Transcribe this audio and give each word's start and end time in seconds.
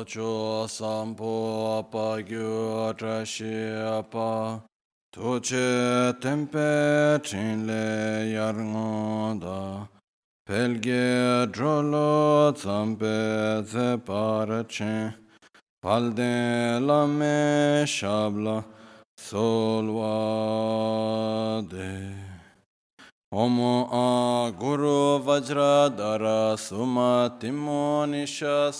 Tocho 0.00 0.64
sampo 0.66 1.84
pa 1.92 2.22
gyu 2.22 2.94
trashi 2.96 3.52
pa 4.10 4.58
Toche 5.12 6.14
tempe 6.18 7.20
chinle 7.22 8.32
yar 8.32 8.54
ngoda 8.54 9.88
Pelge 10.46 11.46
drolo 11.52 12.50
tsampe 12.52 13.62
ze 13.66 13.98
parache 13.98 15.14
Palde 15.82 16.80
lame 16.80 17.84
shabla 17.84 18.64
solvade 19.18 20.30
Omo 23.34 23.86
a 23.92 24.50
guru 24.50 25.20
vajra 25.20 25.90
dara 25.94 26.56
suma 26.56 27.36
timo 27.38 28.06
nisha 28.06 28.72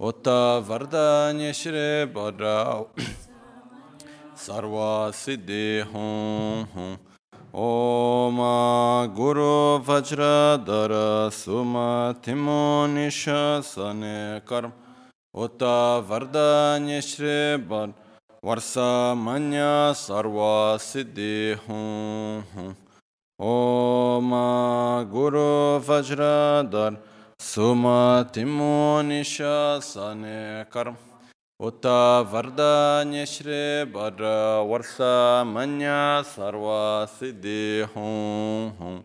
Utta 0.00 0.62
vardanya 0.66 1.52
shri 1.52 2.08
bhadra 2.08 2.86
sarva 4.34 5.12
siddhi 5.12 5.84
hum 5.92 6.66
hum 6.74 6.96
Om 7.52 8.38
guru 9.14 9.78
vajra 9.84 10.56
dara 10.64 11.30
suma 11.30 12.16
timo 12.22 12.86
nisha 12.88 13.62
sane 13.62 14.40
karm 14.46 14.72
Utta 15.36 16.02
vardanya 16.08 17.02
shri 17.02 17.58
bhadra 17.68 17.92
varsa 18.42 19.14
manya 19.14 19.92
sarva 19.92 20.78
siddhi 20.80 21.58
hum 21.66 22.42
hum 22.54 22.74
Суматимо 27.40 29.00
ниша 29.02 29.80
сане 29.82 30.66
карм. 30.70 30.98
Ута 31.58 32.22
варда 32.30 33.02
нишре 33.06 33.86
бара 33.86 34.62
варса 34.62 35.42
маня 35.46 36.22
сарва 36.34 37.08
сиди 37.18 37.86
хум 37.94 38.74
хум. 38.76 39.04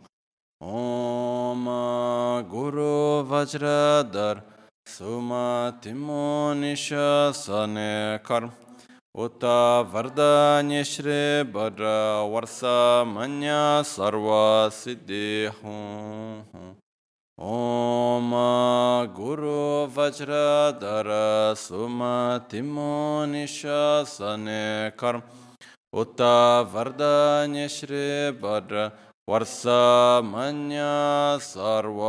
Ома 0.60 2.44
гуру 2.44 3.24
ваджрадар. 3.24 4.44
Суматимо 4.86 6.54
ниша 6.58 7.32
сане 7.34 8.20
карм. 8.28 8.52
Ута 9.14 9.88
варда 9.90 10.62
нишре 10.62 11.46
бара 11.46 12.24
варса 12.24 13.06
маня 13.08 13.82
сарва 13.86 14.72
сиди 14.72 15.50
хум 15.62 16.44
хум. 16.52 16.85
ओम 17.39 18.33
गुरु 19.17 19.61
वज्रधर 19.97 21.09
सुमतिमो 21.59 22.91
निशासने 23.27 24.65
कर्म 25.01 25.23
उत 25.93 26.21
वरदान्य 26.75 27.69
श्री 27.69 28.05
वर 28.43 28.75
वर्ष 29.29 29.63
मन्य 30.27 30.85
सर्व 31.43 32.01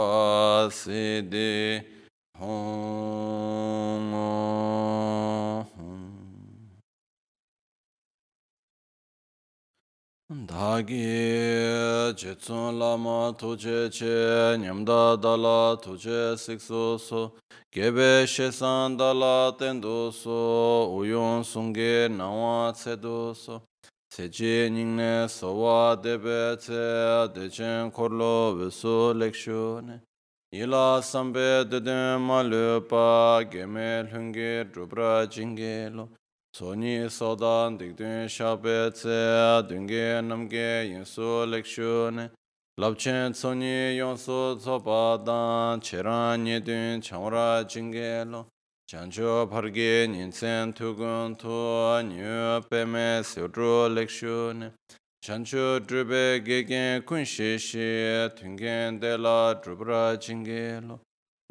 Dāgī 10.36 12.12
jitsūn 12.12 12.76
lāma 12.76 13.32
tūche 13.40 13.88
che 13.88 14.58
nyamdā 14.60 15.16
dāla 15.16 15.80
tūche 15.80 16.36
siksu 16.36 16.98
su 17.00 17.30
Gebe 17.72 18.26
shesan 18.28 18.98
dāla 18.98 19.56
tendu 19.56 20.12
su 20.12 20.36
uyun 20.92 21.40
sungi 21.42 22.12
nāwa 22.12 22.74
tsedu 22.74 23.34
su 23.34 23.62
Sechi 24.12 24.68
nyingne 24.68 25.26
sowa 25.26 25.96
debe 25.96 26.58
tse 26.58 27.32
dechen 27.32 27.90
korlo 27.90 28.52
visu 28.58 29.14
lekshu 29.16 29.80
ne 29.86 30.02
Ila 30.52 31.00
sambe 31.00 31.64
dedem 31.64 32.20
malupa 32.20 33.40
geme 33.48 34.04
lungi 34.12 34.68
drupra 34.70 35.26
jingelo 35.26 36.08
소 36.08 36.25
Tsoni 36.56 37.10
sodan 37.10 37.78
dikdun 37.78 38.26
shabe 38.28 38.90
tse 38.90 39.62
dungi 39.68 40.22
namge 40.26 40.88
yinsu 40.88 41.44
lekshun. 41.52 42.30
Labchen 42.80 43.32
tsoni 43.34 43.98
yonsu 43.98 44.56
tsopadan 44.58 45.82
cheran 45.82 46.46
yedun 46.46 47.02
chamura 47.02 47.62
jinge 47.68 48.24
lo. 48.24 48.46
Chancho 48.90 49.46
parge 49.50 50.08
nyinsen 50.08 50.72
tugun 50.72 51.36
tu 51.38 52.00
nyu 52.08 52.62
peme 52.70 53.22
siudru 53.22 53.94
lekshun. 53.94 54.72
Chancho 55.22 55.78
drube 55.86 56.42
gegen 56.42 57.02
kunshi 57.02 57.58
shi 57.58 58.30
tungen 58.34 58.98
de 58.98 59.18
la 59.18 59.52
drubra 59.62 60.16
jinge 60.18 60.80
lo. 60.88 61.00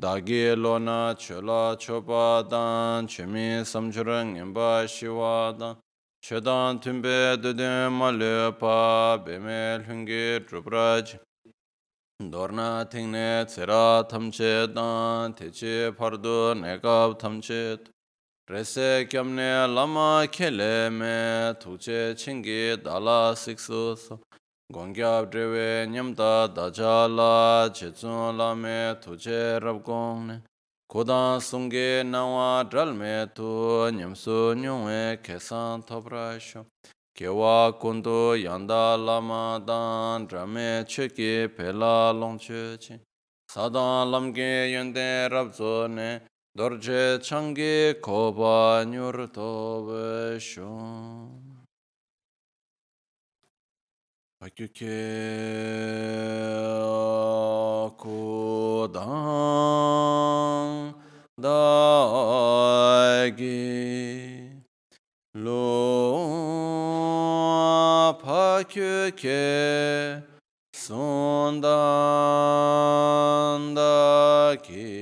Dāgi 0.02 0.52
lōna 0.60 1.16
chūla 1.16 1.78
chōpa 1.80 2.44
dāng 2.52 3.08
chūmi 3.08 3.64
samchurang 3.64 4.36
yinpa 4.36 4.84
shiwa 4.92 5.56
dāng 5.56 5.78
chūdāng 6.20 6.82
tūmbē 6.84 7.40
dūdīng 7.40 7.96
ma 7.96 8.10
lūpa 8.12 9.24
bēmē 9.24 9.88
lūngi 9.88 10.44
drupradji 10.50 11.22
dōrna 12.20 12.84
tīngne 12.92 13.48
tsirā 13.48 14.04
tamche 14.12 14.68
dāng 14.76 15.32
tēchi 15.40 15.96
pardu 15.96 16.60
nekab 16.60 17.16
tamche 17.18 17.80
rese 18.52 19.08
kyamne 19.08 19.64
lama 19.74 20.28
kele 20.28 20.92
me 20.92 21.56
tūche 21.64 22.20
chingi 22.20 22.76
dāla 22.84 23.32
siksu 23.32 23.96
so 23.96 24.20
gongkyab 24.74 25.32
drewe 25.32 25.88
nyamda 25.88 26.48
daja 26.48 27.08
la 27.08 27.70
chechun 27.70 28.36
la 28.36 28.56
me 28.56 28.96
tuche 29.00 29.62
rab 29.62 29.84
gongne 29.84 30.42
kodang 30.90 31.40
sungge 31.40 32.04
nawa 32.04 32.68
dral 32.68 32.96
me 32.96 33.28
tu 33.36 33.92
nyamsu 33.94 34.56
nyungwe 34.58 35.22
kesan 35.22 35.84
topra 35.86 36.40
sho 36.40 36.66
kewa 37.16 37.74
kundu 37.80 38.36
yanda 38.36 38.98
lama 38.98 39.62
dan 39.64 40.26
drame 40.26 40.84
cheki 40.88 41.48
pela 41.56 42.12
longche 42.12 42.78
chi 42.80 43.00
sadang 43.48 44.10
lamge 44.10 44.74
yonde 44.74 45.30
rab 45.32 45.54
ne 45.92 46.22
dorje 46.58 47.20
changi 47.22 48.02
koba 48.02 48.84
nyur 48.84 49.28
tobe 49.32 50.40
shon 50.40 51.55
Pakyukekodan 54.46 54.94
dagi 61.34 62.14
lo 65.34 65.74
pakyuke 68.22 69.50
sondan 70.78 71.66
dagi 73.74 74.94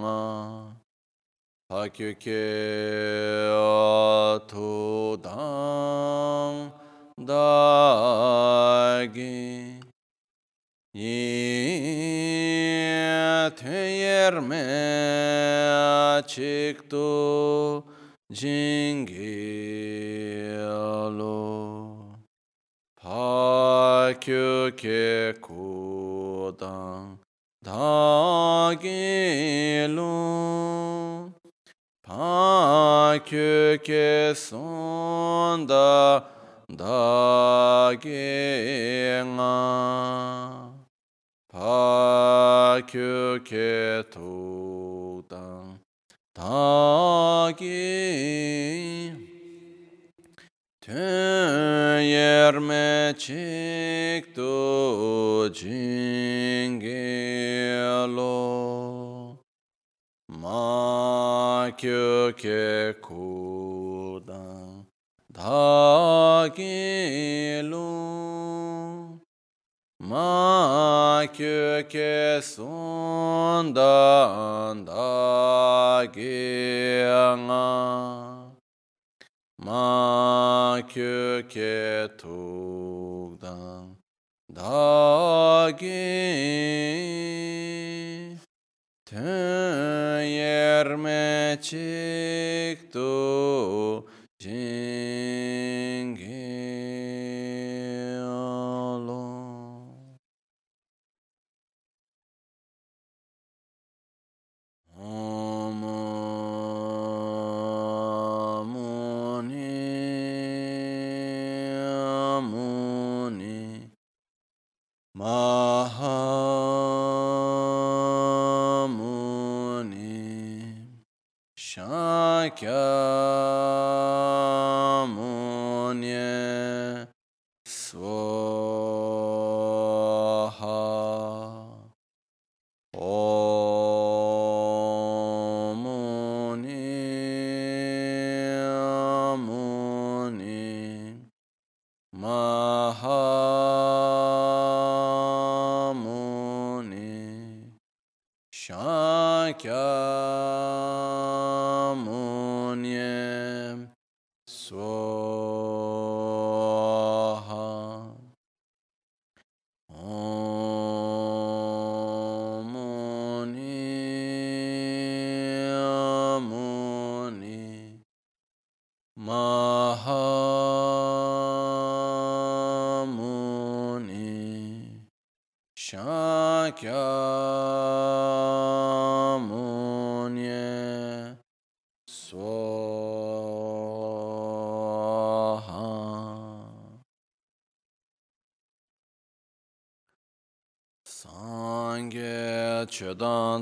nga 0.00 0.24
pakyuke 1.68 2.48
todan 4.48 5.74
tudang 7.24 9.08
dagi. 9.08 9.80
Ye 10.94 11.10
teyer 13.56 14.40
me 14.40 14.62
chikto 16.26 17.84
jingelo 18.30 19.38
pakyo 23.02 24.70
ke 24.76 25.34
kodang 25.40 27.18
dagilo 27.64 28.84
pakyo 32.06 33.78
ke 33.82 34.34
sonda 34.36 36.33
다게nga 36.77 38.09
파큐케 42.79 43.55
토당 44.11 45.79
다게 46.33 47.57
테예르메 50.79 51.95
칙도 53.17 54.69
da 65.44 66.48
ki 66.56 67.60
lu 67.70 67.88
ma 70.10 71.26
kyu 71.36 71.84
ke 71.92 72.40
sun 72.52 73.74
dan 73.76 74.84
da 74.88 76.06
ki 76.14 76.40
nga 77.46 77.66
ma 79.66 80.80
kyu 80.92 81.42
ke 81.54 82.08
tuk 82.20 83.30
dang 83.44 83.88
da 84.48 85.70
ki 85.80 86.04
ten 89.04 89.64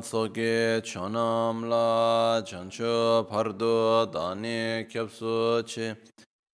tsoge 0.03 0.83
chonam 0.83 1.69
la 1.71 2.43
chancho 2.45 3.25
pardo 3.31 4.07
dani 4.07 4.85
kyapsu 4.91 5.63
chi. 5.65 5.95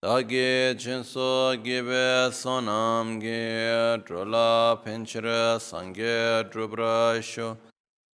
Dagi 0.00 0.76
chinso 0.78 1.56
gibe 1.64 2.30
sonam 2.30 3.18
ge 3.20 3.98
drola 4.06 4.78
penchira 4.84 5.58
sangye 5.58 6.44
drubra 6.50 7.20
sho. 7.20 7.56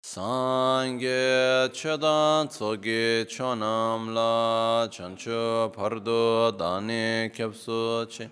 Sangye 0.03 1.69
chodan 1.73 2.49
tsoge 2.49 3.27
chonam 3.27 4.15
la 4.15 4.89
chancho 4.89 5.71
pardo 5.75 6.53
dani 6.53 7.29
kyapsu 7.35 8.07
chi 8.09 8.31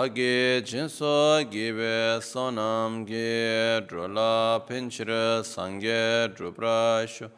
dāgī 0.00 0.64
jīnsō 0.64 1.44
gībē 1.52 2.24
sōnām 2.24 3.04
gī 3.04 3.84
drōlā 3.90 4.64
pīñchirā 4.64 5.44
sāngyē 5.44 6.32
drūprāshū 6.36 7.28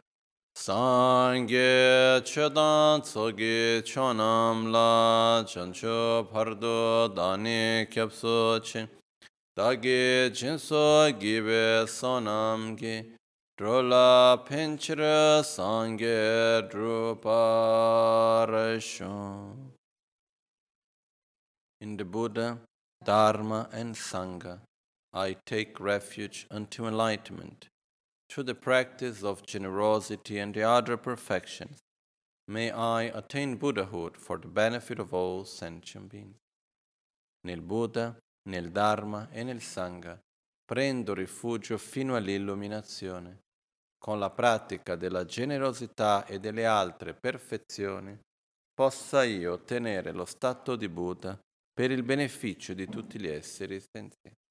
sāngyē 0.54 2.22
chōdān 2.22 3.02
tsōgī 3.02 3.82
chōnām 3.82 4.70
lā 4.70 5.42
chanchō 5.50 6.30
pārdō 6.30 7.10
dāni 7.16 7.90
kyabsō 7.90 8.38
chī 8.68 8.86
dāgī 9.58 10.30
jīnsō 10.30 10.86
gībē 11.18 11.66
sōnām 11.96 12.78
gī 12.78 12.94
drōlā 13.58 14.46
pīñchirā 14.46 15.42
sāngyē 15.50 16.70
drūprāshū 16.70 17.62
In 21.82 21.96
the 21.96 22.04
Buddha, 22.04 22.60
Dharma, 23.04 23.68
and 23.72 23.96
Sangha, 23.96 24.60
I 25.12 25.36
take 25.44 25.80
refuge 25.80 26.46
unto 26.48 26.86
enlightenment. 26.86 27.66
Through 28.28 28.44
the 28.44 28.54
practice 28.54 29.24
of 29.24 29.44
generosity 29.44 30.38
and 30.38 30.54
the 30.54 30.62
other 30.62 30.96
perfections, 30.96 31.78
may 32.46 32.70
I 32.70 33.10
attain 33.12 33.56
Buddhahood 33.56 34.16
for 34.16 34.38
the 34.38 34.46
benefit 34.46 35.00
of 35.00 35.12
all 35.12 35.44
sentient 35.44 36.08
beings. 36.08 36.36
Nel 37.42 37.62
Buddha, 37.62 38.16
nel 38.48 38.70
Dharma 38.70 39.28
e 39.32 39.42
nel 39.42 39.60
Sangha 39.60 40.16
prendo 40.64 41.14
rifugio 41.14 41.78
fino 41.78 42.14
all'illuminazione. 42.14 43.38
Con 43.98 44.20
la 44.20 44.30
pratica 44.30 44.94
della 44.94 45.24
generosità 45.24 46.26
e 46.26 46.38
delle 46.38 46.64
altre 46.64 47.12
perfezioni, 47.12 48.16
possa 48.72 49.24
io 49.24 49.54
ottenere 49.54 50.12
lo 50.12 50.24
stato 50.24 50.76
di 50.76 50.88
Buddha 50.88 51.36
per 51.74 51.90
il 51.90 52.02
beneficio 52.02 52.74
di 52.74 52.86
tutti 52.88 53.18
gli 53.18 53.26
esseri 53.26 53.80
senzienti. 53.80 54.41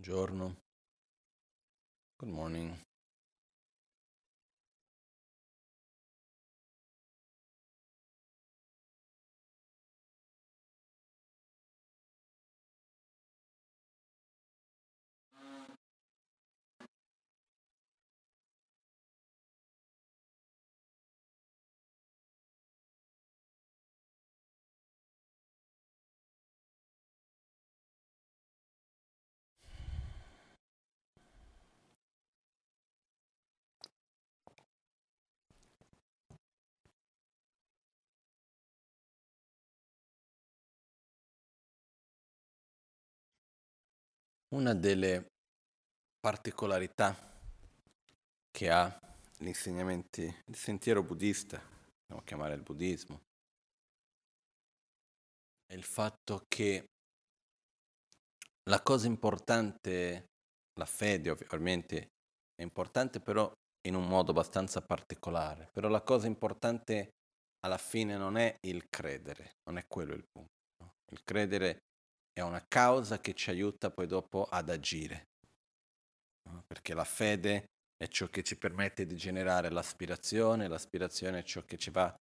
Buongiorno. 0.00 0.56
Good 2.16 2.30
morning. 2.30 2.89
Una 44.52 44.74
delle 44.74 45.26
particolarità 46.18 47.16
che 48.50 48.68
ha 48.68 49.00
gli 49.38 49.46
insegnamenti, 49.46 50.22
il 50.22 50.56
sentiero 50.56 51.04
buddista, 51.04 51.58
possiamo 51.58 52.24
chiamare 52.24 52.54
il 52.54 52.62
buddismo, 52.62 53.20
è 55.66 55.74
il 55.74 55.84
fatto 55.84 56.42
che 56.48 56.84
la 58.68 58.82
cosa 58.82 59.06
importante, 59.06 60.24
la 60.74 60.86
fede 60.86 61.30
ovviamente 61.30 62.08
è 62.56 62.62
importante 62.62 63.20
però 63.20 63.52
in 63.86 63.94
un 63.94 64.08
modo 64.08 64.32
abbastanza 64.32 64.82
particolare, 64.82 65.68
però 65.72 65.88
la 65.88 66.02
cosa 66.02 66.26
importante 66.26 67.10
alla 67.60 67.78
fine 67.78 68.16
non 68.16 68.36
è 68.36 68.56
il 68.66 68.88
credere, 68.88 69.52
non 69.68 69.78
è 69.78 69.86
quello 69.86 70.14
il 70.14 70.24
punto. 70.28 70.48
Il 71.12 71.22
credere 71.22 71.82
è 72.32 72.40
una 72.40 72.64
causa 72.66 73.18
che 73.20 73.34
ci 73.34 73.50
aiuta 73.50 73.90
poi 73.90 74.06
dopo 74.06 74.44
ad 74.44 74.68
agire, 74.68 75.28
perché 76.66 76.94
la 76.94 77.04
fede 77.04 77.64
è 77.96 78.08
ciò 78.08 78.26
che 78.28 78.42
ci 78.42 78.56
permette 78.56 79.06
di 79.06 79.16
generare 79.16 79.70
l'aspirazione, 79.70 80.68
l'aspirazione 80.68 81.40
è 81.40 81.42
ciò 81.42 81.64
che 81.64 81.76
ci, 81.76 81.90
va, 81.90 82.14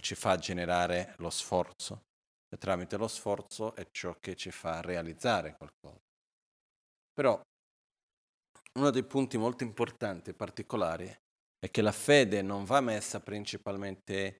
ci 0.00 0.14
fa 0.14 0.36
generare 0.36 1.14
lo 1.18 1.30
sforzo, 1.30 2.02
e 2.48 2.58
tramite 2.58 2.96
lo 2.96 3.08
sforzo 3.08 3.74
è 3.74 3.86
ciò 3.90 4.16
che 4.20 4.36
ci 4.36 4.50
fa 4.50 4.80
realizzare 4.80 5.56
qualcosa. 5.56 6.00
Però 7.12 7.40
uno 8.78 8.90
dei 8.90 9.04
punti 9.04 9.36
molto 9.36 9.64
importanti 9.64 10.30
e 10.30 10.34
particolari 10.34 11.06
è 11.58 11.70
che 11.70 11.82
la 11.82 11.92
fede 11.92 12.42
non 12.42 12.64
va 12.64 12.80
messa 12.80 13.20
principalmente 13.20 14.38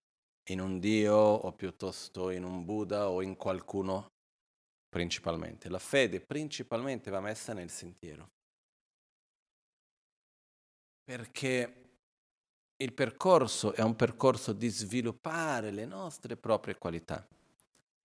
in 0.51 0.61
un 0.61 0.79
Dio 0.79 1.15
o 1.17 1.53
piuttosto 1.53 2.31
in 2.31 2.45
un 2.45 2.65
Buddha 2.65 3.09
o 3.09 3.23
in 3.23 3.37
qualcuno 3.37 4.09
principalmente. 4.91 5.71
La 5.71 5.79
fede 5.79 6.21
principalmente 6.21 7.11
va 7.11 7.21
messa 7.21 7.55
nel 7.55 7.71
sentiero. 7.71 8.29
Perché 11.03 11.81
il 12.77 12.93
percorso 12.93 13.73
è 13.73 13.83
un 13.83 13.95
percorso 13.95 14.53
di 14.53 14.69
sviluppare 14.69 15.71
le 15.71 15.87
nostre 15.87 16.37
proprie 16.37 16.77
qualità. 16.77 17.27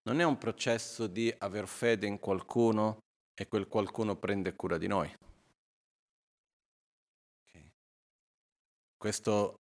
Non 0.04 0.20
è 0.20 0.24
un 0.24 0.38
processo 0.38 1.08
di 1.08 1.34
aver 1.40 1.68
fede 1.68 2.06
in 2.06 2.20
qualcuno 2.20 3.00
e 3.34 3.48
quel 3.48 3.68
qualcuno 3.68 4.16
prende 4.16 4.56
cura 4.56 4.78
di 4.78 4.88
noi. 4.88 5.14
Okay. 7.48 7.72
Questo 8.96 9.56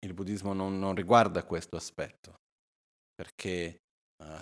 il 0.00 0.14
buddismo 0.14 0.52
non, 0.52 0.78
non 0.78 0.94
riguarda 0.94 1.44
questo 1.44 1.76
aspetto, 1.76 2.40
perché 3.14 3.81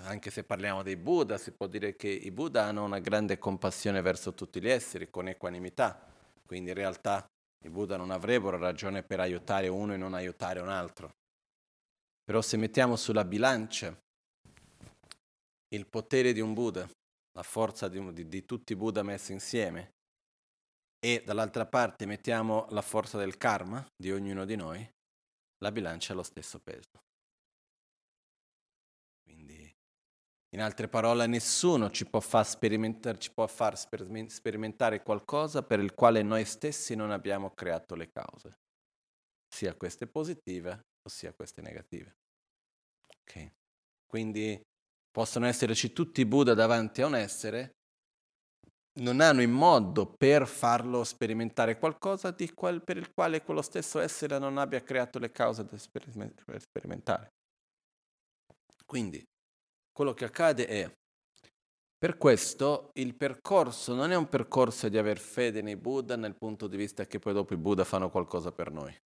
anche 0.05 0.31
se 0.31 0.45
parliamo 0.45 0.83
dei 0.83 0.97
Buddha, 0.97 1.39
si 1.39 1.53
può 1.53 1.67
dire 1.67 1.97
che 1.97 2.09
i 2.09 2.31
Buddha 2.31 2.65
hanno 2.65 2.85
una 2.85 2.99
grande 2.99 3.39
compassione 3.39 4.01
verso 4.01 4.35
tutti 4.35 4.61
gli 4.61 4.69
esseri, 4.69 5.11
con 5.11 5.29
equanimità, 5.29 6.07
quindi 6.47 6.71
in 6.71 6.77
realtà 6.77 7.27
i 7.65 7.69
Buddha 7.69 7.97
non 7.97 8.11
avrebbero 8.11 8.59
ragione 8.59 9.03
per 9.03 9.21
aiutare 9.21 9.69
uno 9.69 9.95
e 9.95 9.97
non 9.97 10.15
aiutare 10.15 10.61
un 10.61 10.69
altro. 10.69 11.11
Però 12.25 12.41
se 12.41 12.57
mettiamo 12.57 12.97
sulla 12.97 13.25
bilancia 13.25 13.97
il 15.73 15.87
potere 15.87 16.33
di 16.33 16.41
un 16.41 16.55
Buddha, 16.55 16.89
la 17.33 17.43
forza 17.43 17.89
di, 17.89 18.13
di, 18.13 18.29
di 18.29 18.45
tutti 18.45 18.73
i 18.73 18.77
Buddha 18.77 19.03
messi 19.03 19.33
insieme, 19.33 19.93
e 20.99 21.23
dall'altra 21.25 21.67
parte 21.67 22.05
mettiamo 22.05 22.67
la 22.71 22.83
forza 22.83 23.17
del 23.17 23.39
karma 23.39 23.85
di 23.97 24.13
ognuno 24.13 24.45
di 24.45 24.57
noi, 24.57 24.89
la 25.59 25.73
bilancia 25.73 26.13
ha 26.13 26.17
lo 26.17 26.23
stesso 26.23 26.59
peso. 26.61 27.03
Quindi, 29.23 29.75
in 30.51 30.61
altre 30.61 30.89
parole, 30.89 31.27
nessuno 31.27 31.91
ci 31.91 32.09
può 32.09 32.21
far 32.21 32.47
sperimentare, 32.47 33.19
ci 33.19 33.33
può 33.33 33.47
far 33.47 33.79
sperimentare 33.79 35.03
qualcosa 35.03 35.63
per 35.63 35.81
il 35.81 35.95
quale 35.95 36.23
noi 36.23 36.45
stessi 36.45 36.95
non 36.95 37.11
abbiamo 37.11 37.51
creato 37.51 37.95
le 37.95 38.11
cause, 38.11 38.59
sia 39.49 39.75
queste 39.75 40.07
positive 40.07 40.87
sia 41.09 41.33
queste 41.33 41.61
negative. 41.63 42.17
Okay. 43.23 43.53
Quindi 44.07 44.61
possono 45.11 45.47
esserci 45.47 45.93
tutti 45.93 46.21
i 46.21 46.27
Buddha 46.27 46.55
davanti 46.55 47.03
a 47.03 47.07
un 47.07 47.17
essere, 47.17 47.77
non 49.01 49.21
hanno 49.21 49.41
il 49.43 49.49
modo 49.49 50.15
per 50.17 50.47
farlo 50.47 51.05
sperimentare 51.05 51.79
qualcosa 51.79 52.35
qual, 52.55 52.83
per 52.83 52.97
il 52.97 53.13
quale 53.13 53.43
quello 53.43 53.63
stesso 53.63 53.99
essere 54.01 54.39
non 54.39 54.59
abbia 54.59 54.83
creato 54.83 55.19
le 55.19 55.31
cause 55.31 55.65
per 55.65 56.61
sperimentare. 56.61 57.33
Quindi, 58.85 59.25
quello 60.01 60.15
che 60.15 60.25
accade 60.25 60.67
è, 60.67 60.91
per 61.99 62.17
questo 62.17 62.91
il 62.95 63.15
percorso 63.15 63.93
non 63.95 64.11
è 64.11 64.17
un 64.17 64.31
percorso 64.31 64.89
di 64.89 64.97
aver 64.97 65.19
fede 65.19 65.61
nei 65.61 65.77
Buddha 65.77 66.17
nel 66.17 66.39
punto 66.39 66.69
di 66.69 66.79
vista 66.79 67.05
che 67.05 67.19
poi 67.19 67.35
dopo 67.35 67.53
i 67.53 67.59
Buddha 67.59 67.85
fanno 67.85 68.09
qualcosa 68.09 68.51
per 68.51 68.73
noi, 68.73 68.97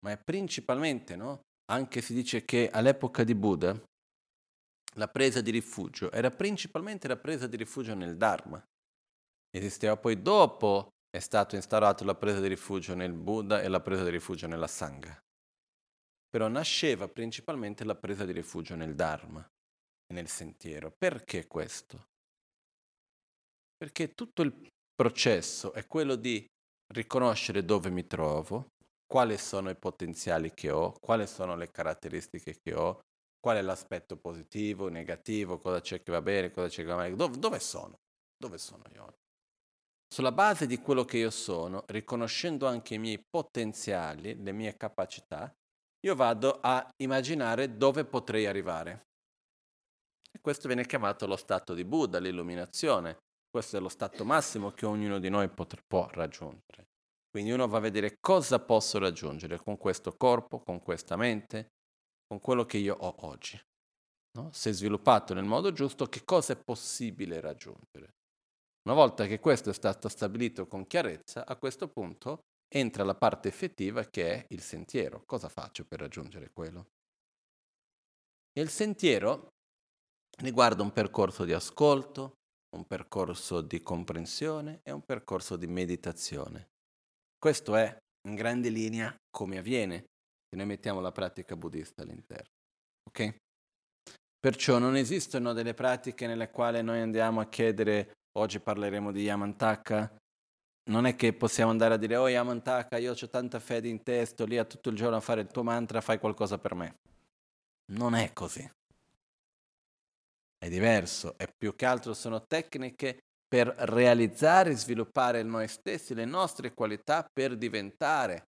ma 0.00 0.10
è 0.10 0.18
principalmente, 0.18 1.14
no? 1.14 1.42
Anche 1.70 2.00
si 2.00 2.12
dice 2.12 2.44
che 2.44 2.70
all'epoca 2.70 3.22
di 3.22 3.36
Buddha 3.36 3.80
la 4.96 5.06
presa 5.06 5.40
di 5.40 5.52
rifugio 5.52 6.10
era 6.10 6.32
principalmente 6.32 7.06
la 7.06 7.16
presa 7.16 7.46
di 7.46 7.56
rifugio 7.56 7.94
nel 7.94 8.16
Dharma. 8.16 8.60
Esisteva 9.48 9.96
poi 9.96 10.20
dopo 10.20 10.88
è 11.08 11.20
stato 11.20 11.54
instaurato 11.54 12.02
la 12.02 12.16
presa 12.16 12.40
di 12.40 12.48
rifugio 12.48 12.96
nel 12.96 13.12
Buddha 13.12 13.62
e 13.62 13.68
la 13.68 13.80
presa 13.80 14.02
di 14.02 14.10
rifugio 14.10 14.48
nella 14.48 14.66
Sangha. 14.66 15.16
Però 16.32 16.48
nasceva 16.48 17.08
principalmente 17.08 17.84
la 17.84 17.94
presa 17.94 18.24
di 18.24 18.32
rifugio 18.32 18.74
nel 18.74 18.94
Dharma 18.94 19.46
e 20.06 20.14
nel 20.14 20.28
sentiero. 20.28 20.90
Perché 20.96 21.46
questo? 21.46 22.06
Perché 23.76 24.14
tutto 24.14 24.40
il 24.40 24.68
processo 24.94 25.74
è 25.74 25.86
quello 25.86 26.14
di 26.14 26.44
riconoscere 26.94 27.64
dove 27.64 27.90
mi 27.90 28.06
trovo, 28.06 28.68
quali 29.04 29.36
sono 29.36 29.68
i 29.68 29.76
potenziali 29.76 30.54
che 30.54 30.70
ho, 30.70 30.94
quali 31.00 31.26
sono 31.26 31.54
le 31.56 31.70
caratteristiche 31.70 32.58
che 32.62 32.74
ho, 32.74 33.02
Qual 33.42 33.56
è 33.56 33.60
l'aspetto 33.60 34.16
positivo, 34.16 34.86
negativo, 34.86 35.58
cosa 35.58 35.80
c'è 35.80 36.00
che 36.00 36.12
va 36.12 36.22
bene, 36.22 36.52
cosa 36.52 36.68
c'è 36.68 36.82
che 36.82 36.88
va 36.88 36.94
male, 36.94 37.16
dove, 37.16 37.38
dove 37.38 37.58
sono? 37.58 37.98
Dove 38.36 38.56
sono 38.56 38.84
io? 38.94 39.16
Sulla 40.06 40.30
base 40.30 40.68
di 40.68 40.78
quello 40.78 41.04
che 41.04 41.18
io 41.18 41.30
sono, 41.30 41.82
riconoscendo 41.88 42.68
anche 42.68 42.94
i 42.94 42.98
miei 42.98 43.20
potenziali, 43.20 44.40
le 44.40 44.52
mie 44.52 44.76
capacità, 44.76 45.52
io 46.04 46.14
vado 46.14 46.58
a 46.60 46.88
immaginare 47.02 47.76
dove 47.76 48.04
potrei 48.04 48.46
arrivare. 48.46 49.06
E 50.32 50.40
questo 50.40 50.66
viene 50.66 50.86
chiamato 50.86 51.26
lo 51.26 51.36
stato 51.36 51.74
di 51.74 51.84
Buddha, 51.84 52.18
l'illuminazione. 52.18 53.18
Questo 53.48 53.76
è 53.76 53.80
lo 53.80 53.88
stato 53.88 54.24
massimo 54.24 54.70
che 54.72 54.86
ognuno 54.86 55.18
di 55.18 55.28
noi 55.28 55.48
pot- 55.48 55.82
può 55.86 56.08
raggiungere. 56.10 56.88
Quindi 57.30 57.52
uno 57.52 57.68
va 57.68 57.78
a 57.78 57.80
vedere 57.80 58.16
cosa 58.18 58.58
posso 58.58 58.98
raggiungere 58.98 59.58
con 59.58 59.76
questo 59.76 60.14
corpo, 60.16 60.60
con 60.60 60.80
questa 60.80 61.16
mente, 61.16 61.68
con 62.26 62.40
quello 62.40 62.64
che 62.64 62.78
io 62.78 62.94
ho 62.94 63.14
oggi. 63.26 63.60
No? 64.38 64.50
Se 64.52 64.72
sviluppato 64.72 65.34
nel 65.34 65.44
modo 65.44 65.72
giusto, 65.72 66.06
che 66.06 66.24
cosa 66.24 66.54
è 66.54 66.62
possibile 66.62 67.40
raggiungere? 67.40 68.14
Una 68.88 68.94
volta 68.96 69.26
che 69.26 69.38
questo 69.38 69.70
è 69.70 69.74
stato 69.74 70.08
stabilito 70.08 70.66
con 70.66 70.86
chiarezza, 70.86 71.46
a 71.46 71.56
questo 71.56 71.88
punto 71.88 72.40
entra 72.74 73.04
la 73.04 73.14
parte 73.14 73.48
effettiva 73.48 74.04
che 74.04 74.32
è 74.32 74.46
il 74.48 74.62
sentiero. 74.62 75.22
Cosa 75.26 75.48
faccio 75.48 75.84
per 75.84 76.00
raggiungere 76.00 76.50
quello? 76.52 76.86
E 78.52 78.60
il 78.60 78.70
sentiero 78.70 79.48
riguarda 80.38 80.82
un 80.82 80.92
percorso 80.92 81.44
di 81.44 81.52
ascolto, 81.52 82.34
un 82.76 82.86
percorso 82.86 83.60
di 83.60 83.82
comprensione 83.82 84.80
e 84.82 84.90
un 84.90 85.02
percorso 85.02 85.56
di 85.56 85.66
meditazione. 85.66 86.68
Questo 87.38 87.76
è, 87.76 87.94
in 88.28 88.34
grande 88.34 88.70
linea, 88.70 89.14
come 89.30 89.58
avviene 89.58 90.04
e 90.48 90.56
noi 90.56 90.66
mettiamo 90.66 91.00
la 91.00 91.12
pratica 91.12 91.56
buddista 91.56 92.02
all'interno. 92.02 92.50
Ok? 93.08 93.36
Perciò 94.38 94.78
non 94.78 94.96
esistono 94.96 95.52
delle 95.52 95.74
pratiche 95.74 96.26
nelle 96.26 96.50
quali 96.50 96.82
noi 96.82 97.00
andiamo 97.00 97.40
a 97.40 97.48
chiedere, 97.48 98.12
oggi 98.38 98.60
parleremo 98.60 99.12
di 99.12 99.22
Yamantaka, 99.22 100.16
non 100.84 101.06
è 101.06 101.14
che 101.14 101.32
possiamo 101.32 101.70
andare 101.70 101.94
a 101.94 101.96
dire, 101.96 102.16
oh 102.16 102.28
Yamantaka, 102.28 102.96
io 102.96 103.12
ho 103.12 103.28
tanta 103.28 103.60
fede 103.60 103.88
in 103.88 104.02
te, 104.02 104.24
sto 104.24 104.44
lì 104.44 104.58
a 104.58 104.64
tutto 104.64 104.88
il 104.88 104.96
giorno 104.96 105.16
a 105.16 105.20
fare 105.20 105.42
il 105.42 105.48
tuo 105.48 105.62
mantra, 105.62 106.00
fai 106.00 106.18
qualcosa 106.18 106.58
per 106.58 106.74
me. 106.74 106.98
Non 107.92 108.14
è 108.14 108.32
così. 108.32 108.68
È 110.58 110.68
diverso, 110.68 111.36
e 111.38 111.52
più 111.56 111.74
che 111.74 111.86
altro 111.86 112.14
sono 112.14 112.46
tecniche 112.46 113.18
per 113.46 113.66
realizzare 113.66 114.70
e 114.70 114.76
sviluppare 114.76 115.42
noi 115.42 115.68
stessi, 115.68 116.14
le 116.14 116.24
nostre 116.24 116.72
qualità 116.72 117.28
per 117.30 117.56
diventare 117.56 118.46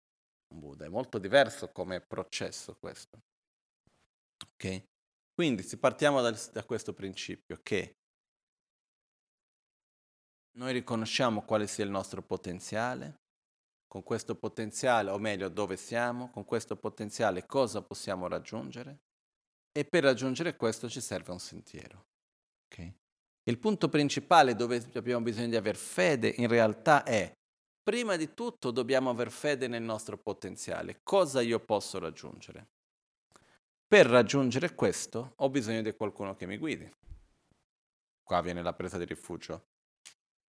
Buddha. 0.54 0.86
È 0.86 0.90
molto 0.90 1.18
diverso 1.18 1.72
come 1.72 2.00
processo 2.00 2.78
questo. 2.80 3.20
Ok? 4.54 4.84
Quindi 5.34 5.64
se 5.64 5.78
partiamo 5.78 6.22
da, 6.22 6.32
da 6.52 6.64
questo 6.64 6.94
principio 6.94 7.60
che 7.62 7.96
noi 10.54 10.74
riconosciamo 10.74 11.44
quale 11.44 11.68
sia 11.68 11.84
il 11.84 11.90
nostro 11.90 12.22
potenziale, 12.22 13.22
con 13.88 14.04
questo 14.04 14.36
potenziale, 14.36 15.12
o 15.12 15.18
meglio 15.18 15.50
dove 15.50 15.78
siamo, 15.78 16.30
con 16.30 16.46
questo 16.46 16.76
potenziale 16.76 17.46
cosa 17.46 17.82
possiamo 17.82 18.28
raggiungere 18.28 19.02
e 19.72 19.86
per 19.86 20.04
raggiungere 20.04 20.56
questo 20.56 20.90
ci 20.90 21.02
serve 21.02 21.32
un 21.32 21.40
sentiero. 21.40 22.06
Okay? 22.66 22.94
Il 23.44 23.60
punto 23.60 23.90
principale 23.90 24.56
dove 24.56 24.84
abbiamo 24.94 25.24
bisogno 25.24 25.50
di 25.50 25.56
avere 25.56 25.78
fede 25.78 26.34
in 26.38 26.48
realtà 26.48 27.04
è, 27.04 27.32
prima 27.84 28.16
di 28.16 28.34
tutto 28.34 28.72
dobbiamo 28.72 29.10
avere 29.10 29.30
fede 29.30 29.68
nel 29.68 29.84
nostro 29.84 30.18
potenziale. 30.18 31.02
Cosa 31.04 31.42
io 31.42 31.60
posso 31.60 32.00
raggiungere? 32.00 32.68
Per 33.88 34.06
raggiungere 34.08 34.74
questo 34.74 35.34
ho 35.36 35.50
bisogno 35.50 35.82
di 35.82 35.94
qualcuno 35.94 36.36
che 36.36 36.48
mi 36.48 36.58
guidi. 36.58 36.92
Qua 38.24 38.42
viene 38.42 38.64
la 38.64 38.74
presa 38.74 38.98
di 38.98 39.06
rifugio 39.06 39.73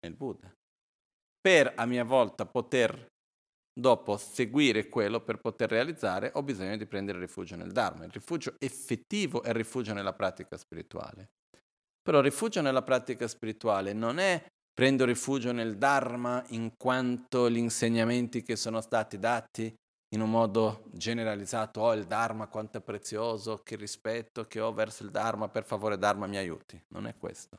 nel 0.03 0.15
Buddha. 0.15 0.53
Per 1.41 1.73
a 1.75 1.85
mia 1.85 2.03
volta 2.03 2.45
poter 2.45 3.11
dopo 3.73 4.17
seguire 4.17 4.87
quello 4.87 5.21
per 5.21 5.39
poter 5.39 5.69
realizzare, 5.69 6.31
ho 6.35 6.43
bisogno 6.43 6.77
di 6.77 6.85
prendere 6.85 7.19
rifugio 7.19 7.55
nel 7.55 7.71
Dharma. 7.71 8.05
Il 8.05 8.11
rifugio 8.11 8.55
effettivo 8.59 9.41
è 9.41 9.49
il 9.49 9.55
rifugio 9.55 9.93
nella 9.93 10.13
pratica 10.13 10.57
spirituale. 10.57 11.31
Però 12.01 12.19
il 12.19 12.23
rifugio 12.23 12.61
nella 12.61 12.83
pratica 12.83 13.27
spirituale 13.27 13.93
non 13.93 14.19
è 14.19 14.45
prendo 14.73 15.05
rifugio 15.05 15.51
nel 15.51 15.77
Dharma 15.77 16.43
in 16.49 16.75
quanto 16.77 17.49
gli 17.49 17.57
insegnamenti 17.57 18.43
che 18.43 18.55
sono 18.55 18.81
stati 18.81 19.17
dati 19.17 19.73
in 20.13 20.21
un 20.21 20.29
modo 20.29 20.83
generalizzato, 20.91 21.81
oh 21.81 21.93
il 21.93 22.05
Dharma 22.05 22.47
quanto 22.47 22.77
è 22.77 22.81
prezioso, 22.81 23.61
che 23.63 23.75
rispetto 23.75 24.45
che 24.45 24.59
ho 24.59 24.71
verso 24.71 25.03
il 25.03 25.09
Dharma, 25.09 25.49
per 25.49 25.63
favore 25.63 25.97
Dharma 25.97 26.27
mi 26.27 26.37
aiuti. 26.37 26.79
Non 26.89 27.07
è 27.07 27.15
questo. 27.17 27.57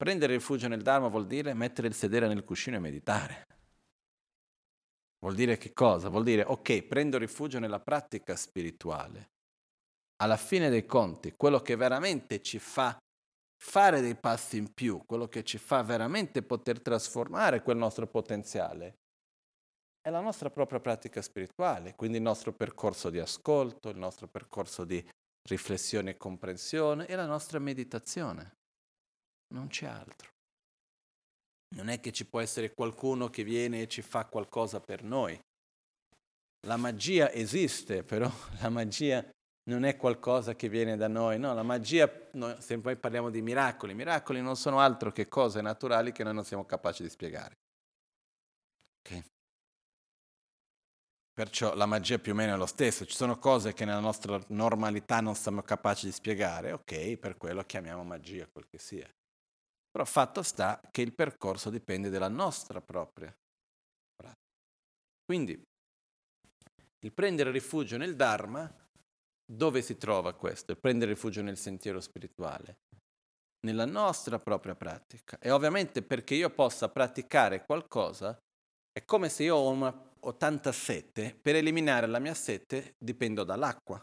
Prendere 0.00 0.32
rifugio 0.32 0.66
nel 0.66 0.80
Dharma 0.80 1.08
vuol 1.08 1.26
dire 1.26 1.52
mettere 1.52 1.86
il 1.86 1.92
sedere 1.92 2.26
nel 2.26 2.42
cuscino 2.42 2.76
e 2.76 2.78
meditare. 2.78 3.46
Vuol 5.18 5.34
dire 5.34 5.58
che 5.58 5.74
cosa? 5.74 6.08
Vuol 6.08 6.24
dire, 6.24 6.42
ok, 6.42 6.84
prendo 6.84 7.18
rifugio 7.18 7.58
nella 7.58 7.80
pratica 7.80 8.34
spirituale. 8.34 9.32
Alla 10.22 10.38
fine 10.38 10.70
dei 10.70 10.86
conti, 10.86 11.34
quello 11.36 11.60
che 11.60 11.76
veramente 11.76 12.40
ci 12.40 12.58
fa 12.58 12.96
fare 13.62 14.00
dei 14.00 14.14
passi 14.14 14.56
in 14.56 14.72
più, 14.72 15.04
quello 15.04 15.28
che 15.28 15.44
ci 15.44 15.58
fa 15.58 15.82
veramente 15.82 16.42
poter 16.42 16.80
trasformare 16.80 17.60
quel 17.60 17.76
nostro 17.76 18.06
potenziale, 18.06 19.00
è 20.00 20.08
la 20.08 20.20
nostra 20.20 20.48
propria 20.48 20.80
pratica 20.80 21.20
spirituale, 21.20 21.94
quindi 21.94 22.16
il 22.16 22.22
nostro 22.22 22.54
percorso 22.54 23.10
di 23.10 23.18
ascolto, 23.18 23.90
il 23.90 23.98
nostro 23.98 24.28
percorso 24.28 24.86
di 24.86 25.06
riflessione 25.46 26.12
e 26.12 26.16
comprensione 26.16 27.06
e 27.06 27.14
la 27.16 27.26
nostra 27.26 27.58
meditazione. 27.58 28.59
Non 29.54 29.68
c'è 29.68 29.86
altro. 29.86 30.28
Non 31.76 31.88
è 31.88 32.00
che 32.00 32.12
ci 32.12 32.26
può 32.26 32.40
essere 32.40 32.74
qualcuno 32.74 33.28
che 33.28 33.44
viene 33.44 33.82
e 33.82 33.88
ci 33.88 34.02
fa 34.02 34.26
qualcosa 34.26 34.80
per 34.80 35.02
noi. 35.02 35.40
La 36.66 36.76
magia 36.76 37.32
esiste, 37.32 38.02
però 38.02 38.30
la 38.60 38.68
magia 38.68 39.24
non 39.70 39.84
è 39.84 39.96
qualcosa 39.96 40.54
che 40.56 40.68
viene 40.68 40.96
da 40.96 41.06
noi, 41.06 41.38
no, 41.38 41.54
la 41.54 41.62
magia, 41.62 42.10
se 42.58 42.78
poi 42.78 42.96
parliamo 42.96 43.30
di 43.30 43.40
miracoli, 43.40 43.94
miracoli 43.94 44.40
non 44.40 44.56
sono 44.56 44.80
altro 44.80 45.12
che 45.12 45.28
cose 45.28 45.60
naturali 45.60 46.12
che 46.12 46.24
noi 46.24 46.34
non 46.34 46.44
siamo 46.44 46.64
capaci 46.64 47.02
di 47.02 47.08
spiegare. 47.08 47.58
Okay. 48.98 49.24
Perciò 51.32 51.74
la 51.74 51.86
magia 51.86 52.18
più 52.18 52.32
o 52.32 52.34
meno 52.34 52.54
è 52.54 52.56
lo 52.56 52.66
stesso, 52.66 53.06
ci 53.06 53.14
sono 53.14 53.38
cose 53.38 53.72
che 53.72 53.84
nella 53.84 54.00
nostra 54.00 54.42
normalità 54.48 55.20
non 55.20 55.34
siamo 55.34 55.62
capaci 55.62 56.06
di 56.06 56.12
spiegare, 56.12 56.72
ok, 56.72 57.16
per 57.16 57.36
quello 57.36 57.62
chiamiamo 57.62 58.02
magia 58.02 58.48
quel 58.50 58.66
che 58.66 58.78
sia. 58.78 59.08
Però 59.90 60.04
fatto 60.04 60.42
sta 60.42 60.80
che 60.90 61.02
il 61.02 61.12
percorso 61.12 61.68
dipende 61.68 62.10
dalla 62.10 62.28
nostra 62.28 62.80
propria 62.80 63.34
pratica. 64.14 64.38
Quindi 65.24 65.60
il 67.02 67.12
prendere 67.12 67.50
rifugio 67.50 67.96
nel 67.96 68.14
Dharma, 68.14 68.72
dove 69.44 69.82
si 69.82 69.96
trova 69.96 70.32
questo? 70.34 70.70
Il 70.70 70.78
prendere 70.78 71.12
rifugio 71.12 71.42
nel 71.42 71.56
sentiero 71.56 72.00
spirituale? 72.00 72.78
Nella 73.66 73.84
nostra 73.84 74.38
propria 74.38 74.76
pratica. 74.76 75.38
E 75.40 75.50
ovviamente 75.50 76.02
perché 76.02 76.34
io 76.34 76.50
possa 76.50 76.88
praticare 76.88 77.64
qualcosa, 77.64 78.38
è 78.92 79.04
come 79.04 79.28
se 79.28 79.42
io 79.42 79.56
ho, 79.56 79.70
una, 79.70 80.12
ho 80.20 80.36
tanta 80.36 80.70
sete, 80.70 81.34
per 81.34 81.56
eliminare 81.56 82.06
la 82.06 82.20
mia 82.20 82.34
sete 82.34 82.94
dipendo 82.96 83.42
dall'acqua. 83.42 84.00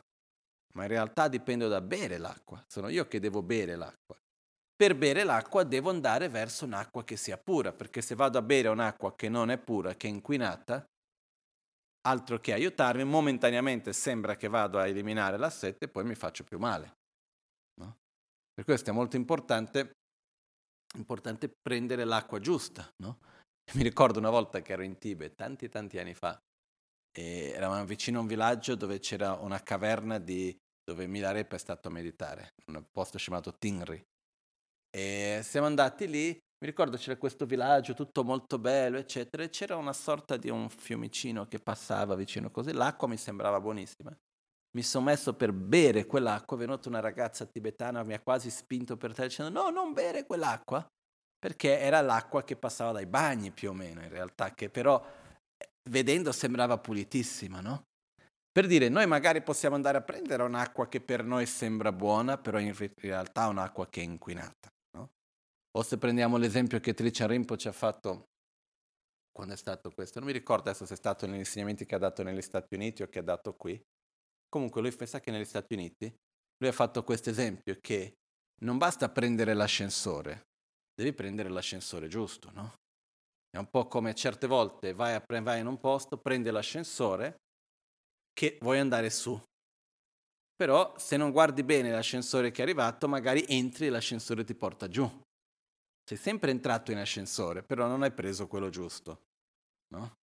Ma 0.73 0.83
in 0.83 0.89
realtà 0.89 1.29
dipendo 1.29 1.69
da 1.69 1.81
bere 1.81 2.17
l'acqua, 2.17 2.63
sono 2.67 2.89
io 2.89 3.07
che 3.07 3.19
devo 3.19 3.41
bere 3.41 3.75
l'acqua 3.75 4.17
per 4.77 4.95
bere 4.95 5.23
l'acqua 5.23 5.63
devo 5.63 5.89
andare 5.89 6.29
verso 6.29 6.63
un'acqua 6.63 7.03
che 7.03 7.17
sia 7.17 7.37
pura, 7.37 7.73
perché 7.73 8.01
se 8.01 8.13
vado 8.13 8.37
a 8.37 8.43
bere 8.43 8.67
un'acqua 8.67 9.15
che 9.15 9.27
non 9.27 9.49
è 9.49 9.57
pura, 9.57 9.95
che 9.95 10.07
è 10.07 10.11
inquinata, 10.11 10.87
altro 12.07 12.39
che 12.39 12.53
aiutarmi, 12.53 13.03
momentaneamente 13.03 13.91
sembra 13.91 14.35
che 14.35 14.47
vado 14.47 14.77
a 14.77 14.87
eliminare 14.87 15.37
la 15.37 15.49
sete 15.49 15.85
e 15.85 15.87
poi 15.89 16.03
mi 16.03 16.13
faccio 16.13 16.43
più 16.43 16.59
male. 16.59 16.93
No? 17.81 17.97
Per 18.53 18.63
questo 18.63 18.91
è 18.91 18.93
molto 18.93 19.15
importante, 19.15 19.93
importante 20.95 21.51
prendere 21.59 22.05
l'acqua 22.05 22.39
giusta. 22.39 22.87
No? 22.97 23.17
Mi 23.73 23.83
ricordo 23.83 24.19
una 24.19 24.29
volta 24.29 24.61
che 24.61 24.73
ero 24.73 24.83
in 24.83 24.99
Tibet, 24.99 25.35
tanti 25.35 25.67
tanti 25.69 25.97
anni 25.97 26.13
fa, 26.13 26.39
e 27.11 27.49
eravamo 27.49 27.83
vicino 27.83 28.19
a 28.19 28.21
un 28.21 28.27
villaggio 28.27 28.75
dove 28.75 28.99
c'era 28.99 29.33
una 29.33 29.61
caverna 29.61 30.19
di, 30.19 30.55
dove 30.83 31.07
Milarepa 31.07 31.55
è 31.55 31.59
stato 31.59 31.87
a 31.87 31.91
meditare, 31.91 32.53
un 32.67 32.85
posto 32.91 33.17
chiamato 33.17 33.57
Tingri. 33.57 34.01
E 34.89 35.41
siamo 35.43 35.67
andati 35.67 36.07
lì, 36.07 36.29
mi 36.29 36.67
ricordo 36.67 36.97
c'era 36.97 37.17
questo 37.17 37.45
villaggio 37.45 37.93
tutto 37.93 38.23
molto 38.23 38.57
bello, 38.57 38.97
eccetera, 38.97 39.43
e 39.43 39.49
c'era 39.49 39.75
una 39.75 39.93
sorta 39.93 40.37
di 40.37 40.49
un 40.49 40.69
fiumicino 40.69 41.45
che 41.45 41.59
passava 41.59 42.15
vicino 42.15 42.49
così, 42.49 42.73
l'acqua 42.73 43.07
mi 43.07 43.17
sembrava 43.17 43.59
buonissima. 43.59 44.15
Mi 44.75 44.83
sono 44.83 45.05
messo 45.05 45.33
per 45.35 45.53
bere 45.53 46.05
quell'acqua, 46.05 46.57
è 46.57 46.59
venuta 46.59 46.89
una 46.89 46.99
ragazza 46.99 47.45
tibetana, 47.45 48.03
mi 48.03 48.13
ha 48.13 48.21
quasi 48.21 48.49
spinto 48.49 48.97
per 48.97 49.13
terra 49.13 49.27
dicendo 49.27 49.61
no, 49.61 49.69
non 49.69 49.93
bere 49.93 50.25
quell'acqua, 50.25 50.85
perché 51.37 51.79
era 51.79 52.01
l'acqua 52.01 52.43
che 52.43 52.55
passava 52.55 52.91
dai 52.91 53.05
bagni 53.05 53.51
più 53.51 53.69
o 53.69 53.73
meno 53.73 54.01
in 54.01 54.09
realtà, 54.09 54.53
che 54.53 54.69
però 54.69 54.99
eh, 55.57 55.69
vedendo 55.89 56.31
sembrava 56.31 56.77
pulitissima, 56.77 57.61
no? 57.61 57.83
Per 58.51 58.65
dire, 58.65 58.89
noi 58.89 59.05
magari 59.05 59.43
possiamo 59.43 59.75
andare 59.75 59.99
a 59.99 60.01
prendere 60.01 60.41
un'acqua 60.41 60.87
che 60.87 60.99
per 60.99 61.23
noi 61.23 61.45
sembra 61.45 61.91
buona, 61.91 62.39
però 62.39 62.57
in 62.57 62.75
realtà 62.95 63.45
è 63.45 63.49
un'acqua 63.49 63.87
che 63.87 64.01
è 64.01 64.03
inquinata. 64.03 64.69
O 65.77 65.83
se 65.83 65.99
prendiamo 65.99 66.37
l'esempio 66.37 66.79
che 66.79 66.95
Tricia 66.95 67.27
ci 67.55 67.67
ha 67.67 67.71
fatto 67.71 68.29
quando 69.31 69.53
è 69.53 69.57
stato 69.57 69.91
questo, 69.91 70.17
non 70.17 70.27
mi 70.27 70.33
ricordo 70.33 70.69
adesso 70.69 70.87
se 70.87 70.95
è 70.95 70.97
stato 70.97 71.27
negli 71.27 71.37
insegnamenti 71.37 71.85
che 71.85 71.93
ha 71.93 71.99
dato 71.99 72.23
negli 72.23 72.41
Stati 72.41 72.73
Uniti 72.73 73.03
o 73.03 73.07
che 73.07 73.19
ha 73.19 73.23
dato 73.23 73.53
qui. 73.53 73.79
Comunque 74.49 74.81
lui 74.81 74.91
pensa 74.91 75.19
che 75.19 75.29
negli 75.29 75.45
Stati 75.45 75.75
Uniti 75.75 76.11
lui 76.57 76.69
ha 76.69 76.73
fatto 76.73 77.03
questo 77.03 77.29
esempio 77.29 77.77
che 77.79 78.15
non 78.63 78.79
basta 78.79 79.07
prendere 79.09 79.53
l'ascensore, 79.53 80.47
devi 80.95 81.13
prendere 81.13 81.49
l'ascensore 81.49 82.07
giusto, 82.07 82.49
no? 82.49 82.73
È 83.47 83.57
un 83.57 83.69
po' 83.69 83.87
come 83.87 84.15
certe 84.15 84.47
volte 84.47 84.93
vai, 84.93 85.13
a, 85.13 85.23
vai 85.41 85.59
in 85.59 85.67
un 85.67 85.79
posto, 85.79 86.17
prendi 86.17 86.49
l'ascensore 86.49 87.35
che 88.33 88.57
vuoi 88.61 88.79
andare 88.79 89.11
su. 89.11 89.39
Però 90.55 90.97
se 90.97 91.17
non 91.17 91.31
guardi 91.31 91.61
bene 91.61 91.91
l'ascensore 91.91 92.49
che 92.49 92.61
è 92.61 92.63
arrivato, 92.63 93.07
magari 93.07 93.45
entri 93.47 93.85
e 93.85 93.89
l'ascensore 93.91 94.43
ti 94.43 94.55
porta 94.55 94.87
giù. 94.87 95.07
Sei 96.07 96.15
sempre 96.15 96.51
entrato 96.51 96.93
in 96.93 96.99
ascensore, 96.99 97.63
però 97.63 97.85
non 97.85 98.01
hai 98.01 98.13
preso 98.13 98.47
quello 98.47 98.69
giusto. 98.69 99.23
No? 99.89 100.19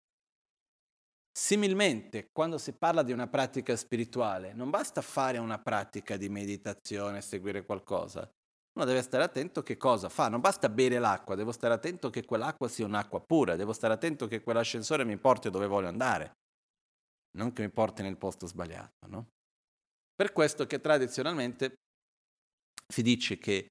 Similmente, 1.30 2.30
quando 2.32 2.58
si 2.58 2.72
parla 2.72 3.04
di 3.04 3.12
una 3.12 3.28
pratica 3.28 3.76
spirituale, 3.76 4.54
non 4.54 4.70
basta 4.70 5.02
fare 5.02 5.40
una 5.40 5.60
pratica 5.60 6.16
di 6.16 6.30
meditazione, 6.30 7.20
seguire 7.20 7.66
qualcosa. 7.66 8.32
Uno 8.76 8.86
deve 8.86 9.02
stare 9.02 9.26
attento 9.26 9.62
che 9.62 9.76
cosa 9.76 10.08
fa. 10.08 10.30
Non 10.30 10.40
basta 10.40 10.70
bere 10.70 11.00
l'acqua, 11.00 11.36
devo 11.36 11.52
stare 11.52 11.74
attento 11.74 12.10
che 12.10 12.24
quell'acqua 12.24 12.70
sia 12.70 12.86
un'acqua 12.86 13.20
pura, 13.20 13.58
devo 13.58 13.74
stare 13.74 13.94
attento 13.94 14.26
che 14.28 14.42
quell'ascensore 14.42 15.04
mi 15.04 15.18
porti 15.18 15.50
dove 15.50 15.68
voglio 15.68 15.90
andare, 15.90 16.38
non 17.38 17.52
che 17.52 17.62
mi 17.62 17.70
porti 17.70 18.04
nel 18.04 18.18
posto 18.18 18.48
sbagliato. 18.48 19.06
No? 19.08 19.28
Per 20.16 20.32
questo 20.32 20.66
che 20.66 20.80
tradizionalmente 20.80 21.74
si 22.88 23.02
dice 23.02 23.38
che 23.38 23.68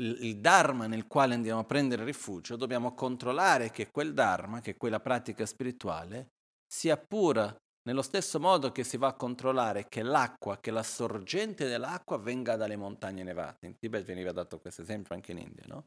il 0.00 0.38
Dharma 0.40 0.86
nel 0.86 1.06
quale 1.06 1.34
andiamo 1.34 1.60
a 1.60 1.64
prendere 1.64 2.04
rifugio, 2.04 2.56
dobbiamo 2.56 2.94
controllare 2.94 3.70
che 3.70 3.90
quel 3.90 4.14
Dharma, 4.14 4.60
che 4.60 4.76
quella 4.76 5.00
pratica 5.00 5.44
spirituale, 5.44 6.30
sia 6.66 6.96
pura 6.96 7.54
nello 7.88 8.02
stesso 8.02 8.38
modo 8.38 8.70
che 8.70 8.84
si 8.84 8.96
va 8.96 9.08
a 9.08 9.16
controllare 9.16 9.88
che 9.88 10.02
l'acqua, 10.02 10.58
che 10.58 10.70
la 10.70 10.82
sorgente 10.82 11.66
dell'acqua 11.66 12.18
venga 12.18 12.54
dalle 12.56 12.76
montagne 12.76 13.22
nevate. 13.22 13.66
In 13.66 13.78
Tibet 13.78 14.04
veniva 14.04 14.30
dato 14.30 14.60
questo 14.60 14.82
esempio 14.82 15.14
anche 15.14 15.32
in 15.32 15.38
India, 15.38 15.64
no? 15.66 15.86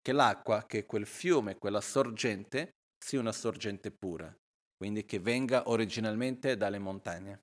Che 0.00 0.12
l'acqua, 0.12 0.64
che 0.66 0.86
quel 0.86 1.06
fiume, 1.06 1.58
quella 1.58 1.80
sorgente, 1.80 2.76
sia 2.98 3.20
una 3.20 3.32
sorgente 3.32 3.90
pura, 3.90 4.34
quindi 4.76 5.04
che 5.04 5.20
venga 5.20 5.68
originalmente 5.68 6.56
dalle 6.56 6.78
montagne 6.78 7.42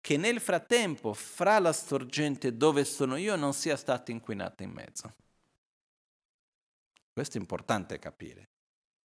che 0.00 0.16
nel 0.16 0.40
frattempo 0.40 1.12
fra 1.12 1.58
la 1.58 1.72
sorgente 1.72 2.56
dove 2.56 2.84
sono 2.84 3.16
io 3.16 3.36
non 3.36 3.52
sia 3.52 3.76
stata 3.76 4.10
inquinata 4.10 4.62
in 4.62 4.70
mezzo. 4.70 5.14
Questo 7.12 7.36
è 7.36 7.40
importante 7.40 7.98
capire, 7.98 8.48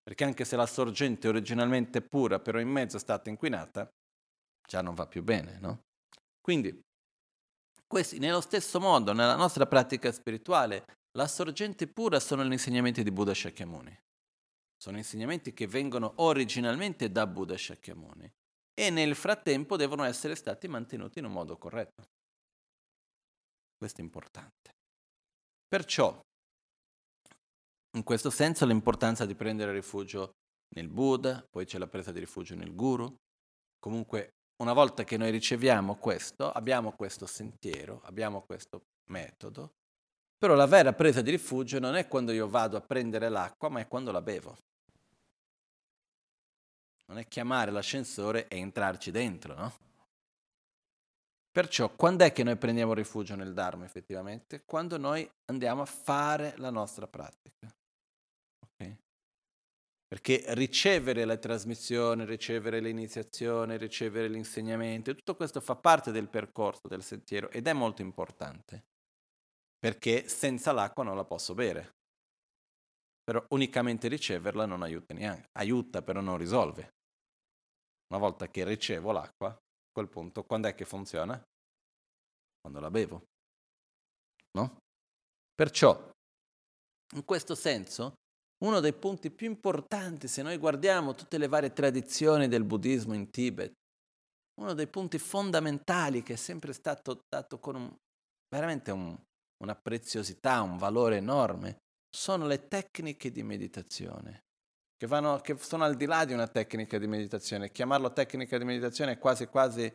perché 0.01 0.23
anche 0.23 0.45
se 0.45 0.55
la 0.55 0.65
sorgente 0.65 1.27
originalmente 1.27 2.01
pura, 2.01 2.39
però 2.39 2.59
in 2.59 2.69
mezzo 2.69 2.95
è 2.97 2.99
stata 2.99 3.29
inquinata, 3.29 3.89
già 4.65 4.81
non 4.81 4.95
va 4.95 5.05
più 5.05 5.21
bene, 5.21 5.57
no? 5.59 5.81
Quindi, 6.39 6.79
questi, 7.85 8.17
nello 8.17 8.41
stesso 8.41 8.79
modo, 8.79 9.11
nella 9.11 9.35
nostra 9.35 9.65
pratica 9.67 10.11
spirituale, 10.11 10.85
la 11.17 11.27
sorgente 11.27 11.87
pura 11.87 12.19
sono 12.19 12.43
gli 12.45 12.51
insegnamenti 12.51 13.03
di 13.03 13.11
Buddha 13.11 13.33
Shakyamuni. 13.33 13.99
Sono 14.77 14.97
insegnamenti 14.97 15.53
che 15.53 15.67
vengono 15.67 16.13
originalmente 16.17 17.11
da 17.11 17.25
Buddha 17.25 17.57
Shakyamuni 17.57 18.31
e 18.77 18.89
nel 18.89 19.15
frattempo 19.15 19.77
devono 19.77 20.03
essere 20.03 20.35
stati 20.35 20.67
mantenuti 20.67 21.19
in 21.19 21.25
un 21.25 21.31
modo 21.31 21.57
corretto. 21.57 22.03
Questo 23.77 24.01
è 24.01 24.03
importante. 24.03 24.71
Perciò, 25.67 26.19
in 27.95 28.03
questo 28.03 28.29
senso, 28.29 28.65
l'importanza 28.65 29.25
di 29.25 29.33
prendere 29.33 29.71
rifugio 29.71 30.33
nel 30.75 30.89
Buddha, 30.89 31.43
poi 31.49 31.65
c'è 31.65 31.77
la 31.77 31.87
presa 31.87 32.11
di 32.11 32.19
rifugio 32.19 32.55
nel 32.55 32.75
Guru. 32.75 33.13
Comunque, 33.79 34.31
una 34.57 34.73
volta 34.73 35.03
che 35.03 35.17
noi 35.17 35.31
riceviamo 35.31 35.95
questo, 35.95 36.51
abbiamo 36.51 36.91
questo 36.91 37.25
sentiero, 37.25 38.01
abbiamo 38.03 38.41
questo 38.41 38.81
metodo, 39.09 39.71
però 40.37 40.55
la 40.55 40.65
vera 40.65 40.93
presa 40.93 41.21
di 41.21 41.31
rifugio 41.31 41.79
non 41.79 41.95
è 41.95 42.07
quando 42.07 42.31
io 42.31 42.47
vado 42.47 42.77
a 42.77 42.81
prendere 42.81 43.29
l'acqua, 43.29 43.69
ma 43.69 43.79
è 43.79 43.87
quando 43.87 44.11
la 44.11 44.21
bevo. 44.21 44.57
Non 47.07 47.17
è 47.19 47.27
chiamare 47.27 47.71
l'ascensore 47.71 48.47
e 48.47 48.57
entrarci 48.57 49.11
dentro, 49.11 49.53
no? 49.53 49.73
Perciò, 51.51 51.89
quando 51.95 52.25
è 52.25 52.33
che 52.33 52.43
noi 52.43 52.57
prendiamo 52.57 52.93
rifugio 52.93 53.35
nel 53.35 53.53
Dharma 53.53 53.85
effettivamente? 53.85 54.63
Quando 54.65 54.97
noi 54.97 55.29
andiamo 55.45 55.83
a 55.83 55.85
fare 55.85 56.53
la 56.57 56.69
nostra 56.69 57.07
pratica. 57.07 57.73
Okay? 58.59 58.97
Perché 60.05 60.43
ricevere 60.49 61.23
la 61.23 61.37
trasmissione, 61.37 62.25
ricevere 62.25 62.81
l'iniziazione, 62.81 63.77
ricevere 63.77 64.27
l'insegnamento, 64.27 65.15
tutto 65.15 65.35
questo 65.35 65.61
fa 65.61 65.75
parte 65.75 66.11
del 66.11 66.27
percorso 66.27 66.87
del 66.89 67.03
sentiero 67.03 67.49
ed 67.49 67.67
è 67.67 67.73
molto 67.73 68.01
importante 68.01 68.83
perché 69.85 70.27
senza 70.27 70.71
l'acqua 70.71 71.03
non 71.03 71.15
la 71.15 71.25
posso 71.25 71.53
bere. 71.53 71.93
Però 73.25 73.43
unicamente 73.49 74.07
riceverla 74.07 74.65
non 74.65 74.83
aiuta 74.83 75.13
neanche, 75.15 75.49
aiuta 75.57 76.03
però 76.03 76.21
non 76.21 76.37
risolve. 76.37 76.93
Una 78.13 78.19
volta 78.19 78.47
che 78.47 78.63
ricevo 78.63 79.11
l'acqua, 79.11 79.49
a 79.49 79.59
quel 79.91 80.07
punto 80.07 80.43
quando 80.43 80.67
è 80.67 80.75
che 80.75 80.85
funziona? 80.85 81.43
Quando 82.61 82.79
la 82.79 82.91
bevo. 82.91 83.25
No? 84.51 84.77
Perciò, 85.55 86.11
in 87.15 87.25
questo 87.25 87.55
senso, 87.55 88.13
uno 88.63 88.79
dei 88.79 88.93
punti 88.93 89.31
più 89.31 89.47
importanti, 89.47 90.27
se 90.27 90.43
noi 90.43 90.57
guardiamo 90.57 91.15
tutte 91.15 91.37
le 91.37 91.47
varie 91.47 91.73
tradizioni 91.73 92.47
del 92.47 92.63
buddismo 92.63 93.13
in 93.15 93.31
Tibet, 93.31 93.73
uno 94.61 94.73
dei 94.73 94.87
punti 94.87 95.17
fondamentali 95.17 96.23
che 96.23 96.33
è 96.33 96.37
sempre 96.37 96.73
stato 96.73 97.21
dato 97.27 97.59
con 97.59 97.75
un, 97.75 97.95
veramente 98.47 98.91
un, 98.91 99.17
una 99.63 99.75
preziosità, 99.75 100.61
un 100.61 100.77
valore 100.77 101.17
enorme, 101.17 101.79
sono 102.15 102.47
le 102.47 102.67
tecniche 102.67 103.29
di 103.29 103.43
meditazione, 103.43 104.45
che, 104.95 105.05
vanno, 105.05 105.39
che 105.39 105.57
sono 105.57 105.83
al 105.83 105.95
di 105.95 106.05
là 106.05 106.23
di 106.23 106.33
una 106.33 106.47
tecnica 106.47 106.97
di 106.97 107.07
meditazione. 107.07 107.71
Chiamarlo 107.71 108.13
tecnica 108.13 108.57
di 108.57 108.63
meditazione 108.63 109.13
è 109.13 109.17
quasi 109.17 109.45
quasi 109.47 109.93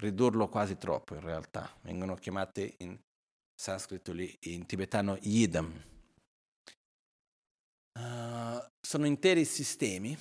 ridurlo 0.00 0.48
quasi 0.48 0.78
troppo 0.78 1.14
in 1.14 1.20
realtà. 1.20 1.76
Vengono 1.82 2.14
chiamate 2.14 2.76
in 2.78 2.98
sanscrito 3.54 4.12
lì, 4.12 4.34
in 4.42 4.64
tibetano 4.64 5.18
yidam. 5.20 5.88
Uh, 7.98 8.64
sono 8.80 9.06
interi 9.06 9.44
sistemi 9.44 10.16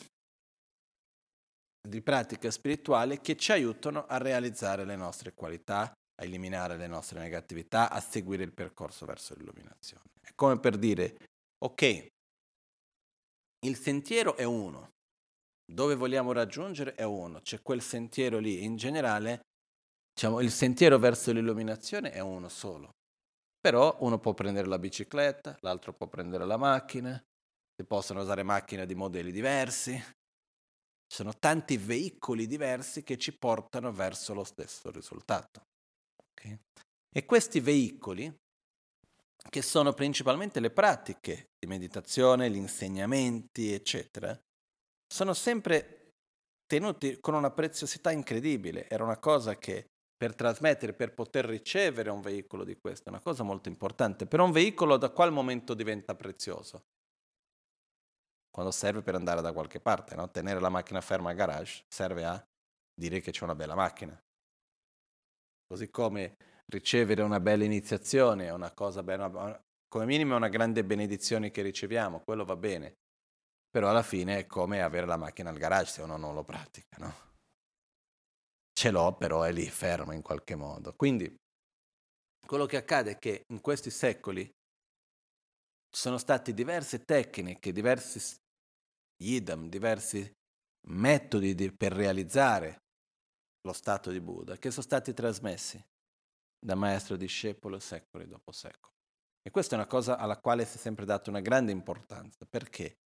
di 1.88 2.02
pratica 2.02 2.50
spirituale 2.52 3.22
che 3.22 3.38
ci 3.38 3.52
aiutano 3.52 4.06
a 4.06 4.18
realizzare 4.18 4.84
le 4.84 4.96
nostre 4.96 5.34
qualità, 5.34 5.94
a 6.20 6.24
eliminare 6.24 6.78
le 6.78 6.88
nostre 6.88 7.20
negatività, 7.20 7.90
a 7.90 8.00
seguire 8.00 8.44
il 8.44 8.54
percorso 8.54 9.06
verso 9.06 9.34
l'illuminazione. 9.36 10.04
È 10.22 10.32
come 10.36 10.60
per 10.60 10.78
dire, 10.78 11.18
ok, 11.58 12.08
il 13.66 13.76
sentiero 13.78 14.36
è 14.36 14.44
uno, 14.44 14.92
dove 15.66 15.96
vogliamo 15.96 16.32
raggiungere 16.32 16.94
è 16.96 17.04
uno, 17.04 17.42
c'è 17.42 17.62
quel 17.62 17.82
sentiero 17.82 18.38
lì, 18.40 18.64
in 18.64 18.76
generale, 18.76 19.42
diciamo, 20.14 20.42
il 20.42 20.52
sentiero 20.52 20.98
verso 20.98 21.32
l'illuminazione 21.32 22.12
è 22.12 22.20
uno 22.20 22.50
solo. 22.50 22.92
Però 23.60 23.98
uno 24.02 24.20
può 24.20 24.34
prendere 24.34 24.68
la 24.68 24.80
bicicletta, 24.80 25.58
l'altro 25.62 25.94
può 25.94 26.08
prendere 26.08 26.46
la 26.46 26.58
macchina, 26.58 27.22
si 27.76 27.86
possono 27.86 28.22
usare 28.22 28.44
macchine 28.44 28.86
di 28.86 28.96
modelli 28.96 29.32
diversi, 29.32 29.92
ci 29.94 31.16
sono 31.16 31.34
tanti 31.38 31.78
veicoli 31.78 32.46
diversi 32.46 33.04
che 33.04 33.18
ci 33.18 33.36
portano 33.38 33.92
verso 33.92 34.34
lo 34.34 34.44
stesso 34.44 34.92
risultato. 34.92 35.69
Okay? 36.40 36.60
E 37.12 37.26
questi 37.26 37.60
veicoli, 37.60 38.34
che 39.50 39.62
sono 39.62 39.94
principalmente 39.94 40.60
le 40.60 40.72
pratiche 40.72 41.50
di 41.60 41.68
meditazione, 41.68 42.50
gli 42.50 42.56
insegnamenti, 42.56 43.74
eccetera, 43.74 44.38
sono 45.12 45.34
sempre 45.34 46.14
tenuti 46.66 47.20
con 47.20 47.34
una 47.34 47.52
preziosità 47.52 48.12
incredibile. 48.12 48.88
Era 48.88 49.04
una 49.04 49.18
cosa 49.18 49.58
che 49.58 49.88
per 50.16 50.36
trasmettere, 50.36 50.94
per 50.94 51.14
poter 51.14 51.46
ricevere 51.46 52.10
un 52.10 52.22
veicolo 52.22 52.64
di 52.64 52.78
questo, 52.78 53.08
è 53.08 53.12
una 53.12 53.22
cosa 53.22 53.44
molto 53.44 53.70
importante. 53.70 54.28
Per 54.28 54.40
un 54.40 54.52
veicolo 54.52 54.98
da 54.98 55.10
qual 55.10 55.32
momento 55.32 55.74
diventa 55.74 56.14
prezioso? 56.14 56.84
Quando 58.52 58.72
serve 58.72 59.02
per 59.02 59.16
andare 59.16 59.42
da 59.42 59.54
qualche 59.54 59.80
parte, 59.80 60.16
no? 60.16 60.30
Tenere 60.30 60.60
la 60.60 60.70
macchina 60.70 61.02
ferma 61.02 61.30
al 61.30 61.36
garage 61.36 61.86
serve 61.88 62.26
a 62.26 62.44
dire 62.94 63.22
che 63.22 63.32
c'è 63.32 63.44
una 63.46 63.56
bella 63.56 63.76
macchina. 63.76 64.20
Così 65.70 65.92
come 65.92 66.36
ricevere 66.66 67.22
una 67.22 67.40
bella 67.40 67.64
iniziazione 67.64 68.48
è 68.48 68.52
una 68.52 68.74
cosa 68.74 69.04
bella, 69.04 69.62
come 69.88 70.06
minimo 70.06 70.34
è 70.34 70.38
una 70.38 70.50
grande 70.50 70.84
benedizione 70.84 71.52
che 71.52 71.62
riceviamo, 71.62 72.22
quello 72.22 72.44
va 72.44 72.56
bene. 72.56 72.96
Però 73.70 73.88
alla 73.88 74.02
fine 74.02 74.40
è 74.40 74.48
come 74.48 74.82
avere 74.82 75.06
la 75.06 75.16
macchina 75.16 75.52
al 75.52 75.60
garage 75.60 75.92
se 75.92 76.02
uno 76.02 76.18
non 76.18 76.34
lo 76.34 76.44
pratica, 76.44 76.98
no? 76.98 77.14
Ce 78.74 78.90
l'ho, 78.90 79.16
però 79.16 79.44
è 79.44 79.52
lì 79.52 79.70
fermo 79.70 80.12
in 80.12 80.24
qualche 80.24 80.56
modo. 80.56 80.96
Quindi 80.96 81.32
quello 82.48 82.66
che 82.66 82.78
accade 82.78 83.12
è 83.12 83.20
che 83.20 83.44
in 83.50 83.62
questi 83.62 83.92
secoli 83.92 84.44
ci 84.44 86.02
sono 86.02 86.18
state 86.18 86.52
diverse 86.52 87.04
tecniche, 87.04 87.72
diversi 87.72 88.38
yidam, 89.22 89.70
diversi 89.70 90.32
metodi 90.88 91.54
di, 91.54 91.72
per 91.72 91.92
realizzare 91.92 92.78
lo 93.62 93.74
stato 93.74 94.12
di 94.12 94.20
Buddha, 94.20 94.58
che 94.58 94.72
sono 94.72 94.84
stati 94.84 95.14
trasmessi 95.14 95.84
da 96.60 96.76
maestro 96.76 97.16
discepolo 97.16 97.80
secoli 97.80 98.28
dopo 98.28 98.52
secoli. 98.52 98.94
E 99.42 99.52
questa 99.52 99.76
è 99.76 99.78
una 99.78 99.88
cosa 99.88 100.18
alla 100.18 100.38
quale 100.38 100.66
si 100.66 100.78
è 100.78 100.80
sempre 100.80 101.06
dato 101.06 101.30
una 101.30 101.40
grande 101.40 101.72
importanza, 101.72 102.46
perché 102.46 102.98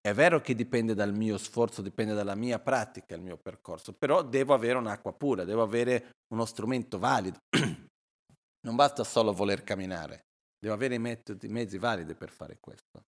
è 0.00 0.14
vero 0.14 0.40
che 0.40 0.54
dipende 0.54 0.94
dal 0.94 1.12
mio 1.12 1.36
sforzo, 1.38 1.82
dipende 1.82 2.14
dalla 2.14 2.34
mia 2.34 2.58
pratica, 2.58 3.14
il 3.14 3.20
mio 3.20 3.36
percorso, 3.36 3.92
però 3.92 4.22
devo 4.22 4.54
avere 4.54 4.78
un'acqua 4.78 5.12
pura, 5.12 5.44
devo 5.44 5.62
avere 5.62 6.12
uno 6.32 6.44
strumento 6.44 6.98
valido. 6.98 7.38
non 8.66 8.74
basta 8.74 9.04
solo 9.04 9.32
voler 9.32 9.64
camminare, 9.64 10.26
devo 10.58 10.74
avere 10.74 10.94
i 10.94 10.98
metodi, 10.98 11.48
mezzi 11.48 11.78
validi 11.78 12.14
per 12.14 12.30
fare 12.30 12.58
questo. 12.58 13.02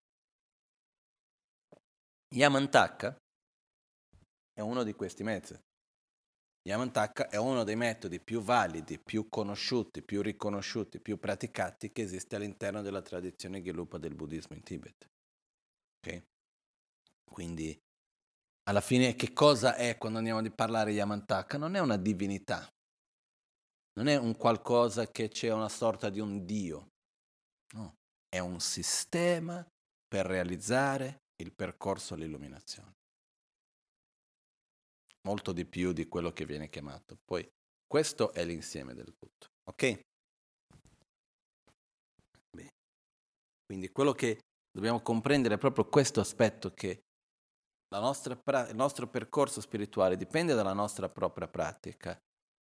Yamantaka 2.35 3.15
è 4.53 4.61
uno 4.61 4.83
di 4.83 4.93
questi 4.93 5.23
mezzi. 5.23 5.57
Yamantaka 6.61 7.29
è 7.29 7.37
uno 7.37 7.63
dei 7.63 7.75
metodi 7.75 8.19
più 8.19 8.41
validi, 8.41 8.99
più 8.99 9.29
conosciuti, 9.29 10.01
più 10.01 10.21
riconosciuti, 10.21 10.99
più 10.99 11.17
praticati 11.17 11.91
che 11.91 12.01
esiste 12.01 12.35
all'interno 12.35 12.81
della 12.81 13.01
tradizione 13.01 13.61
Gelupa 13.61 13.97
del 13.97 14.13
buddismo 14.13 14.55
in 14.55 14.63
Tibet. 14.63 15.09
Okay? 15.97 16.23
Quindi, 17.23 17.77
alla 18.63 18.81
fine, 18.81 19.15
che 19.15 19.31
cosa 19.31 19.75
è 19.75 19.97
quando 19.97 20.17
andiamo 20.17 20.39
a 20.39 20.51
parlare 20.51 20.91
di 20.91 20.97
Yamantaka? 20.97 21.57
Non 21.57 21.75
è 21.75 21.79
una 21.79 21.97
divinità, 21.97 22.69
non 23.93 24.07
è 24.07 24.17
un 24.17 24.35
qualcosa 24.35 25.09
che 25.09 25.29
c'è 25.29 25.51
una 25.51 25.69
sorta 25.69 26.09
di 26.09 26.19
un 26.19 26.45
dio, 26.45 26.89
no, 27.75 27.95
è 28.27 28.39
un 28.39 28.59
sistema 28.59 29.65
per 30.07 30.25
realizzare 30.25 31.21
il 31.37 31.53
percorso 31.53 32.15
all'illuminazione 32.15 32.98
molto 35.27 35.51
di 35.51 35.65
più 35.65 35.91
di 35.91 36.07
quello 36.07 36.31
che 36.31 36.45
viene 36.45 36.69
chiamato. 36.69 37.17
Poi 37.23 37.47
questo 37.85 38.33
è 38.33 38.45
l'insieme 38.45 38.93
del 38.93 39.15
tutto, 39.17 39.47
ok? 39.69 39.99
Bene. 42.55 42.69
Quindi 43.65 43.89
quello 43.91 44.13
che 44.13 44.39
dobbiamo 44.71 45.01
comprendere 45.01 45.55
è 45.55 45.57
proprio 45.57 45.87
questo 45.87 46.19
aspetto 46.19 46.73
che 46.73 47.01
pra- 48.43 48.69
il 48.69 48.75
nostro 48.75 49.07
percorso 49.07 49.61
spirituale 49.61 50.15
dipende 50.15 50.53
dalla 50.53 50.73
nostra 50.73 51.09
propria 51.09 51.47
pratica. 51.47 52.17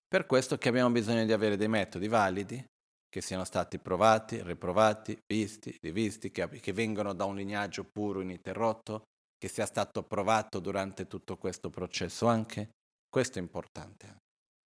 Per 0.08 0.26
questo 0.26 0.58
che 0.58 0.70
abbiamo 0.70 0.90
bisogno 0.90 1.26
di 1.26 1.34
avere 1.34 1.58
dei 1.58 1.68
metodi 1.68 2.08
validi, 2.08 2.66
che 3.10 3.22
siano 3.22 3.44
stati 3.44 3.78
provati, 3.78 4.42
riprovati, 4.42 5.18
visti, 5.26 5.76
rivisti, 5.82 6.32
che, 6.32 6.48
che 6.48 6.72
vengono 6.72 7.14
da 7.14 7.26
un 7.26 7.36
lignaggio 7.36 7.84
puro, 7.84 8.22
ininterrotto, 8.22 9.04
che 9.38 9.48
sia 9.48 9.66
stato 9.66 10.04
provato 10.04 10.60
durante 10.60 11.08
tutto 11.08 11.38
questo 11.38 11.70
processo 11.70 12.28
anche. 12.28 12.72
Questo 13.10 13.40
è 13.40 13.42
importante. 13.42 14.18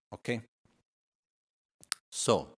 Ok? 0.09 0.43
So, 2.07 2.55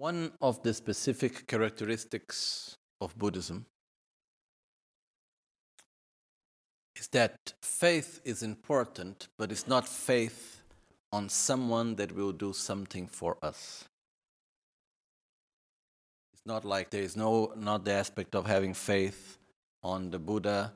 One 0.00 0.32
of 0.40 0.62
the 0.62 0.72
specific 0.72 1.44
characteristics 1.44 2.74
of 3.02 3.14
Buddhism 3.18 3.66
is 6.96 7.06
that 7.08 7.36
faith 7.60 8.18
is 8.24 8.42
important, 8.42 9.28
but 9.36 9.52
it's 9.52 9.66
not 9.66 9.86
faith 9.86 10.59
on 11.12 11.28
someone 11.28 11.96
that 11.96 12.12
will 12.12 12.32
do 12.32 12.52
something 12.52 13.06
for 13.06 13.36
us. 13.42 13.84
It's 16.32 16.46
not 16.46 16.64
like 16.64 16.90
there 16.90 17.02
is 17.02 17.16
no 17.16 17.52
not 17.56 17.84
the 17.84 17.92
aspect 17.92 18.34
of 18.34 18.46
having 18.46 18.74
faith 18.74 19.38
on 19.82 20.10
the 20.10 20.18
Buddha 20.18 20.72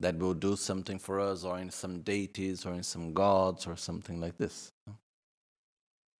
that 0.00 0.18
will 0.18 0.34
do 0.34 0.56
something 0.56 0.98
for 0.98 1.20
us 1.20 1.44
or 1.44 1.58
in 1.58 1.70
some 1.70 2.00
deities 2.00 2.66
or 2.66 2.74
in 2.74 2.82
some 2.82 3.14
gods 3.14 3.66
or 3.66 3.76
something 3.76 4.20
like 4.20 4.36
this. 4.36 4.72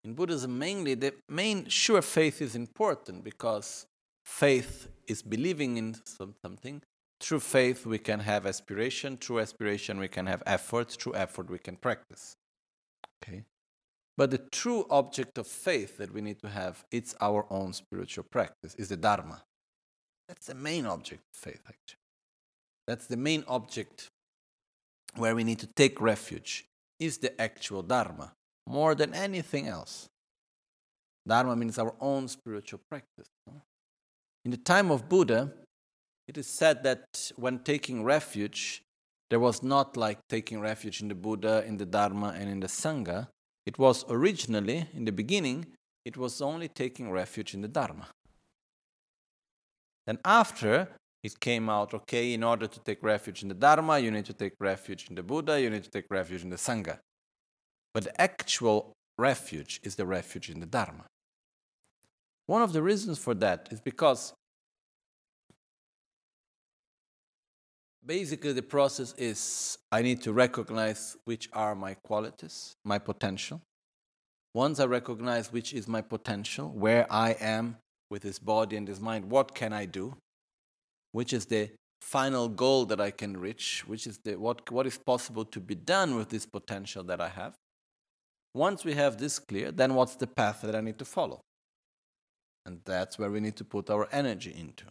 In 0.04 0.14
Buddhism, 0.14 0.58
mainly 0.58 0.94
the 0.94 1.12
main 1.28 1.68
sure 1.68 2.00
faith 2.00 2.40
is 2.40 2.54
important 2.54 3.24
because 3.24 3.86
faith 4.24 4.88
is 5.08 5.20
believing 5.20 5.76
in 5.76 5.96
something. 6.42 6.80
Through 7.20 7.40
faith, 7.40 7.86
we 7.86 7.98
can 7.98 8.20
have 8.20 8.46
aspiration. 8.46 9.16
Through 9.16 9.40
aspiration, 9.40 9.98
we 9.98 10.08
can 10.08 10.26
have 10.26 10.42
effort. 10.46 10.92
Through 10.92 11.14
effort, 11.14 11.50
we 11.50 11.58
can 11.58 11.76
practice. 11.76 12.36
Okay. 13.22 13.44
But 14.16 14.30
the 14.30 14.38
true 14.38 14.86
object 14.88 15.36
of 15.36 15.46
faith 15.46 15.98
that 15.98 16.12
we 16.12 16.22
need 16.22 16.40
to 16.40 16.48
have, 16.48 16.84
it's 16.90 17.14
our 17.20 17.46
own 17.50 17.72
spiritual 17.72 18.24
practice, 18.30 18.74
is 18.76 18.88
the 18.88 18.96
Dharma. 18.96 19.42
That's 20.28 20.46
the 20.46 20.54
main 20.54 20.86
object 20.86 21.22
of 21.32 21.38
faith, 21.38 21.62
actually. 21.68 22.00
That's 22.86 23.06
the 23.06 23.16
main 23.16 23.44
object 23.46 24.08
where 25.16 25.34
we 25.34 25.44
need 25.44 25.58
to 25.58 25.66
take 25.66 26.00
refuge, 26.00 26.64
is 26.98 27.18
the 27.18 27.38
actual 27.40 27.82
Dharma, 27.82 28.32
more 28.66 28.94
than 28.94 29.12
anything 29.14 29.66
else. 29.68 30.08
Dharma 31.26 31.56
means 31.56 31.78
our 31.78 31.94
own 32.00 32.28
spiritual 32.28 32.80
practice. 32.88 33.26
In 34.44 34.50
the 34.50 34.56
time 34.56 34.90
of 34.90 35.08
Buddha, 35.08 35.52
it 36.28 36.38
is 36.38 36.46
said 36.46 36.82
that 36.84 37.32
when 37.36 37.58
taking 37.58 38.04
refuge, 38.04 38.82
there 39.28 39.40
was 39.40 39.62
not 39.62 39.96
like 39.96 40.18
taking 40.28 40.60
refuge 40.60 41.02
in 41.02 41.08
the 41.08 41.14
Buddha, 41.14 41.64
in 41.66 41.76
the 41.76 41.86
Dharma, 41.86 42.34
and 42.36 42.48
in 42.48 42.60
the 42.60 42.68
Sangha. 42.68 43.28
It 43.66 43.78
was 43.78 44.04
originally, 44.08 44.88
in 44.94 45.04
the 45.04 45.12
beginning, 45.12 45.66
it 46.04 46.16
was 46.16 46.40
only 46.40 46.68
taking 46.68 47.10
refuge 47.10 47.52
in 47.52 47.62
the 47.62 47.68
Dharma. 47.68 48.06
Then 50.06 50.18
after, 50.24 50.88
it 51.24 51.40
came 51.40 51.68
out 51.68 51.92
okay, 51.92 52.32
in 52.32 52.44
order 52.44 52.68
to 52.68 52.80
take 52.80 53.02
refuge 53.02 53.42
in 53.42 53.48
the 53.48 53.54
Dharma, 53.54 53.98
you 53.98 54.12
need 54.12 54.24
to 54.26 54.32
take 54.32 54.52
refuge 54.60 55.06
in 55.08 55.16
the 55.16 55.22
Buddha, 55.24 55.60
you 55.60 55.68
need 55.68 55.82
to 55.82 55.90
take 55.90 56.06
refuge 56.08 56.44
in 56.44 56.50
the 56.50 56.56
Sangha. 56.56 56.98
But 57.92 58.04
the 58.04 58.20
actual 58.20 58.92
refuge 59.18 59.80
is 59.82 59.96
the 59.96 60.06
refuge 60.06 60.48
in 60.48 60.60
the 60.60 60.66
Dharma. 60.66 61.06
One 62.46 62.62
of 62.62 62.72
the 62.72 62.82
reasons 62.82 63.18
for 63.18 63.34
that 63.34 63.68
is 63.72 63.80
because 63.80 64.32
basically 68.06 68.52
the 68.52 68.62
process 68.62 69.14
is 69.18 69.78
I 69.90 70.02
need 70.02 70.22
to 70.22 70.32
recognize 70.32 71.16
which 71.24 71.48
are 71.52 71.74
my 71.74 71.94
qualities, 71.94 72.76
my 72.84 72.98
potential. 72.98 73.60
Once 74.54 74.80
I 74.80 74.86
recognize 74.86 75.52
which 75.52 75.74
is 75.74 75.86
my 75.86 76.00
potential, 76.00 76.70
where 76.70 77.06
I 77.10 77.36
am 77.40 77.76
with 78.10 78.22
this 78.22 78.38
body 78.38 78.76
and 78.76 78.86
this 78.86 79.00
mind, 79.00 79.30
what 79.30 79.54
can 79.54 79.72
I 79.72 79.84
do? 79.84 80.16
Which 81.12 81.32
is 81.32 81.46
the 81.46 81.70
final 82.00 82.48
goal 82.48 82.86
that 82.86 83.00
I 83.00 83.10
can 83.10 83.36
reach, 83.36 83.84
which 83.86 84.06
is 84.06 84.18
the, 84.24 84.36
what, 84.36 84.70
what 84.70 84.86
is 84.86 84.96
possible 84.96 85.44
to 85.46 85.60
be 85.60 85.74
done 85.74 86.16
with 86.16 86.28
this 86.28 86.46
potential 86.46 87.02
that 87.04 87.20
I 87.20 87.28
have. 87.28 87.54
Once 88.54 88.84
we 88.84 88.94
have 88.94 89.18
this 89.18 89.38
clear, 89.38 89.70
then 89.70 89.94
what's 89.94 90.16
the 90.16 90.26
path 90.26 90.62
that 90.62 90.74
I 90.74 90.80
need 90.80 90.98
to 90.98 91.04
follow? 91.04 91.40
And 92.64 92.80
that's 92.84 93.18
where 93.18 93.30
we 93.30 93.40
need 93.40 93.56
to 93.56 93.64
put 93.64 93.90
our 93.90 94.08
energy 94.10 94.54
into. 94.58 94.86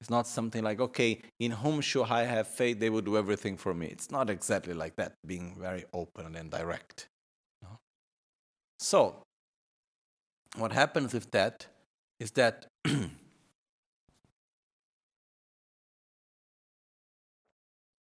It's 0.00 0.10
not 0.10 0.26
something 0.26 0.62
like, 0.62 0.80
okay, 0.80 1.22
in 1.40 1.50
whom 1.52 1.80
should 1.80 2.04
I 2.04 2.24
have 2.24 2.46
faith? 2.46 2.78
They 2.78 2.90
will 2.90 3.00
do 3.00 3.16
everything 3.16 3.56
for 3.56 3.72
me. 3.72 3.86
It's 3.86 4.10
not 4.10 4.28
exactly 4.28 4.74
like 4.74 4.96
that, 4.96 5.14
being 5.26 5.56
very 5.58 5.84
open 5.94 6.36
and 6.36 6.50
direct. 6.50 7.08
No? 7.62 7.78
So, 8.78 9.24
what 10.56 10.72
happens 10.72 11.14
with 11.14 11.30
that 11.32 11.66
is 12.20 12.30
that 12.32 12.66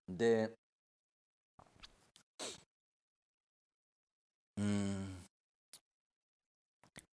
the 0.09 0.51
mm, 4.61 5.07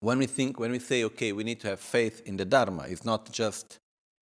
when 0.00 0.18
we 0.18 0.26
think 0.26 0.58
when 0.58 0.70
we 0.70 0.78
say 0.78 1.04
okay 1.04 1.32
we 1.32 1.44
need 1.44 1.60
to 1.60 1.68
have 1.68 1.80
faith 1.80 2.22
in 2.24 2.36
the 2.36 2.44
dharma 2.44 2.84
it's 2.88 3.04
not 3.04 3.30
just 3.30 3.78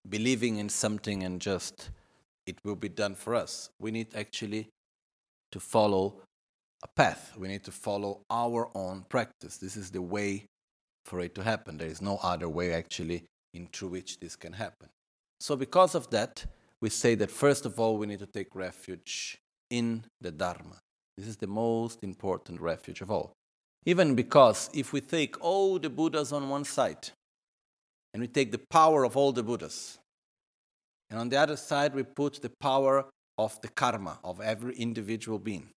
believing 0.08 0.56
in 0.56 0.68
something 0.68 1.22
and 1.22 1.40
just 1.40 1.90
it 2.46 2.56
will 2.64 2.76
be 2.76 2.88
done 2.88 3.14
for 3.14 3.34
us. 3.34 3.70
We 3.80 3.90
need 3.90 4.14
actually 4.14 4.68
to 5.52 5.60
follow 5.60 6.20
a 6.82 6.88
path. 6.88 7.32
We 7.36 7.48
need 7.48 7.64
to 7.64 7.72
follow 7.72 8.20
our 8.30 8.70
own 8.74 9.04
practice. 9.08 9.56
This 9.58 9.76
is 9.76 9.90
the 9.90 10.02
way 10.02 10.44
for 11.04 11.20
it 11.20 11.34
to 11.34 11.42
happen. 11.42 11.78
There 11.78 11.88
is 11.88 12.02
no 12.02 12.18
other 12.22 12.48
way 12.48 12.72
actually 12.72 13.24
in 13.54 13.68
through 13.72 13.88
which 13.88 14.20
this 14.20 14.36
can 14.36 14.52
happen. 14.52 14.88
So 15.40 15.56
because 15.56 15.94
of 15.94 16.10
that, 16.10 16.44
we 16.80 16.90
say 16.90 17.14
that 17.16 17.30
first 17.30 17.66
of 17.66 17.80
all 17.80 17.96
we 17.96 18.06
need 18.06 18.18
to 18.20 18.26
take 18.26 18.54
refuge 18.54 19.38
in 19.70 20.04
the 20.20 20.30
Dharma. 20.30 20.78
This 21.16 21.26
is 21.26 21.36
the 21.36 21.46
most 21.46 22.04
important 22.04 22.60
refuge 22.60 23.00
of 23.00 23.10
all. 23.10 23.32
Even 23.86 24.14
because 24.14 24.68
if 24.74 24.92
we 24.92 25.00
take 25.00 25.42
all 25.42 25.78
the 25.78 25.88
Buddhas 25.88 26.32
on 26.32 26.48
one 26.48 26.64
side, 26.64 27.10
and 28.16 28.22
we 28.22 28.28
take 28.28 28.50
the 28.50 28.66
power 28.70 29.04
of 29.04 29.14
all 29.14 29.30
the 29.30 29.42
Buddhas. 29.42 29.98
And 31.10 31.20
on 31.20 31.28
the 31.28 31.36
other 31.36 31.54
side, 31.54 31.94
we 31.94 32.02
put 32.02 32.40
the 32.40 32.48
power 32.48 33.04
of 33.36 33.60
the 33.60 33.68
karma 33.68 34.18
of 34.24 34.40
every 34.40 34.74
individual 34.74 35.38
being. 35.38 35.68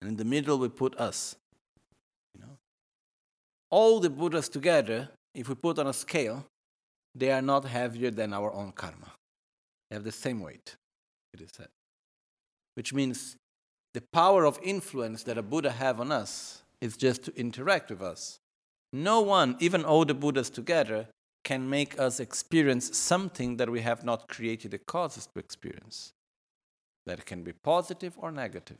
And 0.00 0.08
in 0.08 0.16
the 0.16 0.24
middle, 0.24 0.56
we 0.56 0.68
put 0.68 0.94
us. 1.00 1.34
You 2.36 2.42
know? 2.42 2.58
All 3.70 3.98
the 3.98 4.08
Buddhas 4.08 4.48
together, 4.48 5.08
if 5.34 5.48
we 5.48 5.56
put 5.56 5.80
on 5.80 5.88
a 5.88 5.92
scale, 5.92 6.46
they 7.12 7.32
are 7.32 7.42
not 7.42 7.64
heavier 7.64 8.12
than 8.12 8.32
our 8.32 8.52
own 8.52 8.70
karma. 8.70 9.10
They 9.90 9.96
have 9.96 10.04
the 10.04 10.12
same 10.12 10.38
weight, 10.38 10.76
it 11.34 11.40
is 11.40 11.50
said. 11.52 11.70
Which 12.76 12.94
means 12.94 13.34
the 13.94 14.04
power 14.12 14.44
of 14.44 14.60
influence 14.62 15.24
that 15.24 15.36
a 15.36 15.42
Buddha 15.42 15.72
have 15.72 15.98
on 15.98 16.12
us 16.12 16.62
is 16.80 16.96
just 16.96 17.24
to 17.24 17.36
interact 17.36 17.90
with 17.90 18.00
us. 18.00 18.38
No 18.92 19.22
one, 19.22 19.56
even 19.58 19.84
all 19.84 20.04
the 20.04 20.14
Buddhas 20.14 20.50
together, 20.50 21.08
can 21.48 21.70
make 21.70 21.98
us 21.98 22.20
experience 22.20 22.94
something 22.94 23.56
that 23.56 23.70
we 23.70 23.80
have 23.80 24.04
not 24.04 24.28
created 24.28 24.70
the 24.72 24.82
causes 24.94 25.26
to 25.26 25.38
experience. 25.38 26.12
That 27.06 27.24
can 27.24 27.42
be 27.42 27.54
positive 27.54 28.12
or 28.18 28.30
negative. 28.30 28.76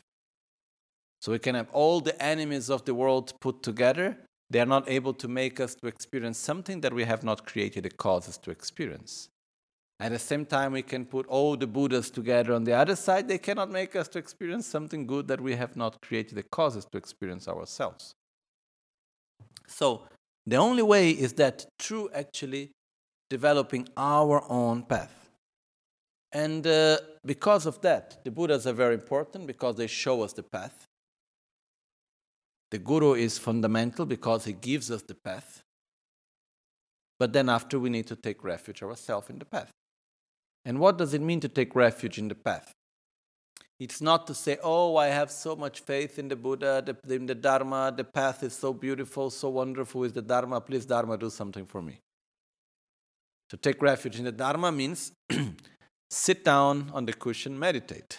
So 1.22 1.32
we 1.32 1.38
can 1.38 1.54
have 1.54 1.70
all 1.72 2.02
the 2.02 2.22
enemies 2.22 2.68
of 2.68 2.84
the 2.84 2.92
world 2.92 3.32
put 3.40 3.62
together. 3.62 4.18
They 4.50 4.60
are 4.60 4.72
not 4.76 4.86
able 4.86 5.14
to 5.14 5.28
make 5.28 5.58
us 5.60 5.74
to 5.76 5.86
experience 5.86 6.36
something 6.36 6.82
that 6.82 6.92
we 6.92 7.04
have 7.04 7.24
not 7.24 7.46
created 7.46 7.84
the 7.84 7.90
causes 8.06 8.36
to 8.42 8.50
experience. 8.50 9.30
At 9.98 10.12
the 10.12 10.18
same 10.18 10.44
time, 10.44 10.72
we 10.72 10.82
can 10.82 11.06
put 11.06 11.26
all 11.26 11.56
the 11.56 11.66
Buddhas 11.66 12.10
together 12.10 12.52
on 12.52 12.64
the 12.64 12.74
other 12.74 12.96
side. 12.96 13.28
They 13.28 13.38
cannot 13.38 13.70
make 13.70 13.96
us 13.96 14.08
to 14.08 14.18
experience 14.18 14.66
something 14.66 15.06
good 15.06 15.26
that 15.28 15.40
we 15.40 15.56
have 15.56 15.74
not 15.74 16.02
created 16.02 16.34
the 16.34 16.42
causes 16.42 16.84
to 16.92 16.98
experience 16.98 17.48
ourselves. 17.48 18.14
So 19.66 20.02
the 20.50 20.56
only 20.56 20.82
way 20.82 21.10
is 21.10 21.34
that 21.34 21.66
through 21.78 22.10
actually 22.14 22.70
developing 23.28 23.88
our 23.96 24.42
own 24.48 24.82
path. 24.82 25.30
And 26.32 26.66
uh, 26.66 26.98
because 27.24 27.66
of 27.66 27.80
that, 27.82 28.24
the 28.24 28.30
Buddhas 28.30 28.66
are 28.66 28.72
very 28.72 28.94
important 28.94 29.46
because 29.46 29.76
they 29.76 29.86
show 29.86 30.22
us 30.22 30.32
the 30.32 30.42
path. 30.42 30.86
The 32.70 32.78
Guru 32.78 33.14
is 33.14 33.38
fundamental 33.38 34.04
because 34.04 34.44
he 34.44 34.52
gives 34.52 34.90
us 34.90 35.02
the 35.02 35.14
path. 35.14 35.62
But 37.18 37.32
then, 37.32 37.48
after, 37.48 37.78
we 37.78 37.90
need 37.90 38.06
to 38.08 38.16
take 38.16 38.44
refuge 38.44 38.82
ourselves 38.82 39.30
in 39.30 39.38
the 39.38 39.44
path. 39.44 39.70
And 40.64 40.78
what 40.78 40.98
does 40.98 41.14
it 41.14 41.22
mean 41.22 41.40
to 41.40 41.48
take 41.48 41.74
refuge 41.74 42.18
in 42.18 42.28
the 42.28 42.34
path? 42.34 42.72
It's 43.80 44.00
not 44.00 44.26
to 44.26 44.34
say, 44.34 44.58
oh, 44.62 44.96
I 44.96 45.06
have 45.06 45.30
so 45.30 45.54
much 45.54 45.80
faith 45.80 46.18
in 46.18 46.28
the 46.28 46.34
Buddha, 46.34 46.82
the, 46.84 47.14
in 47.14 47.26
the 47.26 47.34
Dharma, 47.34 47.94
the 47.96 48.02
path 48.02 48.42
is 48.42 48.52
so 48.52 48.72
beautiful, 48.72 49.30
so 49.30 49.50
wonderful 49.50 50.02
is 50.02 50.12
the 50.12 50.22
Dharma, 50.22 50.60
please, 50.60 50.84
Dharma, 50.84 51.16
do 51.16 51.30
something 51.30 51.64
for 51.64 51.80
me. 51.80 52.00
To 53.50 53.56
take 53.56 53.80
refuge 53.80 54.18
in 54.18 54.24
the 54.24 54.32
Dharma 54.32 54.72
means 54.72 55.12
sit 56.10 56.44
down 56.44 56.90
on 56.92 57.06
the 57.06 57.12
cushion, 57.12 57.56
meditate. 57.56 58.18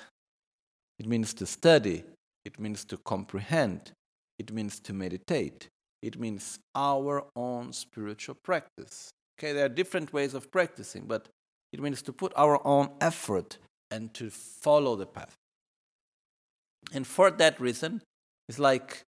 It 0.98 1.08
means 1.08 1.34
to 1.36 1.46
study, 1.46 2.04
it 2.46 2.58
means 2.58 2.86
to 2.86 2.98
comprehend, 2.98 3.92
it 4.38 4.54
means 4.54 4.80
to 4.80 4.94
meditate, 4.94 5.68
it 6.02 6.18
means 6.18 6.60
our 6.74 7.26
own 7.36 7.74
spiritual 7.74 8.36
practice. 8.44 9.12
Okay, 9.38 9.52
there 9.52 9.66
are 9.66 9.70
different 9.70 10.14
ways 10.14 10.34
of 10.34 10.52
practicing, 10.52 11.04
but 11.06 11.28
it 11.74 11.82
means 11.82 12.02
to 12.04 12.14
put 12.14 12.32
our 12.38 12.66
own 12.66 12.90
effort 13.02 13.58
and 13.92 14.14
to 14.14 14.30
follow 14.30 14.96
the 14.96 15.06
path. 15.06 15.36
And 16.94 17.06
for 17.06 17.32
that 17.32 17.60
reason, 17.60 18.02
it's 18.48 18.60
like 18.60 19.04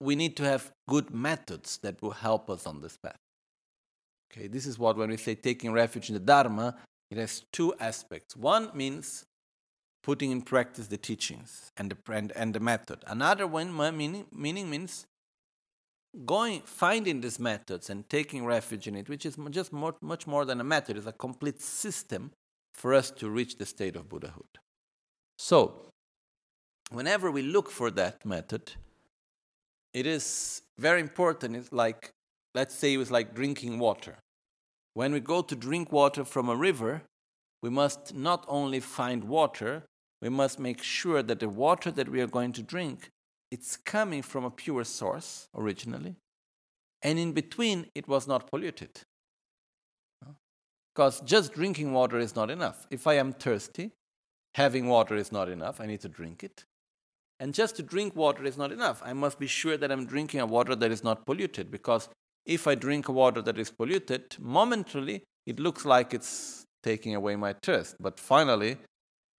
we 0.00 0.16
need 0.16 0.36
to 0.36 0.44
have 0.44 0.70
good 0.88 1.10
methods 1.10 1.78
that 1.78 2.00
will 2.02 2.10
help 2.10 2.50
us 2.50 2.66
on 2.66 2.80
this 2.80 2.96
path. 2.96 3.16
Okay, 4.32 4.48
this 4.48 4.66
is 4.66 4.78
what 4.78 4.96
when 4.96 5.08
we 5.08 5.16
say 5.16 5.34
taking 5.34 5.72
refuge 5.72 6.10
in 6.10 6.14
the 6.14 6.20
Dharma, 6.20 6.76
it 7.10 7.18
has 7.18 7.44
two 7.52 7.74
aspects. 7.78 8.36
One 8.36 8.70
means 8.74 9.24
putting 10.02 10.30
in 10.30 10.42
practice 10.42 10.88
the 10.88 10.96
teachings 10.96 11.72
and 11.76 11.90
the, 11.90 12.12
and, 12.12 12.32
and 12.32 12.54
the 12.54 12.60
method. 12.60 13.02
Another 13.06 13.46
one 13.46 13.74
meaning, 13.76 14.26
meaning 14.32 14.68
means 14.68 15.06
going 16.24 16.62
finding 16.64 17.20
these 17.20 17.38
methods 17.38 17.90
and 17.90 18.08
taking 18.08 18.44
refuge 18.44 18.86
in 18.86 18.94
it, 18.94 19.08
which 19.08 19.26
is 19.26 19.36
just 19.50 19.72
more, 19.72 19.94
much 20.00 20.26
more 20.26 20.44
than 20.44 20.60
a 20.60 20.64
method, 20.64 20.96
it's 20.96 21.06
a 21.06 21.12
complete 21.12 21.60
system 21.60 22.30
for 22.72 22.94
us 22.94 23.10
to 23.10 23.28
reach 23.28 23.58
the 23.58 23.66
state 23.66 23.96
of 23.96 24.08
Buddhahood. 24.08 24.58
So, 25.38 25.90
whenever 26.90 27.30
we 27.30 27.42
look 27.42 27.70
for 27.70 27.90
that 27.92 28.24
method, 28.24 28.72
it 29.92 30.06
is 30.06 30.62
very 30.78 31.00
important. 31.00 31.56
It's 31.56 31.72
like, 31.72 32.10
let's 32.54 32.74
say 32.74 32.94
it 32.94 32.98
was 32.98 33.10
like 33.10 33.34
drinking 33.34 33.78
water. 33.78 34.16
When 34.94 35.12
we 35.12 35.20
go 35.20 35.42
to 35.42 35.54
drink 35.54 35.92
water 35.92 36.24
from 36.24 36.48
a 36.48 36.56
river, 36.56 37.02
we 37.62 37.70
must 37.70 38.14
not 38.14 38.44
only 38.48 38.80
find 38.80 39.24
water, 39.24 39.84
we 40.22 40.28
must 40.28 40.58
make 40.58 40.82
sure 40.82 41.22
that 41.22 41.40
the 41.40 41.48
water 41.48 41.90
that 41.90 42.08
we 42.08 42.20
are 42.20 42.26
going 42.26 42.52
to 42.52 42.62
drink 42.62 43.10
it's 43.50 43.76
coming 43.76 44.22
from 44.22 44.44
a 44.44 44.50
pure 44.50 44.84
source 44.84 45.48
originally 45.54 46.16
and 47.02 47.18
in 47.18 47.32
between 47.32 47.86
it 47.94 48.08
was 48.08 48.26
not 48.26 48.50
polluted 48.50 49.00
because 50.94 51.20
just 51.20 51.52
drinking 51.54 51.92
water 51.92 52.18
is 52.18 52.34
not 52.34 52.50
enough 52.50 52.86
if 52.90 53.06
i 53.06 53.14
am 53.14 53.32
thirsty 53.32 53.92
having 54.56 54.88
water 54.88 55.16
is 55.16 55.30
not 55.30 55.48
enough 55.48 55.80
i 55.80 55.86
need 55.86 56.00
to 56.00 56.08
drink 56.08 56.42
it 56.42 56.64
and 57.40 57.54
just 57.54 57.76
to 57.76 57.82
drink 57.82 58.16
water 58.16 58.44
is 58.44 58.56
not 58.56 58.72
enough 58.72 59.02
i 59.04 59.12
must 59.12 59.38
be 59.38 59.46
sure 59.46 59.76
that 59.76 59.92
i'm 59.92 60.06
drinking 60.06 60.40
a 60.40 60.46
water 60.46 60.74
that 60.74 60.90
is 60.90 61.02
not 61.04 61.24
polluted 61.26 61.70
because 61.70 62.08
if 62.44 62.66
i 62.66 62.74
drink 62.74 63.08
a 63.08 63.12
water 63.12 63.42
that 63.42 63.58
is 63.58 63.70
polluted 63.70 64.36
momentarily 64.38 65.22
it 65.46 65.60
looks 65.60 65.84
like 65.84 66.14
it's 66.14 66.64
taking 66.82 67.14
away 67.14 67.36
my 67.36 67.54
thirst 67.62 67.96
but 68.00 68.18
finally 68.18 68.76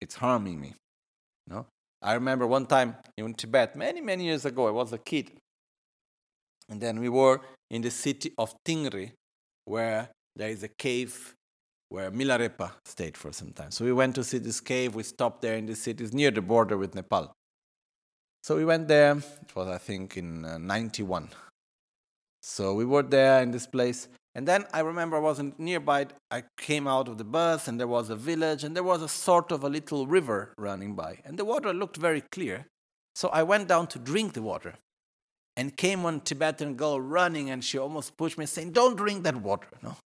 it's 0.02 0.16
harming 0.16 0.60
me 0.60 0.74
no 1.48 1.66
I 2.02 2.14
remember 2.14 2.46
one 2.46 2.66
time 2.66 2.96
in 3.18 3.34
Tibet, 3.34 3.76
many, 3.76 4.02
many 4.02 4.26
years 4.26 4.46
ago, 4.46 4.68
I 4.68 4.72
was 4.72 4.94
a 4.94 4.98
kid. 4.98 5.32
And 6.70 6.80
then 6.80 7.00
we 7.00 7.10
were 7.10 7.42
in 7.72 7.82
the 7.82 7.92
city 7.92 8.34
of 8.38 8.54
Tingri, 8.64 9.14
where 9.66 10.10
there 10.36 10.50
is 10.50 10.64
a 10.64 10.68
cave 10.68 11.34
where 11.90 12.12
Milarepa 12.12 12.72
stayed 12.86 13.18
for 13.18 13.32
some 13.32 13.52
time. 13.52 13.72
So 13.72 13.86
we 13.86 13.94
went 13.94 14.14
to 14.16 14.24
see 14.24 14.38
this 14.38 14.60
cave. 14.60 14.94
We 14.94 15.04
stopped 15.04 15.42
there 15.42 15.56
in 15.56 15.66
the 15.66 15.76
city. 15.76 16.04
It's 16.04 16.14
near 16.14 16.32
the 16.32 16.42
border 16.42 16.78
with 16.78 16.94
Nepal. 16.94 17.34
So 18.48 18.56
we 18.56 18.64
went 18.64 18.88
there. 18.88 19.12
It 19.12 19.56
was, 19.58 19.68
I 19.68 19.78
think, 19.78 20.16
in 20.16 20.46
uh, 20.46 20.58
91. 20.58 21.28
So 22.42 22.74
we 22.76 22.86
were 22.86 23.04
there 23.04 23.42
in 23.42 23.52
this 23.52 23.68
place. 23.68 24.08
And 24.36 24.48
then 24.48 24.64
I 24.72 24.80
remember 24.80 25.18
I 25.18 25.20
wasn't 25.20 25.60
nearby. 25.60 26.08
I 26.32 26.44
came 26.58 26.88
out 26.88 27.10
of 27.10 27.18
the 27.18 27.26
bus 27.26 27.68
and 27.68 27.78
there 27.78 27.90
was 27.90 28.10
a 28.10 28.16
village 28.16 28.64
and 28.64 28.74
there 28.74 28.86
was 28.86 29.02
a 29.02 29.10
sort 29.10 29.52
of 29.52 29.66
a 29.66 29.70
little 29.70 30.08
river 30.08 30.54
running 30.58 30.96
by. 30.96 31.20
And 31.26 31.38
the 31.38 31.44
water 31.44 31.74
looked 31.74 31.98
very 31.98 32.22
clear. 32.22 32.68
So 33.16 33.28
I 33.34 33.44
went 33.44 33.68
down 33.68 33.88
to 33.88 34.00
drink 34.00 34.32
the 34.32 34.42
water. 34.42 34.76
And 35.58 35.76
came 35.76 36.04
one 36.04 36.22
Tibetan 36.22 36.76
girl 36.76 37.02
running 37.02 37.50
and 37.50 37.62
she 37.62 37.78
almost 37.78 38.16
pushed 38.16 38.38
me 38.38 38.46
saying, 38.46 38.72
Don't 38.72 38.96
drink 38.96 39.24
that 39.26 39.36
water. 39.36 39.68
No. 39.84 39.98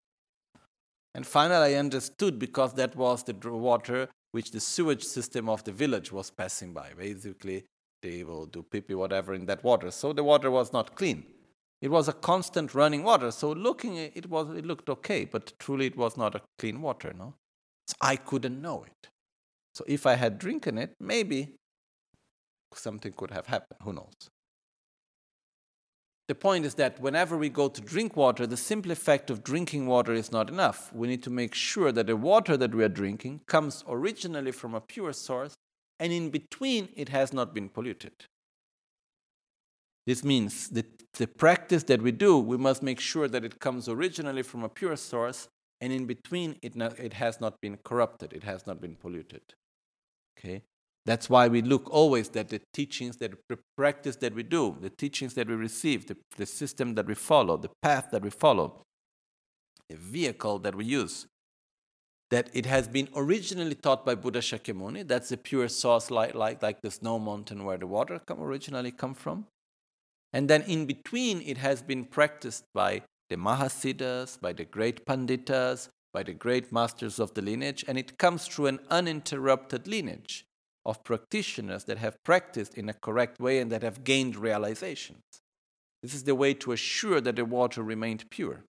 And 1.13 1.27
finally 1.27 1.75
I 1.75 1.77
understood 1.77 2.39
because 2.39 2.73
that 2.73 2.95
was 2.95 3.23
the 3.23 3.35
water 3.43 4.09
which 4.31 4.49
the 4.49 4.59
sewage 4.59 5.03
system 5.03 5.47
of 5.47 5.63
the 5.63 5.71
village 5.71 6.11
was 6.11 6.31
passing 6.31 6.73
by. 6.73 6.93
Basically, 6.97 7.65
they 8.01 8.23
will 8.23 8.45
do 8.45 8.63
pee 8.63 8.81
pee, 8.81 8.95
whatever, 8.95 9.33
in 9.33 9.45
that 9.45 9.63
water. 9.63 9.91
So 9.91 10.13
the 10.13 10.23
water 10.23 10.49
was 10.51 10.73
not 10.73 10.95
clean. 10.95 11.25
It 11.81 11.89
was 11.89 12.07
a 12.07 12.13
constant 12.13 12.75
running 12.75 13.03
water, 13.03 13.31
so 13.31 13.51
looking 13.51 13.97
it 13.97 14.29
was 14.29 14.49
it 14.55 14.65
looked 14.65 14.89
okay, 14.89 15.25
but 15.25 15.53
truly 15.57 15.87
it 15.87 15.97
was 15.97 16.15
not 16.15 16.35
a 16.35 16.41
clean 16.59 16.81
water, 16.81 17.13
no. 17.17 17.33
So 17.87 17.95
I 17.99 18.17
couldn't 18.17 18.61
know 18.61 18.83
it. 18.83 19.09
So 19.73 19.83
if 19.87 20.05
I 20.05 20.15
had 20.15 20.37
drinking 20.37 20.77
it, 20.77 20.93
maybe 20.99 21.55
something 22.73 23.13
could 23.13 23.31
have 23.31 23.47
happened. 23.47 23.79
Who 23.83 23.93
knows? 23.93 24.29
The 26.27 26.35
point 26.35 26.65
is 26.65 26.75
that 26.75 27.01
whenever 27.01 27.35
we 27.35 27.49
go 27.49 27.67
to 27.67 27.81
drink 27.81 28.15
water, 28.15 28.47
the 28.47 28.55
simple 28.55 28.91
effect 28.91 29.29
of 29.29 29.43
drinking 29.43 29.87
water 29.87 30.13
is 30.13 30.31
not 30.31 30.49
enough. 30.49 30.93
We 30.93 31.07
need 31.07 31.23
to 31.23 31.29
make 31.29 31.53
sure 31.53 31.91
that 31.91 32.07
the 32.07 32.15
water 32.15 32.55
that 32.57 32.73
we 32.73 32.83
are 32.83 32.89
drinking 32.89 33.41
comes 33.47 33.83
originally 33.87 34.51
from 34.51 34.75
a 34.75 34.81
pure 34.81 35.13
source, 35.13 35.55
and 36.01 36.11
in 36.11 36.31
between 36.31 36.89
it 36.95 37.09
has 37.09 37.31
not 37.31 37.53
been 37.53 37.69
polluted. 37.69 38.11
This 40.07 40.23
means 40.23 40.67
that 40.69 40.87
the 41.13 41.27
practice 41.27 41.83
that 41.83 42.01
we 42.01 42.11
do, 42.11 42.39
we 42.39 42.57
must 42.57 42.81
make 42.81 42.99
sure 42.99 43.27
that 43.27 43.45
it 43.45 43.59
comes 43.59 43.87
originally 43.87 44.41
from 44.41 44.63
a 44.63 44.69
pure 44.69 44.95
source, 44.95 45.47
and 45.79 45.93
in 45.93 46.07
between, 46.07 46.57
it, 46.63 46.75
it 46.75 47.13
has 47.13 47.39
not 47.39 47.61
been 47.61 47.77
corrupted, 47.83 48.33
it 48.33 48.43
has 48.43 48.65
not 48.65 48.81
been 48.81 48.95
polluted. 48.95 49.41
Okay? 50.37 50.63
That's 51.05 51.29
why 51.29 51.47
we 51.47 51.61
look 51.61 51.87
always 51.91 52.29
that 52.29 52.49
the 52.49 52.61
teachings, 52.73 53.17
that 53.17 53.33
the 53.47 53.59
practice 53.77 54.15
that 54.17 54.33
we 54.33 54.41
do, 54.41 54.77
the 54.81 54.89
teachings 54.89 55.35
that 55.35 55.47
we 55.47 55.53
receive, 55.53 56.07
the, 56.07 56.17
the 56.35 56.47
system 56.47 56.95
that 56.95 57.05
we 57.05 57.13
follow, 57.13 57.57
the 57.57 57.71
path 57.83 58.09
that 58.11 58.23
we 58.23 58.31
follow, 58.31 58.81
the 59.87 59.97
vehicle 59.97 60.57
that 60.59 60.73
we 60.73 60.85
use, 60.85 61.27
that 62.31 62.49
it 62.53 62.65
has 62.65 62.87
been 62.87 63.09
originally 63.15 63.75
taught 63.75 64.05
by 64.05 64.15
Buddha 64.15 64.39
Shakyamuni. 64.39 65.07
That's 65.07 65.29
the 65.29 65.37
pure 65.37 65.67
source, 65.67 66.09
like, 66.09 66.33
like, 66.33 66.63
like 66.63 66.81
the 66.81 66.89
snow 66.89 67.19
mountain 67.19 67.65
where 67.65 67.77
the 67.77 67.87
water 67.87 68.19
come, 68.25 68.41
originally 68.41 68.91
come 68.91 69.13
from. 69.13 69.45
And 70.33 70.49
then 70.49 70.61
in 70.63 70.85
between, 70.85 71.41
it 71.41 71.57
has 71.57 71.81
been 71.81 72.05
practiced 72.05 72.63
by 72.73 73.03
the 73.29 73.35
Mahasiddhas, 73.35 74.39
by 74.39 74.53
the 74.53 74.63
great 74.63 75.05
Panditas, 75.05 75.89
by 76.13 76.23
the 76.23 76.33
great 76.33 76.71
masters 76.71 77.19
of 77.19 77.33
the 77.33 77.41
lineage, 77.41 77.83
and 77.87 77.97
it 77.97 78.17
comes 78.17 78.47
through 78.47 78.67
an 78.67 78.79
uninterrupted 78.89 79.87
lineage 79.87 80.45
of 80.85 81.03
practitioners 81.03 81.83
that 81.85 81.97
have 81.97 82.23
practiced 82.23 82.73
in 82.75 82.89
a 82.89 82.93
correct 82.93 83.39
way 83.39 83.59
and 83.59 83.71
that 83.71 83.83
have 83.83 84.03
gained 84.03 84.35
realizations. 84.35 85.21
This 86.01 86.13
is 86.13 86.23
the 86.23 86.35
way 86.35 86.53
to 86.55 86.71
assure 86.71 87.21
that 87.21 87.35
the 87.35 87.45
water 87.45 87.83
remained 87.83 88.29
pure. 88.29 88.63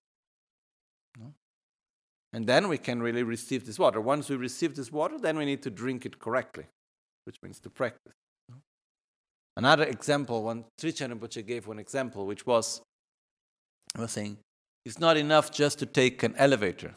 And 2.33 2.47
then 2.47 2.67
we 2.67 2.79
can 2.79 3.01
really 3.01 3.21
receive 3.21 3.65
this 3.65 3.77
water. 3.77 4.01
Once 4.01 4.27
we 4.27 4.35
receive 4.35 4.75
this 4.75 4.91
water, 4.91 5.19
then 5.19 5.37
we 5.37 5.45
need 5.45 5.61
to 5.61 5.69
drink 5.69 6.05
it 6.05 6.17
correctly, 6.17 6.65
which 7.25 7.37
means 7.43 7.59
to 7.59 7.69
practice. 7.69 8.13
Another 9.55 9.83
example, 9.83 10.43
one 10.43 10.65
Trijang 10.81 11.13
Rinpoche 11.13 11.45
gave 11.45 11.67
one 11.67 11.77
example, 11.77 12.25
which 12.25 12.47
was, 12.47 12.81
I 13.95 14.01
was 14.01 14.11
saying, 14.11 14.39
it's 14.83 14.99
not 14.99 15.15
enough 15.15 15.51
just 15.51 15.77
to 15.79 15.85
take 15.85 16.23
an 16.23 16.33
elevator. 16.37 16.95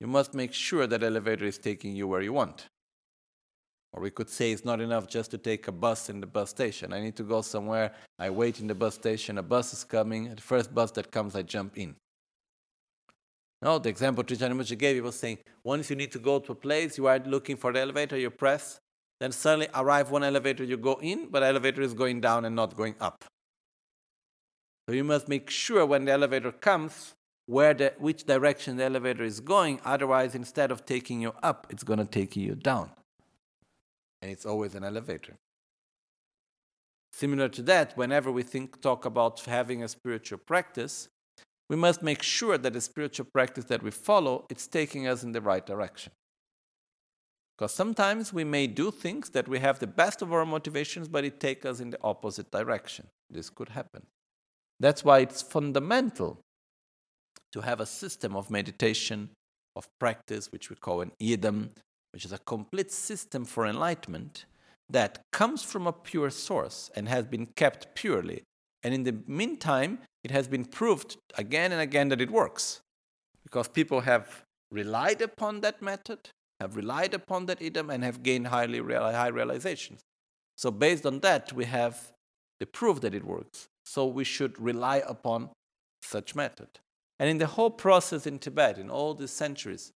You 0.00 0.06
must 0.06 0.34
make 0.34 0.52
sure 0.52 0.86
that 0.86 1.02
elevator 1.02 1.44
is 1.44 1.58
taking 1.58 1.96
you 1.96 2.06
where 2.06 2.22
you 2.22 2.32
want. 2.32 2.66
Or 3.92 4.00
we 4.02 4.10
could 4.10 4.30
say 4.30 4.52
it's 4.52 4.64
not 4.64 4.80
enough 4.80 5.08
just 5.08 5.32
to 5.32 5.38
take 5.38 5.66
a 5.66 5.72
bus 5.72 6.08
in 6.08 6.20
the 6.20 6.26
bus 6.26 6.50
station. 6.50 6.92
I 6.92 7.00
need 7.00 7.16
to 7.16 7.24
go 7.24 7.42
somewhere, 7.42 7.92
I 8.20 8.30
wait 8.30 8.60
in 8.60 8.68
the 8.68 8.74
bus 8.74 8.94
station, 8.94 9.38
a 9.38 9.42
bus 9.42 9.72
is 9.72 9.82
coming, 9.82 10.32
the 10.32 10.40
first 10.40 10.72
bus 10.72 10.92
that 10.92 11.10
comes, 11.10 11.34
I 11.34 11.42
jump 11.42 11.76
in. 11.76 11.96
No, 13.62 13.78
the 13.78 13.88
example 13.88 14.22
Rinpoche 14.24 14.76
gave, 14.76 14.96
he 14.96 15.00
was 15.00 15.18
saying, 15.18 15.38
once 15.62 15.88
you 15.88 15.96
need 15.96 16.12
to 16.12 16.18
go 16.18 16.38
to 16.38 16.52
a 16.52 16.54
place, 16.54 16.98
you 16.98 17.06
are 17.06 17.18
looking 17.18 17.56
for 17.56 17.72
the 17.72 17.80
elevator, 17.80 18.18
you 18.18 18.30
press, 18.30 18.78
then 19.20 19.32
suddenly 19.32 19.68
arrive 19.74 20.10
one 20.10 20.22
elevator, 20.22 20.64
you 20.64 20.76
go 20.76 20.98
in, 21.00 21.28
but 21.30 21.40
the 21.40 21.46
elevator 21.46 21.80
is 21.80 21.94
going 21.94 22.20
down 22.20 22.44
and 22.44 22.54
not 22.54 22.76
going 22.76 22.94
up. 23.00 23.24
So 24.86 24.94
you 24.94 25.04
must 25.04 25.28
make 25.28 25.48
sure 25.48 25.86
when 25.86 26.04
the 26.04 26.12
elevator 26.12 26.52
comes 26.52 27.14
where 27.46 27.74
the, 27.74 27.92
which 27.98 28.24
direction 28.24 28.76
the 28.76 28.84
elevator 28.84 29.24
is 29.24 29.40
going. 29.40 29.80
Otherwise, 29.84 30.34
instead 30.34 30.70
of 30.70 30.84
taking 30.84 31.20
you 31.20 31.32
up, 31.42 31.66
it's 31.70 31.84
going 31.84 31.98
to 31.98 32.04
take 32.04 32.36
you 32.36 32.54
down. 32.54 32.90
And 34.22 34.30
it's 34.30 34.46
always 34.46 34.74
an 34.74 34.84
elevator. 34.84 35.36
Similar 37.12 37.48
to 37.50 37.62
that, 37.62 37.96
whenever 37.96 38.32
we 38.32 38.42
think 38.42 38.80
talk 38.80 39.04
about 39.04 39.40
having 39.40 39.82
a 39.82 39.88
spiritual 39.88 40.38
practice, 40.38 41.08
we 41.68 41.76
must 41.76 42.02
make 42.02 42.22
sure 42.22 42.58
that 42.58 42.72
the 42.72 42.80
spiritual 42.80 43.26
practice 43.32 43.64
that 43.66 43.82
we 43.82 43.90
follow 43.90 44.46
it's 44.50 44.66
taking 44.66 45.06
us 45.06 45.22
in 45.22 45.32
the 45.32 45.40
right 45.40 45.64
direction. 45.64 46.12
Because 47.56 47.72
sometimes 47.72 48.32
we 48.32 48.44
may 48.44 48.66
do 48.66 48.90
things 48.90 49.30
that 49.30 49.48
we 49.48 49.60
have 49.60 49.78
the 49.78 49.86
best 49.86 50.22
of 50.22 50.32
our 50.32 50.44
motivations, 50.44 51.06
but 51.06 51.24
it 51.24 51.38
takes 51.38 51.64
us 51.64 51.80
in 51.80 51.90
the 51.90 51.98
opposite 52.02 52.50
direction. 52.50 53.06
This 53.30 53.48
could 53.48 53.68
happen. 53.68 54.06
That's 54.80 55.04
why 55.04 55.20
it's 55.20 55.40
fundamental 55.40 56.40
to 57.52 57.60
have 57.60 57.80
a 57.80 57.86
system 57.86 58.34
of 58.34 58.50
meditation, 58.50 59.30
of 59.76 59.86
practice, 60.00 60.50
which 60.50 60.68
we 60.68 60.76
call 60.76 61.00
an 61.00 61.12
idam, 61.22 61.70
which 62.12 62.24
is 62.24 62.32
a 62.32 62.38
complete 62.38 62.90
system 62.90 63.44
for 63.44 63.66
enlightenment 63.66 64.46
that 64.90 65.22
comes 65.32 65.62
from 65.62 65.86
a 65.86 65.92
pure 65.92 66.30
source 66.30 66.90
and 66.96 67.08
has 67.08 67.24
been 67.24 67.46
kept 67.46 67.94
purely. 67.94 68.42
And 68.82 68.92
in 68.92 69.04
the 69.04 69.16
meantime, 69.26 70.00
it 70.24 70.30
has 70.30 70.48
been 70.48 70.64
proved 70.64 71.16
again 71.36 71.70
and 71.70 71.80
again 71.80 72.08
that 72.08 72.20
it 72.20 72.30
works 72.30 72.80
because 73.42 73.68
people 73.68 74.00
have 74.00 74.42
relied 74.70 75.20
upon 75.20 75.60
that 75.60 75.80
method 75.80 76.30
have 76.60 76.76
relied 76.76 77.14
upon 77.14 77.46
that 77.46 77.60
idam 77.60 77.92
and 77.92 78.02
have 78.02 78.22
gained 78.22 78.46
highly 78.46 78.80
high 78.80 79.28
realizations. 79.28 80.00
So 80.56 80.70
based 80.70 81.04
on 81.04 81.20
that, 81.20 81.52
we 81.52 81.64
have 81.64 82.12
the 82.60 82.66
proof 82.66 83.00
that 83.02 83.14
it 83.14 83.24
works. 83.24 83.68
So 83.84 84.06
we 84.06 84.24
should 84.24 84.58
rely 84.60 85.02
upon 85.06 85.50
such 86.02 86.34
method. 86.34 86.68
And 87.18 87.28
in 87.28 87.38
the 87.38 87.46
whole 87.46 87.70
process 87.70 88.26
in 88.26 88.38
Tibet, 88.38 88.78
in 88.78 88.88
all 88.88 89.14
these 89.14 89.30
centuries, 89.30 89.92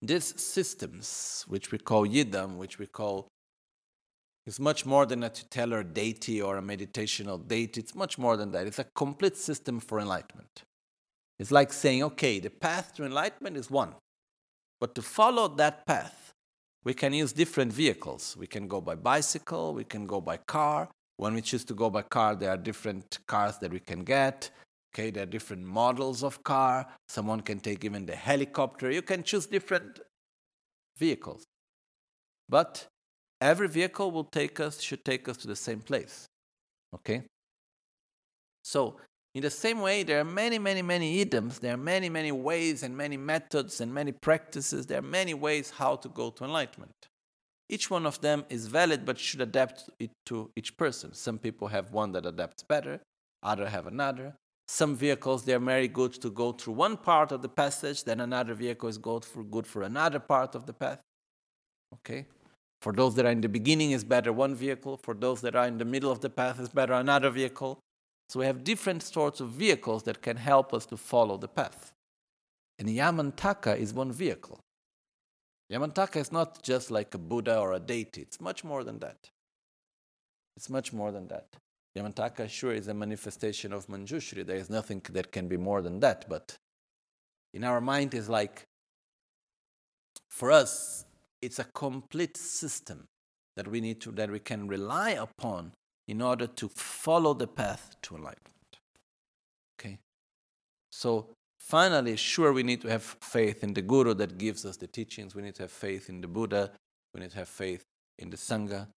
these 0.00 0.40
systems, 0.40 1.44
which 1.48 1.72
we 1.72 1.78
call 1.78 2.06
yidam, 2.06 2.56
which 2.56 2.78
we 2.78 2.86
call 2.86 3.28
is 4.46 4.60
much 4.60 4.86
more 4.86 5.06
than 5.06 5.24
a 5.24 5.30
tutelar 5.30 5.82
deity 5.82 6.40
or 6.40 6.56
a 6.56 6.62
meditational 6.62 7.46
deity. 7.46 7.80
It's 7.80 7.94
much 7.94 8.16
more 8.16 8.36
than 8.36 8.52
that. 8.52 8.66
It's 8.66 8.78
a 8.78 8.84
complete 8.84 9.36
system 9.36 9.80
for 9.80 9.98
enlightenment. 9.98 10.62
It's 11.38 11.50
like 11.50 11.72
saying, 11.72 12.02
okay, 12.04 12.38
the 12.38 12.50
path 12.50 12.94
to 12.94 13.04
enlightenment 13.04 13.56
is 13.56 13.70
one. 13.70 13.94
But 14.80 14.94
to 14.94 15.02
follow 15.02 15.48
that 15.48 15.84
path, 15.86 16.32
we 16.84 16.94
can 16.94 17.12
use 17.12 17.32
different 17.32 17.72
vehicles. 17.72 18.36
We 18.38 18.46
can 18.46 18.68
go 18.68 18.80
by 18.80 18.94
bicycle, 18.94 19.74
we 19.74 19.84
can 19.84 20.06
go 20.06 20.20
by 20.20 20.36
car. 20.36 20.88
When 21.16 21.34
we 21.34 21.40
choose 21.40 21.64
to 21.64 21.74
go 21.74 21.90
by 21.90 22.02
car, 22.02 22.36
there 22.36 22.50
are 22.50 22.56
different 22.56 23.18
cars 23.26 23.58
that 23.58 23.72
we 23.72 23.80
can 23.80 24.04
get. 24.04 24.50
Okay, 24.94 25.10
there 25.10 25.24
are 25.24 25.26
different 25.26 25.64
models 25.64 26.22
of 26.22 26.42
car. 26.44 26.86
Someone 27.08 27.40
can 27.40 27.58
take 27.58 27.84
even 27.84 28.06
the 28.06 28.14
helicopter. 28.14 28.90
You 28.90 29.02
can 29.02 29.22
choose 29.22 29.46
different 29.46 30.00
vehicles. 30.96 31.44
But 32.48 32.86
every 33.40 33.68
vehicle 33.68 34.10
will 34.10 34.24
take 34.24 34.60
us, 34.60 34.80
should 34.80 35.04
take 35.04 35.28
us 35.28 35.36
to 35.38 35.46
the 35.46 35.56
same 35.56 35.80
place. 35.80 36.26
Okay? 36.94 37.22
So, 38.62 38.96
in 39.34 39.42
the 39.42 39.50
same 39.50 39.80
way, 39.80 40.02
there 40.02 40.18
are 40.20 40.24
many, 40.24 40.58
many, 40.58 40.80
many 40.80 41.20
idioms. 41.20 41.58
There 41.58 41.74
are 41.74 41.76
many, 41.76 42.08
many 42.08 42.32
ways 42.32 42.82
and 42.82 42.96
many 42.96 43.18
methods 43.18 43.82
and 43.82 43.92
many 43.92 44.12
practices. 44.12 44.86
There 44.86 44.98
are 44.98 45.02
many 45.02 45.34
ways 45.34 45.70
how 45.76 45.96
to 45.96 46.08
go 46.08 46.30
to 46.30 46.44
enlightenment. 46.44 46.94
Each 47.68 47.90
one 47.90 48.06
of 48.06 48.20
them 48.20 48.44
is 48.48 48.66
valid, 48.66 49.04
but 49.04 49.18
should 49.18 49.40
adapt 49.40 49.90
it 49.98 50.10
to 50.26 50.50
each 50.56 50.76
person. 50.76 51.12
Some 51.12 51.38
people 51.38 51.68
have 51.68 51.92
one 51.92 52.12
that 52.12 52.24
adapts 52.24 52.62
better, 52.62 53.00
others 53.42 53.70
have 53.70 53.86
another. 53.86 54.34
Some 54.68 54.96
vehicles 54.96 55.44
they 55.44 55.54
are 55.54 55.58
very 55.58 55.88
good 55.88 56.14
to 56.14 56.30
go 56.30 56.52
through 56.52 56.74
one 56.74 56.96
part 56.96 57.30
of 57.30 57.42
the 57.42 57.48
passage, 57.48 58.04
then 58.04 58.20
another 58.20 58.54
vehicle 58.54 58.88
is 58.88 58.98
good 58.98 59.24
for 59.24 59.44
good 59.44 59.66
for 59.66 59.82
another 59.82 60.18
part 60.18 60.54
of 60.54 60.66
the 60.66 60.72
path. 60.72 61.00
Okay, 61.94 62.26
for 62.80 62.92
those 62.92 63.14
that 63.16 63.26
are 63.26 63.30
in 63.30 63.40
the 63.40 63.48
beginning 63.48 63.92
is 63.92 64.04
better 64.04 64.32
one 64.32 64.54
vehicle. 64.54 64.96
For 64.96 65.14
those 65.14 65.40
that 65.40 65.56
are 65.56 65.66
in 65.66 65.78
the 65.78 65.84
middle 65.84 66.10
of 66.10 66.20
the 66.20 66.30
path 66.30 66.60
is 66.60 66.68
better 66.68 66.92
another 66.92 67.30
vehicle. 67.30 67.80
So 68.28 68.40
we 68.40 68.46
have 68.46 68.64
different 68.64 69.02
sorts 69.02 69.40
of 69.40 69.50
vehicles 69.50 70.02
that 70.04 70.22
can 70.22 70.36
help 70.36 70.74
us 70.74 70.86
to 70.86 70.96
follow 70.96 71.36
the 71.36 71.48
path. 71.48 71.92
And 72.78 72.88
Yamantaka 72.88 73.78
is 73.78 73.94
one 73.94 74.12
vehicle. 74.12 74.60
Yamantaka 75.72 76.16
is 76.16 76.30
not 76.30 76.62
just 76.62 76.90
like 76.90 77.14
a 77.14 77.18
Buddha 77.18 77.58
or 77.58 77.72
a 77.72 77.80
deity, 77.80 78.22
it's 78.22 78.40
much 78.40 78.62
more 78.62 78.84
than 78.84 78.98
that. 79.00 79.30
It's 80.56 80.70
much 80.70 80.92
more 80.92 81.12
than 81.12 81.28
that. 81.28 81.56
Yamantaka 81.96 82.48
sure 82.48 82.72
is 82.72 82.88
a 82.88 82.94
manifestation 82.94 83.72
of 83.72 83.86
Manjushri. 83.86 84.44
There 84.44 84.56
is 84.56 84.68
nothing 84.70 85.02
that 85.10 85.32
can 85.32 85.48
be 85.48 85.56
more 85.56 85.80
than 85.80 86.00
that. 86.00 86.26
But 86.28 86.56
in 87.54 87.64
our 87.64 87.80
mind 87.80 88.14
is 88.14 88.28
like 88.28 88.64
for 90.28 90.52
us, 90.52 91.04
it's 91.46 91.60
a 91.60 91.64
complete 91.64 92.36
system 92.36 93.06
that 93.56 93.68
we 93.68 93.80
need 93.80 94.00
to 94.00 94.10
that 94.10 94.30
we 94.30 94.40
can 94.40 94.66
rely 94.66 95.10
upon 95.10 95.72
in 96.08 96.20
order 96.20 96.48
to 96.48 96.68
follow 96.68 97.34
the 97.34 97.46
path 97.46 97.94
to 98.02 98.16
enlightenment. 98.16 98.72
Okay? 99.78 99.98
So 100.90 101.28
finally, 101.60 102.16
sure 102.16 102.52
we 102.52 102.64
need 102.64 102.80
to 102.82 102.88
have 102.88 103.04
faith 103.20 103.62
in 103.62 103.74
the 103.74 103.82
Guru 103.82 104.12
that 104.14 104.38
gives 104.38 104.66
us 104.66 104.76
the 104.76 104.88
teachings. 104.88 105.36
We 105.36 105.42
need 105.42 105.54
to 105.54 105.62
have 105.62 105.70
faith 105.70 106.08
in 106.08 106.20
the 106.20 106.28
Buddha. 106.28 106.72
We 107.14 107.20
need 107.20 107.30
to 107.30 107.38
have 107.38 107.48
faith 107.48 107.84
in 108.18 108.30
the 108.30 108.36
Sangha. 108.36 108.88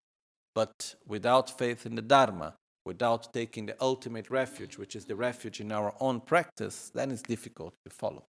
But 0.55 0.95
without 1.07 1.55
faith 1.55 1.85
in 1.85 1.93
the 1.93 2.01
Dharma, 2.01 2.55
without 2.83 3.31
taking 3.31 3.67
the 3.67 3.75
ultimate 3.79 4.31
refuge, 4.31 4.77
which 4.77 4.95
is 4.95 5.05
the 5.05 5.15
refuge 5.15 5.61
in 5.61 5.71
our 5.71 5.93
own 5.99 6.19
practice, 6.19 6.91
then 6.95 7.11
it's 7.11 7.21
difficult 7.21 7.75
to 7.85 7.91
follow. 7.93 8.23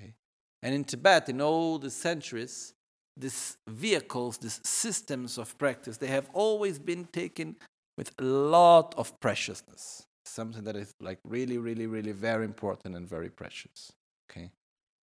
Okay? 0.00 0.14
And 0.62 0.74
in 0.74 0.84
Tibet, 0.84 1.28
in 1.28 1.42
all 1.42 1.78
the 1.78 1.90
centuries, 1.90 2.72
these 3.16 3.56
vehicles, 3.68 4.38
these 4.38 4.60
systems 4.64 5.38
of 5.38 5.56
practice, 5.58 5.96
they 5.96 6.06
have 6.06 6.28
always 6.32 6.78
been 6.78 7.04
taken 7.06 7.56
with 7.96 8.12
a 8.18 8.24
lot 8.24 8.94
of 8.96 9.18
preciousness. 9.20 10.06
Something 10.24 10.64
that 10.64 10.76
is 10.76 10.94
like 11.00 11.18
really, 11.24 11.58
really, 11.58 11.86
really 11.86 12.12
very 12.12 12.44
important 12.44 12.96
and 12.96 13.08
very 13.08 13.30
precious. 13.30 13.92
Okay? 14.30 14.50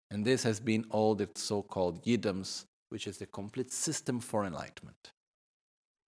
And 0.09 0.25
this 0.25 0.43
has 0.43 0.59
been 0.59 0.85
all 0.89 1.15
the 1.15 1.29
so 1.35 1.61
called 1.61 2.03
yidams, 2.03 2.63
which 2.89 3.07
is 3.07 3.17
the 3.17 3.25
complete 3.25 3.71
system 3.71 4.19
for 4.19 4.45
enlightenment. 4.45 5.11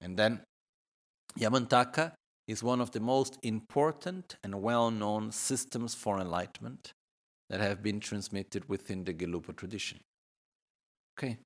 And 0.01 0.17
then 0.17 0.41
Yamantaka 1.37 2.13
is 2.47 2.63
one 2.63 2.81
of 2.81 2.91
the 2.91 2.99
most 2.99 3.37
important 3.43 4.37
and 4.43 4.61
well 4.61 4.89
known 4.89 5.31
systems 5.31 5.93
for 5.93 6.19
enlightenment 6.19 6.93
that 7.49 7.59
have 7.59 7.83
been 7.83 7.99
transmitted 7.99 8.67
within 8.69 9.03
the 9.03 9.13
Gelugpa 9.13 9.55
tradition. 9.55 9.99
Okay, 11.17 11.37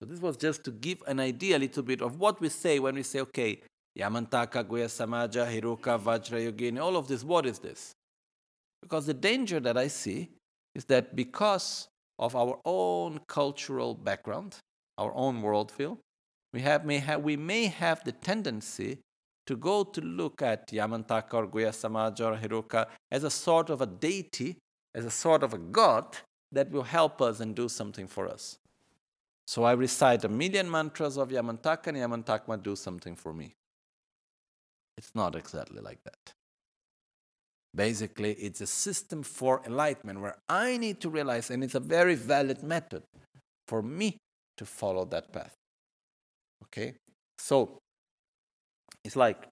so 0.00 0.06
this 0.06 0.20
was 0.20 0.36
just 0.36 0.64
to 0.64 0.70
give 0.70 1.02
an 1.06 1.20
idea 1.20 1.56
a 1.56 1.60
little 1.60 1.82
bit 1.82 2.02
of 2.02 2.20
what 2.20 2.40
we 2.40 2.48
say 2.48 2.78
when 2.78 2.96
we 2.96 3.02
say, 3.02 3.20
okay, 3.20 3.60
Yamantaka, 3.98 4.62
Guhya 4.64 4.88
Samaja, 4.88 5.46
Heruka, 5.46 5.98
Vajra 5.98 6.52
Yogini, 6.52 6.80
all 6.80 6.96
of 6.96 7.08
this, 7.08 7.24
what 7.24 7.46
is 7.46 7.58
this? 7.58 7.94
Because 8.82 9.06
the 9.06 9.14
danger 9.14 9.58
that 9.60 9.78
I 9.78 9.88
see 9.88 10.28
is 10.74 10.84
that 10.86 11.16
because 11.16 11.88
of 12.18 12.36
our 12.36 12.58
own 12.64 13.20
cultural 13.26 13.94
background, 13.94 14.56
our 14.98 15.12
own 15.14 15.42
worldview, 15.42 15.96
we, 16.52 16.60
have, 16.60 16.84
may 16.84 16.98
have, 16.98 17.22
we 17.22 17.36
may 17.36 17.66
have 17.66 18.04
the 18.04 18.12
tendency 18.12 18.98
to 19.46 19.56
go 19.56 19.82
to 19.82 20.00
look 20.02 20.42
at 20.42 20.68
Yamantaka 20.68 21.34
or 21.34 21.46
Guhya 21.46 21.70
Samaja 21.70 22.20
or 22.20 22.36
Heruka 22.36 22.86
as 23.10 23.24
a 23.24 23.30
sort 23.30 23.70
of 23.70 23.80
a 23.80 23.86
deity, 23.86 24.58
as 24.94 25.06
a 25.06 25.10
sort 25.10 25.42
of 25.42 25.54
a 25.54 25.58
god 25.58 26.18
that 26.52 26.70
will 26.70 26.82
help 26.82 27.22
us 27.22 27.40
and 27.40 27.54
do 27.54 27.68
something 27.68 28.06
for 28.06 28.28
us. 28.28 28.58
So 29.46 29.62
I 29.62 29.72
recite 29.72 30.24
a 30.24 30.28
million 30.28 30.68
mantras 30.70 31.16
of 31.16 31.28
Yamantaka 31.28 31.88
and 31.88 31.98
Yamantaka 31.98 32.48
might 32.48 32.62
do 32.62 32.74
something 32.74 33.14
for 33.14 33.32
me. 33.32 33.54
It's 34.98 35.14
not 35.14 35.36
exactly 35.36 35.80
like 35.80 36.02
that. 36.04 36.32
Basically, 37.74 38.32
it's 38.32 38.60
a 38.60 38.66
system 38.66 39.22
for 39.22 39.62
enlightenment 39.66 40.20
where 40.20 40.36
I 40.48 40.78
need 40.78 41.00
to 41.02 41.10
realize, 41.10 41.50
and 41.50 41.62
it's 41.62 41.74
a 41.74 41.80
very 41.80 42.14
valid 42.14 42.62
method 42.62 43.02
for 43.68 43.82
me 43.82 44.16
to 44.56 44.64
follow 44.64 45.04
that 45.04 45.30
path. 45.32 45.54
Okay? 46.64 46.94
So, 47.38 47.78
it's 49.04 49.14
like 49.14 49.46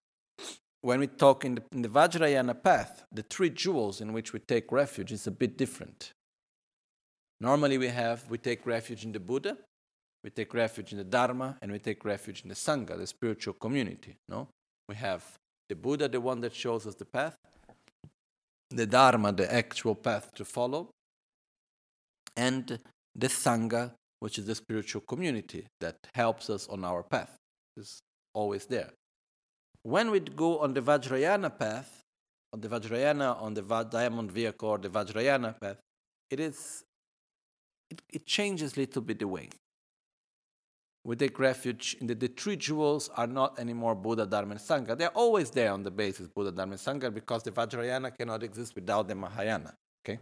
when 0.81 1.01
we 1.01 1.07
talk 1.07 1.45
in 1.45 1.57
the, 1.57 1.63
in 1.73 1.83
the 1.83 1.89
Vajrayana 1.89 2.63
path, 2.63 3.05
the 3.13 3.23
three 3.23 3.51
jewels 3.51 4.01
in 4.01 4.15
which 4.15 4.33
we 4.33 4.41
take 4.41 4.73
refuge 4.73 5.13
is 5.13 5.27
a 5.27 5.31
bit 5.31 5.59
different. 5.59 6.13
Normally, 7.41 7.77
we 7.77 7.89
have 7.89 8.29
we 8.31 8.39
take 8.39 8.65
refuge 8.65 9.05
in 9.05 9.13
the 9.13 9.21
Buddha, 9.21 9.59
we 10.25 10.31
take 10.31 10.55
refuge 10.55 10.93
in 10.93 10.99
the 10.99 11.05
Dharma, 11.05 11.59
and 11.61 11.71
we 11.71 11.79
take 11.79 12.03
refuge 12.05 12.43
in 12.43 12.49
the 12.49 12.55
Sangha, 12.55 12.97
the 12.97 13.07
spiritual 13.07 13.53
community. 13.53 14.17
No, 14.27 14.49
we 14.89 14.95
have 14.95 15.23
the 15.69 15.77
Buddha, 15.77 16.09
the 16.09 16.21
one 16.21 16.41
that 16.41 16.55
shows 16.55 16.87
us 16.87 16.95
the 16.95 17.05
path, 17.05 17.37
the 18.71 18.87
Dharma, 18.87 19.33
the 19.33 19.53
actual 19.53 19.95
path 19.95 20.35
to 20.37 20.45
follow, 20.45 20.89
and 22.37 22.79
the 23.15 23.27
Sangha, 23.29 23.93
which 24.21 24.39
is 24.39 24.47
the 24.47 24.55
spiritual 24.55 25.03
community 25.03 25.67
that 25.81 25.97
helps 26.15 26.49
us 26.49 26.67
on 26.69 26.85
our 26.85 27.03
path. 27.03 27.37
Is 27.77 28.01
always 28.33 28.67
there. 28.67 28.91
When 29.83 30.11
we 30.11 30.21
go 30.21 30.61
on 30.61 30.73
the 30.73 30.81
Vajrayana 30.81 31.59
path, 31.59 32.01
on 32.53 32.61
the 32.61 32.69
Vajrayana, 32.69 33.43
on 33.43 33.53
the 33.55 33.63
diamond 33.63 34.31
vehicle 34.31 34.69
or 34.71 34.79
the 34.79 34.89
Vajrayana 34.89 35.61
path, 35.61 35.77
it 36.31 36.41
is 36.41 36.85
it, 37.91 38.01
it 38.11 38.27
changes 38.27 38.77
a 38.77 38.81
little 38.81 39.03
bit 39.03 39.19
the 39.19 39.29
way 39.29 39.51
we 41.05 41.17
take 41.17 41.39
refuge 41.39 41.97
in 42.01 42.07
the, 42.07 42.15
three 42.29 42.57
jewels 42.57 43.11
are 43.15 43.27
not 43.27 43.59
anymore 43.59 43.95
Buddha, 43.95 44.25
Dharma, 44.25 44.53
and 44.53 44.61
Sangha. 44.61 44.97
They're 44.97 45.09
always 45.09 45.51
there 45.51 45.71
on 45.71 45.83
the 45.83 45.91
basis 45.91 46.29
Buddha, 46.29 46.51
Dharma, 46.51 46.73
and 46.73 46.81
Sangha 46.81 47.13
because 47.13 47.43
the 47.43 47.51
Vajrayana 47.51 48.17
cannot 48.17 48.43
exist 48.43 48.75
without 48.75 49.07
the 49.07 49.15
Mahayana. 49.15 49.75
Okay? 50.05 50.19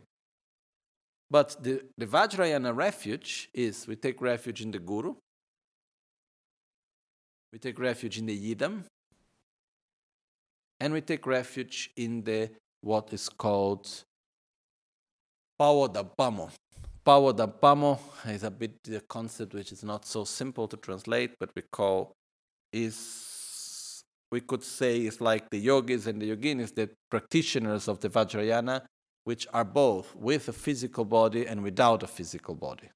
But 1.30 1.56
the, 1.62 1.82
the 1.96 2.06
Vajrayana 2.06 2.74
refuge 2.74 3.48
is 3.54 3.86
we 3.86 3.94
take 3.94 4.20
refuge 4.20 4.60
in 4.60 4.72
the 4.72 4.80
Guru, 4.80 5.14
we 7.52 7.58
take 7.60 7.78
refuge 7.78 8.18
in 8.18 8.26
the 8.26 8.54
Yidam, 8.54 8.84
and 10.80 10.92
we 10.92 11.00
take 11.00 11.26
refuge 11.26 11.90
in 11.96 12.24
the 12.24 12.50
what 12.80 13.12
is 13.12 13.28
called 13.28 13.88
Pamo. 15.60 16.50
Power 17.04 17.32
Pamo 17.48 17.98
is 18.26 18.44
a 18.44 18.50
bit 18.50 18.76
a 18.94 19.00
concept 19.00 19.54
which 19.54 19.72
is 19.72 19.82
not 19.82 20.06
so 20.06 20.24
simple 20.24 20.68
to 20.68 20.76
translate, 20.76 21.34
but 21.40 21.50
we 21.56 21.62
call 21.62 22.12
is 22.72 24.04
we 24.30 24.40
could 24.40 24.62
say 24.62 24.98
it's 25.00 25.20
like 25.20 25.50
the 25.50 25.58
yogis 25.58 26.06
and 26.06 26.22
the 26.22 26.34
yoginis, 26.34 26.74
the 26.74 26.88
practitioners 27.10 27.88
of 27.88 27.98
the 28.00 28.08
Vajrayana, 28.08 28.82
which 29.24 29.46
are 29.52 29.64
both 29.64 30.14
with 30.14 30.48
a 30.48 30.52
physical 30.52 31.04
body 31.04 31.46
and 31.46 31.62
without 31.62 32.02
a 32.04 32.06
physical 32.06 32.54
body. 32.54 32.88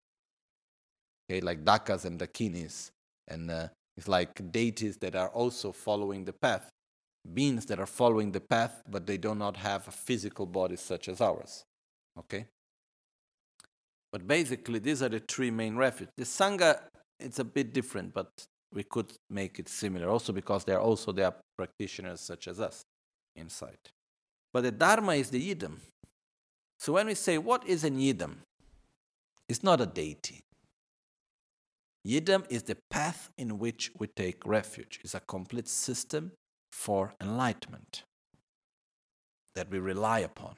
Okay, 1.28 1.40
like 1.40 1.64
Dakas 1.64 2.04
and 2.04 2.18
Dakinis, 2.18 2.90
and 3.26 3.50
uh, 3.50 3.68
it's 3.96 4.06
like 4.06 4.52
deities 4.52 4.96
that 4.98 5.16
are 5.16 5.28
also 5.28 5.72
following 5.72 6.24
the 6.24 6.32
path, 6.32 6.70
beings 7.34 7.66
that 7.66 7.80
are 7.80 7.86
following 7.86 8.30
the 8.30 8.40
path, 8.40 8.82
but 8.88 9.06
they 9.06 9.18
do 9.18 9.34
not 9.34 9.56
have 9.56 9.88
a 9.88 9.90
physical 9.90 10.46
body 10.46 10.76
such 10.76 11.08
as 11.08 11.20
ours. 11.20 11.64
Okay? 12.16 12.46
But 14.12 14.26
basically, 14.26 14.78
these 14.78 15.02
are 15.02 15.08
the 15.08 15.20
three 15.20 15.50
main 15.50 15.76
refuges. 15.76 16.12
The 16.16 16.24
Sangha, 16.24 16.80
it's 17.20 17.38
a 17.38 17.44
bit 17.44 17.72
different, 17.72 18.14
but 18.14 18.46
we 18.72 18.82
could 18.82 19.12
make 19.30 19.58
it 19.58 19.68
similar 19.68 20.08
also 20.08 20.32
because 20.32 20.64
there 20.64 20.78
are 20.78 20.82
also 20.82 21.12
there 21.12 21.26
are 21.26 21.36
practitioners 21.56 22.20
such 22.20 22.48
as 22.48 22.60
us 22.60 22.84
inside. 23.34 23.78
But 24.52 24.62
the 24.62 24.72
Dharma 24.72 25.14
is 25.14 25.30
the 25.30 25.54
Yidam. 25.54 25.78
So 26.78 26.92
when 26.92 27.06
we 27.06 27.14
say, 27.14 27.38
what 27.38 27.66
is 27.66 27.84
an 27.84 27.98
Yidam? 27.98 28.36
It's 29.48 29.62
not 29.62 29.80
a 29.80 29.86
deity. 29.86 30.40
Yidam 32.06 32.44
is 32.48 32.62
the 32.64 32.76
path 32.90 33.30
in 33.36 33.58
which 33.58 33.90
we 33.98 34.06
take 34.06 34.46
refuge. 34.46 35.00
It's 35.02 35.14
a 35.14 35.20
complete 35.20 35.68
system 35.68 36.32
for 36.70 37.14
enlightenment 37.20 38.04
that 39.54 39.70
we 39.70 39.78
rely 39.78 40.20
upon. 40.20 40.56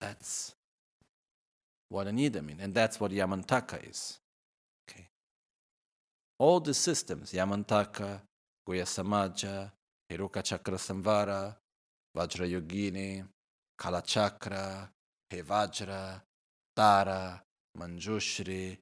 That's 0.00 0.54
what 1.88 2.06
an 2.06 2.18
is, 2.18 2.58
and 2.60 2.74
that's 2.74 3.00
what 3.00 3.10
Yamantaka 3.10 3.88
is. 3.88 4.18
Okay. 4.88 5.08
All 6.38 6.60
the 6.60 6.74
systems, 6.74 7.32
Yamantaka, 7.32 8.20
Guhya 8.68 8.84
Samaja, 8.84 9.70
Heruka 10.10 10.42
Chakra 10.42 10.76
Samvara, 10.76 11.54
Vajra 12.16 12.50
Yogini, 12.50 13.24
Kala 13.78 14.02
Chakra, 14.02 14.90
Hevajra, 15.32 16.20
Tara, 16.76 17.42
Manjushri, 17.78 18.76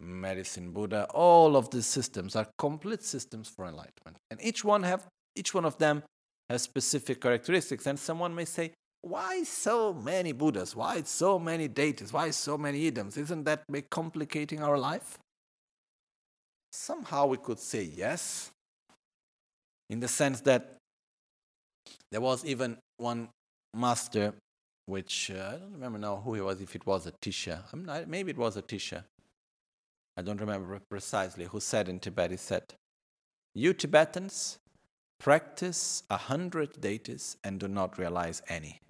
Medicine 0.00 0.70
Buddha, 0.70 1.06
all 1.10 1.56
of 1.56 1.70
these 1.70 1.86
systems 1.86 2.36
are 2.36 2.46
complete 2.56 3.02
systems 3.02 3.48
for 3.48 3.66
enlightenment. 3.66 4.16
And 4.30 4.40
each 4.42 4.64
one 4.64 4.82
have 4.84 5.06
each 5.34 5.54
one 5.54 5.64
of 5.64 5.78
them 5.78 6.02
has 6.48 6.62
specific 6.62 7.20
characteristics. 7.20 7.86
And 7.86 7.98
someone 7.98 8.34
may 8.34 8.44
say, 8.44 8.72
why 9.02 9.42
so 9.44 9.92
many 9.92 10.32
Buddhas? 10.32 10.74
Why 10.74 11.02
so 11.02 11.38
many 11.38 11.68
deities? 11.68 12.12
Why 12.12 12.30
so 12.30 12.58
many 12.58 12.90
idams? 12.90 13.16
Isn't 13.16 13.44
that 13.44 13.64
complicating 13.90 14.62
our 14.62 14.78
life? 14.78 15.18
Somehow 16.72 17.26
we 17.26 17.38
could 17.38 17.58
say 17.58 17.82
yes, 17.82 18.50
in 19.88 20.00
the 20.00 20.08
sense 20.08 20.40
that 20.42 20.76
there 22.10 22.20
was 22.20 22.44
even 22.44 22.76
one 22.98 23.28
master, 23.74 24.34
which 24.86 25.30
uh, 25.30 25.52
I 25.54 25.58
don't 25.58 25.72
remember 25.72 25.98
now 25.98 26.16
who 26.16 26.34
he 26.34 26.40
was, 26.40 26.60
if 26.60 26.74
it 26.74 26.84
was 26.84 27.06
Atisha. 27.06 27.62
Not, 27.74 28.08
maybe 28.08 28.32
it 28.32 28.38
was 28.38 28.56
a 28.56 28.62
Atisha. 28.62 29.04
I 30.16 30.22
don't 30.22 30.40
remember 30.40 30.80
precisely 30.90 31.44
who 31.44 31.60
said 31.60 31.88
in 31.88 32.00
Tibet, 32.00 32.32
he 32.32 32.36
said, 32.36 32.74
You 33.54 33.72
Tibetans 33.72 34.58
practice 35.20 36.02
a 36.10 36.16
hundred 36.16 36.80
deities 36.80 37.36
and 37.44 37.58
do 37.58 37.68
not 37.68 37.98
realize 37.98 38.42
any. 38.48 38.80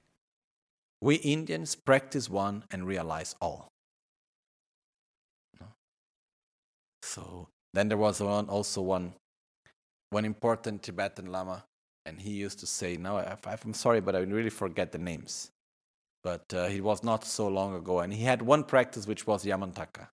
We 1.00 1.16
Indians 1.16 1.74
practice 1.74 2.28
one 2.28 2.64
and 2.70 2.86
realize 2.86 3.34
all. 3.40 3.68
So 7.02 7.48
then 7.72 7.88
there 7.88 7.98
was 7.98 8.20
one, 8.20 8.48
also 8.48 8.82
one, 8.82 9.14
one 10.10 10.24
important 10.24 10.82
Tibetan 10.82 11.32
Lama 11.32 11.64
and 12.08 12.20
he 12.20 12.30
used 12.30 12.58
to 12.60 12.66
say, 12.66 12.96
"Now 12.96 13.18
I'm 13.44 13.74
sorry, 13.74 14.00
but 14.00 14.16
I 14.16 14.20
really 14.20 14.50
forget 14.50 14.92
the 14.92 14.98
names." 14.98 15.50
But 16.24 16.52
uh, 16.54 16.66
he 16.66 16.80
was 16.80 17.02
not 17.04 17.24
so 17.24 17.48
long 17.48 17.74
ago, 17.74 18.00
and 18.00 18.12
he 18.12 18.24
had 18.24 18.40
one 18.42 18.64
practice 18.64 19.06
which 19.06 19.26
was 19.26 19.44
Yamantaka, 19.44 20.08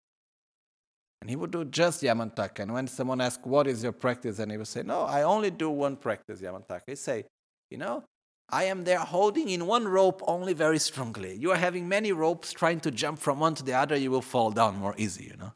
and 1.21 1.29
he 1.29 1.37
would 1.37 1.51
do 1.51 1.63
just 1.63 2.03
Yamantaka. 2.03 2.59
And 2.59 2.73
when 2.73 2.87
someone 2.87 3.21
asked, 3.21 3.45
"What 3.45 3.67
is 3.67 3.81
your 3.81 3.93
practice?" 3.93 4.39
and 4.39 4.51
he 4.51 4.57
would 4.57 4.67
say, 4.67 4.83
"No, 4.83 5.03
I 5.03 5.23
only 5.23 5.51
do 5.51 5.69
one 5.69 5.95
practice, 5.95 6.41
Yamantaka." 6.41 6.81
He'd 6.87 6.97
say, 6.97 7.25
"You 7.71 7.77
know, 7.77 8.03
I 8.49 8.65
am 8.65 8.83
there 8.83 8.99
holding 8.99 9.49
in 9.49 9.65
one 9.65 9.87
rope 9.87 10.21
only 10.27 10.53
very 10.53 10.79
strongly. 10.79 11.35
You 11.35 11.51
are 11.51 11.57
having 11.57 11.87
many 11.87 12.11
ropes 12.11 12.53
trying 12.53 12.79
to 12.81 12.91
jump 12.91 13.19
from 13.19 13.39
one 13.39 13.55
to 13.55 13.63
the 13.63 13.73
other, 13.73 13.95
you 13.95 14.11
will 14.11 14.21
fall 14.21 14.51
down 14.51 14.77
more 14.77 14.93
easy, 14.97 15.25
you 15.25 15.37
know. 15.37 15.53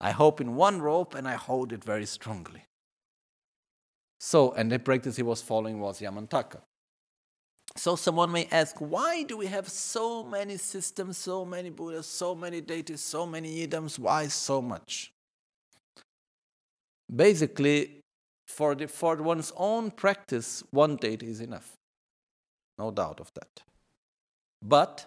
I 0.00 0.10
hope 0.10 0.40
in 0.40 0.56
one 0.56 0.82
rope 0.82 1.14
and 1.14 1.28
I 1.28 1.34
hold 1.34 1.72
it 1.72 1.84
very 1.84 2.06
strongly. 2.06 2.64
So, 4.18 4.52
and 4.52 4.70
the 4.70 4.78
practice 4.78 5.16
he 5.16 5.22
was 5.22 5.40
following 5.40 5.80
was 5.80 6.00
Yamantaka. 6.00 6.60
So 7.76 7.96
someone 7.96 8.32
may 8.32 8.48
ask, 8.50 8.76
why 8.78 9.22
do 9.22 9.36
we 9.36 9.46
have 9.46 9.68
so 9.68 10.24
many 10.24 10.56
systems, 10.56 11.18
so 11.18 11.44
many 11.44 11.70
Buddhas, 11.70 12.06
so 12.06 12.34
many 12.34 12.60
deities, 12.60 13.00
so 13.00 13.24
many 13.24 13.66
Yidams? 13.66 13.98
Why 13.98 14.26
so 14.26 14.60
much? 14.60 15.12
Basically, 17.14 18.00
for, 18.46 18.74
the, 18.74 18.88
for 18.88 19.16
one's 19.16 19.52
own 19.56 19.90
practice, 19.90 20.62
one 20.70 20.96
deity 20.96 21.28
is 21.28 21.40
enough. 21.40 21.72
No 22.78 22.90
doubt 22.90 23.20
of 23.20 23.32
that. 23.34 23.62
But 24.62 25.06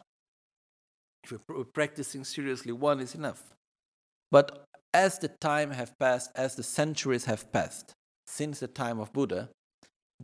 if 1.23 1.39
we're 1.47 1.63
practicing 1.63 2.23
seriously, 2.23 2.71
one 2.71 2.99
is 2.99 3.15
enough. 3.15 3.43
But 4.31 4.65
as 4.93 5.19
the 5.19 5.29
time 5.29 5.71
have 5.71 5.97
passed, 5.99 6.31
as 6.35 6.55
the 6.55 6.63
centuries 6.63 7.25
have 7.25 7.51
passed, 7.51 7.93
since 8.27 8.59
the 8.59 8.67
time 8.67 8.99
of 8.99 9.13
Buddha, 9.13 9.49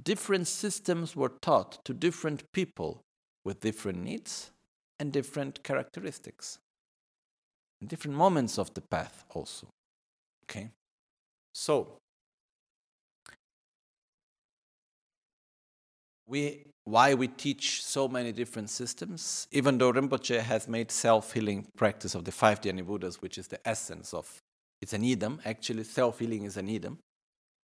different 0.01 0.47
systems 0.47 1.15
were 1.15 1.33
taught 1.41 1.83
to 1.85 1.93
different 1.93 2.43
people 2.53 3.01
with 3.43 3.59
different 3.59 4.03
needs 4.03 4.51
and 4.99 5.11
different 5.11 5.63
characteristics. 5.63 6.59
And 7.79 7.89
different 7.89 8.15
moments 8.15 8.59
of 8.59 8.73
the 8.73 8.81
path, 8.81 9.23
also. 9.33 9.67
Okay? 10.45 10.69
So, 11.53 11.97
we, 16.27 16.63
why 16.85 17.13
we 17.13 17.27
teach 17.27 17.83
so 17.83 18.07
many 18.07 18.31
different 18.31 18.69
systems, 18.69 19.47
even 19.51 19.77
though 19.77 19.93
Rinpoche 19.93 20.39
has 20.39 20.67
made 20.67 20.91
self 20.91 21.33
healing 21.33 21.67
practice 21.75 22.15
of 22.15 22.25
the 22.25 22.31
five 22.31 22.61
Dhyani 22.61 22.85
Buddhas, 22.85 23.21
which 23.21 23.37
is 23.37 23.47
the 23.47 23.65
essence 23.67 24.13
of 24.13 24.41
it's 24.81 24.93
an 24.93 25.03
idam, 25.03 25.39
actually, 25.45 25.83
self 25.83 26.19
healing 26.19 26.43
is 26.43 26.57
an 26.57 26.67
idam. 26.67 26.97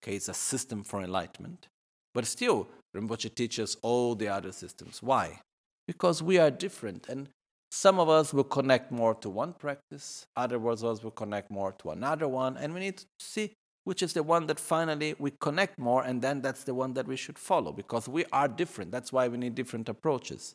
Okay, 0.04 0.16
it's 0.16 0.30
a 0.30 0.34
system 0.34 0.84
for 0.84 1.02
enlightenment. 1.02 1.68
But 2.14 2.26
still, 2.26 2.68
Rinpoche 2.96 3.34
teaches 3.34 3.78
all 3.82 4.16
the 4.16 4.28
other 4.28 4.52
systems. 4.52 5.02
Why? 5.02 5.42
Because 5.88 6.22
we 6.22 6.38
are 6.38 6.52
different, 6.52 7.10
and 7.10 7.30
some 7.72 8.00
of 8.00 8.10
us 8.10 8.34
will 8.34 8.44
connect 8.44 8.92
more 8.92 9.16
to 9.16 9.30
one 9.30 9.54
practice, 9.54 10.26
other 10.36 10.56
of 10.56 10.84
us 10.84 11.04
will 11.04 11.12
connect 11.12 11.52
more 11.52 11.72
to 11.74 11.90
another 11.92 12.28
one, 12.28 12.58
and 12.58 12.74
we 12.74 12.80
need 12.80 12.98
to 12.98 13.06
see 13.20 13.54
which 13.90 14.04
is 14.04 14.14
the 14.14 14.22
one 14.22 14.46
that 14.46 14.60
finally 14.60 15.16
we 15.18 15.32
connect 15.42 15.80
more, 15.80 16.04
and 16.04 16.22
then 16.22 16.44
that's 16.44 16.64
the 16.64 16.76
one 16.76 16.94
that 16.94 17.08
we 17.08 17.16
should 17.16 17.40
follow 17.40 17.72
because 17.72 18.08
we 18.08 18.24
are 18.32 18.48
different. 18.48 18.92
That's 18.92 19.12
why 19.12 19.28
we 19.28 19.36
need 19.36 19.56
different 19.56 19.90
approaches. 19.90 20.54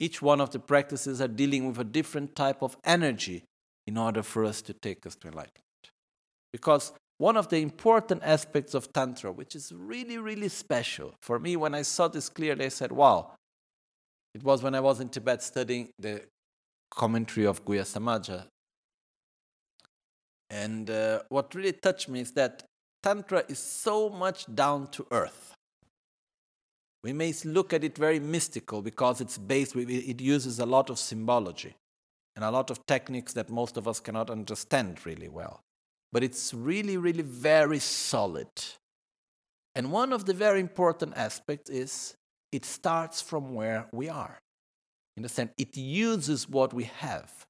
Each 0.00 0.20
one 0.20 0.40
of 0.40 0.50
the 0.50 0.58
practices 0.58 1.20
are 1.20 1.28
dealing 1.28 1.68
with 1.68 1.78
a 1.78 1.84
different 1.84 2.34
type 2.34 2.60
of 2.60 2.76
energy 2.82 3.44
in 3.86 3.96
order 3.96 4.24
for 4.24 4.44
us 4.44 4.60
to 4.62 4.72
take 4.72 5.06
us 5.06 5.14
to 5.20 5.28
enlightenment. 5.28 5.62
Because 6.52 6.90
one 7.18 7.36
of 7.36 7.48
the 7.48 7.58
important 7.58 8.22
aspects 8.24 8.74
of 8.74 8.92
Tantra, 8.92 9.30
which 9.30 9.54
is 9.54 9.72
really, 9.72 10.18
really 10.18 10.48
special. 10.48 11.14
For 11.22 11.38
me, 11.38 11.54
when 11.54 11.76
I 11.76 11.82
saw 11.82 12.08
this 12.08 12.28
clearly, 12.28 12.64
I 12.64 12.70
said, 12.70 12.90
wow. 12.90 13.36
It 14.34 14.42
was 14.42 14.64
when 14.64 14.74
I 14.74 14.80
was 14.80 14.98
in 14.98 15.10
Tibet 15.10 15.44
studying 15.44 15.90
the 15.96 16.22
commentary 16.90 17.46
of 17.46 17.64
Guhya 17.64 17.82
Samaja. 17.82 18.46
And 20.50 20.90
uh, 20.90 21.20
what 21.28 21.54
really 21.54 21.72
touched 21.72 22.08
me 22.08 22.20
is 22.20 22.32
that 22.32 22.64
Tantra 23.02 23.44
is 23.48 23.58
so 23.58 24.08
much 24.08 24.52
down 24.54 24.88
to 24.88 25.06
earth. 25.10 25.54
We 27.04 27.12
may 27.12 27.32
look 27.44 27.72
at 27.72 27.84
it 27.84 27.96
very 27.96 28.18
mystical 28.18 28.82
because 28.82 29.20
it's 29.20 29.38
based, 29.38 29.76
it 29.76 30.20
uses 30.20 30.58
a 30.58 30.66
lot 30.66 30.90
of 30.90 30.98
symbology 30.98 31.74
and 32.34 32.44
a 32.44 32.50
lot 32.50 32.70
of 32.70 32.84
techniques 32.86 33.32
that 33.34 33.50
most 33.50 33.76
of 33.76 33.86
us 33.86 34.00
cannot 34.00 34.30
understand 34.30 35.06
really 35.06 35.28
well 35.28 35.60
but 36.12 36.24
it's 36.24 36.54
really, 36.54 36.96
really 36.96 37.22
very 37.22 37.78
solid. 37.78 38.48
And 39.74 39.92
one 39.92 40.12
of 40.12 40.24
the 40.24 40.34
very 40.34 40.60
important 40.60 41.16
aspects 41.16 41.70
is 41.70 42.14
it 42.50 42.64
starts 42.64 43.20
from 43.20 43.54
where 43.54 43.86
we 43.92 44.08
are. 44.08 44.38
In 45.16 45.22
the 45.22 45.28
sense, 45.28 45.52
it 45.58 45.76
uses 45.76 46.48
what 46.48 46.72
we 46.72 46.84
have. 46.84 47.46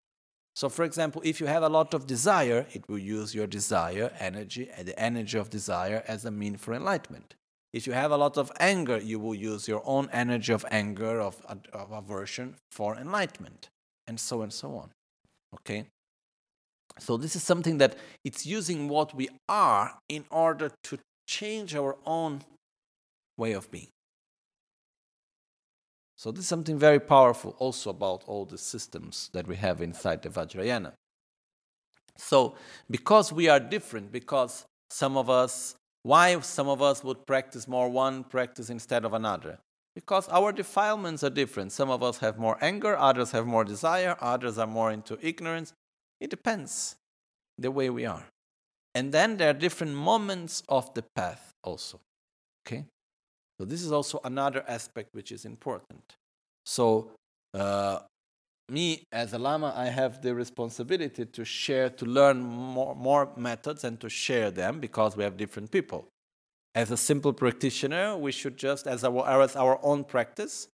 So, 0.58 0.68
for 0.68 0.84
example, 0.84 1.22
if 1.24 1.38
you 1.40 1.46
have 1.46 1.62
a 1.62 1.68
lot 1.68 1.94
of 1.94 2.08
desire, 2.08 2.66
it 2.72 2.82
will 2.88 2.98
use 2.98 3.32
your 3.32 3.46
desire, 3.46 4.10
energy, 4.18 4.68
and 4.76 4.88
the 4.88 4.98
energy 4.98 5.38
of 5.38 5.50
desire 5.50 6.02
as 6.08 6.24
a 6.24 6.32
mean 6.32 6.56
for 6.56 6.74
enlightenment. 6.74 7.36
If 7.72 7.86
you 7.86 7.92
have 7.92 8.10
a 8.10 8.16
lot 8.16 8.36
of 8.36 8.50
anger, 8.58 8.98
you 8.98 9.20
will 9.20 9.36
use 9.36 9.68
your 9.68 9.82
own 9.84 10.08
energy 10.12 10.52
of 10.52 10.66
anger, 10.68 11.20
of, 11.20 11.40
of 11.72 11.92
aversion 11.92 12.56
for 12.72 12.96
enlightenment, 12.96 13.68
and 14.08 14.18
so 14.18 14.42
and 14.42 14.52
so 14.52 14.74
on. 14.74 14.90
Okay? 15.54 15.86
So 16.98 17.16
this 17.16 17.36
is 17.36 17.44
something 17.44 17.78
that 17.78 17.94
it's 18.24 18.44
using 18.44 18.88
what 18.88 19.14
we 19.14 19.28
are 19.48 19.96
in 20.08 20.24
order 20.28 20.72
to 20.82 20.98
change 21.28 21.76
our 21.76 21.96
own 22.04 22.42
way 23.36 23.52
of 23.52 23.70
being. 23.70 23.92
So 26.18 26.30
this 26.32 26.40
is 26.40 26.48
something 26.48 26.78
very 26.78 27.00
powerful 27.00 27.54
also 27.58 27.90
about 27.90 28.24
all 28.26 28.44
the 28.44 28.58
systems 28.58 29.30
that 29.32 29.46
we 29.46 29.56
have 29.56 29.80
inside 29.80 30.20
the 30.22 30.28
Vajrayana. 30.28 30.92
So 32.16 32.56
because 32.90 33.32
we 33.32 33.48
are 33.48 33.60
different, 33.60 34.12
because 34.12 34.66
some 34.90 35.16
of 35.16 35.30
us 35.30 35.76
Why 36.02 36.40
some 36.40 36.68
of 36.68 36.80
us 36.80 37.04
would 37.04 37.26
practice 37.26 37.68
more 37.68 37.88
one 37.90 38.24
practice 38.24 38.70
instead 38.70 39.04
of 39.04 39.12
another? 39.12 39.58
Because 39.94 40.28
our 40.28 40.52
defilements 40.52 41.24
are 41.24 41.30
different. 41.30 41.72
Some 41.72 41.90
of 41.90 42.02
us 42.02 42.18
have 42.18 42.38
more 42.38 42.56
anger, 42.60 42.96
others 42.96 43.32
have 43.32 43.46
more 43.46 43.64
desire, 43.64 44.16
others 44.20 44.58
are 44.58 44.66
more 44.66 44.92
into 44.92 45.18
ignorance. 45.20 45.72
It 46.20 46.30
depends 46.30 46.96
the 47.58 47.70
way 47.70 47.90
we 47.90 48.06
are. 48.06 48.24
And 48.94 49.12
then 49.12 49.36
there 49.36 49.50
are 49.50 49.54
different 49.66 49.94
moments 49.94 50.62
of 50.68 50.94
the 50.94 51.04
path 51.14 51.52
also. 51.64 52.00
Okay? 52.66 52.86
So 53.58 53.64
this 53.64 53.82
is 53.82 53.92
also 53.92 54.20
another 54.24 54.64
aspect 54.68 55.08
which 55.12 55.32
is 55.32 55.44
important. 55.44 56.16
So 56.64 57.10
uh, 57.54 58.00
me 58.68 59.02
as 59.10 59.32
a 59.32 59.38
lama, 59.38 59.72
I 59.74 59.86
have 59.86 60.22
the 60.22 60.34
responsibility 60.34 61.24
to 61.24 61.44
share, 61.44 61.90
to 61.90 62.04
learn 62.04 62.40
more, 62.40 62.94
more 62.94 63.30
methods 63.36 63.84
and 63.84 63.98
to 64.00 64.08
share 64.08 64.50
them 64.50 64.78
because 64.78 65.16
we 65.16 65.24
have 65.24 65.36
different 65.36 65.70
people. 65.70 66.06
As 66.74 66.90
a 66.90 66.96
simple 66.96 67.32
practitioner, 67.32 68.16
we 68.16 68.30
should 68.30 68.56
just, 68.56 68.86
as 68.86 69.02
our, 69.02 69.42
as 69.42 69.56
our 69.56 69.80
own 69.82 70.04
practice, 70.04 70.68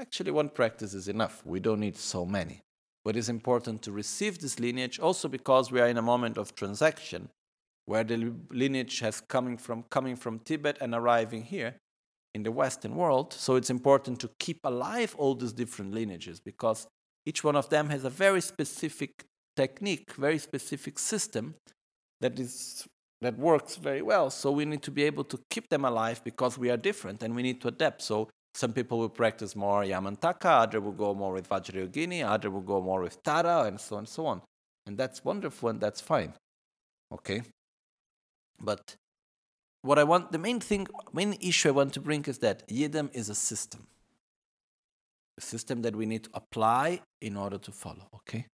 actually 0.00 0.30
one 0.30 0.48
practice 0.48 0.94
is 0.94 1.08
enough. 1.08 1.42
We 1.44 1.60
don't 1.60 1.80
need 1.80 1.96
so 1.96 2.24
many. 2.24 2.60
But 3.04 3.16
it's 3.16 3.28
important 3.28 3.82
to 3.82 3.92
receive 3.92 4.38
this 4.38 4.60
lineage 4.60 4.98
also 4.98 5.28
because 5.28 5.72
we 5.72 5.80
are 5.80 5.88
in 5.88 5.98
a 5.98 6.02
moment 6.02 6.38
of 6.38 6.54
transaction 6.54 7.28
where 7.86 8.04
the 8.04 8.32
lineage 8.50 9.00
has 9.00 9.20
coming 9.20 9.56
from 9.56 9.84
coming 9.90 10.16
from 10.16 10.38
Tibet 10.38 10.78
and 10.80 10.94
arriving 10.94 11.42
here 11.42 11.74
in 12.34 12.42
the 12.42 12.52
Western 12.52 12.94
world. 12.94 13.32
So 13.32 13.56
it's 13.56 13.70
important 13.70 14.20
to 14.20 14.30
keep 14.38 14.60
alive 14.64 15.14
all 15.18 15.34
these 15.34 15.52
different 15.52 15.92
lineages 15.92 16.40
because 16.40 16.86
each 17.26 17.44
one 17.44 17.56
of 17.56 17.68
them 17.68 17.90
has 17.90 18.04
a 18.04 18.10
very 18.10 18.40
specific 18.40 19.24
technique, 19.56 20.12
very 20.14 20.38
specific 20.38 20.98
system 20.98 21.54
that 22.20 22.38
is 22.38 22.86
that 23.20 23.38
works 23.38 23.76
very 23.76 24.02
well. 24.02 24.30
So 24.30 24.50
we 24.50 24.64
need 24.64 24.82
to 24.82 24.90
be 24.90 25.02
able 25.02 25.24
to 25.24 25.38
keep 25.50 25.68
them 25.68 25.84
alive 25.84 26.22
because 26.24 26.56
we 26.56 26.70
are 26.70 26.76
different 26.76 27.22
and 27.22 27.34
we 27.34 27.42
need 27.42 27.60
to 27.60 27.68
adapt. 27.68 28.00
So 28.02 28.30
some 28.54 28.72
people 28.72 28.98
will 28.98 29.10
practice 29.10 29.54
more 29.54 29.82
Yamantaka, 29.82 30.62
other 30.62 30.80
will 30.80 30.92
go 30.92 31.14
more 31.14 31.34
with 31.34 31.48
Vajrayogini, 31.48 32.24
other 32.26 32.50
will 32.50 32.62
go 32.62 32.80
more 32.80 33.02
with 33.02 33.22
Tara, 33.22 33.64
and 33.64 33.78
so 33.78 33.96
on 33.96 34.00
and 34.00 34.08
so 34.08 34.26
on. 34.26 34.42
And 34.86 34.96
that's 34.96 35.24
wonderful 35.24 35.68
and 35.68 35.80
that's 35.80 36.00
fine. 36.00 36.32
Okay? 37.12 37.42
But 38.58 38.96
what 39.82 39.98
I 39.98 40.04
want, 40.04 40.32
the 40.32 40.38
main 40.38 40.60
thing, 40.60 40.86
main 41.12 41.36
issue 41.40 41.68
I 41.68 41.72
want 41.72 41.92
to 41.94 42.00
bring 42.00 42.24
is 42.24 42.38
that 42.38 42.66
Yidam 42.68 43.10
is 43.14 43.28
a 43.28 43.34
system. 43.34 43.86
A 45.38 45.40
system 45.40 45.82
that 45.82 45.96
we 45.96 46.06
need 46.06 46.24
to 46.24 46.30
apply 46.34 47.00
in 47.20 47.36
order 47.36 47.58
to 47.58 47.72
follow, 47.72 48.08
okay? 48.14 48.46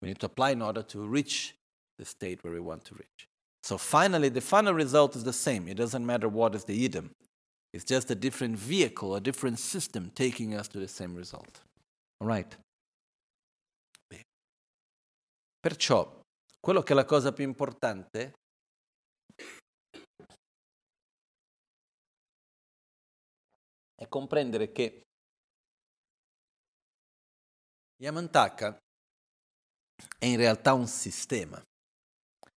We 0.00 0.08
need 0.08 0.18
to 0.20 0.26
apply 0.26 0.50
in 0.50 0.62
order 0.62 0.82
to 0.82 1.06
reach 1.06 1.54
the 1.98 2.04
state 2.04 2.42
where 2.42 2.52
we 2.52 2.60
want 2.60 2.84
to 2.86 2.94
reach. 2.94 3.28
So 3.62 3.78
finally, 3.78 4.28
the 4.28 4.40
final 4.40 4.74
result 4.74 5.14
is 5.14 5.24
the 5.24 5.32
same. 5.32 5.68
It 5.68 5.76
doesn't 5.76 6.04
matter 6.04 6.28
what 6.28 6.54
is 6.54 6.64
the 6.64 6.88
Yidam. 6.88 7.10
It's 7.72 7.84
just 7.84 8.10
a 8.10 8.14
different 8.14 8.56
vehicle, 8.56 9.14
a 9.14 9.20
different 9.20 9.58
system 9.58 10.10
taking 10.14 10.54
us 10.54 10.68
to 10.68 10.78
the 10.78 10.88
same 10.88 11.14
result. 11.14 11.60
All 12.20 12.26
right? 12.26 12.56
Perciò, 15.60 16.22
quello 16.60 16.82
che 16.82 16.92
è 16.92 16.96
la 16.96 17.04
cosa 17.04 17.32
più 17.32 17.44
importante 17.44 18.32
è 24.02 24.08
comprendere 24.08 24.72
che 24.72 25.02
Yamantaka 28.02 28.76
è 30.18 30.26
in 30.26 30.36
realtà 30.36 30.72
un 30.72 30.88
sistema, 30.88 31.62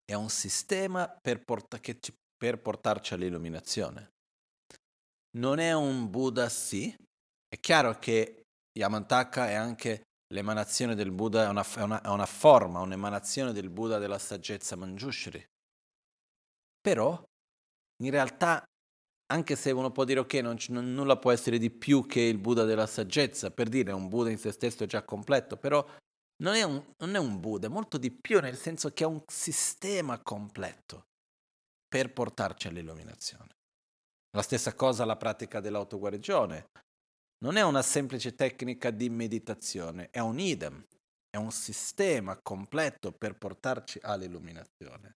è 0.05 0.13
un 0.13 0.29
sistema 0.29 1.05
per, 1.21 1.43
porta- 1.43 1.79
ci, 1.81 2.15
per 2.37 2.61
portarci 2.61 3.13
all'illuminazione. 3.13 4.11
Non 5.35 5.59
è 5.59 5.73
un 5.73 6.09
Buddha 6.09 6.47
sì, 6.47 6.95
è 7.45 7.59
chiaro 7.59 7.99
che 7.99 8.43
Yamantaka 8.79 9.49
è 9.49 9.55
anche 9.55 10.03
l'emanazione 10.33 10.95
del 10.95 11.11
Buddha, 11.11 11.43
è 11.43 11.49
una, 11.49 11.63
è 11.63 11.81
una, 11.81 12.01
è 12.01 12.07
una 12.07 12.25
forma, 12.25 12.79
un'emanazione 12.79 13.51
del 13.51 13.69
Buddha 13.69 13.97
della 13.97 14.17
saggezza 14.17 14.77
Manjushri. 14.77 15.45
Però 16.79 17.21
in 18.01 18.11
realtà 18.11 18.63
anche 19.33 19.55
se 19.55 19.71
uno 19.71 19.91
può 19.91 20.03
dire 20.03 20.19
ok, 20.19 20.33
non, 20.35 20.57
non, 20.69 20.93
nulla 20.93 21.17
può 21.17 21.31
essere 21.31 21.57
di 21.57 21.71
più 21.71 22.05
che 22.05 22.21
il 22.21 22.37
Buddha 22.37 22.65
della 22.65 22.85
saggezza, 22.85 23.49
per 23.49 23.67
dire 23.67 23.91
un 23.91 24.07
Buddha 24.07 24.29
in 24.29 24.37
se 24.37 24.51
stesso 24.51 24.85
già 24.85 25.03
completo, 25.03 25.57
però 25.57 25.83
non 26.43 26.53
è, 26.53 26.61
un, 26.61 26.93
non 26.99 27.15
è 27.15 27.17
un 27.17 27.39
Buddha, 27.39 27.65
è 27.65 27.69
molto 27.69 27.97
di 27.97 28.11
più 28.11 28.39
nel 28.39 28.55
senso 28.55 28.91
che 28.91 29.03
è 29.03 29.07
un 29.07 29.23
sistema 29.25 30.21
completo 30.21 31.07
per 31.87 32.13
portarci 32.13 32.67
all'illuminazione. 32.67 33.49
La 34.35 34.43
stessa 34.43 34.75
cosa 34.75 35.03
la 35.03 35.17
pratica 35.17 35.59
dell'autoguarigione. 35.59 36.69
Non 37.43 37.57
è 37.57 37.61
una 37.61 37.81
semplice 37.81 38.35
tecnica 38.35 38.91
di 38.91 39.09
meditazione, 39.09 40.09
è 40.11 40.19
un 40.19 40.39
idem, 40.39 40.85
è 41.29 41.37
un 41.37 41.51
sistema 41.51 42.39
completo 42.39 43.11
per 43.11 43.35
portarci 43.35 43.99
all'illuminazione. 44.01 45.15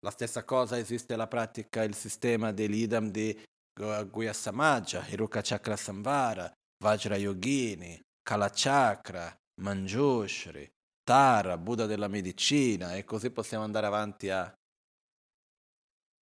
La 0.00 0.10
stessa 0.10 0.44
cosa 0.44 0.78
esiste 0.78 1.16
la 1.16 1.26
pratica, 1.26 1.82
il 1.82 1.94
sistema 1.94 2.52
dell'idam 2.52 3.10
di 3.10 3.36
Guya 3.72 4.32
Samaja, 4.32 5.06
Hiruka 5.06 5.40
Chakra 5.42 5.76
Samvara, 5.76 6.52
Vajra 6.82 7.16
Yogini, 7.16 8.00
Kala 8.22 8.50
Chakra, 8.52 9.34
Manjushri, 9.60 10.68
Tara, 11.02 11.58
Buddha 11.58 11.86
della 11.86 12.08
medicina 12.08 12.94
e 12.94 13.04
così 13.04 13.30
possiamo 13.30 13.64
andare 13.64 13.86
avanti 13.86 14.30
a 14.30 14.52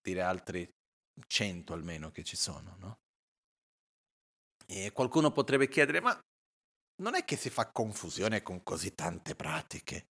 dire 0.01 0.23
altri 0.23 0.69
cento 1.27 1.73
almeno 1.73 2.11
che 2.11 2.25
ci 2.25 2.37
sono, 2.37 2.77
no? 2.79 2.97
E 4.67 4.93
qualcuno 4.93 5.33
potrebbe 5.33 5.69
chiedere, 5.69 6.01
ma 6.01 6.19
non 7.03 7.15
è 7.15 7.25
che 7.25 7.37
si 7.37 7.51
fa 7.51 7.71
confusione 7.71 8.43
con 8.43 8.63
così 8.63 8.95
tante 8.95 9.35
pratiche? 9.35 10.07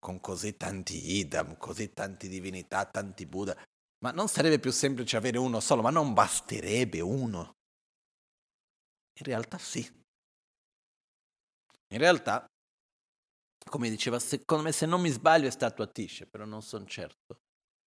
Con 0.00 0.20
così 0.20 0.56
tanti 0.56 1.18
idam, 1.18 1.56
così 1.58 1.92
tante 1.92 2.26
divinità, 2.26 2.86
tanti 2.86 3.26
Buddha, 3.26 3.56
ma 4.02 4.10
non 4.10 4.28
sarebbe 4.28 4.58
più 4.58 4.72
semplice 4.72 5.16
avere 5.16 5.38
uno 5.38 5.60
solo, 5.60 5.82
ma 5.82 5.90
non 5.90 6.14
basterebbe 6.14 7.00
uno? 7.00 7.52
In 9.20 9.26
realtà 9.26 9.58
sì. 9.58 9.86
In 11.92 11.98
realtà, 11.98 12.46
come 13.68 13.90
diceva, 13.90 14.18
secondo 14.18 14.64
me 14.64 14.72
se 14.72 14.86
non 14.86 15.00
mi 15.00 15.10
sbaglio 15.10 15.48
è 15.48 15.50
stato 15.50 15.82
Atisce, 15.82 16.26
però 16.26 16.44
non 16.44 16.62
sono 16.62 16.86
certo, 16.86 17.40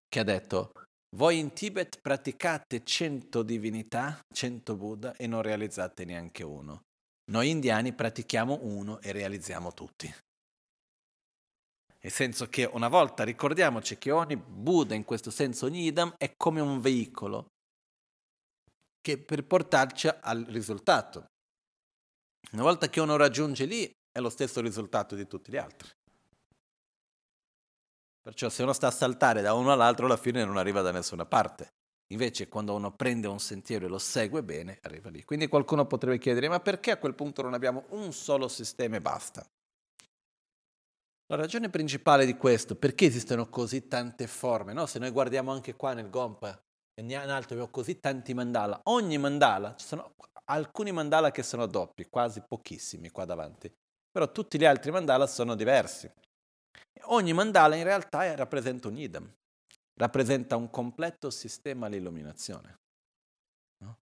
che 0.08 0.20
ha 0.20 0.24
detto, 0.24 0.72
voi 1.16 1.38
in 1.38 1.52
Tibet 1.52 2.00
praticate 2.00 2.84
cento 2.84 3.42
divinità, 3.42 4.20
cento 4.32 4.76
Buddha 4.76 5.16
e 5.16 5.26
non 5.26 5.42
realizzate 5.42 6.04
neanche 6.04 6.44
uno. 6.44 6.82
Noi 7.30 7.50
indiani 7.50 7.92
pratichiamo 7.92 8.58
uno 8.62 9.00
e 9.00 9.10
realizziamo 9.12 9.72
tutti. 9.72 10.12
Nel 12.04 12.12
senso 12.12 12.48
che 12.48 12.66
una 12.70 12.88
volta 12.88 13.24
ricordiamoci 13.24 13.96
che 13.96 14.10
ogni 14.10 14.36
Buddha, 14.36 14.94
in 14.94 15.04
questo 15.04 15.30
senso 15.30 15.64
ogni 15.64 15.86
idam, 15.86 16.12
è 16.18 16.34
come 16.36 16.60
un 16.60 16.82
veicolo 16.82 17.46
che 19.00 19.16
per 19.16 19.46
portarci 19.46 20.08
al 20.20 20.44
risultato. 20.44 21.24
Una 22.52 22.62
volta 22.62 22.90
che 22.90 23.00
uno 23.00 23.16
raggiunge 23.16 23.64
lì, 23.64 23.90
è 24.12 24.20
lo 24.20 24.28
stesso 24.28 24.60
risultato 24.60 25.14
di 25.14 25.26
tutti 25.26 25.50
gli 25.50 25.56
altri. 25.56 25.88
Perciò 28.20 28.50
se 28.50 28.62
uno 28.62 28.74
sta 28.74 28.88
a 28.88 28.90
saltare 28.90 29.40
da 29.40 29.54
uno 29.54 29.72
all'altro, 29.72 30.04
alla 30.04 30.18
fine 30.18 30.44
non 30.44 30.58
arriva 30.58 30.82
da 30.82 30.92
nessuna 30.92 31.24
parte. 31.24 31.68
Invece 32.12 32.48
quando 32.48 32.74
uno 32.74 32.94
prende 32.94 33.28
un 33.28 33.40
sentiero 33.40 33.86
e 33.86 33.88
lo 33.88 33.98
segue 33.98 34.42
bene, 34.42 34.78
arriva 34.82 35.08
lì. 35.08 35.24
Quindi 35.24 35.48
qualcuno 35.48 35.86
potrebbe 35.86 36.18
chiedere, 36.18 36.50
ma 36.50 36.60
perché 36.60 36.90
a 36.90 36.98
quel 36.98 37.14
punto 37.14 37.40
non 37.40 37.54
abbiamo 37.54 37.86
un 37.90 38.12
solo 38.12 38.46
sistema 38.48 38.96
e 38.96 39.00
basta? 39.00 39.42
La 41.26 41.36
ragione 41.36 41.70
principale 41.70 42.26
di 42.26 42.36
questo, 42.36 42.76
perché 42.76 43.06
esistono 43.06 43.48
così 43.48 43.88
tante 43.88 44.26
forme, 44.26 44.74
no? 44.74 44.84
se 44.84 44.98
noi 44.98 45.10
guardiamo 45.10 45.52
anche 45.52 45.74
qua 45.74 45.94
nel 45.94 46.10
Gompa, 46.10 46.62
in 47.00 47.16
alto 47.16 47.54
abbiamo 47.54 47.70
così 47.70 47.98
tanti 47.98 48.34
mandala, 48.34 48.80
ogni 48.84 49.16
mandala, 49.16 49.74
ci 49.74 49.86
sono 49.86 50.14
alcuni 50.46 50.92
mandala 50.92 51.30
che 51.30 51.42
sono 51.42 51.66
doppi, 51.66 52.08
quasi 52.08 52.42
pochissimi 52.46 53.10
qua 53.10 53.24
davanti, 53.24 53.72
però 54.10 54.30
tutti 54.30 54.58
gli 54.58 54.66
altri 54.66 54.90
mandala 54.90 55.26
sono 55.26 55.54
diversi. 55.54 56.10
Ogni 57.06 57.32
mandala 57.32 57.74
in 57.74 57.84
realtà 57.84 58.34
rappresenta 58.34 58.88
un 58.88 58.98
idam, 58.98 59.34
rappresenta 59.98 60.56
un 60.56 60.70
completo 60.70 61.30
sistema 61.30 61.86
all'illuminazione. 61.86 62.80
No? 63.82 63.98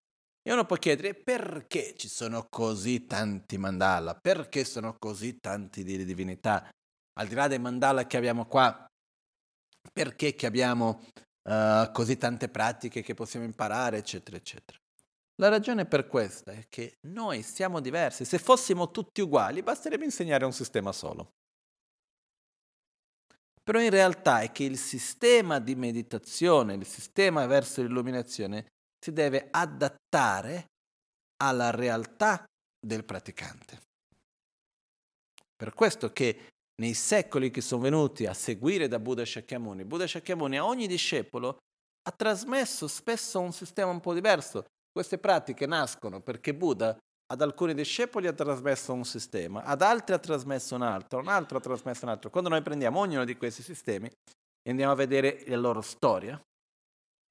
E 0.43 0.53
uno 0.53 0.65
può 0.65 0.77
chiedere 0.77 1.15
perché 1.15 1.95
ci 1.97 2.09
sono 2.09 2.47
così 2.49 3.07
tanti 3.07 3.59
mandala, 3.59 4.15
perché 4.15 4.65
sono 4.65 4.97
così 4.99 5.39
tanti 5.41 5.85
di 5.85 6.05
divinità, 6.05 6.69
al 7.19 7.27
di 7.27 7.35
là 7.35 7.49
dei 7.49 7.59
mandala 7.59 8.07
che 8.07 8.17
abbiamo 8.17 8.47
qua, 8.47 8.87
perché 9.93 10.35
che 10.35 10.47
abbiamo 10.47 11.05
uh, 11.43 11.91
così 11.93 12.17
tante 12.17 12.49
pratiche 12.49 13.03
che 13.03 13.15
possiamo 13.15 13.45
imparare, 13.45 13.99
eccetera, 13.99 14.37
eccetera. 14.37 14.79
La 15.41 15.49
ragione 15.49 15.87
per 15.87 16.07
questa 16.09 16.53
è 16.53 16.67
che 16.69 16.99
noi 17.09 17.43
siamo 17.43 17.81
diversi. 17.81 18.25
Se 18.25 18.39
fossimo 18.39 18.91
tutti 18.91 19.21
uguali, 19.21 19.63
basterebbe 19.63 20.05
insegnare 20.05 20.45
un 20.45 20.53
sistema 20.53 20.93
solo. 20.93 21.35
Però 23.63 23.81
in 23.81 23.91
realtà 23.91 24.41
è 24.41 24.51
che 24.51 24.65
il 24.65 24.79
sistema 24.79 25.59
di 25.61 25.75
meditazione, 25.75 26.75
il 26.75 26.87
sistema 26.87 27.47
verso 27.47 27.83
l'illuminazione, 27.83 28.67
si 28.99 29.13
deve 29.13 29.49
adattare 29.51 30.71
alla 31.43 31.71
realtà 31.71 32.45
del 32.81 33.05
praticante. 33.05 33.81
Per 35.55 35.75
questo 35.75 36.13
che 36.13 36.49
nei 36.81 36.95
secoli 36.95 37.51
che 37.51 37.61
sono 37.61 37.83
venuti 37.83 38.27
a 38.27 38.35
seguire 38.35 38.89
da 38.89 38.99
Buddha 38.99 39.25
Shakyamuni, 39.25 39.85
Buddha 39.85 40.07
Shakyamuni 40.07 40.59
a 40.59 40.65
ogni 40.65 40.87
discepolo 40.87 41.59
ha 42.03 42.13
trasmesso 42.13 42.87
spesso 42.87 43.41
un 43.41 43.53
sistema 43.53 43.91
un 43.91 44.01
po' 44.01 44.15
diverso. 44.15 44.65
Queste 44.91 45.19
pratiche 45.19 45.67
nascono 45.67 46.21
perché 46.21 46.55
Buddha 46.55 46.97
ad 47.31 47.43
alcuni 47.43 47.75
discepoli 47.75 48.27
ha 48.27 48.33
trasmesso 48.33 48.93
un 48.93 49.05
sistema, 49.05 49.63
ad 49.63 49.83
altri 49.83 50.15
ha 50.15 50.19
trasmesso 50.19 50.75
un 50.75 50.83
altro, 50.83 51.19
un 51.19 51.29
altro 51.29 51.59
ha 51.59 51.61
trasmesso 51.61 52.05
un 52.05 52.11
altro. 52.11 52.31
Quando 52.31 52.49
noi 52.49 52.63
prendiamo 52.63 53.01
ognuno 53.01 53.25
di 53.25 53.37
questi 53.37 53.63
sistemi 53.63 54.09
e 54.09 54.71
andiamo 54.71 54.93
a 54.93 54.97
vedere 54.97 55.45
la 55.47 55.57
loro 55.57 55.83
storia, 55.83 56.41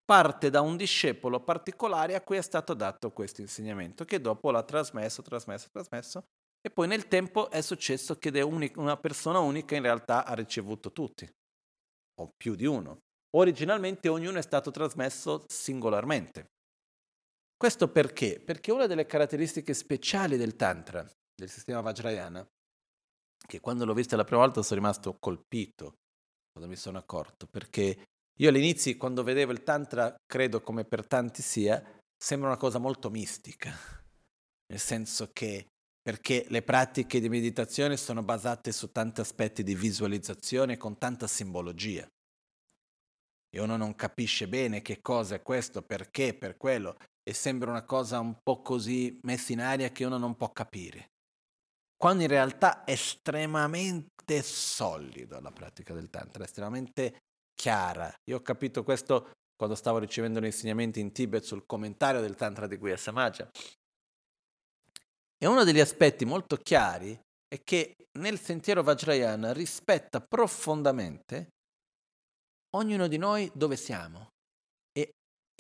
parte 0.06 0.50
da 0.50 0.62
un 0.62 0.78
discepolo 0.78 1.40
particolare 1.40 2.16
a 2.16 2.22
cui 2.22 2.38
è 2.38 2.42
stato 2.42 2.74
dato 2.74 3.12
questo 3.12 3.42
insegnamento, 3.42 4.06
che 4.06 4.22
dopo 4.22 4.52
l'ha 4.52 4.64
trasmesso, 4.64 5.22
trasmesso, 5.24 5.68
trasmesso, 5.72 6.24
e 6.68 6.70
poi 6.70 6.88
nel 6.88 7.08
tempo 7.08 7.50
è 7.50 7.62
successo 7.62 8.18
che 8.18 8.30
una 8.42 8.98
persona 8.98 9.40
unica 9.40 9.78
in 9.78 9.84
realtà 9.84 10.26
ha 10.26 10.34
ricevuto 10.34 10.92
tutti, 10.92 11.26
o 12.20 12.34
più 12.36 12.56
di 12.56 12.66
uno. 12.66 13.04
Originalmente 13.38 14.10
ognuno 14.10 14.38
è 14.38 14.42
stato 14.42 14.70
trasmesso 14.70 15.46
singolarmente. 15.48 16.48
Questo 17.56 17.90
perché? 17.90 18.42
Perché 18.42 18.74
una 18.74 18.86
delle 18.86 19.06
caratteristiche 19.06 19.74
speciali 19.74 20.36
del 20.36 20.58
Tantra, 20.58 21.10
del 21.34 21.50
sistema 21.50 21.80
Vajrayana, 21.80 22.46
che 23.48 23.62
quando 23.62 23.86
l'ho 23.86 23.94
vista 23.94 24.18
la 24.18 24.26
prima 24.26 24.42
volta 24.42 24.62
sono 24.62 24.82
rimasto 24.82 25.16
colpito, 25.18 25.94
quando 26.52 26.70
mi 26.70 26.76
sono 26.76 26.98
accorto, 26.98 27.48
perché 27.48 28.08
io 28.40 28.50
all'inizio, 28.50 28.98
quando 28.98 29.24
vedevo 29.24 29.54
il 29.54 29.64
Tantra, 29.64 30.14
credo 30.26 30.60
come 30.60 30.84
per 30.84 31.08
tanti 31.08 31.42
sia, 31.42 31.82
sembra 32.14 32.50
una 32.50 32.58
cosa 32.58 32.78
molto 32.78 33.10
mistica, 33.10 33.72
nel 34.68 34.80
senso 34.80 35.30
che 35.32 35.68
perché 36.08 36.46
le 36.48 36.62
pratiche 36.62 37.20
di 37.20 37.28
meditazione 37.28 37.98
sono 37.98 38.24
basate 38.24 38.72
su 38.72 38.94
tanti 38.94 39.20
aspetti 39.20 39.62
di 39.62 39.76
visualizzazione 39.76 40.78
con 40.78 40.98
tanta 40.98 41.28
simbologia. 41.28 42.10
E 43.50 43.60
uno 43.60 43.76
non 43.76 43.94
capisce 43.94 44.48
bene 44.48 44.82
che 44.82 45.02
cosa 45.02 45.36
è 45.36 45.42
questo, 45.42 45.82
perché, 45.82 46.34
per 46.34 46.56
quello 46.56 46.98
e 47.22 47.34
sembra 47.34 47.72
una 47.72 47.84
cosa 47.84 48.22
un 48.22 48.40
po' 48.42 48.62
così 48.62 49.20
messa 49.24 49.52
in 49.52 49.60
aria 49.60 49.90
che 49.90 50.06
uno 50.06 50.18
non 50.18 50.38
può 50.38 50.54
capire. 50.54 51.10
Quando 51.98 52.24
in 52.24 52.30
realtà 52.30 52.86
è 52.86 52.92
estremamente 52.92 54.42
solido 54.44 55.42
la 55.42 55.52
pratica 55.52 55.94
del 55.94 56.10
Tantra, 56.10 56.46
estremamente 56.46 57.18
chiara. 57.54 58.10
Io 58.30 58.38
ho 58.38 58.42
capito 58.42 58.82
questo 58.86 59.32
quando 59.58 59.76
stavo 59.76 59.98
ricevendo 59.98 60.40
gli 60.40 60.46
insegnamenti 60.46 61.02
in 61.02 61.12
Tibet 61.12 61.44
sul 61.44 61.66
commentario 61.66 62.22
del 62.22 62.36
Tantra 62.36 62.66
di 62.66 62.78
Guya 62.78 62.96
Samaja. 62.96 63.52
E 65.38 65.46
uno 65.46 65.64
degli 65.64 65.80
aspetti 65.80 66.26
molto 66.26 66.58
chiari 66.58 67.18
è 67.48 67.62
che 67.64 67.96
nel 68.20 68.40
sentiero 68.40 68.84
Vajrayana 68.84 69.54
rispetta 69.54 70.20
profondamente 70.20 71.50
ognuno 72.76 73.08
di 73.08 73.18
noi 73.18 73.50
dove 73.54 73.76
siamo 73.76 74.30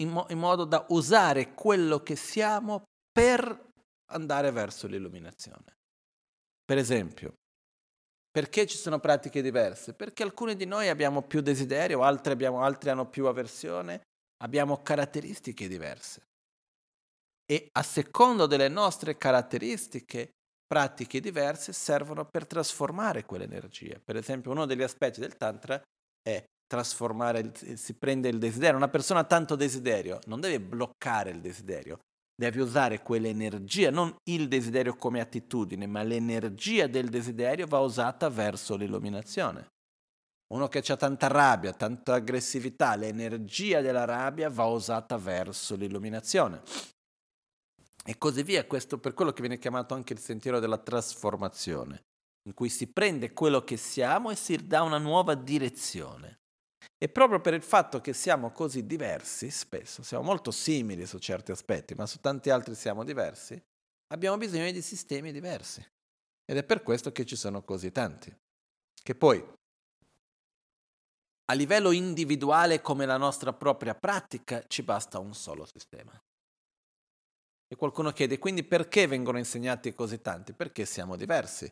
in, 0.02 0.10
mo- 0.10 0.26
in 0.30 0.38
modo 0.38 0.66
da 0.66 0.86
usare 0.90 1.54
quello 1.54 2.02
che 2.02 2.16
siamo 2.16 2.84
per 3.12 3.72
andare 4.12 4.52
verso 4.52 4.88
l'illuminazione. 4.88 5.76
Per 6.64 6.78
esempio, 6.78 7.34
perché 8.30 8.68
ci 8.68 8.78
sono 8.78 9.00
pratiche 9.00 9.42
diverse? 9.42 9.94
Perché 9.94 10.24
alcuni 10.24 10.56
di 10.56 10.66
noi 10.66 10.90
abbiamo 10.90 11.24
più 11.24 11.42
desiderio, 11.42 12.04
altri, 12.04 12.34
abbiamo, 12.34 12.62
altri 12.62 12.90
hanno 12.90 13.10
più 13.10 13.26
avversione, 13.26 14.02
abbiamo 14.44 14.82
caratteristiche 14.82 15.68
diverse. 15.68 16.22
E 17.50 17.70
a 17.72 17.82
secondo 17.82 18.46
delle 18.46 18.68
nostre 18.68 19.18
caratteristiche, 19.18 20.32
pratiche 20.68 21.22
diverse 21.22 21.72
servono 21.72 22.26
per 22.26 22.46
trasformare 22.46 23.24
quell'energia. 23.24 24.02
Per 24.04 24.18
esempio, 24.18 24.52
uno 24.52 24.66
degli 24.66 24.84
aspetti 24.84 25.22
del 25.22 25.38
Tantra 25.38 25.82
è 26.22 26.44
trasformare, 26.68 27.54
si 27.76 27.94
prende 27.94 28.28
il 28.28 28.38
desiderio. 28.38 28.76
Una 28.76 28.90
persona 28.90 29.22
ha 29.22 29.24
tanto 29.24 29.56
desiderio 29.56 30.20
non 30.26 30.42
deve 30.42 30.60
bloccare 30.60 31.30
il 31.30 31.40
desiderio, 31.40 32.00
deve 32.36 32.62
usare 32.62 33.02
quell'energia, 33.02 33.90
non 33.92 34.14
il 34.30 34.50
desiderio 34.50 34.96
come 34.96 35.22
attitudine, 35.22 35.88
ma 35.88 36.04
l'energia 36.04 36.88
del 36.88 37.08
desiderio 37.08 37.66
va 37.66 37.80
usata 37.80 38.30
verso 38.30 38.76
l'illuminazione. 38.76 39.68
Uno 40.54 40.68
che 40.68 40.80
ha 40.80 40.98
tanta 40.98 41.28
rabbia, 41.28 41.74
tanta 41.74 42.16
aggressività, 42.16 42.96
l'energia 42.96 43.80
della 43.80 44.06
rabbia 44.06 44.50
va 44.50 44.66
usata 44.66 45.18
verso 45.18 45.76
l'illuminazione. 45.76 46.62
E 48.10 48.18
così 48.18 48.42
via, 48.42 48.66
questo 48.66 49.00
per 49.00 49.14
quello 49.14 49.34
che 49.34 49.42
viene 49.42 49.58
chiamato 49.58 49.94
anche 49.94 50.14
il 50.14 50.20
sentiero 50.20 50.60
della 50.60 50.78
trasformazione, 50.78 52.06
in 52.44 52.54
cui 52.54 52.70
si 52.70 52.88
prende 52.88 53.34
quello 53.34 53.66
che 53.66 53.76
siamo 53.76 54.32
e 54.32 54.38
si 54.38 54.66
dà 54.66 54.82
una 54.84 54.98
nuova 54.98 55.36
direzione. 55.36 56.40
E 56.98 57.10
proprio 57.10 57.42
per 57.42 57.54
il 57.54 57.62
fatto 57.62 58.00
che 58.00 58.14
siamo 58.14 58.52
così 58.52 58.86
diversi, 58.86 59.50
spesso 59.50 60.04
siamo 60.04 60.24
molto 60.24 60.52
simili 60.52 61.06
su 61.06 61.20
certi 61.20 61.52
aspetti, 61.52 61.96
ma 61.96 62.06
su 62.06 62.22
tanti 62.22 62.50
altri 62.50 62.76
siamo 62.76 63.04
diversi, 63.04 63.62
abbiamo 64.14 64.38
bisogno 64.38 64.72
di 64.72 64.82
sistemi 64.82 65.34
diversi. 65.34 65.86
Ed 66.46 66.56
è 66.56 66.64
per 66.64 66.84
questo 66.84 67.12
che 67.12 67.26
ci 67.26 67.36
sono 67.36 67.62
così 67.62 67.92
tanti. 67.92 68.34
Che 69.04 69.16
poi, 69.16 69.46
a 71.50 71.54
livello 71.54 71.92
individuale 71.92 72.80
come 72.80 73.06
la 73.06 73.18
nostra 73.18 73.52
propria 73.52 73.96
pratica, 73.96 74.64
ci 74.66 74.82
basta 74.82 75.20
un 75.20 75.34
solo 75.34 75.66
sistema. 75.66 76.18
E 77.70 77.76
qualcuno 77.76 78.12
chiede, 78.12 78.40
quindi 78.40 78.64
perché 78.64 79.08
vengono 79.08 79.38
insegnati 79.38 79.94
così 79.94 80.22
tanti? 80.22 80.54
Perché 80.54 80.86
siamo 80.86 81.18
diversi. 81.18 81.66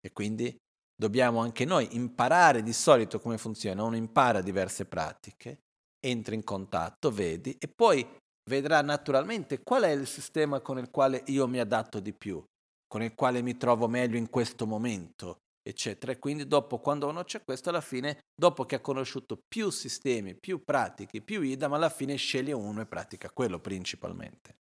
E 0.00 0.12
quindi 0.12 0.54
dobbiamo 0.94 1.40
anche 1.40 1.64
noi 1.64 1.88
imparare 1.92 2.62
di 2.62 2.72
solito 2.72 3.18
come 3.18 3.38
funziona. 3.38 3.82
Uno 3.82 3.96
impara 3.96 4.42
diverse 4.42 4.84
pratiche, 4.84 5.60
entra 6.04 6.34
in 6.34 6.44
contatto, 6.44 7.10
vedi 7.10 7.56
e 7.58 7.68
poi 7.68 8.06
vedrà 8.48 8.82
naturalmente 8.82 9.62
qual 9.62 9.82
è 9.82 9.90
il 9.90 10.06
sistema 10.06 10.60
con 10.60 10.78
il 10.78 10.90
quale 10.90 11.22
io 11.26 11.46
mi 11.46 11.60
adatto 11.60 12.00
di 12.00 12.12
più, 12.12 12.42
con 12.86 13.02
il 13.02 13.14
quale 13.14 13.42
mi 13.42 13.56
trovo 13.56 13.88
meglio 13.88 14.16
in 14.16 14.28
questo 14.28 14.66
momento, 14.66 15.38
eccetera. 15.62 16.12
E 16.12 16.18
quindi 16.18 16.46
dopo, 16.46 16.78
quando 16.78 17.08
uno 17.08 17.24
c'è 17.24 17.42
questo, 17.42 17.70
alla 17.70 17.80
fine, 17.80 18.20
dopo 18.34 18.64
che 18.64 18.76
ha 18.76 18.80
conosciuto 18.80 19.38
più 19.48 19.70
sistemi, 19.70 20.34
più 20.34 20.62
pratiche, 20.64 21.20
più 21.20 21.42
idam, 21.42 21.72
alla 21.72 21.90
fine 21.90 22.16
sceglie 22.16 22.52
uno 22.52 22.80
e 22.80 22.86
pratica 22.86 23.30
quello 23.30 23.60
principalmente. 23.60 24.56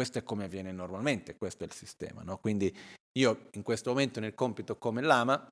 Questo 0.00 0.16
è 0.16 0.22
come 0.22 0.44
avviene 0.44 0.72
normalmente, 0.72 1.36
questo 1.36 1.62
è 1.62 1.66
il 1.66 1.74
sistema. 1.74 2.22
No? 2.22 2.38
Quindi 2.38 2.74
io 3.18 3.48
in 3.50 3.62
questo 3.62 3.90
momento 3.90 4.18
nel 4.18 4.34
compito 4.34 4.78
come 4.78 5.02
lama, 5.02 5.46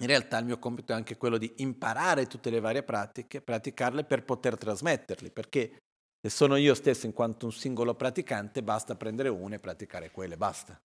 in 0.00 0.06
realtà 0.06 0.38
il 0.38 0.46
mio 0.46 0.58
compito 0.58 0.92
è 0.92 0.94
anche 0.94 1.18
quello 1.18 1.36
di 1.36 1.52
imparare 1.56 2.26
tutte 2.26 2.48
le 2.48 2.60
varie 2.60 2.82
pratiche, 2.82 3.42
praticarle 3.42 4.04
per 4.04 4.24
poter 4.24 4.56
trasmetterle, 4.56 5.30
perché 5.30 5.82
se 6.18 6.30
sono 6.30 6.56
io 6.56 6.72
stesso 6.72 7.04
in 7.04 7.12
quanto 7.12 7.44
un 7.44 7.52
singolo 7.52 7.94
praticante, 7.94 8.62
basta 8.62 8.94
prendere 8.94 9.28
una 9.28 9.56
e 9.56 9.58
praticare 9.58 10.10
quelle, 10.10 10.38
basta, 10.38 10.80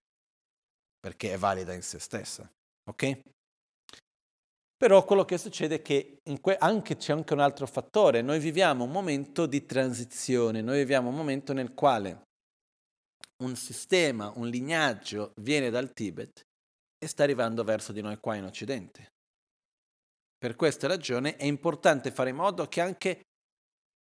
perché 1.00 1.32
è 1.32 1.38
valida 1.38 1.74
in 1.74 1.84
se 1.84 2.00
stessa. 2.00 2.52
Ok? 2.90 3.20
Però 4.76 5.06
quello 5.06 5.24
che 5.24 5.38
succede 5.38 5.76
è 5.76 5.82
che 5.82 6.18
que- 6.42 6.58
anche, 6.58 6.98
c'è 6.98 7.14
anche 7.14 7.32
un 7.32 7.40
altro 7.40 7.66
fattore, 7.66 8.22
noi 8.22 8.40
viviamo 8.40 8.84
un 8.84 8.92
momento 8.92 9.46
di 9.46 9.66
transizione, 9.66 10.62
noi 10.62 10.80
viviamo 10.80 11.08
un 11.08 11.16
momento 11.16 11.54
nel 11.54 11.74
quale 11.74 12.26
un 13.44 13.56
sistema, 13.56 14.32
un 14.36 14.48
lignaggio 14.48 15.34
viene 15.42 15.70
dal 15.70 15.94
Tibet 15.94 16.46
e 16.98 17.08
sta 17.08 17.24
arrivando 17.24 17.64
verso 17.64 17.92
di 17.92 18.02
noi 18.02 18.18
qua 18.20 18.36
in 18.36 18.46
Occidente. 18.46 19.12
Per 20.38 20.56
questa 20.56 20.88
ragione 20.88 21.36
è 21.36 21.46
importante 21.46 22.12
fare 22.12 22.30
in 22.30 22.36
modo 22.36 22.68
che 22.68 22.82
anche 22.82 23.22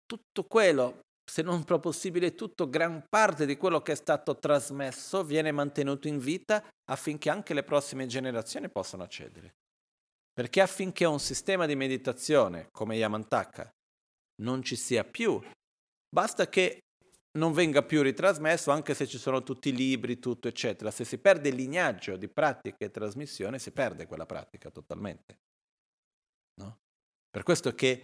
tutto 0.05 0.43
quello, 0.43 1.01
se 1.29 1.41
non 1.41 1.63
possibile 1.63 2.35
tutto, 2.35 2.69
gran 2.69 3.03
parte 3.09 3.45
di 3.45 3.57
quello 3.57 3.81
che 3.81 3.91
è 3.91 3.95
stato 3.95 4.37
trasmesso 4.37 5.23
viene 5.23 5.51
mantenuto 5.51 6.07
in 6.07 6.19
vita 6.19 6.65
affinché 6.89 7.29
anche 7.29 7.53
le 7.53 7.63
prossime 7.63 8.05
generazioni 8.05 8.69
possano 8.69 9.03
accedere. 9.03 9.55
Perché 10.31 10.61
affinché 10.61 11.05
un 11.05 11.19
sistema 11.19 11.65
di 11.65 11.75
meditazione 11.75 12.69
come 12.71 12.95
Yamantaka 12.95 13.69
non 14.41 14.61
ci 14.61 14.75
sia 14.75 15.03
più, 15.03 15.41
basta 16.07 16.47
che 16.47 16.81
non 17.37 17.53
venga 17.53 17.83
più 17.83 18.01
ritrasmesso 18.01 18.71
anche 18.71 18.93
se 18.93 19.05
ci 19.05 19.17
sono 19.17 19.43
tutti 19.43 19.69
i 19.69 19.75
libri, 19.75 20.19
tutto 20.19 20.47
eccetera. 20.47 20.91
Se 20.91 21.03
si 21.03 21.17
perde 21.17 21.49
il 21.49 21.55
lignaggio 21.55 22.17
di 22.17 22.27
pratica 22.27 22.85
e 22.85 22.91
trasmissione, 22.91 23.59
si 23.59 23.71
perde 23.71 24.07
quella 24.07 24.25
pratica 24.25 24.69
totalmente. 24.71 25.39
No? 26.61 26.79
Per 27.29 27.43
questo 27.43 27.73
che 27.73 28.03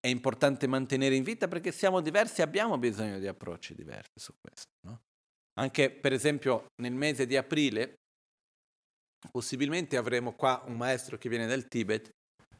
è 0.00 0.08
importante 0.08 0.66
mantenere 0.66 1.16
in 1.16 1.24
vita 1.24 1.48
perché 1.48 1.72
siamo 1.72 2.00
diversi 2.00 2.40
e 2.40 2.44
abbiamo 2.44 2.78
bisogno 2.78 3.18
di 3.18 3.26
approcci 3.26 3.74
diversi 3.74 4.18
su 4.18 4.32
questo. 4.40 4.72
No? 4.86 5.02
Anche 5.58 5.90
per 5.90 6.12
esempio 6.12 6.66
nel 6.82 6.94
mese 6.94 7.26
di 7.26 7.36
aprile 7.36 7.94
possibilmente 9.30 9.96
avremo 9.96 10.34
qua 10.34 10.62
un 10.66 10.76
maestro 10.76 11.18
che 11.18 11.28
viene 11.28 11.46
dal 11.46 11.66
Tibet 11.66 12.10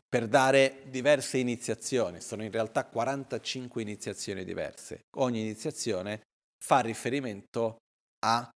per 0.09 0.28
dare 0.28 0.84
diverse 0.86 1.38
iniziazioni, 1.38 2.20
sono 2.20 2.44
in 2.44 2.50
realtà 2.50 2.86
45 2.86 3.82
iniziazioni 3.82 4.44
diverse. 4.44 5.07
Ogni 5.16 5.40
iniziazione 5.40 6.22
fa 6.62 6.80
riferimento 6.80 7.76
a 8.24 8.48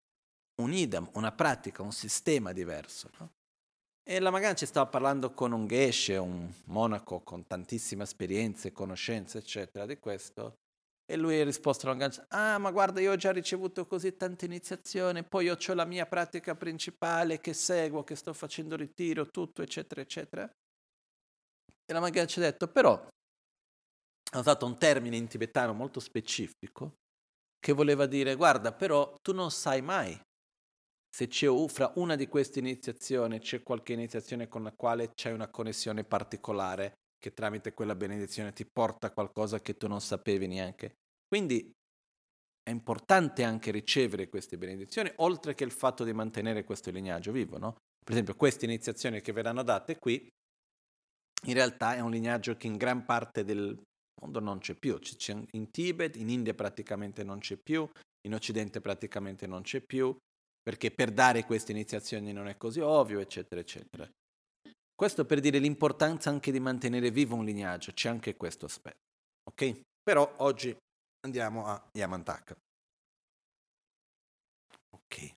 un 0.61 0.73
idam, 0.73 1.09
una 1.15 1.33
pratica, 1.33 1.83
un 1.83 1.93
sistema 1.93 2.53
diverso. 2.53 3.11
No? 3.19 3.33
E 4.03 4.21
la 4.21 4.31
Magan 4.31 4.57
ci 4.57 4.67
stava 4.67 4.87
parlando 4.87 5.33
con 5.33 5.53
un 5.53 5.67
geshe, 5.67 6.17
un 6.17 6.51
monaco 6.67 7.21
con 7.21 7.47
tantissime 7.47 8.05
esperienze, 8.05 8.73
conoscenze, 8.73 9.39
eccetera, 9.39 9.85
di 9.85 9.99
questo. 9.99 10.55
E 11.11 11.17
lui 11.17 11.41
ha 11.41 11.45
risposto 11.45 11.87
alla 11.87 11.97
Magan, 11.97 12.27
ah 12.29 12.59
ma 12.59 12.71
guarda 12.71 13.01
io 13.01 13.13
ho 13.13 13.17
già 13.17 13.33
ricevuto 13.33 13.87
così 13.87 14.17
tante 14.17 14.45
iniziazioni, 14.45 15.25
poi 15.25 15.47
io 15.47 15.57
ho 15.57 15.75
la 15.75 15.85
mia 15.85 16.07
pratica 16.07 16.55
principale 16.55 17.41
che 17.41 17.53
seguo, 17.53 18.05
che 18.05 18.15
sto 18.15 18.33
facendo 18.33 18.77
ritiro, 18.77 19.27
tutto, 19.27 19.63
eccetera, 19.63 20.01
eccetera. 20.01 20.51
E 21.91 21.93
la 21.93 22.01
Magan 22.01 22.29
ci 22.29 22.39
ha 22.39 22.43
detto, 22.43 22.69
però, 22.69 22.93
ha 22.93 24.39
usato 24.39 24.67
un 24.67 24.79
termine 24.79 25.17
in 25.17 25.27
tibetano 25.27 25.73
molto 25.73 26.01
specifico, 26.01 26.97
che 27.59 27.73
voleva 27.73 28.07
dire, 28.07 28.35
guarda, 28.35 28.73
però 28.73 29.15
tu 29.23 29.33
non 29.33 29.51
sai 29.51 29.81
mai 29.81 30.21
se 31.11 31.27
c'è 31.27 31.49
fra 31.69 31.93
una 31.97 32.15
di 32.17 32.29
queste 32.29 32.59
iniziazioni 32.59 33.41
c'è 33.41 33.63
qualche 33.63 33.93
iniziazione 33.93 34.47
con 34.47 34.63
la 34.63 34.73
quale 34.73 35.11
c'è 35.15 35.33
una 35.33 35.49
connessione 35.49 36.05
particolare 36.05 36.93
che 37.19 37.33
tramite 37.33 37.73
quella 37.73 37.97
benedizione 37.97 38.53
ti 38.53 38.65
porta 38.65 39.09
a 39.09 39.13
qualcosa 39.13 39.61
che 39.61 39.77
tu 39.77 39.89
non 39.89 40.01
sapevi 40.01 40.47
neanche. 40.47 40.95
Quindi 41.27 41.73
è 42.63 42.71
importante 42.71 43.43
anche 43.43 43.71
ricevere 43.71 44.29
queste 44.29 44.59
benedizioni, 44.59 45.11
oltre 45.17 45.55
che 45.55 45.65
il 45.65 45.73
fatto 45.73 46.05
di 46.05 46.13
mantenere 46.13 46.65
questo 46.65 46.91
lignaggio 46.91 47.33
vivo. 47.33 47.59
No? 47.59 47.77
Per 48.05 48.13
esempio, 48.13 48.37
queste 48.37 48.67
iniziazioni 48.67 49.21
che 49.21 49.33
verranno 49.33 49.63
date 49.63 49.99
qui, 49.99 50.29
in 51.47 51.55
realtà 51.55 51.95
è 51.95 52.01
un 52.01 52.11
lignaggio 52.11 52.57
che 52.57 52.67
in 52.67 52.77
gran 52.77 53.05
parte 53.05 53.45
del 53.45 53.81
mondo 54.21 54.41
non 54.41 54.59
c'è 54.59 54.75
più. 54.75 54.99
C'è 54.99 55.37
in 55.53 55.71
Tibet, 55.71 56.17
in 56.17 56.29
India 56.29 56.55
praticamente 56.55 57.23
non 57.23 57.39
c'è 57.39 57.57
più, 57.57 57.89
in 58.23 58.35
Occidente 58.35 58.81
praticamente 58.81 59.47
non 59.47 59.63
c'è 59.63 59.81
più, 59.81 60.17
perché 60.61 60.91
per 60.91 61.13
dare 61.13 61.45
queste 61.45 61.73
iniziazioni 61.73 62.33
non 62.33 62.49
è 62.49 62.57
così 62.57 62.81
ovvio, 62.81 63.21
eccetera, 63.21 63.61
eccetera. 63.61 64.09
Questo 64.95 65.25
per 65.25 65.39
dire 65.41 65.59
l'importanza 65.59 66.29
anche 66.29 66.51
di 66.51 66.59
mantenere 66.59 67.11
vivo 67.11 67.37
un 67.37 67.45
lignaggio, 67.45 67.93
c'è 67.93 68.09
anche 68.09 68.37
questo 68.37 68.67
aspetto. 68.67 69.07
Ok? 69.45 69.81
Però 70.03 70.31
oggi 70.39 70.77
andiamo 71.21 71.67
a 71.67 71.89
Yamantaka. 71.93 72.57
Ok. 74.91 75.35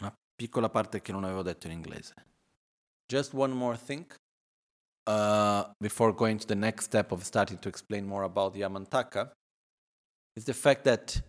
Una 0.00 0.12
piccola 0.34 0.68
parte 0.68 1.00
che 1.00 1.12
non 1.12 1.24
avevo 1.24 1.42
detto 1.42 1.66
in 1.66 1.72
inglese. 1.72 2.14
Just 3.06 3.32
one 3.32 3.54
more 3.54 3.78
thing. 3.78 4.04
Uh, 5.08 5.64
before 5.80 6.12
going 6.12 6.38
to 6.38 6.46
the 6.46 6.54
next 6.54 6.84
step 6.84 7.12
of 7.12 7.24
starting 7.24 7.56
to 7.56 7.66
explain 7.66 8.06
more 8.06 8.24
about 8.24 8.54
Yamantaka, 8.54 9.30
is 10.36 10.44
the 10.44 10.52
fact 10.52 10.84
that 10.84 11.22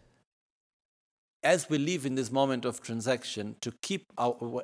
as 1.43 1.69
we 1.69 1.77
live 1.77 2.05
in 2.05 2.15
this 2.15 2.29
moment 2.29 2.65
of 2.65 2.81
transaction, 2.81 3.55
to 3.61 3.71
keep 3.81 4.03
our 4.17 4.63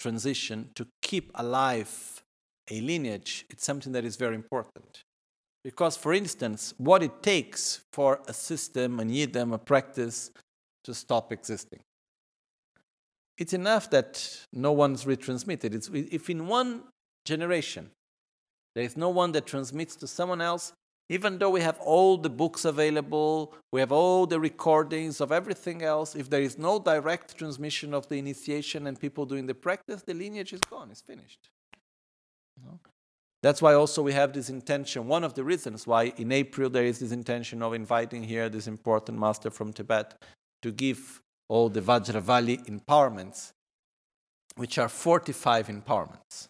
transition, 0.00 0.70
to 0.74 0.84
keep 1.00 1.30
alive 1.36 2.24
a 2.68 2.80
lineage, 2.80 3.46
it's 3.50 3.64
something 3.64 3.92
that 3.92 4.04
is 4.04 4.16
very 4.16 4.34
important. 4.34 5.04
Because, 5.62 5.96
for 5.96 6.12
instance, 6.12 6.74
what 6.76 7.04
it 7.04 7.22
takes 7.22 7.82
for 7.92 8.20
a 8.26 8.32
system, 8.32 8.98
an 8.98 9.10
yidam, 9.10 9.54
a 9.54 9.58
practice 9.58 10.32
to 10.82 10.92
stop 10.92 11.30
existing. 11.30 11.78
It's 13.38 13.52
enough 13.52 13.90
that 13.90 14.44
no 14.52 14.72
one's 14.72 15.04
retransmitted. 15.04 15.72
It's, 15.72 15.88
if 15.92 16.28
in 16.28 16.48
one 16.48 16.82
generation 17.24 17.90
there 18.76 18.84
is 18.84 18.94
no 18.94 19.08
one 19.08 19.32
that 19.32 19.46
transmits 19.46 19.96
to 19.96 20.06
someone 20.06 20.42
else, 20.42 20.74
even 21.08 21.38
though 21.38 21.48
we 21.48 21.62
have 21.62 21.78
all 21.80 22.18
the 22.18 22.28
books 22.28 22.66
available, 22.66 23.54
we 23.72 23.80
have 23.80 23.90
all 23.90 24.26
the 24.26 24.38
recordings 24.38 25.18
of 25.22 25.32
everything 25.32 25.82
else, 25.82 26.14
if 26.14 26.28
there 26.28 26.42
is 26.42 26.58
no 26.58 26.78
direct 26.78 27.38
transmission 27.38 27.94
of 27.94 28.06
the 28.10 28.16
initiation 28.16 28.86
and 28.86 29.00
people 29.00 29.24
doing 29.24 29.46
the 29.46 29.54
practice, 29.54 30.02
the 30.02 30.12
lineage 30.12 30.52
is 30.52 30.60
gone, 30.60 30.90
it's 30.90 31.00
finished. 31.00 31.48
No? 32.62 32.78
That's 33.42 33.62
why 33.62 33.72
also 33.72 34.02
we 34.02 34.12
have 34.12 34.34
this 34.34 34.50
intention. 34.50 35.08
One 35.08 35.24
of 35.24 35.32
the 35.32 35.44
reasons 35.44 35.86
why 35.86 36.12
in 36.18 36.30
April 36.30 36.68
there 36.68 36.84
is 36.84 36.98
this 36.98 37.12
intention 37.12 37.62
of 37.62 37.72
inviting 37.72 38.24
here 38.24 38.50
this 38.50 38.66
important 38.66 39.18
master 39.18 39.50
from 39.50 39.72
Tibet 39.72 40.20
to 40.60 40.70
give 40.70 41.22
all 41.48 41.70
the 41.70 41.80
Vajravali 41.80 42.66
empowerments, 42.66 43.52
which 44.56 44.76
are 44.76 44.90
45 44.90 45.68
empowerments. 45.68 46.48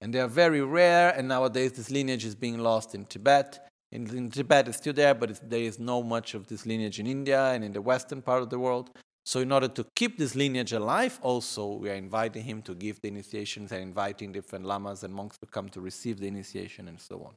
And 0.00 0.14
they 0.14 0.20
are 0.20 0.28
very 0.28 0.62
rare, 0.62 1.10
and 1.16 1.26
nowadays 1.28 1.72
this 1.72 1.90
lineage 1.90 2.24
is 2.24 2.34
being 2.34 2.58
lost 2.58 2.94
in 2.94 3.04
Tibet 3.04 3.68
in, 3.90 4.06
in 4.14 4.30
Tibet 4.30 4.68
it's 4.68 4.76
still 4.78 4.92
there, 4.92 5.14
but 5.14 5.48
there 5.48 5.60
is 5.60 5.78
no 5.78 6.02
much 6.02 6.34
of 6.34 6.46
this 6.46 6.66
lineage 6.66 7.00
in 7.00 7.06
India 7.06 7.52
and 7.52 7.64
in 7.64 7.72
the 7.72 7.80
western 7.80 8.20
part 8.20 8.42
of 8.42 8.50
the 8.50 8.58
world. 8.58 8.90
So, 9.24 9.40
in 9.40 9.52
order 9.52 9.68
to 9.68 9.84
keep 9.94 10.18
this 10.18 10.34
lineage 10.34 10.72
alive, 10.72 11.18
also 11.22 11.74
we 11.74 11.90
are 11.90 11.94
inviting 11.94 12.44
him 12.44 12.62
to 12.62 12.74
give 12.74 13.00
the 13.00 13.08
initiations 13.08 13.72
and 13.72 13.82
inviting 13.82 14.32
different 14.32 14.64
lamas 14.64 15.04
and 15.04 15.12
monks 15.14 15.36
to 15.38 15.46
come 15.46 15.68
to 15.70 15.80
receive 15.80 16.18
the 16.18 16.26
initiation 16.26 16.88
and 16.88 16.98
so 16.98 17.16
on. 17.16 17.34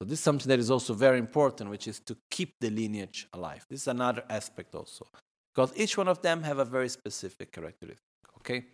So, 0.00 0.04
this 0.04 0.20
is 0.20 0.24
something 0.24 0.48
that 0.48 0.60
is 0.60 0.70
also 0.70 0.94
very 0.94 1.18
important, 1.18 1.70
which 1.70 1.88
is 1.88 1.98
to 2.00 2.16
keep 2.30 2.54
the 2.60 2.70
lineage 2.70 3.26
alive. 3.32 3.66
This 3.68 3.82
is 3.82 3.88
another 3.88 4.22
aspect 4.30 4.74
also, 4.76 5.06
because 5.54 5.72
each 5.76 5.96
one 5.96 6.06
of 6.06 6.22
them 6.22 6.42
have 6.42 6.58
a 6.58 6.64
very 6.64 6.88
specific 6.88 7.50
characteristic. 7.50 8.04
Okay, 8.36 8.64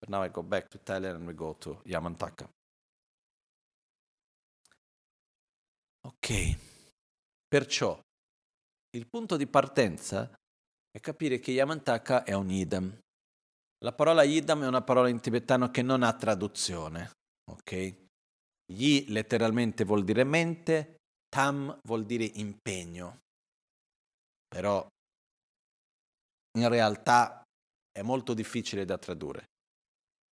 but 0.00 0.10
now 0.10 0.22
I 0.22 0.28
go 0.28 0.42
back 0.42 0.68
to 0.70 0.78
Thailand 0.78 1.16
and 1.16 1.26
we 1.26 1.32
go 1.32 1.56
to 1.60 1.78
Yamantaka. 1.88 2.48
Ok, 6.06 6.58
perciò 7.48 7.98
il 8.94 9.06
punto 9.08 9.36
di 9.36 9.46
partenza 9.46 10.30
è 10.90 11.00
capire 11.00 11.38
che 11.38 11.52
Yamantaka 11.52 12.24
è 12.24 12.34
un 12.34 12.50
idam. 12.50 12.98
La 13.78 13.92
parola 13.92 14.22
idam 14.22 14.62
è 14.62 14.66
una 14.66 14.82
parola 14.82 15.08
in 15.08 15.20
tibetano 15.20 15.70
che 15.70 15.82
non 15.82 16.02
ha 16.02 16.14
traduzione, 16.14 17.10
ok? 17.50 17.94
Yi 18.72 19.10
letteralmente 19.10 19.84
vuol 19.84 20.04
dire 20.04 20.24
mente, 20.24 20.96
tam 21.28 21.78
vuol 21.84 22.04
dire 22.04 22.24
impegno. 22.24 23.20
Però 24.46 24.86
in 26.58 26.68
realtà 26.68 27.42
è 27.90 28.02
molto 28.02 28.34
difficile 28.34 28.84
da 28.84 28.98
tradurre. 28.98 29.46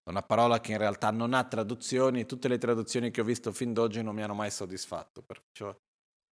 Una 0.10 0.24
parola 0.24 0.60
che 0.60 0.72
in 0.72 0.78
realtà 0.78 1.12
non 1.12 1.34
ha 1.34 1.43
traduzioni, 1.43 2.26
tutte 2.26 2.47
le 2.47 2.58
traduzioni 2.58 3.12
che 3.12 3.22
ho 3.22 3.24
visto 3.24 3.52
fin 3.52 3.74
d'oggi 3.74 4.02
non 4.02 4.16
mi 4.16 4.24
hanno 4.24 4.34
mai 4.34 4.49
soddisfatto. 4.49 5.22
Perciò, 5.22 5.76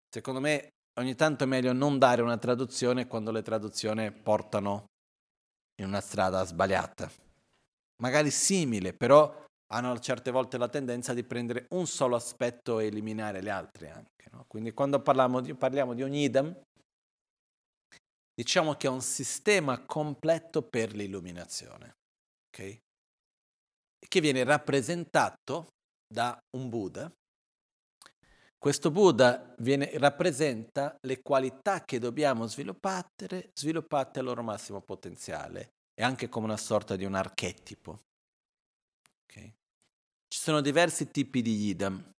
secondo 0.10 0.40
me, 0.40 0.70
ogni 1.00 1.16
tanto 1.16 1.44
è 1.44 1.48
meglio 1.48 1.72
non 1.72 2.00
dare 2.00 2.22
una 2.22 2.38
traduzione 2.38 3.08
quando 3.08 3.32
le 3.32 3.44
traduzioni 3.44 4.12
portano 4.12 4.86
in 5.80 5.88
una 5.88 6.02
strada 6.02 6.44
sbagliata. 6.44 7.10
Magari 8.02 8.32
simile, 8.32 8.94
però 8.94 9.46
hanno 9.72 10.00
certe 10.00 10.32
volte 10.32 10.58
la 10.58 10.68
tendenza 10.68 11.14
di 11.14 11.24
prendere 11.24 11.68
un 11.70 11.86
solo 11.86 12.16
aspetto 12.16 12.80
e 12.80 12.88
eliminare 12.88 13.44
gli 13.44 13.50
altri 13.50 13.90
anche. 13.90 14.30
No? 14.32 14.46
Quindi 14.48 14.74
quando 14.74 15.02
parliamo 15.02 15.42
di, 15.42 15.54
parliamo 15.54 15.94
di 15.94 16.02
un 16.02 16.14
idem, 16.14 16.60
diciamo 18.34 18.74
che 18.76 18.88
è 18.88 18.90
un 18.90 19.02
sistema 19.02 19.86
completo 19.86 20.64
per 20.64 20.94
l'illuminazione. 20.94 21.98
Okay? 22.48 22.80
Che 24.08 24.22
viene 24.22 24.44
rappresentato 24.44 25.68
da 26.08 26.38
un 26.58 26.70
Buddha. 26.70 27.12
Questo 28.58 28.92
Buddha 28.92 29.56
viene, 29.60 29.90
rappresenta 29.98 30.98
le 31.02 31.22
qualità 31.22 31.86
che 31.86 32.00
dobbiamo 32.00 32.46
sviluppare, 32.46 33.52
sviluppate 33.54 34.20
al 34.20 34.26
loro 34.26 34.44
massimo 34.44 34.82
potenziale, 34.82 35.76
è 35.94 36.04
anche 36.04 36.28
come 36.28 36.46
una 36.46 36.58
sorta 36.58 36.96
di 36.96 37.06
un 37.06 37.16
archetipo. 37.16 38.02
Okay? 39.24 39.54
Ci 40.28 40.40
sono 40.40 40.60
diversi 40.60 41.10
tipi 41.10 41.42
di 41.42 41.56
yidam. 41.56 42.12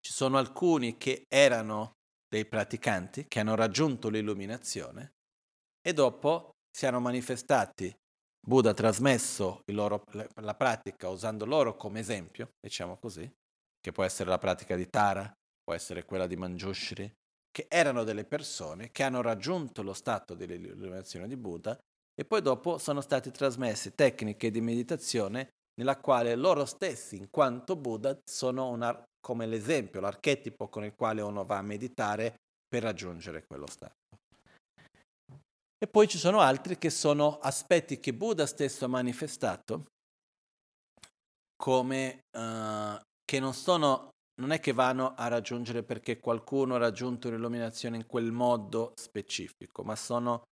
Ci 0.00 0.12
sono 0.12 0.36
alcuni 0.36 0.98
che 0.98 1.24
erano 1.28 1.92
dei 2.28 2.44
praticanti, 2.44 3.26
che 3.26 3.40
hanno 3.40 3.54
raggiunto 3.54 4.10
l'illuminazione 4.10 5.12
e 5.80 5.92
dopo 5.92 6.50
si 6.70 6.84
hanno 6.84 7.00
manifestati 7.00 7.94
Buddha 8.46 8.70
ha 8.70 8.74
trasmesso 8.74 9.62
loro, 9.66 10.04
la 10.42 10.54
pratica 10.54 11.08
usando 11.08 11.46
loro 11.46 11.76
come 11.76 12.00
esempio, 12.00 12.50
diciamo 12.60 12.98
così, 12.98 13.30
che 13.80 13.92
può 13.92 14.04
essere 14.04 14.28
la 14.28 14.38
pratica 14.38 14.76
di 14.76 14.88
Tara, 14.90 15.32
può 15.62 15.72
essere 15.72 16.04
quella 16.04 16.26
di 16.26 16.36
Manjushri, 16.36 17.10
che 17.50 17.66
erano 17.68 18.04
delle 18.04 18.24
persone 18.24 18.90
che 18.90 19.02
hanno 19.02 19.22
raggiunto 19.22 19.82
lo 19.82 19.94
stato 19.94 20.34
dell'illuminazione 20.34 21.26
di 21.26 21.36
Buddha 21.36 21.78
e 22.14 22.24
poi 22.26 22.42
dopo 22.42 22.76
sono 22.76 23.00
state 23.00 23.30
trasmesse 23.30 23.94
tecniche 23.94 24.50
di 24.50 24.60
meditazione 24.60 25.48
nella 25.76 25.98
quale 25.98 26.34
loro 26.34 26.66
stessi, 26.66 27.16
in 27.16 27.30
quanto 27.30 27.76
Buddha, 27.76 28.18
sono 28.24 28.68
una, 28.68 29.02
come 29.20 29.46
l'esempio, 29.46 30.00
l'archetipo 30.00 30.68
con 30.68 30.84
il 30.84 30.94
quale 30.94 31.22
uno 31.22 31.44
va 31.44 31.58
a 31.58 31.62
meditare 31.62 32.34
per 32.68 32.82
raggiungere 32.82 33.44
quello 33.46 33.66
stato. 33.66 34.03
E 35.84 35.86
poi 35.86 36.08
ci 36.08 36.16
sono 36.16 36.40
altri 36.40 36.78
che 36.78 36.88
sono 36.88 37.38
aspetti 37.40 38.00
che 38.00 38.14
Buddha 38.14 38.46
stesso 38.46 38.86
ha 38.86 38.88
manifestato 38.88 39.84
come 41.54 42.20
uh, 42.38 42.98
che 43.22 43.38
non 43.38 43.52
sono, 43.52 44.08
non 44.40 44.52
è 44.52 44.60
che 44.60 44.72
vanno 44.72 45.12
a 45.14 45.28
raggiungere 45.28 45.82
perché 45.82 46.18
qualcuno 46.20 46.76
ha 46.76 46.78
raggiunto 46.78 47.28
un'illuminazione 47.28 47.96
in 47.96 48.06
quel 48.06 48.32
modo 48.32 48.94
specifico, 48.94 49.82
ma 49.82 49.94
sono 49.94 50.44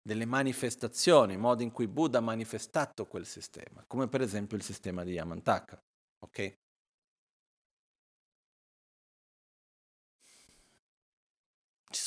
delle 0.00 0.26
manifestazioni, 0.26 1.36
modi 1.36 1.64
in 1.64 1.72
cui 1.72 1.88
Buddha 1.88 2.18
ha 2.18 2.20
manifestato 2.20 3.04
quel 3.06 3.26
sistema, 3.26 3.82
come 3.84 4.06
per 4.06 4.20
esempio 4.20 4.56
il 4.56 4.62
sistema 4.62 5.02
di 5.02 5.14
Yamantaka. 5.14 5.76
Okay? 6.24 6.54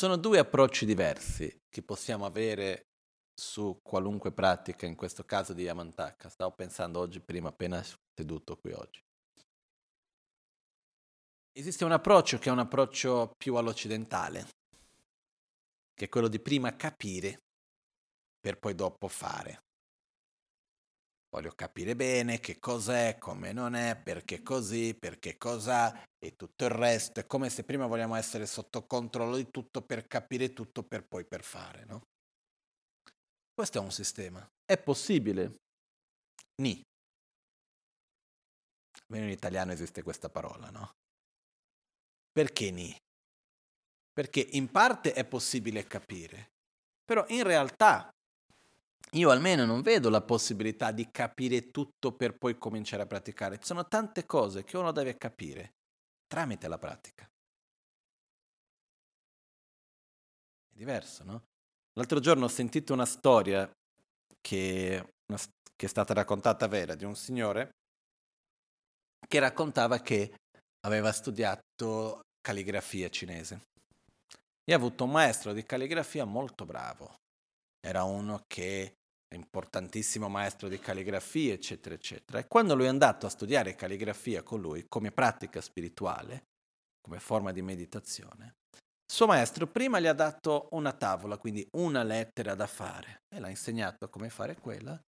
Sono 0.01 0.15
due 0.15 0.39
approcci 0.39 0.83
diversi 0.87 1.61
che 1.69 1.83
possiamo 1.83 2.25
avere 2.25 2.87
su 3.35 3.81
qualunque 3.83 4.31
pratica, 4.31 4.87
in 4.87 4.95
questo 4.95 5.23
caso 5.25 5.53
di 5.53 5.61
Yamantaka. 5.61 6.27
Stavo 6.27 6.55
pensando 6.55 6.97
oggi 6.97 7.19
prima, 7.19 7.49
appena 7.49 7.85
seduto 8.11 8.57
qui 8.57 8.71
oggi. 8.71 8.99
Esiste 11.51 11.85
un 11.85 11.91
approccio 11.91 12.39
che 12.39 12.49
è 12.49 12.51
un 12.51 12.57
approccio 12.57 13.33
più 13.37 13.53
all'occidentale, 13.53 14.47
che 15.93 16.05
è 16.05 16.09
quello 16.09 16.29
di 16.29 16.39
prima 16.39 16.75
capire 16.75 17.43
per 18.39 18.57
poi 18.57 18.73
dopo 18.73 19.07
fare. 19.07 19.65
Voglio 21.33 21.53
capire 21.55 21.95
bene 21.95 22.41
che 22.41 22.59
cos'è, 22.59 23.17
come 23.17 23.53
non 23.53 23.73
è, 23.73 23.95
perché 23.95 24.43
così, 24.43 24.93
perché 24.93 25.37
cos'ha 25.37 26.03
e 26.19 26.35
tutto 26.35 26.65
il 26.65 26.71
resto. 26.71 27.21
È 27.21 27.25
come 27.25 27.49
se 27.49 27.63
prima 27.63 27.87
vogliamo 27.87 28.15
essere 28.15 28.45
sotto 28.45 28.85
controllo 28.85 29.37
di 29.37 29.49
tutto 29.49 29.81
per 29.81 30.07
capire 30.07 30.51
tutto 30.51 30.83
per 30.83 31.07
poi 31.07 31.25
per 31.25 31.41
fare, 31.43 31.85
no? 31.85 32.01
Questo 33.53 33.77
è 33.77 33.81
un 33.81 33.91
sistema. 33.91 34.45
È 34.65 34.77
possibile? 34.77 35.55
Ni. 36.61 36.81
Almeno 39.07 39.27
in 39.27 39.31
italiano 39.31 39.71
esiste 39.71 40.03
questa 40.03 40.29
parola, 40.29 40.69
no? 40.69 40.91
Perché 42.29 42.71
ni? 42.71 42.93
Perché 44.11 44.41
in 44.51 44.69
parte 44.69 45.13
è 45.13 45.25
possibile 45.25 45.85
capire, 45.85 46.51
però 47.05 47.25
in 47.29 47.43
realtà 47.43 48.09
io 49.15 49.29
almeno 49.29 49.65
non 49.65 49.81
vedo 49.81 50.09
la 50.09 50.21
possibilità 50.21 50.91
di 50.91 51.09
capire 51.11 51.69
tutto 51.69 52.13
per 52.13 52.37
poi 52.37 52.57
cominciare 52.57 53.03
a 53.03 53.07
praticare. 53.07 53.57
Ci 53.57 53.65
sono 53.65 53.87
tante 53.87 54.25
cose 54.25 54.63
che 54.63 54.77
uno 54.77 54.91
deve 54.91 55.17
capire 55.17 55.73
tramite 56.27 56.67
la 56.69 56.77
pratica. 56.77 57.25
È 60.69 60.77
diverso, 60.77 61.23
no? 61.25 61.43
L'altro 61.93 62.19
giorno 62.19 62.45
ho 62.45 62.49
sentito 62.49 62.93
una 62.93 63.05
storia 63.05 63.69
che, 64.39 65.13
una, 65.27 65.39
che 65.75 65.85
è 65.85 65.89
stata 65.89 66.13
raccontata 66.13 66.67
vera 66.67 66.95
di 66.95 67.03
un 67.03 67.15
signore 67.15 67.71
che 69.27 69.39
raccontava 69.39 69.99
che 69.99 70.39
aveva 70.85 71.11
studiato 71.11 72.21
calligrafia 72.39 73.09
cinese 73.09 73.61
e 74.63 74.73
ha 74.73 74.75
avuto 74.75 75.03
un 75.03 75.11
maestro 75.11 75.51
di 75.51 75.63
calligrafia 75.63 76.23
molto 76.23 76.65
bravo. 76.65 77.15
Era 77.79 78.03
uno 78.03 78.43
che 78.47 78.95
importantissimo 79.35 80.27
maestro 80.27 80.67
di 80.67 80.79
calligrafia, 80.79 81.53
eccetera, 81.53 81.95
eccetera. 81.95 82.39
E 82.39 82.47
quando 82.47 82.75
lui 82.75 82.85
è 82.85 82.89
andato 82.89 83.25
a 83.25 83.29
studiare 83.29 83.75
calligrafia 83.75 84.43
con 84.43 84.59
lui 84.61 84.85
come 84.87 85.11
pratica 85.11 85.61
spirituale, 85.61 86.45
come 87.01 87.19
forma 87.19 87.51
di 87.51 87.61
meditazione, 87.61 88.55
suo 89.05 89.25
maestro 89.27 89.67
prima 89.67 89.99
gli 89.99 90.07
ha 90.07 90.13
dato 90.13 90.67
una 90.71 90.93
tavola, 90.93 91.37
quindi 91.37 91.67
una 91.71 92.03
lettera 92.03 92.55
da 92.55 92.67
fare, 92.67 93.23
e 93.33 93.39
l'ha 93.39 93.49
insegnato 93.49 94.09
come 94.09 94.29
fare 94.29 94.55
quella, 94.55 94.99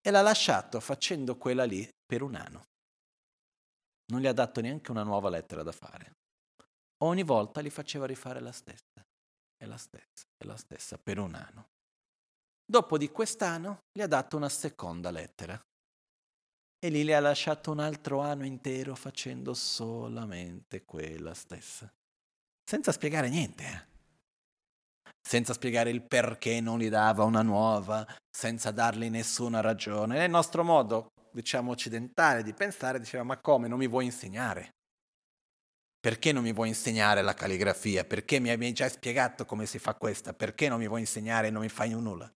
e 0.00 0.10
l'ha 0.10 0.22
lasciato 0.22 0.80
facendo 0.80 1.36
quella 1.36 1.64
lì 1.64 1.88
per 2.04 2.22
un 2.22 2.34
anno 2.34 2.64
non 4.10 4.20
gli 4.20 4.26
ha 4.26 4.32
dato 4.32 4.60
neanche 4.60 4.90
una 4.90 5.02
nuova 5.02 5.30
lettera 5.30 5.62
da 5.62 5.72
fare. 5.72 6.16
Ogni 7.02 7.22
volta 7.22 7.62
gli 7.62 7.70
faceva 7.70 8.06
rifare 8.06 8.40
la 8.40 8.52
stessa, 8.52 9.02
e 9.56 9.66
la 9.66 9.76
stessa, 9.76 10.26
e 10.36 10.46
la 10.46 10.56
stessa, 10.56 10.98
per 10.98 11.18
un 11.18 11.34
anno. 11.34 11.69
Dopo 12.70 12.98
di 12.98 13.10
quest'anno 13.10 13.80
gli 13.90 14.00
ha 14.00 14.06
dato 14.06 14.36
una 14.36 14.48
seconda 14.48 15.10
lettera. 15.10 15.60
E 16.78 16.88
lì 16.88 17.02
le 17.02 17.16
ha 17.16 17.20
lasciato 17.20 17.72
un 17.72 17.80
altro 17.80 18.20
anno 18.20 18.46
intero 18.46 18.94
facendo 18.94 19.54
solamente 19.54 20.84
quella 20.84 21.34
stessa. 21.34 21.92
Senza 22.62 22.92
spiegare 22.92 23.28
niente. 23.28 23.64
Eh? 23.64 25.10
Senza 25.20 25.52
spiegare 25.52 25.90
il 25.90 26.06
perché 26.06 26.60
non 26.60 26.78
gli 26.78 26.88
dava 26.88 27.24
una 27.24 27.42
nuova, 27.42 28.06
senza 28.30 28.70
dargli 28.70 29.10
nessuna 29.10 29.60
ragione. 29.60 30.16
Nel 30.16 30.30
nostro 30.30 30.62
modo 30.62 31.08
diciamo, 31.32 31.72
occidentale 31.72 32.44
di 32.44 32.54
pensare, 32.54 33.00
diceva 33.00 33.24
ma 33.24 33.40
come 33.40 33.66
non 33.66 33.78
mi 33.78 33.88
vuoi 33.88 34.04
insegnare? 34.04 34.76
Perché 35.98 36.30
non 36.30 36.44
mi 36.44 36.52
vuoi 36.52 36.68
insegnare 36.68 37.20
la 37.22 37.34
calligrafia? 37.34 38.04
Perché 38.04 38.38
mi 38.38 38.50
hai 38.50 38.72
già 38.72 38.88
spiegato 38.88 39.44
come 39.44 39.66
si 39.66 39.80
fa 39.80 39.96
questa? 39.96 40.34
Perché 40.34 40.68
non 40.68 40.78
mi 40.78 40.86
vuoi 40.86 41.00
insegnare 41.00 41.48
e 41.48 41.50
non 41.50 41.62
mi 41.62 41.68
fai 41.68 41.90
nulla? 41.90 42.32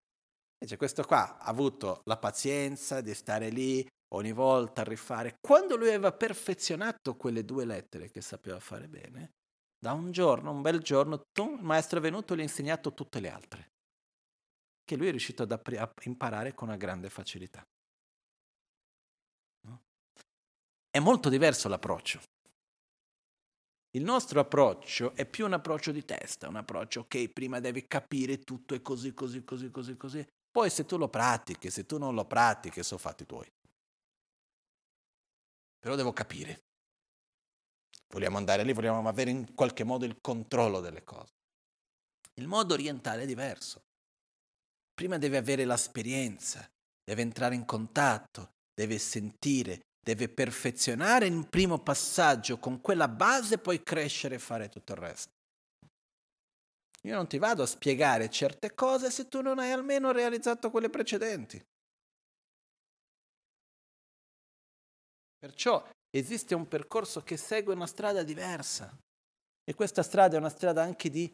Invece 0.57 0.77
questo 0.77 1.03
qua 1.03 1.37
ha 1.37 1.45
avuto 1.45 2.01
la 2.05 2.17
pazienza 2.17 3.01
di 3.01 3.13
stare 3.13 3.49
lì 3.49 3.85
ogni 4.13 4.31
volta 4.31 4.81
a 4.81 4.85
rifare. 4.85 5.35
Quando 5.39 5.75
lui 5.75 5.89
aveva 5.89 6.13
perfezionato 6.13 7.15
quelle 7.15 7.43
due 7.43 7.65
lettere 7.65 8.09
che 8.09 8.21
sapeva 8.21 8.59
fare 8.59 8.87
bene, 8.87 9.31
da 9.77 9.91
un 9.91 10.11
giorno, 10.11 10.51
un 10.51 10.61
bel 10.61 10.79
giorno, 10.79 11.21
il 11.39 11.59
maestro 11.61 11.99
è 11.99 12.01
venuto 12.01 12.33
e 12.33 12.37
gli 12.37 12.39
ha 12.39 12.43
insegnato 12.43 12.93
tutte 12.93 13.19
le 13.19 13.29
altre, 13.29 13.71
che 14.83 14.95
lui 14.95 15.07
è 15.07 15.11
riuscito 15.11 15.43
ad 15.43 15.51
appri- 15.51 15.77
a 15.77 15.91
imparare 16.03 16.53
con 16.53 16.69
una 16.69 16.77
grande 16.77 17.09
facilità. 17.09 17.61
È 20.89 20.99
molto 20.99 21.27
diverso 21.27 21.67
l'approccio. 21.67 22.21
Il 23.91 24.03
nostro 24.03 24.39
approccio 24.39 25.13
è 25.13 25.25
più 25.25 25.45
un 25.45 25.53
approccio 25.53 25.91
di 25.91 26.05
testa, 26.05 26.47
un 26.47 26.55
approccio, 26.55 27.01
ok, 27.01 27.29
prima 27.29 27.59
devi 27.59 27.85
capire 27.85 28.39
tutto 28.39 28.73
e 28.73 28.81
così, 28.81 29.13
così, 29.13 29.43
così, 29.43 29.69
così, 29.71 29.97
così. 29.97 30.25
Poi 30.55 30.69
se 30.69 30.85
tu 30.85 30.95
lo 30.95 31.09
pratichi, 31.09 31.69
se 31.69 31.85
tu 31.85 31.97
non 31.97 32.15
lo 32.15 32.23
pratichi, 32.23 32.81
sono 32.81 32.97
fatti 32.97 33.25
tuoi. 33.25 33.51
Però 35.77 35.95
devo 35.95 36.13
capire. 36.13 36.63
Vogliamo 38.07 38.37
andare 38.37 38.63
lì, 38.63 38.71
vogliamo 38.71 39.05
avere 39.09 39.31
in 39.31 39.53
qualche 39.53 39.83
modo 39.83 40.05
il 40.05 40.21
controllo 40.21 40.79
delle 40.79 41.03
cose. 41.03 41.33
Il 42.35 42.47
modo 42.47 42.73
orientale 42.73 43.23
è 43.23 43.25
diverso. 43.25 43.81
Prima 44.93 45.17
deve 45.17 45.35
avere 45.35 45.65
l'esperienza, 45.65 46.65
deve 47.03 47.21
entrare 47.21 47.55
in 47.55 47.65
contatto, 47.65 48.51
deve 48.73 48.97
sentire, 48.97 49.81
deve 50.01 50.29
perfezionare 50.29 51.25
il 51.27 51.49
primo 51.49 51.79
passaggio 51.79 52.59
con 52.59 52.79
quella 52.79 53.09
base, 53.09 53.57
poi 53.57 53.83
crescere 53.83 54.35
e 54.35 54.39
fare 54.39 54.69
tutto 54.69 54.93
il 54.93 54.99
resto. 54.99 55.34
Io 57.05 57.15
non 57.15 57.27
ti 57.27 57.37
vado 57.37 57.61
a 57.61 57.67
spiegare 57.67 58.29
certe 58.29 58.73
cose 58.73 59.11
se 59.11 59.27
tu 59.27 59.41
non 59.41 59.59
hai 59.59 59.71
almeno 59.71 60.11
realizzato 60.11 60.71
quelle 60.71 60.89
precedenti. 60.89 61.63
Perciò 65.37 65.87
esiste 66.09 66.55
un 66.55 66.67
percorso 66.67 67.21
che 67.21 67.37
segue 67.37 67.75
una 67.75 67.85
strada 67.85 68.23
diversa 68.23 68.97
e 69.63 69.73
questa 69.75 70.01
strada 70.01 70.35
è 70.35 70.39
una 70.39 70.49
strada 70.49 70.81
anche 70.81 71.11
di 71.11 71.31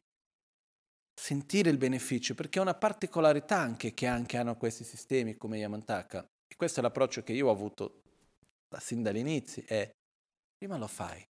sentire 1.13 1.69
il 1.69 1.77
beneficio, 1.77 2.33
perché 2.33 2.59
è 2.59 2.61
una 2.61 2.73
particolarità 2.73 3.57
anche 3.57 3.93
che 3.93 4.07
anche 4.07 4.37
hanno 4.37 4.57
questi 4.57 4.83
sistemi 4.83 5.37
come 5.37 5.59
Yamantaka. 5.59 6.25
E 6.47 6.55
questo 6.57 6.79
è 6.79 6.83
l'approccio 6.83 7.23
che 7.23 7.31
io 7.31 7.47
ho 7.47 7.51
avuto 7.51 8.01
sin 8.79 9.03
dall'inizio 9.03 9.63
è 9.65 9.89
prima 10.57 10.77
lo 10.77 10.87
fai, 10.87 11.23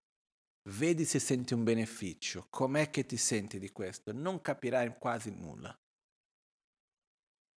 vedi 0.63 1.05
se 1.05 1.19
senti 1.19 1.53
un 1.53 1.63
beneficio, 1.63 2.47
com'è 2.49 2.89
che 2.89 3.05
ti 3.05 3.17
senti 3.17 3.59
di 3.59 3.71
questo, 3.71 4.11
non 4.11 4.41
capirai 4.41 4.97
quasi 4.97 5.31
nulla. 5.31 5.77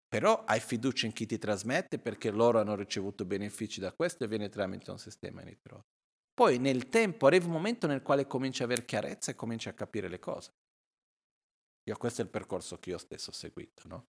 Però 0.08 0.43
hai 0.43 0.60
fiducia 0.60 1.06
in 1.06 1.14
chi 1.14 1.26
ti 1.26 1.38
trasmette 1.38 1.97
perché 1.97 2.32
loro 2.32 2.60
hanno 2.60 2.76
ricevuto 2.76 3.24
benefici 3.24 3.80
da 3.80 3.93
questo 3.93 4.26
e 4.26 4.28
viene 4.28 4.49
tramite 4.49 4.91
un 4.91 4.99
sistema 4.99 5.41
initrò. 5.41 5.82
Poi 6.34 6.60
nel 6.60 6.89
tempo 6.89 7.28
arriva 7.28 7.45
un 7.45 7.54
momento 7.54 7.88
nel 7.88 8.02
quale 8.02 8.28
cominci 8.28 8.62
a 8.62 8.66
avere 8.66 8.84
chiarezza 8.84 9.32
e 9.32 9.36
cominci 9.36 9.70
a 9.70 9.74
capire 9.74 10.10
le 10.10 10.20
cose. 10.20 10.52
Io 11.89 11.95
questo 11.97 12.22
è 12.22 12.26
il 12.26 12.30
percorso 12.30 12.78
che 12.78 12.89
io 12.89 12.97
stesso 12.97 13.30
ho 13.30 13.34
seguito, 13.34 13.88
no? 13.88 14.06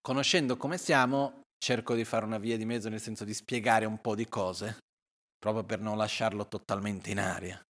Conoscendo 0.00 0.56
come 0.56 0.78
siamo, 0.78 1.42
cerco 1.58 1.94
di 1.94 2.04
fare 2.04 2.24
una 2.24 2.38
via 2.38 2.56
di 2.56 2.64
mezzo 2.64 2.88
nel 2.88 3.00
senso 3.00 3.24
di 3.24 3.34
spiegare 3.34 3.84
un 3.84 4.00
po' 4.00 4.14
di 4.14 4.26
cose, 4.26 4.78
proprio 5.38 5.64
per 5.64 5.80
non 5.80 5.96
lasciarlo 5.96 6.46
totalmente 6.48 7.10
in 7.10 7.18
aria. 7.18 7.60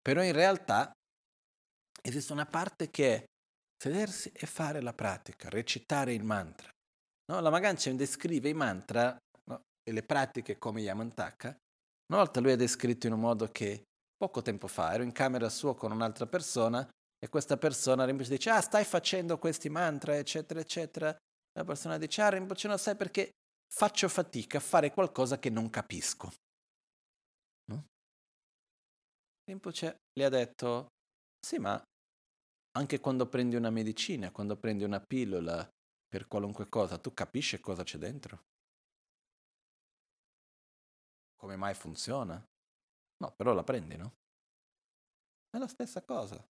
Però 0.00 0.22
in 0.22 0.32
realtà 0.32 0.90
esiste 2.02 2.32
una 2.32 2.46
parte 2.46 2.90
che 2.90 3.14
è 3.14 3.24
sedersi 3.76 4.30
e 4.34 4.46
fare 4.46 4.80
la 4.80 4.92
pratica, 4.92 5.48
recitare 5.48 6.12
il 6.12 6.24
mantra. 6.24 6.70
No? 7.26 7.40
La 7.40 7.50
Magancia 7.50 7.90
descrive 7.92 8.48
i 8.48 8.54
mantra 8.54 9.16
no? 9.44 9.62
e 9.82 9.92
le 9.92 10.02
pratiche 10.02 10.58
come 10.58 10.80
Yamantaka. 10.80 11.56
Una 12.12 12.22
volta 12.22 12.40
lui 12.40 12.52
ha 12.52 12.56
descritto 12.56 13.06
in 13.06 13.12
un 13.12 13.20
modo 13.20 13.46
che 13.48 13.84
poco 14.16 14.42
tempo 14.42 14.66
fa 14.66 14.92
ero 14.92 15.02
in 15.02 15.12
camera 15.12 15.48
sua 15.48 15.74
con 15.74 15.92
un'altra 15.92 16.26
persona 16.26 16.86
e 17.18 17.28
questa 17.28 17.56
persona 17.56 18.04
dice 18.04 18.50
ah 18.50 18.60
stai 18.60 18.84
facendo 18.84 19.38
questi 19.38 19.68
mantra 19.68 20.16
eccetera 20.16 20.60
eccetera 20.60 21.16
la 21.54 21.64
persona 21.64 21.98
dice, 21.98 22.22
ah 22.22 22.30
Rinpoche 22.30 22.66
non 22.66 22.78
sai 22.78 22.96
perché 22.96 23.30
faccio 23.68 24.08
fatica 24.08 24.58
a 24.58 24.60
fare 24.60 24.90
qualcosa 24.90 25.38
che 25.38 25.50
non 25.50 25.68
capisco. 25.68 26.32
No? 27.66 27.86
Rinpoche 29.44 30.02
gli 30.12 30.22
ha 30.22 30.28
detto, 30.28 30.86
sì, 31.44 31.58
ma 31.58 31.80
anche 32.78 33.00
quando 33.00 33.28
prendi 33.28 33.56
una 33.56 33.70
medicina, 33.70 34.30
quando 34.30 34.56
prendi 34.56 34.84
una 34.84 35.00
pillola 35.00 35.68
per 36.06 36.28
qualunque 36.28 36.68
cosa, 36.68 36.98
tu 36.98 37.12
capisci 37.12 37.58
cosa 37.60 37.82
c'è 37.82 37.98
dentro? 37.98 38.44
Come 41.36 41.56
mai 41.56 41.74
funziona? 41.74 42.42
No, 43.18 43.32
però 43.36 43.52
la 43.52 43.64
prendi, 43.64 43.96
no? 43.96 44.14
È 45.50 45.58
la 45.58 45.66
stessa 45.66 46.02
cosa. 46.04 46.42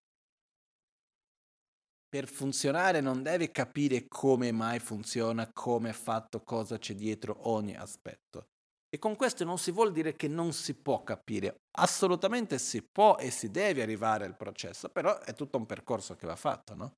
Per 2.08 2.28
funzionare 2.28 3.00
non 3.00 3.22
devi 3.22 3.50
capire 3.50 4.06
come 4.06 4.52
mai 4.52 4.78
funziona, 4.78 5.50
come 5.50 5.90
è 5.90 5.92
fatto, 5.94 6.42
cosa 6.42 6.78
c'è 6.78 6.94
dietro 6.94 7.48
ogni 7.48 7.74
aspetto. 7.74 8.51
E 8.94 8.98
con 8.98 9.16
questo 9.16 9.42
non 9.44 9.56
si 9.56 9.70
vuol 9.70 9.90
dire 9.90 10.14
che 10.16 10.28
non 10.28 10.52
si 10.52 10.74
può 10.74 11.02
capire, 11.02 11.62
assolutamente 11.78 12.58
si 12.58 12.82
può 12.82 13.16
e 13.16 13.30
si 13.30 13.50
deve 13.50 13.80
arrivare 13.80 14.26
al 14.26 14.36
processo, 14.36 14.90
però 14.90 15.18
è 15.20 15.32
tutto 15.32 15.56
un 15.56 15.64
percorso 15.64 16.14
che 16.14 16.26
va 16.26 16.36
fatto, 16.36 16.74
no? 16.74 16.92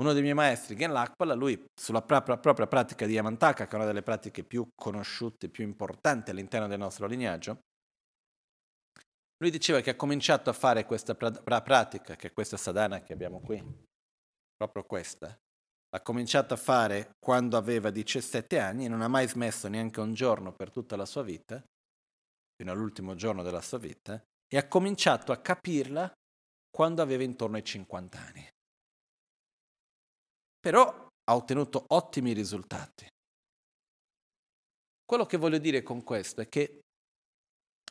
Uno 0.00 0.14
dei 0.14 0.22
miei 0.22 0.32
maestri, 0.32 0.74
Gen 0.74 0.90
Lakpala, 0.90 1.34
lui 1.34 1.62
sulla 1.78 2.00
propria, 2.00 2.38
propria 2.38 2.66
pratica 2.66 3.04
di 3.04 3.12
Yamantaka, 3.12 3.66
che 3.66 3.72
è 3.72 3.74
una 3.74 3.84
delle 3.84 4.02
pratiche 4.02 4.42
più 4.42 4.66
conosciute, 4.74 5.50
più 5.50 5.64
importanti 5.64 6.30
all'interno 6.30 6.66
del 6.66 6.78
nostro 6.78 7.06
lignaggio, 7.06 7.58
lui 9.36 9.50
diceva 9.50 9.80
che 9.80 9.90
ha 9.90 9.96
cominciato 9.96 10.48
a 10.48 10.54
fare 10.54 10.86
questa 10.86 11.14
pra- 11.14 11.60
pratica, 11.60 12.16
che 12.16 12.28
è 12.28 12.32
questa 12.32 12.56
sadhana 12.56 13.02
che 13.02 13.12
abbiamo 13.12 13.40
qui, 13.40 13.62
proprio 14.56 14.84
questa, 14.84 15.38
l'ha 15.92 16.00
cominciato 16.00 16.54
a 16.54 16.56
fare 16.56 17.16
quando 17.20 17.58
aveva 17.58 17.90
17 17.90 18.58
anni 18.58 18.86
e 18.86 18.88
non 18.88 19.02
ha 19.02 19.08
mai 19.08 19.28
smesso 19.28 19.68
neanche 19.68 20.00
un 20.00 20.14
giorno 20.14 20.52
per 20.52 20.70
tutta 20.70 20.96
la 20.96 21.04
sua 21.04 21.22
vita, 21.22 21.62
fino 22.54 22.72
all'ultimo 22.72 23.14
giorno 23.14 23.42
della 23.42 23.60
sua 23.60 23.78
vita, 23.78 24.22
e 24.48 24.56
ha 24.56 24.66
cominciato 24.68 25.32
a 25.32 25.40
capirla 25.40 26.10
quando 26.70 27.02
aveva 27.02 27.22
intorno 27.22 27.56
ai 27.56 27.64
50 27.64 28.18
anni. 28.18 28.48
Però 30.58 31.08
ha 31.24 31.36
ottenuto 31.36 31.84
ottimi 31.88 32.32
risultati. 32.32 33.06
Quello 35.04 35.26
che 35.26 35.36
voglio 35.36 35.58
dire 35.58 35.82
con 35.82 36.02
questo 36.02 36.40
è 36.40 36.48
che 36.48 36.80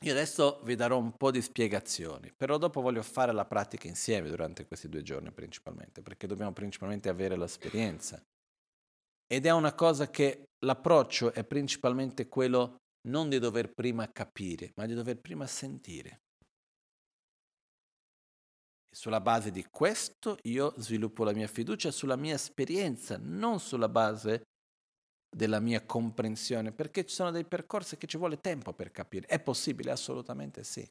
io 0.03 0.11
adesso 0.11 0.61
vi 0.63 0.75
darò 0.75 0.97
un 0.97 1.15
po' 1.15 1.29
di 1.29 1.41
spiegazioni, 1.41 2.33
però 2.35 2.57
dopo 2.57 2.81
voglio 2.81 3.03
fare 3.03 3.31
la 3.31 3.45
pratica 3.45 3.87
insieme 3.87 4.29
durante 4.29 4.65
questi 4.65 4.89
due 4.89 5.03
giorni 5.03 5.31
principalmente, 5.31 6.01
perché 6.01 6.25
dobbiamo 6.25 6.53
principalmente 6.53 7.07
avere 7.07 7.37
l'esperienza. 7.37 8.19
Ed 9.27 9.45
è 9.45 9.51
una 9.51 9.75
cosa 9.75 10.09
che 10.09 10.45
l'approccio 10.65 11.31
è 11.33 11.45
principalmente 11.45 12.27
quello 12.27 12.77
non 13.07 13.29
di 13.29 13.37
dover 13.37 13.73
prima 13.73 14.11
capire, 14.11 14.71
ma 14.75 14.87
di 14.87 14.93
dover 14.93 15.19
prima 15.19 15.45
sentire. 15.45 16.21
E 18.89 18.95
sulla 18.95 19.21
base 19.21 19.51
di 19.51 19.65
questo 19.69 20.37
io 20.43 20.73
sviluppo 20.77 21.23
la 21.23 21.33
mia 21.33 21.47
fiducia 21.47 21.91
sulla 21.91 22.15
mia 22.15 22.33
esperienza, 22.33 23.17
non 23.21 23.59
sulla 23.59 23.87
base 23.87 24.41
della 25.33 25.59
mia 25.59 25.85
comprensione, 25.85 26.71
perché 26.71 27.05
ci 27.05 27.15
sono 27.15 27.31
dei 27.31 27.45
percorsi 27.45 27.97
che 27.97 28.07
ci 28.07 28.17
vuole 28.17 28.41
tempo 28.41 28.73
per 28.73 28.91
capire. 28.91 29.27
È 29.27 29.39
possibile? 29.39 29.91
Assolutamente 29.91 30.63
sì. 30.63 30.85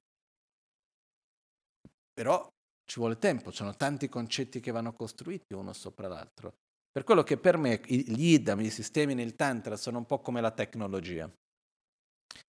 Però 2.12 2.48
ci 2.84 2.98
vuole 2.98 3.18
tempo, 3.18 3.50
ci 3.50 3.58
sono 3.58 3.76
tanti 3.76 4.08
concetti 4.08 4.60
che 4.60 4.72
vanno 4.72 4.92
costruiti 4.92 5.52
uno 5.54 5.72
sopra 5.72 6.08
l'altro. 6.08 6.54
Per 6.90 7.04
quello 7.04 7.22
che 7.22 7.36
per 7.36 7.56
me 7.56 7.80
gli 7.84 8.32
idam, 8.32 8.60
i 8.60 8.70
sistemi 8.70 9.14
nel 9.14 9.36
tantra 9.36 9.76
sono 9.76 9.98
un 9.98 10.06
po' 10.06 10.20
come 10.20 10.40
la 10.40 10.50
tecnologia. 10.50 11.30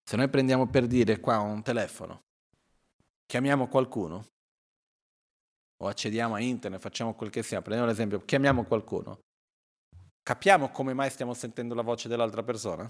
Se 0.03 0.17
noi 0.17 0.29
prendiamo 0.29 0.69
per 0.69 0.87
dire 0.87 1.21
qua 1.21 1.39
un 1.39 1.63
telefono, 1.63 2.21
chiamiamo 3.25 3.67
qualcuno, 3.69 4.27
o 5.79 5.89
accediamo 5.89 6.35
a 6.35 6.41
internet, 6.41 6.81
facciamo 6.81 7.15
quel 7.15 7.31
che 7.31 7.43
sia, 7.43 7.61
prendiamo 7.61 7.91
l'esempio, 7.91 8.25
chiamiamo 8.25 8.65
qualcuno, 8.65 9.21
Capiamo 10.27 10.71
come 10.71 10.93
mai 10.93 11.09
stiamo 11.09 11.35
sentendo 11.35 11.73
la 11.73 11.83
voce 11.83 12.09
dell'altra 12.09 12.43
persona? 12.43 12.83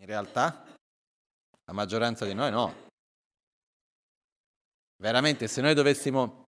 In 0.00 0.06
realtà, 0.06 0.64
la 1.64 1.72
maggioranza 1.72 2.24
di 2.24 2.34
noi 2.34 2.50
no. 2.50 2.88
Veramente, 4.96 5.46
se 5.46 5.60
noi 5.60 5.74
dovessimo 5.74 6.46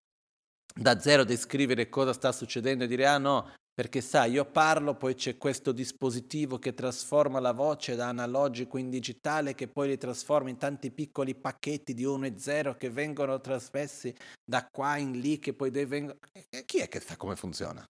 da 0.75 0.99
zero 0.99 1.23
descrivere 1.23 1.89
cosa 1.89 2.13
sta 2.13 2.33
succedendo 2.33 2.83
e 2.83 2.89
dire, 2.89 3.07
ah 3.07 3.19
no, 3.19 3.55
perché 3.77 4.01
sai, 4.01 4.31
io 4.33 4.51
parlo, 4.51 4.97
poi 4.97 5.15
c'è 5.15 5.37
questo 5.37 5.71
dispositivo 5.71 6.59
che 6.59 6.73
trasforma 6.73 7.41
la 7.41 7.53
voce 7.53 7.95
da 7.95 8.09
analogico 8.09 8.79
in 8.79 8.89
digitale, 8.89 9.55
che 9.55 9.69
poi 9.69 9.89
li 9.89 9.99
trasforma 9.99 10.49
in 10.49 10.57
tanti 10.57 10.91
piccoli 10.91 11.35
pacchetti 11.35 11.93
di 11.93 12.03
1 12.03 12.25
e 12.25 12.39
0 12.39 12.77
che 12.79 12.89
vengono 12.89 13.39
trasmessi 13.39 14.17
da 14.43 14.67
qua 14.67 14.97
in 14.97 15.21
lì, 15.21 15.39
che 15.39 15.53
poi 15.53 15.69
vengono... 15.69 16.19
Chi 16.65 16.79
è 16.79 16.89
che 16.89 17.01
sa 17.01 17.19
come 17.19 17.37
funziona? 17.37 17.85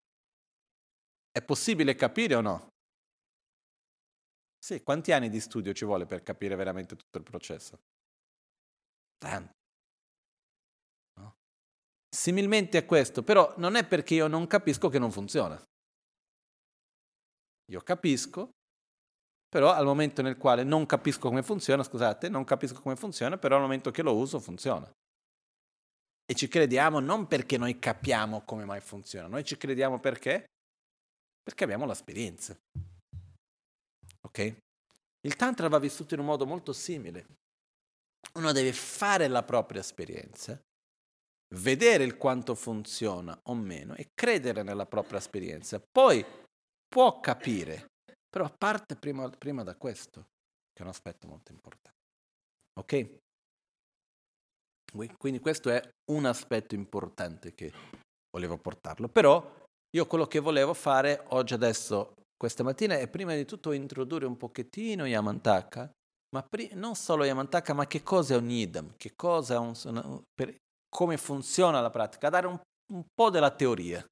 È 1.31 1.41
possibile 1.45 1.95
capire 1.95 2.35
o 2.35 2.41
no? 2.41 2.67
Sì, 4.59 4.83
quanti 4.83 5.13
anni 5.13 5.29
di 5.29 5.39
studio 5.39 5.73
ci 5.73 5.85
vuole 5.85 6.05
per 6.05 6.25
capire 6.25 6.57
veramente 6.57 6.97
tutto 6.97 7.19
il 7.19 7.23
processo? 7.23 7.79
Tanto. 9.19 9.55
Similmente 12.09 12.77
a 12.79 12.85
questo, 12.85 13.23
però 13.23 13.55
non 13.59 13.77
è 13.77 13.87
perché 13.87 14.15
io 14.15 14.27
non 14.27 14.49
capisco 14.49 14.89
che 14.89 14.99
non 14.99 15.13
funziona. 15.13 15.63
Io 17.73 17.81
capisco, 17.81 18.51
però 19.49 19.73
al 19.73 19.85
momento 19.85 20.23
nel 20.23 20.37
quale 20.37 20.63
non 20.63 20.87
capisco 20.87 21.29
come 21.29 21.43
funziona, 21.43 21.83
scusate, 21.83 22.29
non 22.29 22.45
capisco 22.45 22.81
come 22.81 22.97
funziona, 22.97 23.39
però 23.39 23.57
al 23.57 23.63
momento 23.63 23.91
che 23.91 24.03
lo 24.03 24.15
uso 24.15 24.39
funziona. 24.39 24.91
E 26.29 26.35
ci 26.35 26.49
crediamo 26.49 26.99
non 27.01 27.27
perché 27.27 27.57
noi 27.57 27.79
capiamo 27.79 28.43
come 28.45 28.65
mai 28.65 28.81
funziona, 28.81 29.29
noi 29.29 29.45
ci 29.45 29.57
crediamo 29.57 30.01
perché? 30.01 30.45
Perché 31.43 31.65
abbiamo 31.65 31.87
l'esperienza. 31.87 32.57
Ok? 34.23 34.57
Il 35.21 35.37
Tantra 35.37 35.69
va 35.69 35.79
vissuto 35.79 36.15
in 36.15 36.21
un 36.21 36.27
modo 36.27 36.47
molto 36.47 36.73
simile. 36.73 37.27
Uno 38.35 38.53
deve 38.53 38.73
fare 38.73 39.29
la 39.29 39.43
propria 39.43 39.81
esperienza, 39.81 40.61
vedere 41.55 42.05
il 42.05 42.17
quanto 42.17 42.55
funziona 42.55 43.39
o 43.45 43.55
meno 43.55 43.95
e 43.95 44.11
credere 44.13 44.63
nella 44.63 44.87
propria 44.87 45.19
esperienza. 45.19 45.81
Poi 45.81 46.25
può 46.97 47.21
capire, 47.21 47.91
però 48.27 48.51
parte 48.57 48.97
prima, 48.97 49.29
prima 49.29 49.63
da 49.63 49.77
questo, 49.77 50.29
che 50.73 50.79
è 50.79 50.83
un 50.83 50.89
aspetto 50.89 51.29
molto 51.29 51.53
importante. 51.53 51.99
Ok? 52.81 53.19
Quindi 55.19 55.39
questo 55.41 55.69
è 55.69 55.87
un 56.11 56.25
aspetto 56.25 56.75
importante 56.75 57.53
che 57.53 57.71
volevo 58.31 58.57
portarlo. 58.57 59.11
Però 59.11 59.67
io 59.95 60.07
quello 60.07 60.27
che 60.27 60.39
volevo 60.39 60.73
fare 60.73 61.23
oggi 61.29 61.53
adesso, 61.53 62.15
questa 62.35 62.63
mattina, 62.63 62.97
è 62.97 63.11
prima 63.11 63.35
di 63.35 63.45
tutto 63.45 63.73
introdurre 63.73 64.25
un 64.25 64.39
pochettino 64.39 65.05
Yamantaka, 65.05 65.91
ma 66.35 66.43
pri- 66.49 66.71
non 66.73 66.95
solo 66.95 67.25
Yamantaka, 67.25 67.75
ma 67.75 67.87
che 67.87 68.03
cosa 68.03 68.37
è 68.37 68.39
un 68.39 68.49
idam, 68.49 68.95
che 68.97 69.13
cosa 69.15 69.57
è 69.57 69.59
un, 69.59 70.23
per, 70.33 70.57
come 70.89 71.19
funziona 71.19 71.83
la 71.83 71.91
pratica, 71.91 72.31
dare 72.31 72.47
un, 72.47 72.59
un 72.95 73.05
po' 73.13 73.29
della 73.29 73.51
teoria 73.51 74.03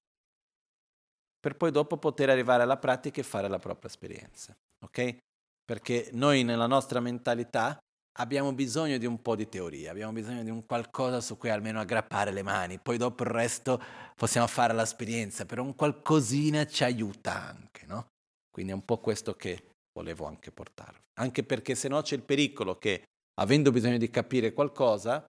per 1.44 1.56
poi 1.56 1.70
dopo 1.70 1.98
poter 1.98 2.30
arrivare 2.30 2.62
alla 2.62 2.78
pratica 2.78 3.20
e 3.20 3.22
fare 3.22 3.48
la 3.48 3.58
propria 3.58 3.90
esperienza. 3.90 4.56
Ok? 4.82 5.18
Perché 5.62 6.08
noi 6.12 6.42
nella 6.42 6.66
nostra 6.66 7.00
mentalità 7.00 7.76
abbiamo 8.18 8.54
bisogno 8.54 8.96
di 8.96 9.04
un 9.04 9.20
po' 9.20 9.36
di 9.36 9.46
teoria, 9.46 9.90
abbiamo 9.90 10.12
bisogno 10.12 10.42
di 10.42 10.48
un 10.48 10.64
qualcosa 10.64 11.20
su 11.20 11.36
cui 11.36 11.50
almeno 11.50 11.80
aggrappare 11.80 12.30
le 12.30 12.42
mani, 12.42 12.78
poi 12.78 12.96
dopo 12.96 13.24
il 13.24 13.28
resto 13.28 13.78
possiamo 14.16 14.46
fare 14.46 14.72
l'esperienza, 14.72 15.44
però 15.44 15.62
un 15.62 15.74
qualcosina 15.74 16.64
ci 16.64 16.82
aiuta 16.82 17.48
anche, 17.48 17.84
no? 17.84 18.06
Quindi 18.50 18.72
è 18.72 18.74
un 18.74 18.86
po' 18.86 18.96
questo 18.96 19.34
che 19.34 19.72
volevo 19.92 20.24
anche 20.24 20.50
portarvi. 20.50 21.02
Anche 21.20 21.44
perché 21.44 21.74
se 21.74 21.88
no 21.88 22.00
c'è 22.00 22.16
il 22.16 22.22
pericolo 22.22 22.78
che, 22.78 23.02
avendo 23.38 23.70
bisogno 23.70 23.98
di 23.98 24.08
capire 24.08 24.54
qualcosa, 24.54 25.22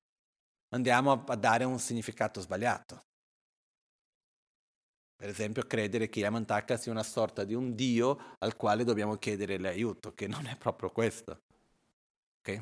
andiamo 0.73 1.25
a 1.27 1.35
dare 1.35 1.65
un 1.65 1.77
significato 1.77 2.39
sbagliato. 2.39 3.01
Per 5.25 5.33
esempio, 5.33 5.63
credere 5.63 6.07
che 6.07 6.19
Yamantaka 6.19 6.77
sia 6.77 6.91
una 6.91 7.01
sorta 7.01 7.45
di 7.45 7.55
un 7.55 7.73
dio 7.73 8.35
al 8.37 8.55
quale 8.55 8.83
dobbiamo 8.83 9.15
chiedere 9.15 9.57
l'aiuto, 9.57 10.13
che 10.13 10.27
non 10.27 10.45
è 10.45 10.55
proprio 10.55 10.91
questo. 10.91 11.39
Ok? 12.37 12.61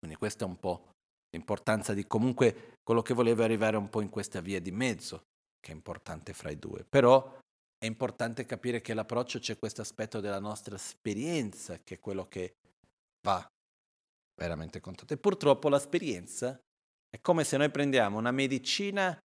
Quindi 0.00 0.16
questa 0.16 0.44
è 0.44 0.48
un 0.48 0.58
po' 0.58 0.88
l'importanza 1.30 1.94
di 1.94 2.04
comunque 2.08 2.78
quello 2.82 3.00
che 3.00 3.14
volevo 3.14 3.44
arrivare 3.44 3.76
un 3.76 3.88
po' 3.88 4.00
in 4.00 4.08
questa 4.08 4.40
via 4.40 4.60
di 4.60 4.72
mezzo, 4.72 5.22
che 5.60 5.70
è 5.70 5.74
importante 5.76 6.32
fra 6.32 6.50
i 6.50 6.58
due. 6.58 6.84
Però 6.84 7.38
è 7.78 7.86
importante 7.86 8.44
capire 8.44 8.80
che 8.80 8.92
l'approccio 8.92 9.38
c'è 9.38 9.56
questo 9.56 9.82
aspetto 9.82 10.18
della 10.18 10.40
nostra 10.40 10.74
esperienza, 10.74 11.78
che 11.78 11.94
è 11.94 12.00
quello 12.00 12.26
che 12.26 12.54
va 13.24 13.46
veramente 14.34 14.80
contato. 14.80 15.14
E 15.14 15.16
purtroppo 15.16 15.68
l'esperienza 15.68 16.58
è 17.08 17.20
come 17.20 17.44
se 17.44 17.56
noi 17.56 17.70
prendiamo 17.70 18.18
una 18.18 18.32
medicina 18.32 19.16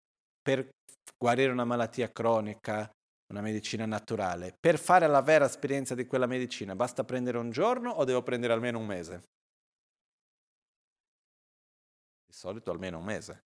per 0.50 0.68
guarire 1.16 1.52
una 1.52 1.64
malattia 1.64 2.12
cronica, 2.12 2.90
una 3.32 3.42
medicina 3.42 3.86
naturale, 3.86 4.56
per 4.60 4.80
fare 4.80 5.06
la 5.06 5.22
vera 5.22 5.46
esperienza 5.46 5.94
di 5.94 6.08
quella 6.08 6.26
medicina, 6.26 6.76
basta 6.76 7.04
prendere 7.04 7.38
un 7.38 7.52
giorno 7.52 7.92
o 7.92 8.04
devo 8.04 8.24
prendere 8.24 8.54
almeno 8.54 8.80
un 8.80 8.88
mese? 8.88 9.22
solito 12.32 12.72
almeno 12.72 12.98
un 12.98 13.04
mese. 13.04 13.44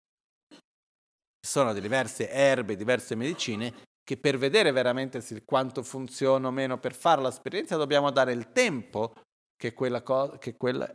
Ci 0.48 1.50
sono 1.50 1.74
diverse 1.74 2.30
erbe, 2.30 2.78
diverse 2.78 3.16
medicine 3.16 3.74
che 4.02 4.18
per 4.18 4.38
vedere 4.38 4.72
veramente 4.72 5.44
quanto 5.44 5.84
funziona 5.84 6.48
o 6.48 6.52
meno 6.52 6.80
per 6.80 6.94
fare 6.94 7.22
l'esperienza 7.22 7.76
dobbiamo 7.76 8.12
dare 8.12 8.32
il 8.32 8.52
tempo 8.52 9.14
che 9.58 9.74
quella, 9.74 10.04
co- 10.04 10.38
che 10.38 10.56
quella 10.56 10.94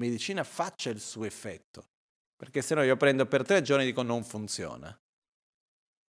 medicina 0.00 0.44
faccia 0.44 0.90
il 0.90 1.00
suo 1.00 1.24
effetto. 1.24 1.88
Perché 2.34 2.62
se 2.62 2.74
no 2.74 2.82
io 2.82 2.96
prendo 2.96 3.26
per 3.26 3.44
tre 3.44 3.62
giorni 3.62 3.82
e 3.82 3.86
dico 3.86 4.02
non 4.02 4.22
funziona. 4.22 4.96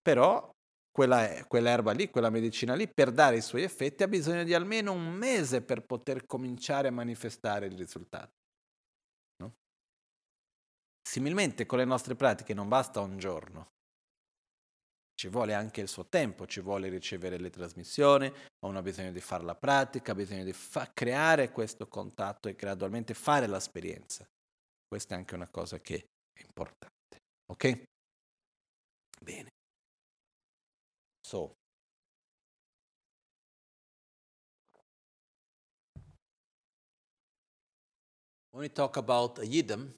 Però 0.03 0.51
quella, 0.91 1.45
quell'erba 1.47 1.93
lì, 1.93 2.11
quella 2.11 2.31
medicina 2.31 2.75
lì, 2.75 2.89
per 2.89 3.13
dare 3.13 3.37
i 3.37 3.43
suoi 3.43 3.63
effetti 3.63 4.03
ha 4.03 4.09
bisogno 4.09 4.45
di 4.45 4.55
almeno 4.55 4.93
un 4.93 5.13
mese 5.13 5.63
per 5.63 5.85
poter 5.85 6.27
cominciare 6.27 6.89
a 6.89 6.93
manifestare 6.93 7.67
il 7.67 7.77
risultato. 7.77 8.33
No? 9.43 9.55
Similmente 11.03 11.67
con 11.67 11.79
le 11.79 11.85
nostre 11.85 12.15
pratiche 12.15 12.55
non 12.55 12.69
basta 12.69 13.01
un 13.01 13.19
giorno, 13.19 13.73
ci 15.21 15.29
vuole 15.29 15.53
anche 15.53 15.83
il 15.83 15.89
suo 15.89 16.07
tempo, 16.07 16.47
ci 16.47 16.61
vuole 16.61 16.89
ricevere 16.89 17.37
le 17.37 17.51
trasmissioni, 17.51 18.33
uno 18.65 18.79
ha 18.79 18.81
bisogno 18.81 19.13
di 19.13 19.21
fare 19.21 19.45
la 19.45 19.55
pratica, 19.55 20.13
ha 20.13 20.15
bisogno 20.15 20.45
di 20.45 20.55
fa- 20.55 20.91
creare 20.95 21.51
questo 21.51 21.89
contatto 21.89 22.49
e 22.49 22.55
gradualmente 22.55 23.13
fare 23.13 23.47
l'esperienza. 23.47 24.27
Questa 24.89 25.15
è 25.15 25.19
anche 25.19 25.35
una 25.35 25.49
cosa 25.51 25.79
che 25.79 26.09
è 26.33 26.43
importante. 26.43 27.19
Ok? 27.53 27.83
Bene. 29.21 29.51
So. 31.31 31.53
When 38.51 38.63
we 38.63 38.69
talk 38.69 38.97
about 38.97 39.39
a 39.39 39.43
yidam, 39.43 39.91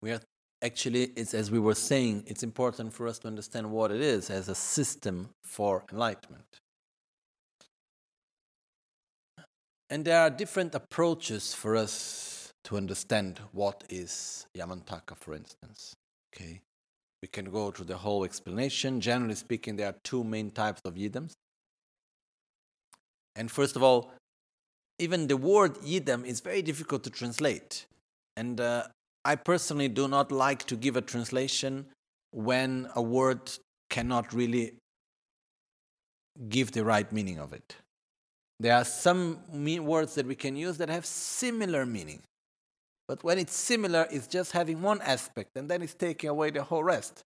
we 0.00 0.12
are 0.12 0.20
actually 0.62 1.04
it's 1.16 1.34
as 1.34 1.50
we 1.50 1.58
were 1.58 1.74
saying 1.74 2.22
it's 2.28 2.44
important 2.44 2.92
for 2.92 3.08
us 3.08 3.18
to 3.18 3.26
understand 3.26 3.68
what 3.68 3.90
it 3.90 4.00
is 4.00 4.30
as 4.30 4.48
a 4.48 4.54
system 4.54 5.30
for 5.42 5.84
enlightenment 5.90 6.60
and 9.88 10.04
there 10.04 10.20
are 10.20 10.30
different 10.30 10.74
approaches 10.74 11.54
for 11.54 11.76
us 11.76 12.52
to 12.64 12.76
understand 12.76 13.40
what 13.52 13.82
is 13.88 14.46
yamantaka 14.54 15.16
for 15.16 15.32
instance 15.34 15.96
okay 16.32 16.60
we 17.22 17.28
can 17.28 17.46
go 17.46 17.70
through 17.70 17.86
the 17.86 17.96
whole 17.96 18.24
explanation 18.24 19.00
generally 19.00 19.34
speaking 19.34 19.76
there 19.76 19.88
are 19.88 19.96
two 20.04 20.24
main 20.24 20.50
types 20.50 20.80
of 20.84 20.94
yidams 20.94 21.32
and 23.36 23.50
first 23.50 23.76
of 23.76 23.82
all 23.82 24.12
even 24.98 25.26
the 25.26 25.36
word 25.36 25.74
yidam 25.76 26.24
is 26.24 26.40
very 26.40 26.62
difficult 26.62 27.02
to 27.04 27.10
translate 27.10 27.86
and 28.36 28.60
uh, 28.60 28.84
I 29.24 29.36
personally 29.36 29.88
do 29.88 30.08
not 30.08 30.32
like 30.32 30.64
to 30.66 30.76
give 30.76 30.96
a 30.96 31.02
translation 31.02 31.86
when 32.30 32.88
a 32.94 33.02
word 33.02 33.50
cannot 33.90 34.32
really 34.32 34.74
give 36.48 36.72
the 36.72 36.84
right 36.84 37.10
meaning 37.12 37.38
of 37.38 37.52
it. 37.52 37.76
There 38.60 38.74
are 38.74 38.84
some 38.84 39.40
words 39.84 40.14
that 40.14 40.26
we 40.26 40.34
can 40.34 40.56
use 40.56 40.78
that 40.78 40.88
have 40.88 41.04
similar 41.04 41.84
meaning. 41.84 42.22
But 43.10 43.24
when 43.24 43.40
it's 43.40 43.56
similar, 43.56 44.06
it's 44.12 44.28
just 44.28 44.52
having 44.52 44.82
one 44.82 45.00
aspect, 45.02 45.56
and 45.56 45.68
then 45.68 45.82
it's 45.82 45.94
taking 45.94 46.30
away 46.30 46.50
the 46.50 46.62
whole 46.62 46.84
rest. 46.84 47.24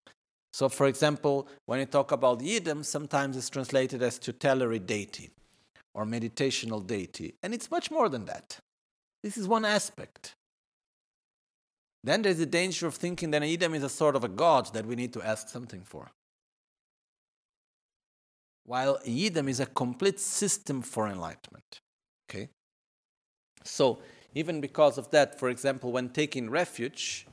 So, 0.51 0.67
for 0.67 0.87
example, 0.87 1.47
when 1.67 1.79
you 1.79 1.85
talk 1.85 2.11
about 2.11 2.39
Yidam, 2.39 2.83
sometimes 2.83 3.37
it's 3.37 3.51
translated 3.51 4.01
as 4.01 4.17
tutelary 4.17 4.79
deity 4.79 5.29
or 5.93 6.03
meditational 6.05 6.83
deity, 6.87 7.35
and 7.43 7.53
it's 7.53 7.69
much 7.69 7.91
more 7.91 8.09
than 8.09 8.25
that. 8.25 8.57
This 9.21 9.37
is 9.37 9.47
one 9.47 9.63
aspect. 9.63 10.33
Then 12.03 12.23
there's 12.23 12.39
the 12.39 12.47
danger 12.47 12.87
of 12.87 12.95
thinking 12.95 13.29
that 13.29 13.43
Edom 13.43 13.75
is 13.75 13.83
a 13.83 13.89
sort 13.89 14.15
of 14.15 14.23
a 14.23 14.27
god 14.27 14.73
that 14.73 14.87
we 14.87 14.95
need 14.95 15.13
to 15.13 15.21
ask 15.21 15.49
something 15.49 15.83
for. 15.83 16.09
While 18.65 18.97
Edom 19.05 19.47
is 19.47 19.59
a 19.59 19.67
complete 19.67 20.19
system 20.19 20.81
for 20.81 21.07
enlightenment. 21.07 21.79
Okay? 22.27 22.49
So, 23.63 23.99
even 24.35 24.59
because 24.59 24.97
of 24.97 25.09
that, 25.11 25.39
for 25.39 25.49
example, 25.49 25.93
when 25.93 26.09
taking 26.09 26.49
refuge, 26.49 27.25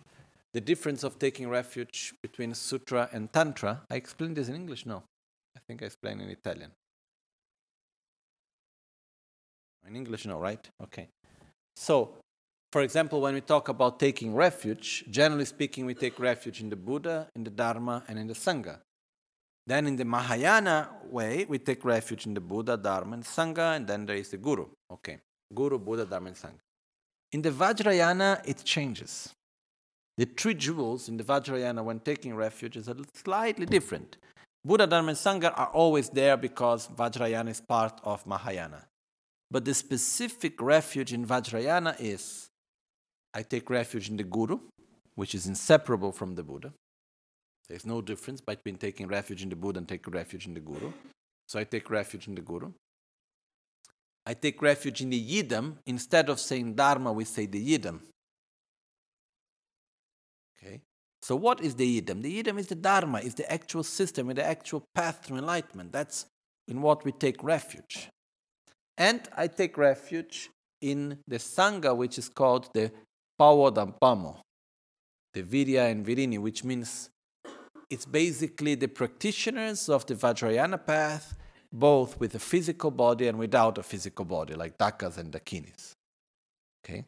the 0.54 0.60
difference 0.60 1.02
of 1.02 1.18
taking 1.18 1.48
refuge 1.48 2.14
between 2.22 2.54
Sutra 2.54 3.08
and 3.12 3.32
Tantra, 3.32 3.82
I 3.90 3.96
explained 3.96 4.36
this 4.36 4.48
in 4.48 4.54
English? 4.54 4.86
No. 4.86 5.02
I 5.56 5.60
think 5.66 5.82
I 5.82 5.86
explained 5.86 6.22
in 6.22 6.28
Italian. 6.28 6.70
In 9.86 9.96
English, 9.96 10.26
no, 10.26 10.38
right? 10.38 10.64
Okay. 10.80 11.08
So, 11.74 12.14
for 12.70 12.82
example, 12.82 13.20
when 13.20 13.34
we 13.34 13.40
talk 13.40 13.68
about 13.68 13.98
taking 13.98 14.32
refuge, 14.34 15.04
generally 15.10 15.44
speaking, 15.44 15.84
we 15.84 15.94
take 15.94 16.20
refuge 16.20 16.60
in 16.60 16.70
the 16.70 16.76
Buddha, 16.76 17.28
in 17.34 17.42
the 17.42 17.50
Dharma, 17.50 18.04
and 18.06 18.18
in 18.18 18.28
the 18.28 18.34
Sangha. 18.34 18.78
Then 19.66 19.86
in 19.86 19.96
the 19.96 20.04
Mahayana 20.04 20.88
way, 21.10 21.46
we 21.48 21.58
take 21.58 21.84
refuge 21.84 22.26
in 22.26 22.34
the 22.34 22.40
Buddha, 22.40 22.76
Dharma, 22.76 23.14
and 23.14 23.24
Sangha, 23.24 23.76
and 23.76 23.86
then 23.86 24.06
there 24.06 24.16
is 24.16 24.28
the 24.30 24.36
Guru. 24.36 24.66
Okay, 24.90 25.18
Guru, 25.52 25.78
Buddha, 25.78 26.04
Dharma, 26.04 26.28
and 26.28 26.36
Sangha. 26.36 26.60
In 27.32 27.40
the 27.42 27.50
Vajrayana, 27.50 28.46
it 28.46 28.62
changes. 28.62 29.34
The 30.18 30.26
three 30.26 30.54
jewels 30.54 31.08
in 31.08 31.16
the 31.16 31.24
Vajrayana 31.24 31.82
when 31.82 32.00
taking 32.00 32.34
refuge 32.36 32.76
is 32.76 32.90
slightly 33.14 33.64
different. 33.64 34.18
Buddha, 34.64 34.86
Dharma, 34.86 35.08
and 35.08 35.16
Sangha 35.16 35.52
are 35.58 35.68
always 35.68 36.10
there 36.10 36.36
because 36.36 36.88
Vajrayana 36.88 37.48
is 37.48 37.60
part 37.60 38.00
of 38.04 38.26
Mahayana. 38.26 38.84
But 39.50 39.64
the 39.64 39.74
specific 39.74 40.60
refuge 40.60 41.12
in 41.12 41.26
Vajrayana 41.26 41.96
is 41.98 42.48
I 43.34 43.42
take 43.42 43.70
refuge 43.70 44.10
in 44.10 44.18
the 44.18 44.24
Guru, 44.24 44.60
which 45.14 45.34
is 45.34 45.46
inseparable 45.46 46.12
from 46.12 46.34
the 46.34 46.42
Buddha. 46.42 46.72
There's 47.68 47.86
no 47.86 48.02
difference 48.02 48.42
between 48.42 48.76
taking 48.76 49.08
refuge 49.08 49.42
in 49.42 49.48
the 49.48 49.56
Buddha 49.56 49.78
and 49.78 49.88
taking 49.88 50.12
refuge 50.12 50.46
in 50.46 50.52
the 50.54 50.60
Guru. 50.60 50.92
So 51.48 51.58
I 51.58 51.64
take 51.64 51.90
refuge 51.90 52.28
in 52.28 52.34
the 52.34 52.42
Guru. 52.42 52.72
I 54.24 54.34
take 54.34 54.62
refuge 54.62 55.00
in 55.00 55.10
the 55.10 55.20
Yidam. 55.20 55.78
Instead 55.86 56.28
of 56.28 56.38
saying 56.38 56.74
Dharma, 56.74 57.12
we 57.12 57.24
say 57.24 57.46
the 57.46 57.78
Yidam. 57.78 58.00
Okay? 60.56 60.80
So 61.20 61.36
what 61.36 61.60
is 61.60 61.74
the 61.74 62.00
Yidam? 62.00 62.22
The 62.22 62.42
Yidam 62.42 62.58
is 62.58 62.68
the 62.68 62.74
Dharma, 62.74 63.18
is 63.18 63.34
the 63.34 63.50
actual 63.52 63.82
system, 63.82 64.30
is 64.30 64.36
the 64.36 64.44
actual 64.44 64.84
path 64.94 65.22
to 65.26 65.36
enlightenment. 65.36 65.92
That's 65.92 66.26
in 66.68 66.80
what 66.82 67.04
we 67.04 67.12
take 67.12 67.42
refuge. 67.42 68.08
And 68.96 69.28
I 69.36 69.48
take 69.48 69.76
refuge 69.76 70.50
in 70.80 71.18
the 71.26 71.36
Sangha, 71.36 71.96
which 71.96 72.18
is 72.18 72.28
called 72.28 72.68
the 72.74 72.92
Pamo, 73.38 73.70
the 75.34 75.42
Virya 75.42 75.90
and 75.90 76.06
Virini, 76.06 76.38
which 76.38 76.62
means 76.62 77.10
it's 77.90 78.06
basically 78.06 78.74
the 78.76 78.88
practitioners 78.88 79.88
of 79.88 80.06
the 80.06 80.14
Vajrayana 80.14 80.86
path, 80.86 81.34
both 81.72 82.20
with 82.20 82.34
a 82.34 82.38
physical 82.38 82.90
body 82.90 83.28
and 83.28 83.38
without 83.38 83.78
a 83.78 83.82
physical 83.82 84.24
body, 84.24 84.54
like 84.54 84.76
Dakas 84.76 85.16
and 85.16 85.32
Dakinis. 85.32 85.92
Okay? 86.84 87.04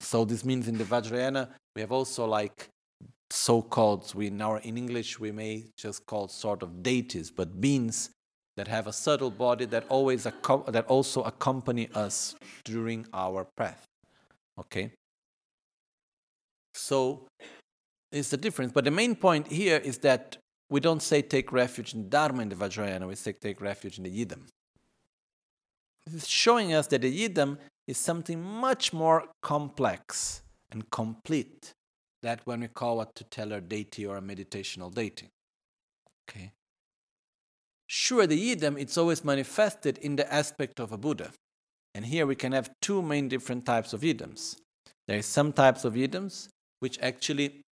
So 0.00 0.24
this 0.24 0.44
means 0.44 0.66
in 0.66 0.78
the 0.78 0.84
Vajrayana, 0.84 1.48
we 1.76 1.82
have 1.82 1.92
also 1.92 2.24
like 2.26 2.68
so-called, 3.30 4.12
we 4.14 4.30
now 4.30 4.56
in 4.56 4.76
English 4.76 5.20
we 5.20 5.30
may 5.30 5.66
just 5.76 6.04
call 6.06 6.26
sort 6.26 6.62
of 6.62 6.82
deities, 6.82 7.30
but 7.30 7.60
beings 7.60 8.10
that 8.56 8.66
have 8.66 8.86
a 8.86 8.92
subtle 8.92 9.30
body 9.30 9.64
that 9.66 9.84
always 9.88 10.24
that 10.24 10.84
also 10.88 11.22
accompany 11.22 11.88
us 11.94 12.34
during 12.64 13.06
our 13.14 13.46
path. 13.56 13.84
Okay? 14.58 14.90
So 16.74 17.26
it's 18.10 18.30
the 18.30 18.36
difference. 18.36 18.72
But 18.72 18.84
the 18.84 18.90
main 18.90 19.14
point 19.14 19.46
here 19.48 19.76
is 19.76 19.98
that 19.98 20.36
we 20.70 20.80
don't 20.80 21.02
say 21.02 21.20
take 21.20 21.52
refuge 21.52 21.94
in 21.94 22.08
Dharma 22.08 22.42
in 22.42 22.48
the 22.48 22.54
Vajrayana, 22.54 23.06
we 23.06 23.16
say 23.16 23.32
take 23.32 23.60
refuge 23.60 23.98
in 23.98 24.04
the 24.04 24.24
Yidam. 24.24 24.42
It's 26.06 26.26
showing 26.26 26.72
us 26.72 26.86
that 26.88 27.02
the 27.02 27.28
Yidam 27.28 27.58
is 27.86 27.98
something 27.98 28.40
much 28.40 28.92
more 28.92 29.24
complex 29.42 30.42
and 30.70 30.88
complete 30.90 31.74
than 32.22 32.38
when 32.44 32.60
we 32.60 32.68
call 32.68 33.00
a 33.00 33.06
tutelar 33.06 33.66
deity 33.66 34.06
or 34.06 34.16
a 34.16 34.22
meditational 34.22 34.94
deity. 34.94 35.28
Okay. 36.28 36.52
Sure, 37.86 38.26
the 38.26 38.54
Yidam, 38.54 38.80
it's 38.80 38.96
always 38.96 39.24
manifested 39.24 39.98
in 39.98 40.16
the 40.16 40.32
aspect 40.32 40.78
of 40.78 40.92
a 40.92 40.98
Buddha. 40.98 41.30
And 41.94 42.04
here 42.06 42.26
we 42.26 42.36
can 42.36 42.52
have 42.52 42.70
two 42.80 43.02
main 43.02 43.28
different 43.28 43.66
types 43.66 43.92
of 43.92 44.02
Yidams. 44.02 44.56
There 45.08 45.18
is 45.18 45.26
some 45.26 45.52
types 45.52 45.84
of 45.84 45.94
Yidams 45.94 46.48
which 46.78 46.98
actually 47.02 47.62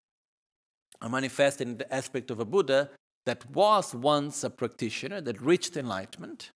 are 1.00 1.08
manifested 1.08 1.68
in 1.68 1.78
the 1.78 1.94
aspect 1.94 2.30
of 2.30 2.40
a 2.40 2.44
Buddha 2.44 2.90
that 3.26 3.48
was 3.50 3.94
once 3.94 4.42
a 4.42 4.50
practitioner 4.50 5.20
that 5.20 5.40
reached 5.40 5.76
enlightenment. 5.76 6.50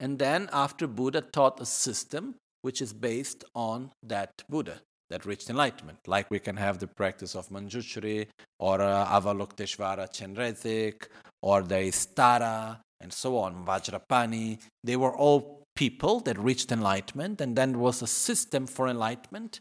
And 0.00 0.18
then, 0.18 0.48
after 0.52 0.86
Buddha 0.86 1.20
taught 1.20 1.60
a 1.60 1.66
system 1.66 2.36
which 2.62 2.80
is 2.80 2.92
based 2.92 3.44
on 3.54 3.90
that 4.02 4.30
Buddha 4.48 4.80
that 5.10 5.26
reached 5.26 5.50
enlightenment. 5.50 5.98
Like 6.06 6.30
we 6.30 6.38
can 6.38 6.56
have 6.56 6.78
the 6.78 6.86
practice 6.86 7.34
of 7.34 7.48
Manjushri 7.50 8.28
or 8.58 8.80
uh, 8.80 9.06
Avalokiteshvara 9.06 10.08
Chenrezig 10.16 11.06
or 11.42 11.62
the 11.62 11.74
Istara 11.74 12.78
and 13.00 13.12
so 13.12 13.36
on, 13.36 13.66
Vajrapani. 13.66 14.58
They 14.82 14.96
were 14.96 15.14
all 15.14 15.62
people 15.76 16.20
that 16.20 16.38
reached 16.38 16.72
enlightenment, 16.72 17.40
and 17.40 17.56
then 17.56 17.72
there 17.72 17.80
was 17.80 18.00
a 18.00 18.06
system 18.06 18.66
for 18.66 18.88
enlightenment 18.88 19.60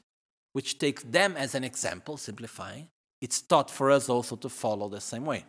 which 0.53 0.79
takes 0.79 1.03
them 1.03 1.35
as 1.37 1.55
an 1.55 1.63
example, 1.63 2.17
simplifying, 2.17 2.87
it's 3.21 3.41
taught 3.41 3.69
for 3.69 3.91
us 3.91 4.09
also 4.09 4.35
to 4.35 4.49
follow 4.49 4.89
the 4.89 5.01
same 5.01 5.25
way. 5.25 5.45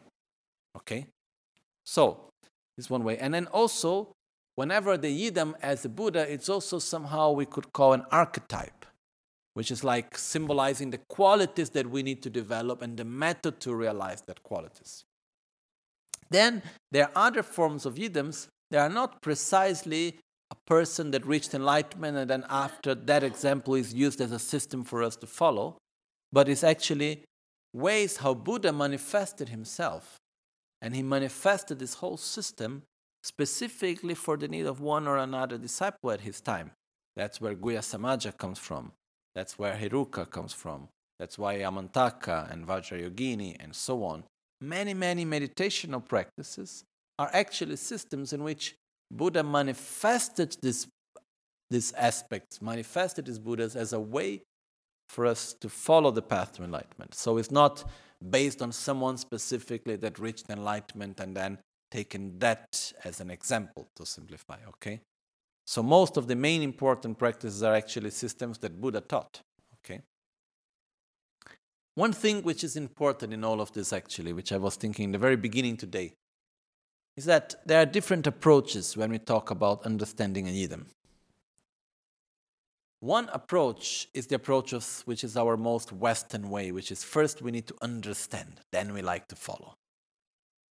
Okay? 0.77 1.07
So, 1.85 2.29
it's 2.79 2.91
one 2.91 3.05
way. 3.05 3.19
And 3.19 3.35
then 3.35 3.47
also, 3.47 4.13
whenever 4.55 4.97
the 4.97 5.09
Yidam 5.09 5.55
as 5.63 5.85
a 5.85 5.89
Buddha, 5.89 6.31
it's 6.33 6.49
also 6.49 6.79
somehow 6.79 7.33
we 7.33 7.47
could 7.47 7.73
call 7.73 7.93
an 7.93 8.05
archetype, 8.11 8.87
which 9.55 9.71
is 9.71 9.83
like 9.83 10.17
symbolizing 10.17 10.91
the 10.91 11.01
qualities 11.09 11.71
that 11.71 11.91
we 11.91 12.03
need 12.03 12.23
to 12.23 12.31
develop 12.31 12.83
and 12.83 12.97
the 12.97 13.05
method 13.05 13.61
to 13.61 13.75
realize 13.75 14.23
that 14.23 14.43
qualities. 14.43 15.05
Then 16.31 16.63
there 16.91 17.07
are 17.07 17.27
other 17.27 17.43
forms 17.43 17.85
of 17.85 17.97
Yidams 17.97 18.49
they 18.73 18.79
are 18.79 18.89
not 18.89 19.21
precisely 19.21 20.19
a 20.51 20.55
person 20.67 21.11
that 21.11 21.27
reached 21.27 21.53
enlightenment 21.53 22.17
and 22.17 22.31
then 22.31 22.45
after 22.49 22.95
that 22.95 23.23
example 23.23 23.75
is 23.75 23.93
used 23.93 24.19
as 24.23 24.33
a 24.33 24.39
system 24.39 24.83
for 24.83 25.03
us 25.03 25.15
to 25.17 25.27
follow, 25.27 25.77
but 26.33 26.49
it's 26.49 26.65
actually 26.65 27.23
ways 27.73 28.19
how 28.19 28.35
Buddha 28.35 28.73
manifested 28.73 29.49
himself. 29.49 30.19
And 30.81 30.95
he 30.95 31.03
manifested 31.03 31.79
this 31.79 31.95
whole 31.95 32.17
system 32.17 32.83
specifically 33.23 34.15
for 34.15 34.37
the 34.37 34.49
need 34.49 34.67
of 34.67 34.81
one 34.81 35.07
or 35.07 35.17
another 35.17 35.57
disciple 35.57 36.11
at 36.11 36.23
his 36.23 36.41
time. 36.41 36.73
That's 37.17 37.41
where 37.41 37.55
Guhya 37.55 37.81
Samaja 37.81 38.37
comes 38.37 38.59
from. 38.59 38.93
That's 39.35 39.59
where 39.59 39.75
Hiruka 39.75 40.29
comes 40.31 40.53
from. 40.53 40.89
That's 41.19 41.39
why 41.39 41.59
Yamantaka 41.59 42.51
and 42.53 42.67
Vajrayogini 42.67 43.57
and 43.63 43.75
so 43.75 44.03
on. 44.05 44.25
Many, 44.61 44.95
many 44.95 45.25
meditational 45.25 46.07
practices 46.07 46.85
are 47.19 47.31
actually 47.33 47.77
systems 47.77 48.33
in 48.33 48.43
which 48.43 48.75
Buddha 49.11 49.45
manifested 49.45 50.57
this, 50.63 50.87
these 51.71 51.93
aspects, 51.93 52.61
manifested 52.61 53.27
his 53.27 53.39
Buddhas 53.39 53.77
as 53.77 53.93
a 53.93 54.01
way 54.01 54.43
for 55.09 55.27
us 55.27 55.55
to 55.61 55.69
follow 55.69 56.11
the 56.11 56.23
path 56.23 56.53
to 56.55 56.65
enlightenment. 56.65 57.15
So 57.15 57.39
it's 57.39 57.51
not 57.51 57.85
based 58.31 58.63
on 58.63 58.73
someone 58.73 59.17
specifically 59.17 59.97
that 59.97 60.19
reached 60.19 60.49
enlightenment 60.49 61.21
and 61.21 61.37
then 61.37 61.59
taken 61.91 62.39
that 62.39 62.93
as 63.05 63.21
an 63.21 63.31
example 63.31 63.89
to 63.97 64.07
simplify, 64.07 64.59
okay? 64.69 65.01
So 65.67 65.83
most 65.83 66.17
of 66.17 66.27
the 66.27 66.37
main 66.37 66.63
important 66.63 67.19
practices 67.19 67.63
are 67.63 67.75
actually 67.75 68.11
systems 68.11 68.59
that 68.59 68.81
Buddha 68.81 69.01
taught, 69.01 69.43
okay? 69.79 70.01
One 71.95 72.13
thing 72.13 72.43
which 72.43 72.65
is 72.65 72.77
important 72.77 73.35
in 73.35 73.45
all 73.45 73.61
of 73.61 73.73
this 73.73 73.93
actually, 73.93 74.33
which 74.33 74.53
I 74.53 74.57
was 74.57 74.77
thinking 74.77 75.05
in 75.05 75.13
the 75.13 75.19
very 75.19 75.37
beginning 75.37 75.77
today, 75.77 76.15
is 77.17 77.27
that 77.27 77.55
there 77.67 77.83
are 77.83 77.87
different 77.87 78.27
approaches 78.27 78.97
when 78.97 79.11
we 79.11 79.19
talk 79.19 79.51
about 79.51 79.85
understanding 79.85 80.49
a 80.49 80.51
Yidam. 80.51 80.87
One 83.03 83.29
approach 83.33 84.07
is 84.15 84.29
the 84.29 84.37
approach 84.37 84.73
of, 84.73 85.03
which 85.07 85.25
is 85.25 85.37
our 85.37 85.57
most 85.57 85.91
Western 85.91 86.49
way, 86.51 86.71
which 86.71 86.93
is 86.93 87.03
first 87.03 87.43
we 87.43 87.51
need 87.51 87.67
to 87.67 87.75
understand, 87.83 88.61
then 88.71 88.95
we 88.95 89.03
like 89.03 89.27
to 89.27 89.35
follow. 89.35 89.75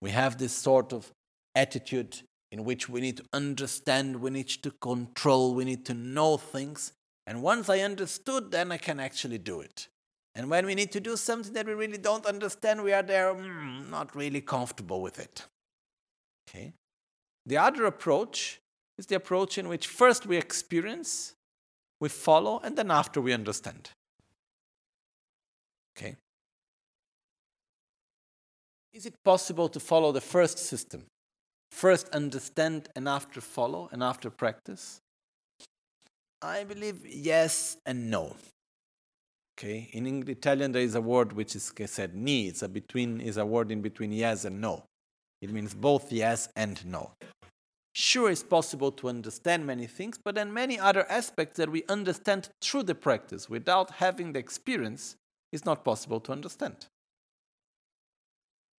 We 0.02 0.12
have 0.12 0.38
this 0.38 0.54
sort 0.54 0.94
of 0.94 1.12
attitude 1.56 2.22
in 2.50 2.64
which 2.64 2.88
we 2.88 3.02
need 3.02 3.18
to 3.18 3.26
understand, 3.34 4.22
we 4.22 4.30
need 4.30 4.48
to 4.48 4.72
control, 4.72 5.54
we 5.54 5.66
need 5.66 5.86
to 5.88 5.94
know 5.94 6.38
things. 6.38 6.94
And 7.28 7.44
once 7.44 7.68
I 7.68 7.80
understood, 7.80 8.50
then 8.50 8.72
I 8.72 8.78
can 8.78 9.02
actually 9.02 9.38
do 9.38 9.60
it. 9.60 9.90
And 10.34 10.50
when 10.50 10.66
we 10.66 10.74
need 10.74 10.94
to 10.94 11.02
do 11.02 11.18
something 11.18 11.52
that 11.52 11.68
we 11.68 11.74
really 11.74 11.98
don't 11.98 12.26
understand, 12.26 12.82
we 12.82 12.94
are 12.94 13.04
there 13.04 13.34
mm, 13.34 13.90
not 13.90 14.16
really 14.16 14.40
comfortable 14.40 15.02
with 15.02 15.20
it. 15.20 15.48
Okay. 16.48 16.72
The 17.46 17.58
other 17.58 17.84
approach 17.84 18.62
is 18.98 19.08
the 19.08 19.16
approach 19.16 19.58
in 19.58 19.68
which 19.68 19.88
first 19.88 20.26
we 20.26 20.38
experience, 20.38 21.34
we 22.02 22.10
follow, 22.10 22.60
and 22.64 22.76
then 22.76 22.92
after 22.92 23.22
we 23.22 23.32
understand. 23.32 23.92
Okay. 25.96 26.18
Is 28.92 29.06
it 29.06 29.14
possible 29.24 29.70
to 29.70 29.80
follow 29.80 30.12
the 30.12 30.20
first 30.20 30.58
system? 30.58 31.06
First 31.72 32.10
understand 32.10 32.90
and 32.96 33.08
after 33.08 33.40
follow 33.40 33.88
and 33.94 34.04
after 34.04 34.30
practice? 34.30 35.00
I 36.42 36.66
believe 36.66 37.06
yes 37.06 37.78
and 37.86 38.10
no. 38.10 38.36
Okay, 39.58 39.90
in 39.94 40.28
Italian 40.28 40.72
there 40.72 40.82
is 40.82 40.96
a 40.96 41.02
word 41.02 41.34
which 41.34 41.56
is 41.56 41.72
said 41.86 42.16
ni. 42.16 42.48
It's 42.48 42.64
a 42.64 42.68
between 42.68 43.22
is 43.22 43.38
a 43.38 43.46
word 43.46 43.72
in 43.72 43.82
between 43.82 44.12
yes 44.12 44.44
and 44.46 44.60
no. 44.60 44.84
It 45.42 45.52
means 45.52 45.74
both 45.74 46.12
yes 46.12 46.50
and 46.56 46.84
no. 46.86 47.12
Sure, 47.94 48.30
it's 48.32 48.44
possible 48.44 48.92
to 48.94 49.10
understand 49.10 49.66
many 49.66 49.86
things, 49.86 50.18
but 50.24 50.36
then 50.36 50.54
many 50.54 50.80
other 50.80 51.10
aspects 51.12 51.58
that 51.58 51.70
we 51.70 51.84
understand 51.90 52.50
through 52.62 52.84
the 52.84 52.96
practice 52.96 53.50
without 53.50 53.92
having 53.92 54.32
the 54.32 54.40
experience 54.40 55.18
is 55.52 55.66
not 55.66 55.84
possible 55.84 56.22
to 56.22 56.32
understand. 56.32 56.88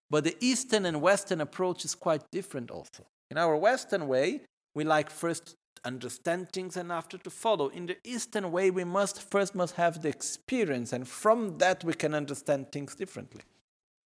But 0.08 0.24
the 0.24 0.36
Eastern 0.40 0.86
and 0.86 1.02
Western 1.02 1.40
approach 1.40 1.84
is 1.84 1.94
quite 1.94 2.30
different 2.30 2.70
also. 2.70 3.04
In 3.30 3.36
our 3.36 3.56
Western 3.56 4.08
way, 4.08 4.42
we 4.74 4.84
like 4.84 5.10
first 5.10 5.56
understand 5.84 6.50
things 6.52 6.76
and 6.76 6.92
after 6.92 7.18
to 7.18 7.30
follow. 7.30 7.68
In 7.68 7.86
the 7.86 7.96
Eastern 8.04 8.50
way, 8.50 8.70
we 8.70 8.84
must 8.84 9.30
first 9.30 9.54
must 9.54 9.74
have 9.76 10.00
the 10.00 10.08
experience, 10.08 10.92
and 10.92 11.06
from 11.06 11.58
that 11.58 11.84
we 11.84 11.92
can 11.92 12.14
understand 12.14 12.72
things 12.72 12.94
differently. 12.94 13.42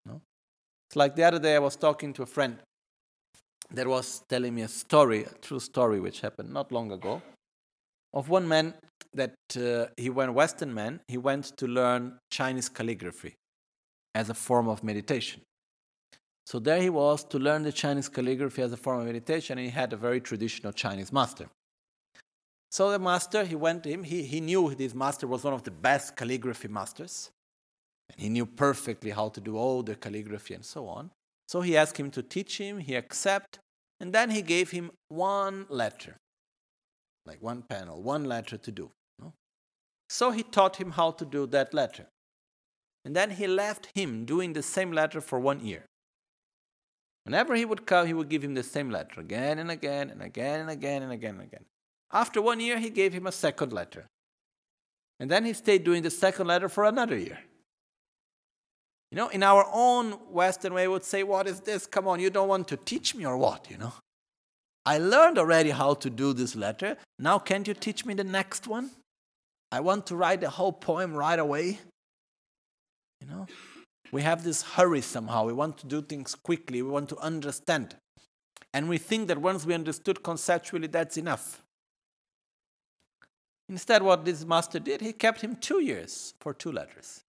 No? 0.04 0.20
It's 0.88 0.96
like 0.96 1.14
the 1.14 1.24
other 1.24 1.38
day 1.38 1.54
I 1.54 1.60
was 1.60 1.76
talking 1.76 2.12
to 2.14 2.22
a 2.22 2.26
friend 2.26 2.58
that 3.70 3.86
was 3.86 4.22
telling 4.28 4.54
me 4.54 4.62
a 4.62 4.68
story, 4.68 5.24
a 5.24 5.30
true 5.40 5.60
story, 5.60 6.00
which 6.00 6.20
happened 6.20 6.52
not 6.52 6.72
long 6.72 6.92
ago, 6.92 7.22
of 8.12 8.28
one 8.28 8.46
man 8.46 8.74
that 9.12 9.34
uh, 9.56 9.86
he 9.96 10.10
went, 10.10 10.32
Western 10.34 10.72
man, 10.72 11.00
he 11.08 11.18
went 11.18 11.56
to 11.56 11.66
learn 11.66 12.18
Chinese 12.30 12.68
calligraphy 12.68 13.34
as 14.14 14.30
a 14.30 14.34
form 14.34 14.68
of 14.68 14.82
meditation. 14.82 15.42
So 16.46 16.58
there 16.58 16.80
he 16.80 16.90
was 16.90 17.24
to 17.24 17.38
learn 17.38 17.64
the 17.64 17.72
Chinese 17.72 18.08
calligraphy 18.08 18.62
as 18.62 18.72
a 18.72 18.76
form 18.76 19.00
of 19.00 19.06
meditation, 19.06 19.58
and 19.58 19.66
he 19.66 19.72
had 19.72 19.92
a 19.92 19.96
very 19.96 20.20
traditional 20.20 20.72
Chinese 20.72 21.12
master. 21.12 21.48
So 22.70 22.90
the 22.90 22.98
master, 22.98 23.44
he 23.44 23.56
went 23.56 23.82
to 23.84 23.90
him, 23.90 24.04
he, 24.04 24.22
he 24.22 24.40
knew 24.40 24.74
this 24.74 24.94
master 24.94 25.26
was 25.26 25.44
one 25.44 25.54
of 25.54 25.62
the 25.64 25.70
best 25.70 26.14
calligraphy 26.14 26.68
masters. 26.68 27.30
And 28.10 28.20
he 28.20 28.28
knew 28.28 28.46
perfectly 28.46 29.10
how 29.10 29.28
to 29.30 29.40
do 29.40 29.56
all 29.56 29.82
the 29.82 29.96
calligraphy 29.96 30.54
and 30.54 30.64
so 30.64 30.86
on. 30.86 31.10
So 31.46 31.60
he 31.60 31.76
asked 31.76 31.98
him 31.98 32.10
to 32.12 32.22
teach 32.22 32.58
him, 32.58 32.78
he 32.78 32.94
accepted, 32.94 33.60
and 34.00 34.12
then 34.12 34.30
he 34.30 34.42
gave 34.42 34.72
him 34.72 34.90
one 35.08 35.66
letter, 35.68 36.16
like 37.24 37.42
one 37.42 37.62
panel, 37.62 38.02
one 38.02 38.24
letter 38.24 38.56
to 38.56 38.72
do. 38.72 38.90
So 40.08 40.30
he 40.30 40.42
taught 40.42 40.76
him 40.76 40.92
how 40.92 41.10
to 41.12 41.24
do 41.24 41.46
that 41.48 41.74
letter. 41.74 42.06
And 43.04 43.14
then 43.14 43.30
he 43.30 43.46
left 43.46 43.88
him 43.94 44.24
doing 44.24 44.52
the 44.52 44.62
same 44.62 44.92
letter 44.92 45.20
for 45.20 45.38
one 45.38 45.64
year. 45.64 45.84
Whenever 47.24 47.54
he 47.56 47.64
would 47.64 47.86
come, 47.86 48.06
he 48.06 48.14
would 48.14 48.28
give 48.28 48.44
him 48.44 48.54
the 48.54 48.62
same 48.62 48.90
letter 48.90 49.20
again 49.20 49.58
and 49.58 49.70
again 49.70 50.10
and 50.10 50.22
again 50.22 50.60
and 50.60 50.70
again 50.70 51.02
and 51.02 51.12
again 51.12 51.34
and 51.34 51.42
again. 51.42 51.64
After 52.12 52.40
one 52.40 52.60
year, 52.60 52.78
he 52.78 52.90
gave 52.90 53.12
him 53.12 53.26
a 53.26 53.32
second 53.32 53.72
letter. 53.72 54.06
And 55.18 55.30
then 55.30 55.44
he 55.44 55.52
stayed 55.52 55.82
doing 55.82 56.02
the 56.02 56.10
second 56.10 56.46
letter 56.46 56.68
for 56.68 56.84
another 56.84 57.16
year. 57.16 57.38
You 59.10 59.16
know, 59.16 59.28
in 59.28 59.42
our 59.42 59.66
own 59.72 60.12
Western 60.32 60.74
way, 60.74 60.88
we 60.88 60.94
would 60.94 61.04
say, 61.04 61.22
What 61.22 61.46
is 61.46 61.60
this? 61.60 61.86
Come 61.86 62.08
on, 62.08 62.20
you 62.20 62.30
don't 62.30 62.48
want 62.48 62.68
to 62.68 62.76
teach 62.76 63.14
me 63.14 63.24
or 63.24 63.36
what? 63.36 63.70
You 63.70 63.78
know, 63.78 63.92
I 64.84 64.98
learned 64.98 65.38
already 65.38 65.70
how 65.70 65.94
to 65.94 66.10
do 66.10 66.32
this 66.32 66.56
letter. 66.56 66.96
Now, 67.18 67.38
can't 67.38 67.66
you 67.66 67.74
teach 67.74 68.04
me 68.04 68.14
the 68.14 68.24
next 68.24 68.66
one? 68.66 68.90
I 69.72 69.80
want 69.80 70.06
to 70.06 70.16
write 70.16 70.40
the 70.40 70.50
whole 70.50 70.72
poem 70.72 71.14
right 71.14 71.38
away. 71.38 71.80
You 73.20 73.26
know, 73.26 73.46
we 74.12 74.22
have 74.22 74.44
this 74.44 74.62
hurry 74.62 75.00
somehow. 75.00 75.44
We 75.44 75.52
want 75.52 75.78
to 75.78 75.86
do 75.86 76.02
things 76.02 76.34
quickly, 76.34 76.82
we 76.82 76.90
want 76.90 77.08
to 77.10 77.18
understand. 77.18 77.96
And 78.72 78.88
we 78.88 78.98
think 78.98 79.28
that 79.28 79.38
once 79.38 79.64
we 79.64 79.74
understood 79.74 80.22
conceptually, 80.22 80.86
that's 80.86 81.16
enough. 81.16 81.62
Instead, 83.68 84.02
what 84.02 84.24
this 84.24 84.44
master 84.44 84.78
did, 84.78 85.00
he 85.00 85.12
kept 85.12 85.40
him 85.40 85.56
two 85.56 85.80
years 85.80 86.34
for 86.40 86.52
two 86.52 86.70
letters. 86.70 87.24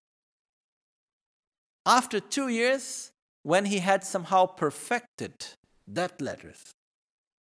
After 1.87 2.19
two 2.19 2.49
years, 2.49 3.13
when 3.43 3.63
he 3.63 3.79
had 3.79 4.03
somehow 4.03 4.45
perfected 4.45 5.33
that 5.87 6.19
letters, 6.19 6.73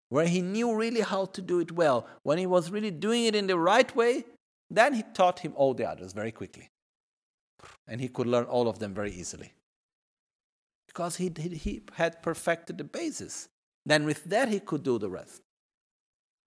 where 0.07 0.25
he 0.25 0.41
knew 0.41 0.73
really 0.73 1.01
how 1.01 1.25
to 1.25 1.41
do 1.41 1.59
it 1.59 1.73
well, 1.73 2.07
when 2.23 2.37
he 2.37 2.45
was 2.45 2.71
really 2.71 2.89
doing 2.89 3.25
it 3.25 3.35
in 3.35 3.47
the 3.47 3.59
right 3.59 3.93
way, 3.93 4.23
then 4.69 4.93
he 4.93 5.03
taught 5.13 5.39
him 5.39 5.51
all 5.57 5.73
the 5.73 5.83
others 5.83 6.13
very 6.13 6.31
quickly. 6.31 6.69
And 7.89 7.99
he 7.99 8.07
could 8.07 8.25
learn 8.25 8.45
all 8.45 8.69
of 8.69 8.79
them 8.79 8.93
very 8.93 9.11
easily. 9.11 9.51
Because 10.87 11.17
he, 11.17 11.29
he, 11.37 11.49
he 11.49 11.81
had 11.95 12.23
perfected 12.23 12.77
the 12.77 12.85
basis. 12.85 13.49
Then 13.85 14.05
with 14.05 14.23
that, 14.25 14.47
he 14.47 14.61
could 14.61 14.83
do 14.83 14.97
the 14.97 15.09
rest. 15.09 15.41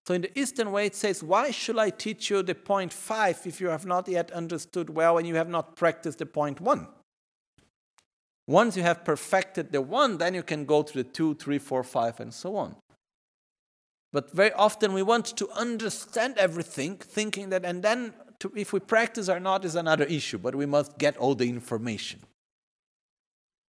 So 0.06 0.14
in 0.14 0.22
the 0.22 0.38
Eastern 0.38 0.72
way, 0.72 0.86
it 0.86 0.96
says, 0.96 1.22
Why 1.22 1.50
should 1.50 1.78
I 1.78 1.90
teach 1.90 2.30
you 2.30 2.42
the 2.42 2.54
point 2.54 2.94
five 2.94 3.40
if 3.44 3.60
you 3.60 3.68
have 3.68 3.84
not 3.84 4.08
yet 4.08 4.30
understood 4.30 4.88
well 4.88 5.18
and 5.18 5.26
you 5.26 5.34
have 5.34 5.50
not 5.50 5.76
practiced 5.76 6.18
the 6.18 6.26
point 6.26 6.62
one? 6.62 6.88
Once 8.50 8.76
you 8.76 8.82
have 8.82 9.04
perfected 9.04 9.70
the 9.70 9.80
one, 9.80 10.18
then 10.18 10.34
you 10.34 10.42
can 10.42 10.64
go 10.64 10.82
to 10.82 10.92
the 10.92 11.04
two, 11.04 11.34
three, 11.36 11.56
four, 11.56 11.84
five, 11.84 12.18
and 12.18 12.34
so 12.34 12.56
on. 12.56 12.74
But 14.12 14.32
very 14.32 14.52
often 14.54 14.92
we 14.92 15.04
want 15.04 15.26
to 15.36 15.48
understand 15.50 16.36
everything, 16.36 16.96
thinking 16.96 17.50
that, 17.50 17.64
and 17.64 17.80
then 17.80 18.12
to, 18.40 18.52
if 18.56 18.72
we 18.72 18.80
practice 18.80 19.28
or 19.28 19.38
not 19.38 19.64
is 19.64 19.76
another 19.76 20.02
issue, 20.02 20.36
but 20.36 20.56
we 20.56 20.66
must 20.66 20.98
get 20.98 21.16
all 21.16 21.36
the 21.36 21.48
information. 21.48 22.18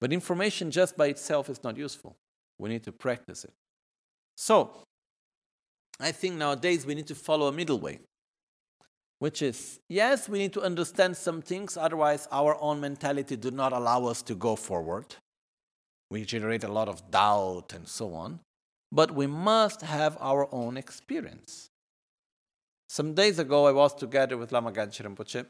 But 0.01 0.15
information 0.15 0.71
just 0.71 0.97
by 0.97 1.09
itself 1.09 1.51
is 1.51 1.63
not 1.63 1.77
useful. 1.77 2.17
We 2.59 2.71
need 2.71 2.85
to 2.85 2.93
practice 2.93 3.45
it. 3.45 3.53
So, 4.39 4.71
I 6.01 6.11
think 6.11 6.37
nowadays 6.37 6.87
we 6.87 6.95
need 6.95 7.09
to 7.09 7.15
follow 7.15 7.49
a 7.49 7.53
middle 7.53 7.79
way, 7.79 7.99
which 9.21 9.43
is 9.43 9.79
yes, 9.89 10.29
we 10.29 10.39
need 10.39 10.53
to 10.55 10.63
understand 10.63 11.17
some 11.17 11.41
things, 11.41 11.77
otherwise, 11.77 12.27
our 12.33 12.61
own 12.61 12.81
mentality 12.81 13.37
do 13.37 13.51
not 13.51 13.73
allow 13.73 14.07
us 14.07 14.23
to 14.23 14.35
go 14.35 14.57
forward. 14.57 15.15
We 16.11 16.25
generate 16.25 16.65
a 16.65 16.73
lot 16.73 16.89
of 16.89 17.11
doubt 17.11 17.73
and 17.73 17.87
so 17.87 18.15
on. 18.15 18.41
But 18.91 19.13
we 19.15 19.27
must 19.29 19.83
have 19.83 20.17
our 20.21 20.53
own 20.53 20.77
experience. 20.77 21.69
Some 22.89 23.15
days 23.15 23.39
ago, 23.39 23.67
I 23.67 23.73
was 23.73 23.95
together 23.95 24.37
with 24.37 24.51
Lama 24.51 24.73
Ganchi 24.73 25.05
Rinpoche 25.07 25.47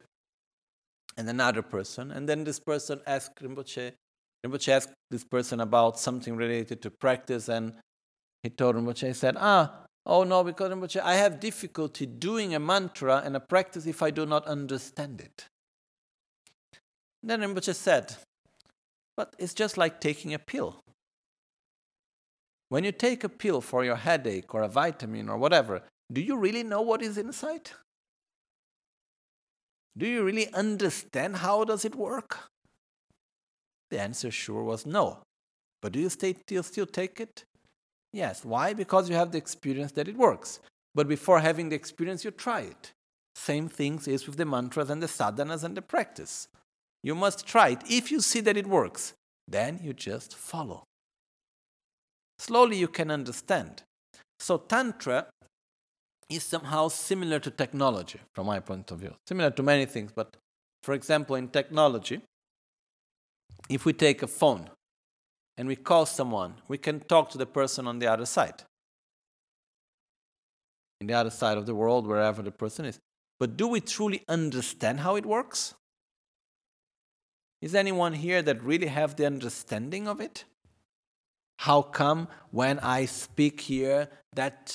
and 1.17 1.29
another 1.29 1.63
person, 1.63 2.11
and 2.11 2.29
then 2.29 2.45
this 2.45 2.61
person 2.61 3.01
asked 3.07 3.43
Rinpoche, 3.43 3.93
Rinpoche 4.45 4.69
asked 4.69 4.93
this 5.11 5.25
person 5.25 5.61
about 5.61 5.99
something 5.99 6.37
related 6.37 6.83
to 6.83 6.91
practice, 6.91 7.49
and 7.49 7.75
he 8.43 8.51
told 8.51 8.77
Rinpoche, 8.77 9.07
he 9.07 9.13
said, 9.15 9.37
Ah, 9.39 9.87
oh 10.07 10.25
no, 10.25 10.45
because 10.45 10.71
Rinpoche, 10.71 11.01
I 11.01 11.15
have 11.15 11.41
difficulty 11.41 12.07
doing 12.07 12.55
a 12.55 12.61
mantra 12.61 13.23
and 13.25 13.37
a 13.37 13.41
practice 13.41 13.87
if 13.87 14.03
I 14.03 14.11
do 14.11 14.27
not 14.27 14.47
understand 14.47 15.21
it. 15.21 15.47
Then 17.23 17.41
Rinpoche 17.41 17.75
said, 17.75 18.17
But 19.17 19.35
it's 19.39 19.55
just 19.55 19.77
like 19.77 20.01
taking 20.01 20.33
a 20.35 20.39
pill. 20.39 20.81
When 22.69 22.85
you 22.85 22.93
take 22.93 23.25
a 23.25 23.29
pill 23.29 23.61
for 23.61 23.85
your 23.85 23.97
headache 23.97 24.55
or 24.55 24.63
a 24.63 24.69
vitamin 24.69 25.29
or 25.29 25.37
whatever, 25.37 25.83
do 26.11 26.21
you 26.21 26.37
really 26.37 26.63
know 26.63 26.83
what 26.83 27.03
is 27.03 27.19
inside? 27.19 27.71
Do 29.97 30.07
you 30.07 30.23
really 30.23 30.53
understand 30.55 31.37
how 31.37 31.65
does 31.65 31.85
it 31.85 31.95
work? 31.95 32.39
The 33.91 34.01
answer 34.01 34.31
sure 34.31 34.63
was 34.63 34.87
no. 34.87 35.19
But 35.83 35.93
do 35.93 35.99
you 36.01 36.09
still, 36.09 36.63
still 36.63 36.87
take 36.87 37.21
it? 37.21 37.45
Yes. 38.13 38.45
Why? 38.45 38.73
Because 38.73 39.09
you 39.09 39.17
have 39.17 39.33
the 39.33 39.39
experience 39.39 39.93
that 39.93 40.09
it 40.09 40.17
works. 40.17 40.61
But 40.95 41.09
before 41.09 41.41
having 41.41 41.69
the 41.69 41.77
experience, 41.77 42.25
you 42.25 42.31
try 42.31 42.61
it. 42.63 42.93
Same 43.35 43.69
things 43.69 44.09
is 44.09 44.27
with 44.27 44.37
the 44.37 44.45
mantras 44.45 44.91
and 44.91 45.03
the 45.03 45.07
sadhanas 45.07 45.65
and 45.65 45.77
the 45.77 45.83
practice. 45.83 46.49
You 47.03 47.15
must 47.15 47.47
try 47.47 47.71
it. 47.71 47.83
If 47.89 48.11
you 48.11 48.21
see 48.21 48.41
that 48.41 48.57
it 48.57 48.67
works, 48.67 49.15
then 49.47 49.81
you 49.83 49.93
just 49.93 50.37
follow. 50.37 50.85
Slowly 52.39 52.77
you 52.77 52.89
can 52.89 53.11
understand. 53.11 53.83
So, 54.39 54.59
Tantra 54.59 55.27
is 56.29 56.43
somehow 56.43 56.89
similar 56.89 57.39
to 57.41 57.51
technology 57.51 58.21
from 58.35 58.47
my 58.47 58.61
point 58.61 58.91
of 58.91 58.99
view. 58.99 59.15
Similar 59.27 59.51
to 59.51 59.63
many 59.63 59.87
things, 59.87 60.13
but 60.15 60.37
for 60.83 60.95
example, 60.95 61.37
in 61.37 61.49
technology, 61.49 62.21
if 63.69 63.85
we 63.85 63.93
take 63.93 64.23
a 64.23 64.27
phone 64.27 64.71
and 65.61 65.69
we 65.69 65.77
call 65.77 66.07
someone, 66.07 66.55
we 66.69 66.79
can 66.79 67.01
talk 67.01 67.29
to 67.29 67.37
the 67.37 67.45
person 67.45 67.87
on 67.87 67.99
the 67.99 68.07
other 68.07 68.25
side. 68.25 68.63
In 71.03 71.07
the 71.07 71.13
other 71.13 71.29
side 71.29 71.59
of 71.59 71.67
the 71.67 71.75
world, 71.75 72.07
wherever 72.07 72.41
the 72.41 72.51
person 72.51 72.87
is. 72.87 72.99
But 73.39 73.59
do 73.59 73.69
we 73.69 73.83
truly 73.83 74.25
understand 74.27 75.01
how 75.01 75.17
it 75.17 75.27
works? 75.27 75.75
Is 77.61 77.75
anyone 77.75 78.15
here 78.15 78.41
that 78.41 78.63
really 78.63 78.87
have 78.87 79.17
the 79.17 79.27
understanding 79.27 80.09
of 80.09 80.19
it? 80.19 80.47
How 81.59 81.83
come 81.83 82.29
when 82.53 82.79
I 82.79 83.05
speak 83.05 83.61
here, 83.61 84.09
that 84.33 84.75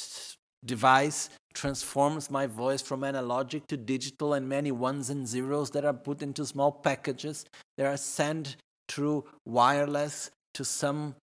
device 0.64 1.32
transforms 1.56 2.30
my 2.30 2.46
voice 2.46 2.84
from 2.84 3.02
analogic 3.02 3.66
to 3.70 3.78
digital 3.78 4.36
and 4.36 4.48
many 4.48 4.72
ones 4.72 5.10
and 5.10 5.28
zeros 5.28 5.72
that 5.72 5.84
are 5.84 5.94
put 5.94 6.22
into 6.22 6.46
small 6.46 6.72
packages 6.72 7.44
that 7.76 7.88
are 7.88 7.98
sent 7.98 8.58
through 8.88 9.26
wireless 9.46 10.30
to 10.56 10.66
some 10.66 11.16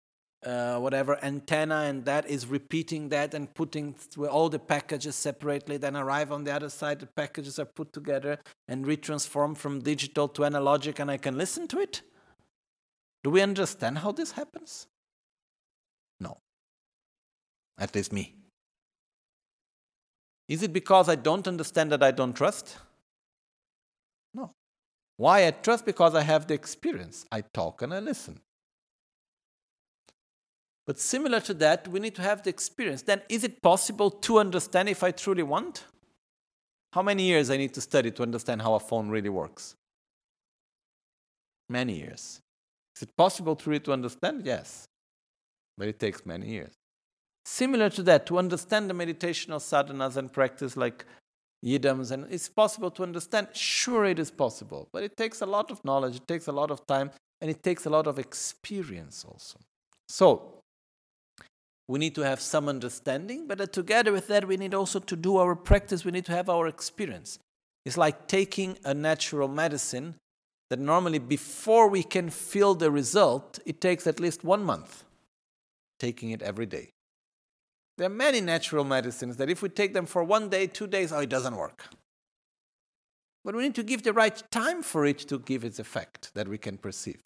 uh, 0.45 0.77
whatever 0.79 1.19
antenna 1.23 1.83
and 1.89 2.05
that 2.05 2.29
is 2.29 2.47
repeating 2.47 3.09
that 3.09 3.33
and 3.33 3.55
putting 3.55 3.95
all 4.29 4.49
the 4.49 4.59
packages 4.59 5.15
separately 5.15 5.77
then 5.77 5.97
arrive 5.97 6.33
on 6.33 6.43
the 6.43 6.53
other 6.53 6.69
side 6.69 6.99
the 6.99 7.07
packages 7.07 7.59
are 7.61 7.65
put 7.65 7.93
together 7.93 8.39
and 8.67 8.85
retransformed 8.85 9.57
from 9.57 9.81
digital 9.81 10.27
to 10.27 10.43
analogic 10.43 10.99
and 10.99 11.11
i 11.11 11.17
can 11.17 11.39
listen 11.39 11.69
to 11.69 11.79
it 11.79 12.03
do 13.23 13.31
we 13.31 13.41
understand 13.41 13.99
how 13.99 14.11
this 14.11 14.33
happens 14.33 14.89
no 16.19 16.37
at 17.79 17.95
least 17.95 18.13
me 18.13 18.35
is 20.53 20.63
it 20.63 20.73
because 20.73 21.09
I 21.09 21.15
don't 21.15 21.49
understand 21.49 21.93
that 21.93 22.03
I 22.03 22.11
don't 22.11 22.35
trust? 22.35 22.77
No. 24.35 24.53
Why 25.17 25.47
I 25.47 25.51
trust? 25.51 25.87
Because 25.87 26.15
I 26.15 26.21
have 26.23 26.47
the 26.47 26.53
experience. 26.53 27.25
I 27.33 27.41
talk 27.41 27.81
and 27.81 27.95
I 27.95 28.01
listen. 28.01 28.39
But 30.87 30.99
similar 30.99 31.41
to 31.41 31.55
that, 31.55 31.87
we 31.89 32.01
need 32.01 32.15
to 32.17 32.23
have 32.23 32.43
the 32.43 32.51
experience. 32.51 33.03
Then, 33.03 33.23
is 33.29 33.45
it 33.45 33.63
possible 33.63 34.11
to 34.11 34.39
understand 34.39 34.89
if 34.89 35.03
I 35.03 35.13
truly 35.13 35.43
want? 35.43 35.85
How 36.93 37.03
many 37.03 37.23
years 37.23 37.51
I 37.51 37.57
need 37.57 37.73
to 37.75 37.81
study 37.81 38.11
to 38.11 38.23
understand 38.23 38.63
how 38.63 38.75
a 38.75 38.81
phone 38.81 39.09
really 39.09 39.29
works? 39.29 39.77
Many 41.69 41.99
years. 41.99 42.41
Is 42.97 43.03
it 43.03 43.17
possible 43.17 43.57
to 43.57 43.65
truly 43.65 43.81
to 43.81 43.93
understand? 43.93 44.45
Yes. 44.45 44.87
But 45.79 45.89
it 45.89 45.99
takes 45.99 46.27
many 46.27 46.49
years. 46.49 46.73
Similar 47.45 47.89
to 47.91 48.03
that, 48.05 48.27
to 48.27 48.39
understand 48.39 48.91
the 48.91 48.95
meditational 48.95 49.59
sadhanas 49.59 50.17
and 50.17 50.33
practice 50.33 50.77
like 50.77 51.07
yidams, 51.65 52.11
and 52.11 52.27
it's 52.31 52.49
possible 52.49 52.91
to 52.91 53.03
understand. 53.03 53.49
Sure, 53.53 54.05
it 54.05 54.19
is 54.19 54.31
possible, 54.31 54.89
but 54.93 55.03
it 55.03 55.17
takes 55.17 55.41
a 55.41 55.47
lot 55.47 55.71
of 55.71 55.85
knowledge, 55.85 56.17
it 56.17 56.29
takes 56.29 56.47
a 56.47 56.53
lot 56.53 56.71
of 56.71 56.87
time, 56.87 57.11
and 57.41 57.51
it 57.51 57.63
takes 57.63 57.87
a 57.87 57.91
lot 57.91 58.07
of 58.07 58.19
experience 58.19 59.25
also. 59.25 59.59
So, 60.09 60.62
we 61.89 61.99
need 61.99 62.15
to 62.15 62.23
have 62.23 62.41
some 62.41 62.69
understanding, 62.69 63.47
but 63.47 63.61
uh, 63.61 63.67
together 63.67 64.13
with 64.13 64.29
that, 64.29 64.47
we 64.47 64.57
need 64.57 64.75
also 64.75 64.99
to 64.99 65.17
do 65.17 65.37
our 65.37 65.55
practice, 65.55 66.05
we 66.05 66.13
need 66.13 66.25
to 66.27 66.33
have 66.33 66.49
our 66.49 66.67
experience. 66.67 67.39
It's 67.85 67.97
like 67.97 68.29
taking 68.29 68.79
a 68.85 68.95
natural 68.95 69.49
medicine 69.49 70.15
that 70.71 70.79
normally, 70.79 71.19
before 71.19 71.89
we 71.89 72.03
can 72.03 72.31
feel 72.31 72.75
the 72.75 72.91
result, 72.91 73.59
it 73.67 73.81
takes 73.81 74.07
at 74.07 74.21
least 74.21 74.43
one 74.43 74.65
month 74.65 75.05
taking 75.99 76.31
it 76.31 76.43
every 76.43 76.67
day. 76.67 76.91
There 77.99 78.07
are 78.07 78.11
many 78.27 78.41
natural 78.41 78.85
medicines 78.85 79.37
that 79.37 79.51
if 79.51 79.63
we 79.63 79.69
take 79.69 79.93
them 79.95 80.07
for 80.07 80.25
one 80.25 80.49
day, 80.49 80.67
two 80.67 80.87
days, 80.87 81.13
oh, 81.13 81.21
it 81.21 81.29
doesn't 81.29 81.57
work. 81.57 81.85
But 83.45 83.55
we 83.55 83.63
need 83.63 83.75
to 83.75 83.83
give 83.83 84.03
the 84.03 84.13
right 84.13 84.43
time 84.51 84.83
for 84.83 85.05
it 85.05 85.19
to 85.31 85.39
give 85.39 85.65
its 85.65 85.79
effect 85.79 86.33
that 86.35 86.49
we 86.49 86.59
can 86.59 86.79
perceive. 86.79 87.23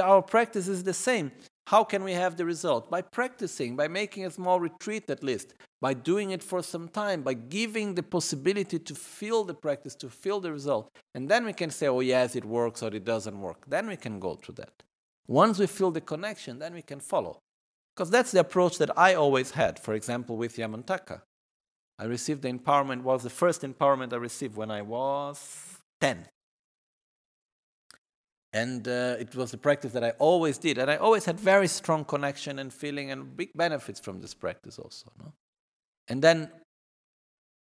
Our 0.00 0.22
practice 0.22 0.68
is 0.68 0.84
the 0.84 0.94
same. 0.94 1.32
How 1.66 1.84
can 1.84 2.02
we 2.04 2.12
have 2.12 2.36
the 2.36 2.44
result? 2.44 2.90
By 2.90 3.02
practicing, 3.02 3.76
by 3.76 3.88
making 3.88 4.26
a 4.26 4.30
small 4.30 4.58
retreat 4.60 5.08
at 5.08 5.22
least, 5.22 5.54
by 5.80 5.94
doing 5.94 6.30
it 6.30 6.42
for 6.42 6.62
some 6.62 6.88
time, 6.88 7.22
by 7.22 7.34
giving 7.34 7.94
the 7.94 8.02
possibility 8.02 8.78
to 8.78 8.94
feel 8.94 9.44
the 9.44 9.54
practice, 9.54 9.94
to 9.96 10.10
feel 10.10 10.40
the 10.40 10.52
result. 10.52 10.90
And 11.14 11.28
then 11.28 11.44
we 11.44 11.52
can 11.52 11.70
say, 11.70 11.86
oh, 11.86 12.00
yes, 12.00 12.36
it 12.36 12.44
works 12.44 12.82
or 12.82 12.94
it 12.94 13.04
doesn't 13.04 13.40
work. 13.40 13.64
Then 13.68 13.86
we 13.86 13.96
can 13.96 14.18
go 14.18 14.34
through 14.34 14.56
that. 14.56 14.82
Once 15.28 15.58
we 15.58 15.66
feel 15.66 15.90
the 15.90 16.00
connection, 16.00 16.58
then 16.58 16.74
we 16.74 16.82
can 16.82 17.00
follow. 17.00 17.38
Because 17.94 18.10
that's 18.10 18.32
the 18.32 18.40
approach 18.40 18.78
that 18.78 18.96
I 18.98 19.14
always 19.14 19.52
had, 19.52 19.78
for 19.78 19.94
example, 19.94 20.36
with 20.36 20.56
Yamantaka. 20.56 21.22
I 21.98 22.04
received 22.04 22.42
the 22.42 22.52
empowerment, 22.52 23.02
was 23.02 23.22
the 23.22 23.30
first 23.30 23.62
empowerment 23.62 24.12
I 24.12 24.16
received 24.16 24.56
when 24.56 24.70
I 24.70 24.82
was 24.82 25.78
10. 26.00 26.26
And 28.52 28.86
uh, 28.86 29.16
it 29.18 29.34
was 29.34 29.54
a 29.54 29.58
practice 29.58 29.92
that 29.92 30.04
I 30.04 30.10
always 30.18 30.58
did. 30.58 30.78
And 30.78 30.90
I 30.90 30.96
always 30.96 31.24
had 31.24 31.40
very 31.40 31.68
strong 31.68 32.04
connection 32.04 32.58
and 32.58 32.72
feeling 32.72 33.10
and 33.10 33.36
big 33.36 33.50
benefits 33.54 33.98
from 33.98 34.20
this 34.20 34.34
practice 34.34 34.78
also. 34.78 35.10
No? 35.18 35.32
And 36.08 36.20
then, 36.20 36.50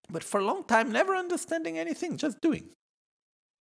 but 0.10 0.24
for 0.24 0.42
a 0.42 0.44
long 0.44 0.66
time, 0.66 0.92
never 0.92 1.16
understanding 1.16 1.78
anything, 1.80 2.18
just 2.18 2.42
doing. 2.42 2.70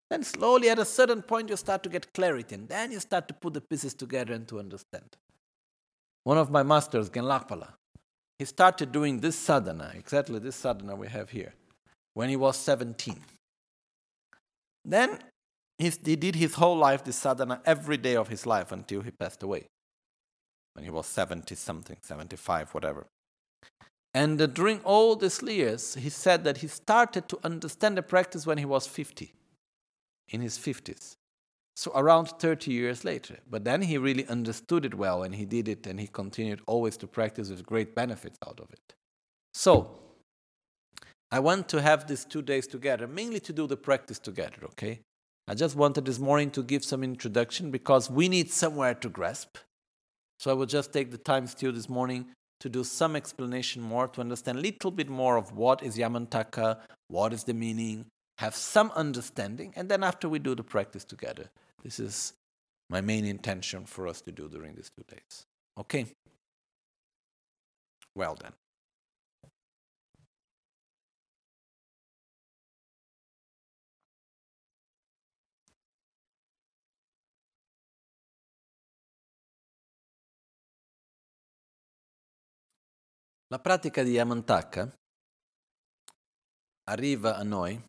Then 0.10 0.23
slowly, 0.23 0.69
at 0.69 0.80
a 0.80 0.85
certain 0.85 1.22
point, 1.22 1.49
you 1.49 1.56
start 1.56 1.84
to 1.84 1.89
get 1.89 2.14
clarity. 2.14 2.56
And 2.56 2.68
then 2.68 2.91
you 2.91 2.99
start 2.99 3.27
to 3.27 3.35
put 3.35 3.53
the 3.53 3.61
pieces 3.61 3.93
together 3.93 4.34
and 4.34 4.47
to 4.47 4.57
understand 4.57 5.18
one 6.23 6.38
of 6.38 6.51
my 6.51 6.64
masters, 6.64 7.10
Genlakpala, 7.10 7.69
he 8.38 8.45
started 8.45 8.91
doing 8.91 9.19
this 9.19 9.35
sadhana, 9.35 9.91
exactly 9.95 10.39
this 10.39 10.56
sadhana 10.56 10.95
we 10.95 11.07
have 11.07 11.30
here, 11.30 11.53
when 12.14 12.30
he 12.30 12.35
was 12.35 12.56
17. 12.57 13.19
Then 14.85 15.19
he 15.80 16.15
did 16.18 16.35
his 16.35 16.56
whole 16.56 16.77
life 16.77 17.06
this 17.06 17.15
sadhana 17.15 17.61
every 17.65 17.97
day 17.97 18.15
of 18.15 18.27
his 18.27 18.45
life 18.45 18.72
until 18.72 19.01
he 19.01 19.11
passed 19.11 19.41
away. 19.41 19.68
When 20.73 20.84
he 20.84 20.91
was 20.91 21.07
70 21.07 21.56
something, 21.56 21.97
75, 22.01 22.73
whatever. 22.73 23.07
And 24.14 24.41
uh, 24.41 24.47
during 24.47 24.81
all 24.81 25.15
these 25.15 25.41
years, 25.41 25.95
he 25.95 26.10
said 26.10 26.43
that 26.43 26.57
he 26.57 26.68
started 26.68 27.30
to 27.30 27.39
understand 27.43 27.97
the 27.97 28.01
practice 28.01 28.45
when 28.45 28.57
he 28.57 28.65
was 28.65 28.88
50, 28.88 29.31
in 30.30 30.41
his 30.41 30.57
50s. 30.57 31.15
So 31.76 31.93
around 31.95 32.27
30 32.27 32.72
years 32.72 33.06
later. 33.06 33.38
But 33.49 33.64
then 33.64 33.81
he 33.81 33.97
really 33.97 34.27
understood 34.27 34.84
it 34.84 34.95
well 34.95 35.23
and 35.23 35.34
he 35.34 35.45
did 35.45 35.69
it 35.69 35.88
and 35.88 35.97
he 35.97 36.07
continued 36.07 36.60
always 36.65 36.97
to 36.97 37.07
practice 37.07 37.49
with 37.49 37.65
great 37.65 37.95
benefits 37.95 38.38
out 38.45 38.60
of 38.60 38.69
it. 38.72 38.93
So, 39.53 39.95
I 41.31 41.39
want 41.39 41.69
to 41.69 41.81
have 41.81 42.07
these 42.07 42.26
two 42.26 42.41
days 42.41 42.68
together, 42.68 43.07
mainly 43.07 43.39
to 43.41 43.53
do 43.53 43.65
the 43.65 43.77
practice 43.77 44.19
together, 44.19 44.57
okay? 44.65 44.99
I 45.50 45.56
just 45.56 45.76
wanted 45.76 46.06
this 46.06 46.20
morning 46.20 46.52
to 46.52 46.62
give 46.62 46.86
some 46.86 47.04
introduction 47.04 47.72
because 47.72 48.08
we 48.08 48.30
need 48.30 48.52
somewhere 48.52 48.94
to 48.94 49.10
grasp. 49.10 49.58
So 50.38 50.52
I 50.52 50.54
will 50.54 50.68
just 50.68 50.94
take 50.94 51.10
the 51.10 51.18
time 51.18 51.48
still 51.48 51.72
this 51.72 51.90
morning 51.90 52.28
to 52.60 52.70
do 52.70 52.84
some 52.84 53.16
explanation 53.16 53.82
more, 53.82 54.08
to 54.10 54.22
understand 54.22 54.60
a 54.60 54.62
little 54.62 54.92
bit 54.92 55.10
more 55.10 55.38
of 55.38 55.54
what 55.54 55.82
is 55.82 55.98
Yamantaka, 55.98 56.78
what 57.08 57.34
is 57.34 57.46
the 57.46 57.56
meaning, 57.56 58.06
have 58.38 58.54
some 58.54 58.92
understanding, 58.96 59.74
and 59.76 59.90
then 59.90 60.04
after 60.04 60.30
we 60.30 60.38
do 60.38 60.54
the 60.54 60.64
practice 60.64 61.04
together. 61.04 61.50
This 61.84 62.00
is 62.00 62.34
my 62.88 63.02
main 63.02 63.26
intention 63.26 63.86
for 63.86 64.08
us 64.08 64.22
to 64.22 64.32
do 64.32 64.50
during 64.50 64.76
these 64.76 64.92
two 64.96 65.04
days. 65.10 65.48
Okay? 65.80 66.06
Well 68.14 68.38
then. 68.40 68.52
La 83.52 83.60
pratica 83.60 84.04
di 84.04 84.12
Yamantaka 84.12 84.96
arriva 86.84 87.36
a 87.36 87.42
noi 87.42 87.84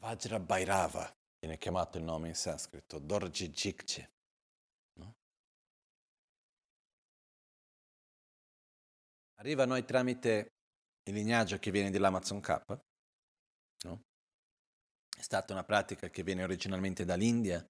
Vajra 0.00 0.40
Bhairava 0.40 1.12
viene 1.38 1.58
chiamato 1.58 1.98
il 1.98 2.04
nome 2.04 2.28
in 2.28 2.34
sanscrito, 2.34 2.98
Dorji 2.98 3.50
Jikche. 3.50 4.10
Arriva 9.40 9.64
a 9.64 9.66
noi 9.66 9.84
tramite 9.84 10.54
il 11.02 11.14
lignaggio 11.14 11.58
che 11.58 11.70
viene 11.70 11.90
dell'Amazon 11.90 12.40
K. 12.40 12.64
No? 13.84 14.02
È 15.14 15.20
stata 15.20 15.52
una 15.52 15.64
pratica 15.64 16.08
che 16.08 16.22
viene 16.22 16.44
originalmente 16.44 17.04
dall'India, 17.04 17.62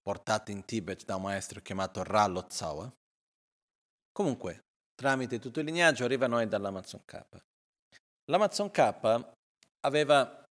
portata 0.00 0.50
in 0.50 0.64
Tibet 0.64 1.04
da 1.04 1.16
un 1.16 1.22
maestro 1.22 1.60
chiamato 1.60 2.02
Ra 2.02 2.26
Lotsawa. 2.26 2.90
Comunque, 4.12 4.64
tramite 4.94 5.38
tutto 5.38 5.60
il 5.60 5.66
lignaggio 5.66 6.04
arriva 6.04 6.24
a 6.24 6.28
noi 6.28 6.48
dall'Amazon 6.48 7.02
K. 7.04 7.26
L'Amazon 8.30 8.70
K 8.70 9.34
aveva 9.80 10.44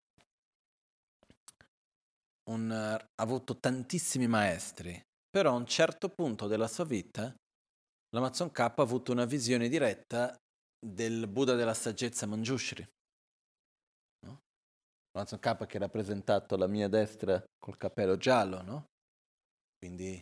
un, 2.50 2.70
ha 2.70 3.08
avuto 3.16 3.58
tantissimi 3.58 4.26
maestri, 4.26 5.00
però 5.28 5.50
a 5.50 5.56
un 5.56 5.66
certo 5.66 6.08
punto 6.08 6.46
della 6.46 6.68
sua 6.68 6.84
vita 6.84 7.34
l'Amazon 8.10 8.50
K 8.52 8.60
ha 8.60 8.74
avuto 8.76 9.12
una 9.12 9.24
visione 9.24 9.68
diretta 9.68 10.34
del 10.78 11.26
Buddha 11.26 11.54
della 11.54 11.74
saggezza 11.74 12.26
Manjushri. 12.26 12.86
No? 14.26 14.38
L'Amazon 15.12 15.40
K 15.40 15.66
che 15.66 15.76
ha 15.76 15.80
rappresentato 15.80 16.54
alla 16.54 16.68
mia 16.68 16.88
destra 16.88 17.42
col 17.58 17.76
cappello 17.76 18.16
giallo, 18.16 18.62
no? 18.62 18.84
Quindi 19.86 20.20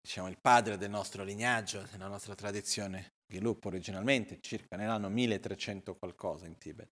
diciamo 0.00 0.28
il 0.28 0.38
padre 0.40 0.76
del 0.76 0.90
nostro 0.90 1.22
lignaggio, 1.22 1.86
della 1.92 2.08
nostra 2.08 2.34
tradizione 2.34 3.12
Gelug 3.32 3.64
originalmente, 3.64 4.40
circa 4.40 4.76
nell'anno 4.76 5.08
1300 5.08 5.94
qualcosa 5.94 6.46
in 6.46 6.58
Tibet. 6.58 6.88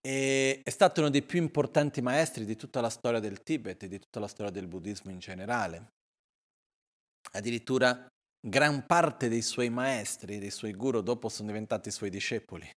E 0.00 0.60
è 0.64 0.70
stato 0.70 1.00
uno 1.00 1.10
dei 1.10 1.22
più 1.22 1.40
importanti 1.40 2.02
maestri 2.02 2.44
di 2.44 2.56
tutta 2.56 2.80
la 2.80 2.90
storia 2.90 3.20
del 3.20 3.42
Tibet 3.42 3.84
e 3.84 3.88
di 3.88 4.00
tutta 4.00 4.18
la 4.18 4.26
storia 4.26 4.50
del 4.50 4.66
buddismo 4.66 5.10
in 5.12 5.20
generale. 5.20 5.92
Addirittura 7.32 8.08
gran 8.40 8.86
parte 8.86 9.28
dei 9.28 9.42
suoi 9.42 9.70
maestri, 9.70 10.38
dei 10.38 10.50
suoi 10.50 10.72
guru, 10.72 11.00
dopo 11.00 11.28
sono 11.28 11.48
diventati 11.48 11.92
suoi 11.92 12.10
discepoli. 12.10 12.68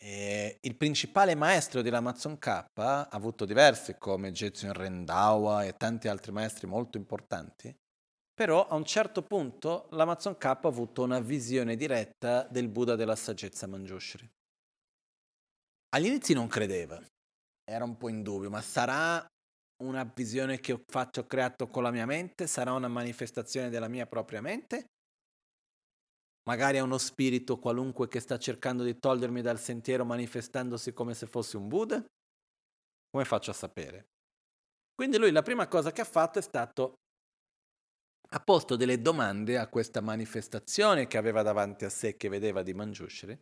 E 0.00 0.58
il 0.60 0.76
principale 0.76 1.34
maestro 1.34 1.82
di 1.82 1.90
Lamazon 1.90 2.38
K 2.38 2.46
ha 2.74 3.08
avuto 3.08 3.44
diversi 3.44 3.96
come 3.98 4.30
Jetsun 4.30 4.72
Rendawa 4.72 5.64
e 5.64 5.72
tanti 5.76 6.06
altri 6.06 6.30
maestri 6.30 6.68
molto 6.68 6.96
importanti, 6.96 7.74
però 8.32 8.68
a 8.68 8.76
un 8.76 8.84
certo 8.84 9.22
punto 9.22 9.88
l'Amazon 9.90 10.38
K 10.38 10.44
ha 10.44 10.60
avuto 10.62 11.02
una 11.02 11.18
visione 11.18 11.74
diretta 11.74 12.46
del 12.48 12.68
Buddha 12.68 12.94
della 12.94 13.16
saggezza 13.16 13.66
Manjushri. 13.66 14.30
Agli 15.96 16.06
inizi 16.06 16.32
non 16.32 16.46
credeva, 16.46 17.02
era 17.64 17.82
un 17.82 17.96
po' 17.96 18.08
in 18.08 18.22
dubbio, 18.22 18.50
ma 18.50 18.60
sarà 18.62 19.26
una 19.82 20.04
visione 20.14 20.60
che 20.60 20.72
ho 20.72 20.82
fatto, 20.86 21.20
ho 21.20 21.26
creato 21.26 21.66
con 21.66 21.82
la 21.82 21.90
mia 21.90 22.06
mente? 22.06 22.46
Sarà 22.46 22.72
una 22.72 22.88
manifestazione 22.88 23.68
della 23.68 23.88
mia 23.88 24.06
propria 24.06 24.40
mente? 24.40 24.86
Magari 26.48 26.78
è 26.78 26.80
uno 26.80 26.96
spirito 26.96 27.58
qualunque 27.58 28.08
che 28.08 28.20
sta 28.20 28.38
cercando 28.38 28.82
di 28.82 28.98
togliermi 28.98 29.42
dal 29.42 29.60
sentiero 29.60 30.06
manifestandosi 30.06 30.94
come 30.94 31.12
se 31.12 31.26
fosse 31.26 31.58
un 31.58 31.68
Buddha? 31.68 32.02
Come 33.10 33.24
faccio 33.26 33.50
a 33.50 33.54
sapere? 33.54 34.06
Quindi 34.94 35.18
lui 35.18 35.30
la 35.30 35.42
prima 35.42 35.68
cosa 35.68 35.92
che 35.92 36.00
ha 36.00 36.06
fatto 36.06 36.38
è 36.38 36.42
stato 36.42 36.94
ha 38.30 38.40
posto 38.40 38.76
delle 38.76 39.02
domande 39.02 39.58
a 39.58 39.68
questa 39.68 40.00
manifestazione 40.00 41.06
che 41.06 41.18
aveva 41.18 41.42
davanti 41.42 41.84
a 41.84 41.90
sé, 41.90 42.16
che 42.16 42.30
vedeva 42.30 42.62
di 42.62 42.72
Manjushri, 42.72 43.38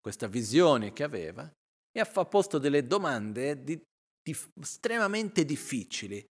questa 0.00 0.26
visione 0.26 0.92
che 0.92 1.04
aveva 1.04 1.48
e 1.96 2.00
ha 2.00 2.24
posto 2.24 2.58
delle 2.58 2.88
domande 2.88 3.62
di, 3.62 3.80
di, 4.20 4.36
estremamente 4.60 5.44
difficili 5.44 6.24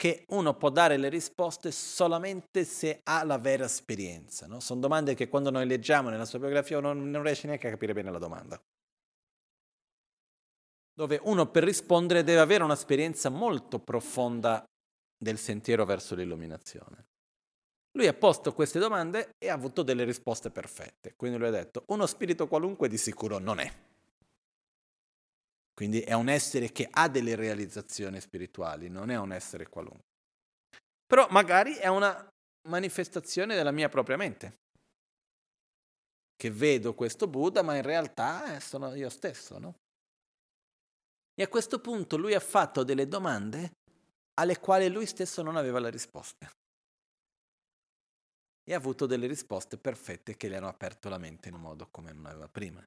che 0.00 0.24
uno 0.28 0.54
può 0.54 0.70
dare 0.70 0.96
le 0.96 1.10
risposte 1.10 1.70
solamente 1.70 2.64
se 2.64 3.02
ha 3.04 3.22
la 3.22 3.36
vera 3.36 3.66
esperienza. 3.66 4.46
No? 4.46 4.58
Sono 4.58 4.80
domande 4.80 5.12
che 5.12 5.28
quando 5.28 5.50
noi 5.50 5.66
leggiamo 5.66 6.08
nella 6.08 6.24
sua 6.24 6.38
biografia 6.38 6.80
non, 6.80 7.10
non 7.10 7.22
riesce 7.22 7.46
neanche 7.46 7.66
a 7.66 7.70
capire 7.70 7.92
bene 7.92 8.10
la 8.10 8.16
domanda. 8.16 8.58
Dove 10.94 11.20
uno 11.24 11.50
per 11.50 11.64
rispondere 11.64 12.24
deve 12.24 12.40
avere 12.40 12.64
un'esperienza 12.64 13.28
molto 13.28 13.78
profonda 13.78 14.64
del 15.18 15.36
sentiero 15.36 15.84
verso 15.84 16.14
l'illuminazione. 16.14 17.08
Lui 17.92 18.06
ha 18.06 18.14
posto 18.14 18.54
queste 18.54 18.78
domande 18.78 19.34
e 19.36 19.50
ha 19.50 19.54
avuto 19.54 19.82
delle 19.82 20.04
risposte 20.04 20.50
perfette. 20.50 21.12
Quindi 21.14 21.36
lui 21.36 21.48
ha 21.48 21.50
detto, 21.50 21.84
uno 21.88 22.06
spirito 22.06 22.48
qualunque 22.48 22.88
di 22.88 22.96
sicuro 22.96 23.36
non 23.36 23.58
è. 23.58 23.70
Quindi 25.80 26.02
è 26.02 26.12
un 26.12 26.28
essere 26.28 26.72
che 26.72 26.86
ha 26.90 27.08
delle 27.08 27.34
realizzazioni 27.34 28.20
spirituali, 28.20 28.90
non 28.90 29.10
è 29.10 29.16
un 29.16 29.32
essere 29.32 29.66
qualunque. 29.66 30.04
Però 31.06 31.26
magari 31.30 31.72
è 31.76 31.86
una 31.86 32.28
manifestazione 32.68 33.54
della 33.54 33.70
mia 33.70 33.88
propria 33.88 34.18
mente. 34.18 34.58
Che 36.36 36.50
vedo 36.50 36.92
questo 36.92 37.28
Buddha, 37.28 37.62
ma 37.62 37.76
in 37.76 37.82
realtà 37.82 38.56
eh, 38.56 38.60
sono 38.60 38.94
io 38.94 39.08
stesso, 39.08 39.58
no? 39.58 39.72
E 41.32 41.42
a 41.42 41.48
questo 41.48 41.80
punto 41.80 42.18
lui 42.18 42.34
ha 42.34 42.40
fatto 42.40 42.84
delle 42.84 43.08
domande 43.08 43.70
alle 44.34 44.58
quali 44.58 44.86
lui 44.90 45.06
stesso 45.06 45.40
non 45.40 45.56
aveva 45.56 45.80
la 45.80 45.88
risposta 45.88 46.46
e 48.64 48.74
ha 48.74 48.76
avuto 48.76 49.06
delle 49.06 49.26
risposte 49.26 49.78
perfette 49.78 50.36
che 50.36 50.50
le 50.50 50.58
hanno 50.58 50.68
aperto 50.68 51.08
la 51.08 51.16
mente 51.16 51.48
in 51.48 51.54
un 51.54 51.62
modo 51.62 51.88
come 51.90 52.12
non 52.12 52.26
aveva 52.26 52.48
prima. 52.48 52.84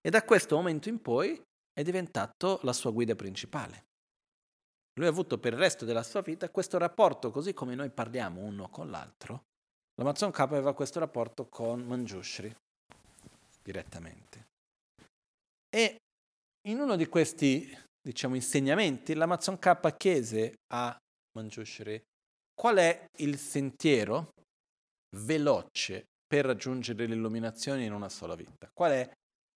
E 0.00 0.08
da 0.08 0.24
questo 0.24 0.56
momento 0.56 0.88
in 0.88 1.02
poi 1.02 1.38
è 1.72 1.82
diventato 1.82 2.60
la 2.62 2.72
sua 2.72 2.90
guida 2.90 3.14
principale. 3.14 3.86
Lui 4.94 5.06
ha 5.06 5.10
avuto 5.10 5.38
per 5.38 5.54
il 5.54 5.58
resto 5.58 5.84
della 5.84 6.02
sua 6.02 6.20
vita 6.20 6.50
questo 6.50 6.78
rapporto, 6.78 7.30
così 7.30 7.54
come 7.54 7.74
noi 7.74 7.90
parliamo 7.90 8.40
uno 8.42 8.68
con 8.68 8.90
l'altro. 8.90 9.44
L'Amazon 9.94 10.30
K 10.30 10.38
aveva 10.40 10.74
questo 10.74 10.98
rapporto 10.98 11.46
con 11.48 11.82
Manjushri 11.82 12.54
direttamente. 13.62 14.48
E 15.68 15.96
in 16.68 16.78
uno 16.78 16.96
di 16.96 17.06
questi, 17.06 17.74
diciamo, 18.00 18.34
insegnamenti, 18.34 19.14
l'Amazon 19.14 19.58
K 19.58 19.96
chiese 19.96 20.54
a 20.74 20.96
Manjushri 21.36 22.02
qual 22.54 22.76
è 22.76 23.06
il 23.18 23.38
sentiero 23.38 24.34
veloce 25.16 26.04
per 26.26 26.44
raggiungere 26.44 27.06
l'illuminazione 27.06 27.84
in 27.84 27.92
una 27.92 28.08
sola 28.08 28.34
vita? 28.34 28.68
Qual 28.72 28.92
è 28.92 29.10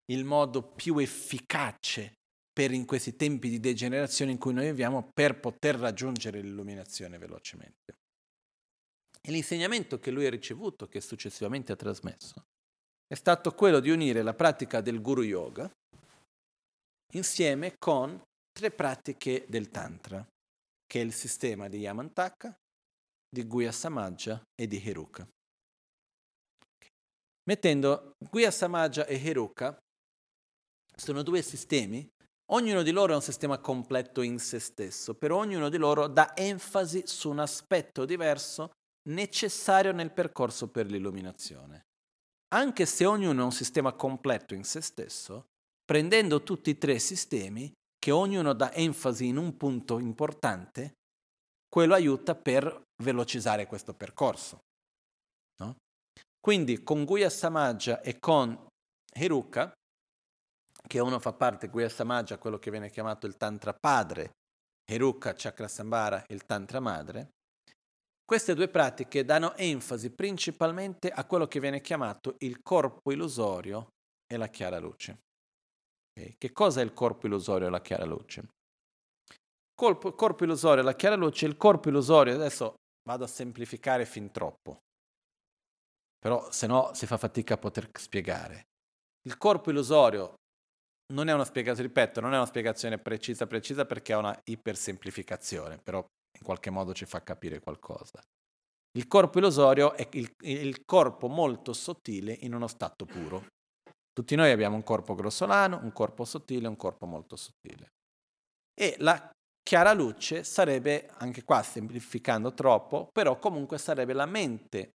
il 0.06 0.24
modo 0.24 0.62
più 0.62 0.98
efficace 0.98 2.14
per 2.52 2.72
in 2.72 2.86
questi 2.86 3.16
tempi 3.16 3.48
di 3.48 3.60
degenerazione 3.60 4.32
in 4.32 4.38
cui 4.38 4.54
noi 4.54 4.66
viviamo 4.66 5.10
per 5.12 5.38
poter 5.40 5.76
raggiungere 5.76 6.40
l'illuminazione 6.40 7.18
velocemente? 7.18 7.94
E 9.20 9.30
l'insegnamento 9.30 9.98
che 9.98 10.10
lui 10.10 10.26
ha 10.26 10.30
ricevuto, 10.30 10.86
che 10.86 11.00
successivamente 11.00 11.72
ha 11.72 11.76
trasmesso, 11.76 12.44
è 13.06 13.14
stato 13.14 13.52
quello 13.52 13.80
di 13.80 13.90
unire 13.90 14.22
la 14.22 14.34
pratica 14.34 14.80
del 14.80 15.00
Guru 15.00 15.22
Yoga 15.22 15.70
insieme 17.12 17.76
con 17.78 18.20
tre 18.52 18.70
pratiche 18.70 19.44
del 19.48 19.68
Tantra, 19.70 20.26
che 20.86 21.00
è 21.00 21.04
il 21.04 21.12
sistema 21.12 21.68
di 21.68 21.78
Yamantaka, 21.78 22.56
di 23.28 23.44
Guya 23.44 23.72
Samaja 23.72 24.40
e 24.54 24.66
di 24.66 24.80
Heruka 24.82 25.28
mettendo 27.46 28.16
Guya 28.30 28.50
Samaja 28.50 29.06
e 29.06 29.20
Heruka 29.24 29.76
sono 30.98 31.22
due 31.22 31.42
sistemi, 31.42 32.08
ognuno 32.52 32.82
di 32.82 32.90
loro 32.90 33.12
è 33.12 33.16
un 33.16 33.22
sistema 33.22 33.58
completo 33.58 34.22
in 34.22 34.38
se 34.38 34.58
stesso, 34.58 35.14
però 35.14 35.38
ognuno 35.38 35.68
di 35.68 35.76
loro 35.76 36.06
dà 36.06 36.34
enfasi 36.36 37.02
su 37.06 37.30
un 37.30 37.38
aspetto 37.38 38.04
diverso 38.04 38.70
necessario 39.08 39.92
nel 39.92 40.12
percorso 40.12 40.68
per 40.68 40.86
l'illuminazione. 40.86 41.84
Anche 42.54 42.86
se 42.86 43.04
ognuno 43.04 43.42
è 43.42 43.44
un 43.44 43.52
sistema 43.52 43.92
completo 43.92 44.54
in 44.54 44.64
se 44.64 44.80
stesso, 44.80 45.46
prendendo 45.84 46.42
tutti 46.42 46.70
e 46.70 46.78
tre 46.78 46.94
i 46.94 47.00
sistemi, 47.00 47.72
che 47.98 48.10
ognuno 48.10 48.52
dà 48.52 48.72
enfasi 48.72 49.26
in 49.26 49.36
un 49.36 49.56
punto 49.56 49.98
importante, 49.98 50.94
quello 51.68 51.94
aiuta 51.94 52.34
per 52.34 52.84
velocizzare 53.02 53.66
questo 53.66 53.94
percorso. 53.94 54.60
No? 55.60 55.76
Quindi 56.40 56.82
con 56.82 57.04
Guya 57.04 57.28
Samaja 57.28 58.00
e 58.00 58.18
con 58.18 58.66
Hiruka, 59.14 59.72
che 60.86 61.00
uno 61.00 61.18
fa 61.18 61.32
parte, 61.32 61.68
Guya 61.68 61.88
Samaja, 61.88 62.38
quello 62.38 62.58
che 62.58 62.70
viene 62.70 62.90
chiamato 62.90 63.26
il 63.26 63.36
Tantra 63.36 63.74
padre, 63.74 64.36
Hiruka 64.90 65.34
Chakrasambhara, 65.34 66.24
il 66.28 66.44
Tantra 66.44 66.80
madre, 66.80 67.30
queste 68.24 68.54
due 68.54 68.68
pratiche 68.68 69.24
danno 69.24 69.54
enfasi 69.54 70.10
principalmente 70.10 71.10
a 71.10 71.24
quello 71.24 71.46
che 71.46 71.60
viene 71.60 71.80
chiamato 71.80 72.34
il 72.38 72.60
corpo 72.62 73.12
illusorio 73.12 73.90
e 74.26 74.36
la 74.36 74.48
chiara 74.48 74.78
luce. 74.78 75.18
Okay. 76.12 76.34
Che 76.36 76.52
cosa 76.52 76.80
è 76.80 76.84
il 76.84 76.92
corpo 76.92 77.26
illusorio 77.26 77.68
e 77.68 77.70
la 77.70 77.80
chiara 77.80 78.04
luce? 78.04 78.48
Corpo, 79.74 80.12
corpo 80.14 80.44
illusorio 80.44 80.82
e 80.82 80.84
la 80.84 80.94
chiara 80.94 81.14
luce, 81.14 81.46
il 81.46 81.56
corpo 81.56 81.88
illusorio, 81.88 82.34
adesso 82.34 82.74
vado 83.06 83.24
a 83.24 83.28
semplificare 83.28 84.04
fin 84.06 84.32
troppo, 84.32 84.78
però 86.18 86.50
se 86.50 86.66
no 86.66 86.92
si 86.94 87.06
fa 87.06 87.18
fatica 87.18 87.54
a 87.54 87.58
poter 87.58 87.90
spiegare. 87.92 88.66
Il 89.22 89.36
corpo 89.36 89.70
illusorio 89.70 90.34
non 91.12 91.28
è 91.28 91.32
una 91.32 91.44
spiegazione, 91.44 91.88
ripeto, 91.88 92.20
non 92.20 92.32
è 92.32 92.36
una 92.36 92.46
spiegazione 92.46 92.98
precisa 92.98 93.46
precisa 93.46 93.84
perché 93.84 94.12
è 94.12 94.16
una 94.16 94.38
ipersemplificazione, 94.44 95.78
però 95.78 95.98
in 95.98 96.44
qualche 96.44 96.70
modo 96.70 96.92
ci 96.92 97.06
fa 97.06 97.22
capire 97.22 97.60
qualcosa. 97.60 98.20
Il 98.96 99.06
corpo 99.08 99.38
illusorio 99.38 99.92
è 99.94 100.08
il, 100.12 100.32
il 100.40 100.84
corpo 100.84 101.28
molto 101.28 101.72
sottile 101.72 102.36
in 102.40 102.54
uno 102.54 102.66
stato 102.66 103.04
puro. 103.04 103.46
Tutti 104.10 104.34
noi 104.34 104.50
abbiamo 104.50 104.76
un 104.76 104.82
corpo 104.82 105.14
grossolano, 105.14 105.78
un 105.82 105.92
corpo 105.92 106.24
sottile 106.24 106.66
un 106.66 106.76
corpo 106.76 107.04
molto 107.04 107.36
sottile. 107.36 107.88
E 108.74 108.96
la 108.98 109.30
chiara 109.62 109.92
luce 109.92 110.44
sarebbe, 110.44 111.08
anche 111.18 111.44
qua 111.44 111.62
semplificando 111.62 112.54
troppo, 112.54 113.08
però 113.12 113.38
comunque 113.38 113.78
sarebbe 113.78 114.14
la 114.14 114.26
mente 114.26 114.92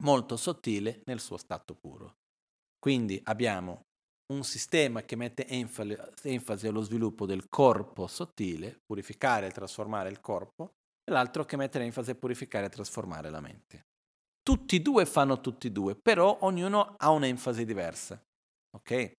molto 0.00 0.36
sottile 0.36 1.02
nel 1.04 1.20
suo 1.20 1.36
stato 1.36 1.74
puro. 1.74 2.14
Quindi 2.78 3.20
abbiamo 3.24 3.87
un 4.32 4.44
sistema 4.44 5.02
che 5.02 5.16
mette 5.16 5.46
enfasi 5.46 6.66
allo 6.66 6.82
sviluppo 6.82 7.26
del 7.26 7.48
corpo 7.48 8.06
sottile, 8.06 8.80
purificare 8.84 9.46
e 9.46 9.50
trasformare 9.50 10.10
il 10.10 10.20
corpo, 10.20 10.72
e 11.02 11.10
l'altro 11.10 11.44
che 11.44 11.56
mette 11.56 11.80
enfasi 11.80 12.10
a 12.10 12.14
purificare 12.14 12.66
e 12.66 12.70
trasformare 12.70 13.30
la 13.30 13.40
mente. 13.40 13.86
Tutti 14.42 14.76
e 14.76 14.80
due 14.80 15.06
fanno 15.06 15.40
tutti 15.40 15.68
e 15.68 15.70
due, 15.70 15.96
però 15.96 16.38
ognuno 16.42 16.94
ha 16.96 17.10
un'enfasi 17.10 17.64
diversa. 17.64 18.20
Ok? 18.76 19.12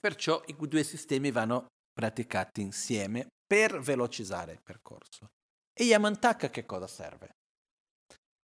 Perciò 0.00 0.42
i 0.46 0.56
due 0.56 0.82
sistemi 0.82 1.30
vanno 1.30 1.66
praticati 1.92 2.60
insieme 2.60 3.28
per 3.46 3.80
velocizzare 3.80 4.52
il 4.52 4.62
percorso. 4.62 5.28
E 5.72 5.84
Yamantaka 5.84 6.50
che 6.50 6.66
cosa 6.66 6.86
serve? 6.86 7.30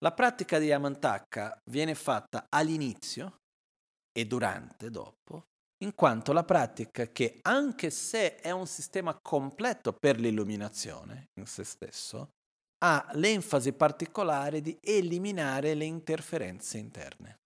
La 0.02 0.12
pratica 0.12 0.58
di 0.58 0.66
Yamantaka 0.66 1.58
viene 1.70 1.94
fatta 1.94 2.46
all'inizio 2.48 3.39
e 4.12 4.26
durante, 4.26 4.90
dopo, 4.90 5.44
in 5.82 5.94
quanto 5.94 6.32
la 6.32 6.44
pratica 6.44 7.06
che 7.06 7.38
anche 7.42 7.90
se 7.90 8.36
è 8.36 8.50
un 8.50 8.66
sistema 8.66 9.18
completo 9.20 9.92
per 9.92 10.18
l'illuminazione 10.18 11.28
in 11.38 11.46
se 11.46 11.64
stesso, 11.64 12.30
ha 12.82 13.10
l'enfasi 13.14 13.72
particolare 13.72 14.60
di 14.60 14.76
eliminare 14.80 15.74
le 15.74 15.84
interferenze 15.84 16.78
interne. 16.78 17.38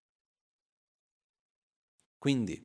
Quindi 2.18 2.60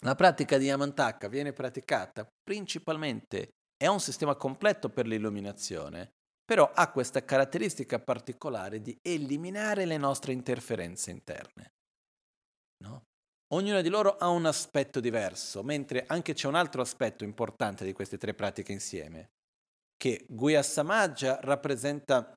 la 0.00 0.14
pratica 0.14 0.58
di 0.58 0.64
Yamantaka 0.64 1.28
viene 1.28 1.52
praticata 1.52 2.26
principalmente, 2.42 3.50
è 3.76 3.86
un 3.86 4.00
sistema 4.00 4.34
completo 4.34 4.88
per 4.88 5.06
l'illuminazione, 5.06 6.10
però 6.44 6.70
ha 6.74 6.90
questa 6.90 7.24
caratteristica 7.24 8.00
particolare 8.00 8.80
di 8.80 8.98
eliminare 9.00 9.84
le 9.84 9.96
nostre 9.96 10.32
interferenze 10.32 11.10
interne. 11.10 11.72
No? 12.82 13.06
Ognuna 13.52 13.80
di 13.80 13.88
loro 13.88 14.16
ha 14.16 14.28
un 14.28 14.46
aspetto 14.46 14.98
diverso, 14.98 15.62
mentre 15.62 16.04
anche 16.06 16.34
c'è 16.34 16.48
un 16.48 16.54
altro 16.54 16.82
aspetto 16.82 17.22
importante 17.22 17.84
di 17.84 17.92
queste 17.92 18.18
tre 18.18 18.34
pratiche 18.34 18.72
insieme, 18.72 19.30
che 19.96 20.26
Guya 20.28 20.62
Samaja 20.62 21.38
rappresenta 21.40 22.34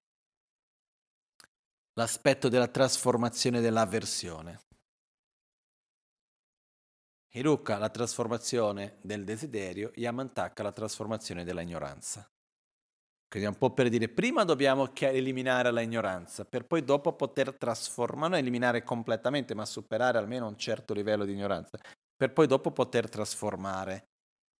l'aspetto 1.93 2.49
della 2.49 2.67
trasformazione 2.67 3.61
dell'avversione. 3.61 4.59
Hiruka 7.29 7.77
la 7.77 7.89
trasformazione 7.89 8.97
del 9.01 9.23
desiderio, 9.23 9.91
Yamantaka 9.95 10.63
la 10.63 10.71
trasformazione 10.71 11.43
dell'ignoranza. 11.43 12.29
Quindi 13.27 13.47
un 13.49 13.57
po' 13.57 13.71
per 13.71 13.89
dire, 13.89 14.07
prima 14.07 14.43
dobbiamo 14.43 14.89
eliminare 14.95 15.71
la 15.71 15.81
ignoranza, 15.81 16.45
per 16.45 16.65
poi 16.65 16.83
dopo 16.83 17.13
poter 17.13 17.53
trasformare, 17.55 18.29
non 18.29 18.39
eliminare 18.39 18.83
completamente, 18.83 19.53
ma 19.53 19.65
superare 19.65 20.17
almeno 20.17 20.47
un 20.47 20.57
certo 20.57 20.93
livello 20.93 21.25
di 21.25 21.33
ignoranza, 21.33 21.77
per 22.15 22.31
poi 22.31 22.47
dopo 22.47 22.71
poter 22.71 23.09
trasformare 23.09 24.07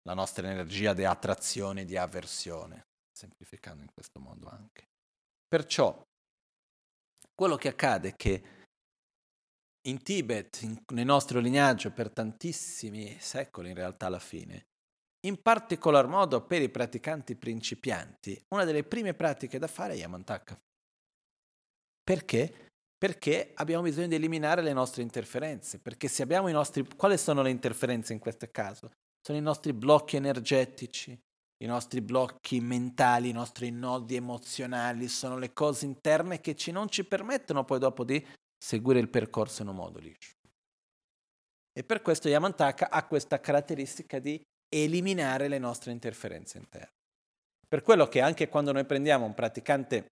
la 0.03 0.13
nostra 0.13 0.49
energia 0.49 0.93
di 0.93 1.05
attrazione 1.05 1.85
di 1.85 1.97
avversione, 1.97 2.87
semplificando 3.11 3.81
in 3.81 3.89
questo 3.93 4.19
modo 4.19 4.47
anche. 4.49 4.87
Perciò, 5.47 6.03
quello 7.33 7.55
che 7.55 7.69
accade 7.69 8.09
è 8.09 8.15
che 8.15 8.43
in 9.87 10.01
Tibet, 10.01 10.61
in, 10.61 10.83
nel 10.93 11.05
nostro 11.05 11.39
lignaggio, 11.39 11.91
per 11.91 12.11
tantissimi 12.11 13.17
secoli 13.19 13.69
in 13.69 13.75
realtà 13.75 14.07
alla 14.07 14.19
fine, 14.19 14.67
in 15.25 15.41
particolar 15.41 16.07
modo 16.07 16.45
per 16.45 16.61
i 16.61 16.69
praticanti 16.69 17.35
principianti, 17.35 18.39
una 18.49 18.63
delle 18.63 18.83
prime 18.83 19.13
pratiche 19.13 19.59
da 19.59 19.67
fare 19.67 19.93
è 19.93 19.97
Yamantaka. 19.97 20.59
Perché? 22.03 22.69
Perché 22.97 23.51
abbiamo 23.55 23.83
bisogno 23.83 24.07
di 24.07 24.15
eliminare 24.15 24.61
le 24.61 24.73
nostre 24.73 25.01
interferenze, 25.01 25.79
perché 25.79 26.07
se 26.07 26.23
abbiamo 26.23 26.47
i 26.47 26.53
nostri... 26.53 26.87
Quali 26.95 27.17
sono 27.17 27.41
le 27.41 27.49
interferenze 27.49 28.13
in 28.13 28.19
questo 28.19 28.47
caso? 28.51 28.91
Sono 29.21 29.37
i 29.37 29.41
nostri 29.41 29.73
blocchi 29.73 30.15
energetici, 30.15 31.19
i 31.63 31.65
nostri 31.65 32.01
blocchi 32.01 32.59
mentali, 32.59 33.29
i 33.29 33.33
nostri 33.33 33.71
nodi 33.71 34.15
emozionali, 34.15 35.07
sono 35.07 35.37
le 35.37 35.53
cose 35.53 35.85
interne 35.85 36.39
che 36.41 36.55
ci 36.55 36.71
non 36.71 36.89
ci 36.89 37.03
permettono 37.05 37.65
poi 37.65 37.79
dopo 37.79 38.03
di 38.03 38.23
seguire 38.57 38.99
il 38.99 39.09
percorso 39.09 39.63
in 39.63 39.69
un 39.69 39.75
modo 39.75 39.99
liscio. 39.99 40.33
E 41.77 41.83
per 41.83 42.01
questo 42.01 42.29
Yamantaka 42.29 42.89
ha 42.89 43.05
questa 43.05 43.39
caratteristica 43.39 44.19
di 44.19 44.41
eliminare 44.69 45.47
le 45.47 45.57
nostre 45.57 45.91
interferenze 45.91 46.57
interne. 46.57 46.93
Per 47.67 47.81
quello 47.81 48.07
che 48.07 48.21
anche 48.21 48.47
quando 48.47 48.71
noi 48.71 48.85
prendiamo 48.85 49.25
un 49.25 49.33
praticante 49.33 50.07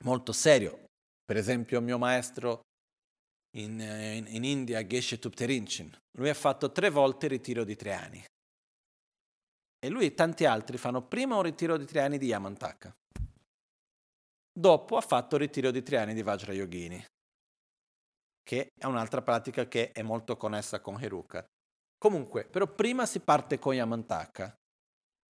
molto 0.00 0.32
serio, 0.32 0.86
per 1.24 1.36
esempio 1.36 1.80
mio 1.80 1.98
maestro 1.98 2.60
in, 3.56 3.80
in, 3.80 4.26
in 4.28 4.44
India, 4.44 4.86
Geshe 4.86 5.18
Tupterinchin, 5.18 5.94
lui 6.18 6.28
ha 6.28 6.34
fatto 6.34 6.72
tre 6.72 6.90
volte 6.90 7.26
il 7.26 7.32
ritiro 7.32 7.64
di 7.64 7.76
tre 7.76 7.92
anni. 7.92 8.24
E 9.80 9.88
lui 9.88 10.06
e 10.06 10.14
tanti 10.14 10.44
altri 10.44 10.76
fanno 10.76 11.06
prima 11.06 11.36
un 11.36 11.42
ritiro 11.42 11.76
di 11.76 11.84
tre 11.84 12.00
anni 12.00 12.18
di 12.18 12.26
Yamantaka. 12.26 12.92
Dopo 14.52 14.96
ha 14.96 15.00
fatto 15.00 15.36
il 15.36 15.42
ritiro 15.42 15.70
di 15.70 15.82
tre 15.82 15.98
anni 15.98 16.14
di 16.14 16.22
Vajra 16.22 16.52
Yogini, 16.52 17.04
che 18.42 18.70
è 18.76 18.86
un'altra 18.86 19.22
pratica 19.22 19.68
che 19.68 19.92
è 19.92 20.02
molto 20.02 20.36
connessa 20.36 20.80
con 20.80 21.00
Heruka. 21.00 21.46
Comunque, 21.98 22.44
però 22.44 22.72
prima 22.72 23.06
si 23.06 23.20
parte 23.20 23.58
con 23.58 23.74
Yamantaka, 23.74 24.56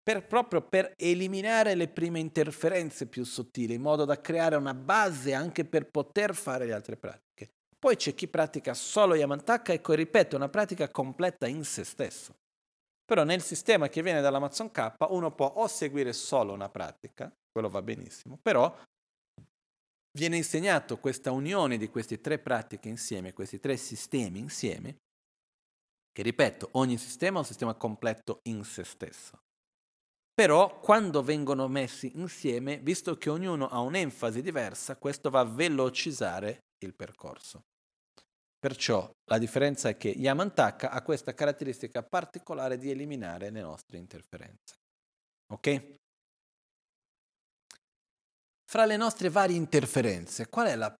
per, 0.03 0.25
proprio 0.25 0.61
per 0.61 0.93
eliminare 0.95 1.75
le 1.75 1.87
prime 1.87 2.19
interferenze 2.19 3.07
più 3.07 3.23
sottili, 3.23 3.73
in 3.73 3.81
modo 3.81 4.05
da 4.05 4.19
creare 4.21 4.55
una 4.55 4.73
base 4.73 5.33
anche 5.33 5.65
per 5.65 5.89
poter 5.89 6.35
fare 6.35 6.65
le 6.65 6.73
altre 6.73 6.97
pratiche. 6.97 7.51
Poi 7.77 7.95
c'è 7.95 8.13
chi 8.13 8.27
pratica 8.27 8.73
solo 8.73 9.15
Yamantaka 9.15 9.73
e, 9.73 9.81
ripeto, 9.83 10.35
è 10.35 10.37
una 10.37 10.49
pratica 10.49 10.89
completa 10.89 11.47
in 11.47 11.63
se 11.63 11.83
stesso. 11.83 12.35
Però 13.05 13.23
nel 13.23 13.41
sistema 13.41 13.87
che 13.87 14.01
viene 14.01 14.19
dall'Amazon 14.19 14.71
K 14.71 14.95
uno 15.09 15.33
può 15.33 15.45
o 15.45 15.67
seguire 15.67 16.11
solo 16.11 16.51
una 16.53 16.69
pratica, 16.69 17.31
quello 17.49 17.69
va 17.69 17.81
benissimo, 17.81 18.37
però 18.41 18.75
viene 20.17 20.37
insegnato 20.37 20.97
questa 20.97 21.31
unione 21.31 21.77
di 21.77 21.87
queste 21.87 22.19
tre 22.19 22.39
pratiche 22.39 22.89
insieme, 22.89 23.31
questi 23.33 23.59
tre 23.59 23.77
sistemi 23.77 24.39
insieme, 24.39 24.97
che 26.17 26.23
ripeto, 26.23 26.69
ogni 26.71 26.97
sistema 26.97 27.35
è 27.35 27.41
un 27.41 27.45
sistema 27.45 27.75
completo 27.75 28.39
in 28.45 28.63
se 28.63 28.83
stesso. 28.83 29.39
Però 30.33 30.79
quando 30.79 31.21
vengono 31.21 31.67
messi 31.67 32.17
insieme, 32.17 32.79
visto 32.79 33.19
che 33.19 33.29
ognuno 33.29 33.67
ha 33.67 33.81
un'enfasi 33.81 34.41
diversa, 34.41 34.95
questo 34.95 35.29
va 35.29 35.41
a 35.41 35.45
velocizzare 35.45 36.63
il 36.79 36.95
percorso. 36.95 37.65
Perciò 38.57 39.07
la 39.25 39.37
differenza 39.37 39.89
è 39.89 39.97
che 39.97 40.07
Yamantaka 40.07 40.89
ha 40.89 41.03
questa 41.03 41.35
caratteristica 41.35 42.01
particolare 42.01 42.79
di 42.79 42.89
eliminare 42.89 43.51
le 43.51 43.61
nostre 43.61 43.99
interferenze. 43.99 44.73
Ok? 45.53 45.97
Fra 48.65 48.85
le 48.85 48.97
nostre 48.97 49.29
varie 49.29 49.55
interferenze, 49.55 50.49
qual 50.49 50.65
è 50.65 50.75
la, 50.75 50.91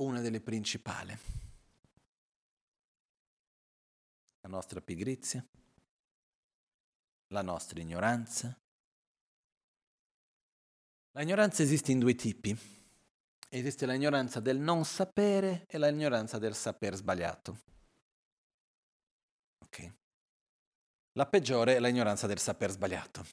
una 0.00 0.22
delle 0.22 0.40
principali? 0.40 1.42
La 4.44 4.50
nostra 4.50 4.82
pigrizia? 4.82 5.42
La 7.28 7.40
nostra 7.40 7.80
ignoranza? 7.80 8.54
L'ignoranza 11.12 11.62
esiste 11.62 11.92
in 11.92 11.98
due 11.98 12.14
tipi. 12.14 12.54
Esiste 13.48 13.86
l'ignoranza 13.86 14.40
del 14.40 14.58
non 14.58 14.84
sapere 14.84 15.64
e 15.66 15.78
l'ignoranza 15.78 16.38
del 16.38 16.54
saper 16.54 16.94
sbagliato. 16.94 17.58
Ok. 19.60 19.94
La 21.12 21.26
peggiore 21.26 21.76
è 21.76 21.80
l'ignoranza 21.80 22.26
del 22.26 22.38
saper 22.38 22.70
sbagliato. 22.70 23.24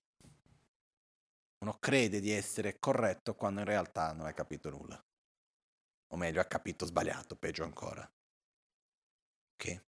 Uno 1.58 1.78
crede 1.78 2.22
di 2.22 2.32
essere 2.32 2.80
corretto 2.80 3.36
quando 3.36 3.60
in 3.60 3.66
realtà 3.66 4.14
non 4.14 4.28
ha 4.28 4.34
capito 4.34 4.70
nulla. 4.70 5.04
O 6.14 6.16
meglio, 6.16 6.40
ha 6.40 6.46
capito 6.46 6.86
sbagliato, 6.86 7.36
peggio 7.36 7.66
ancora. 7.66 8.10
Ok? 9.54 9.90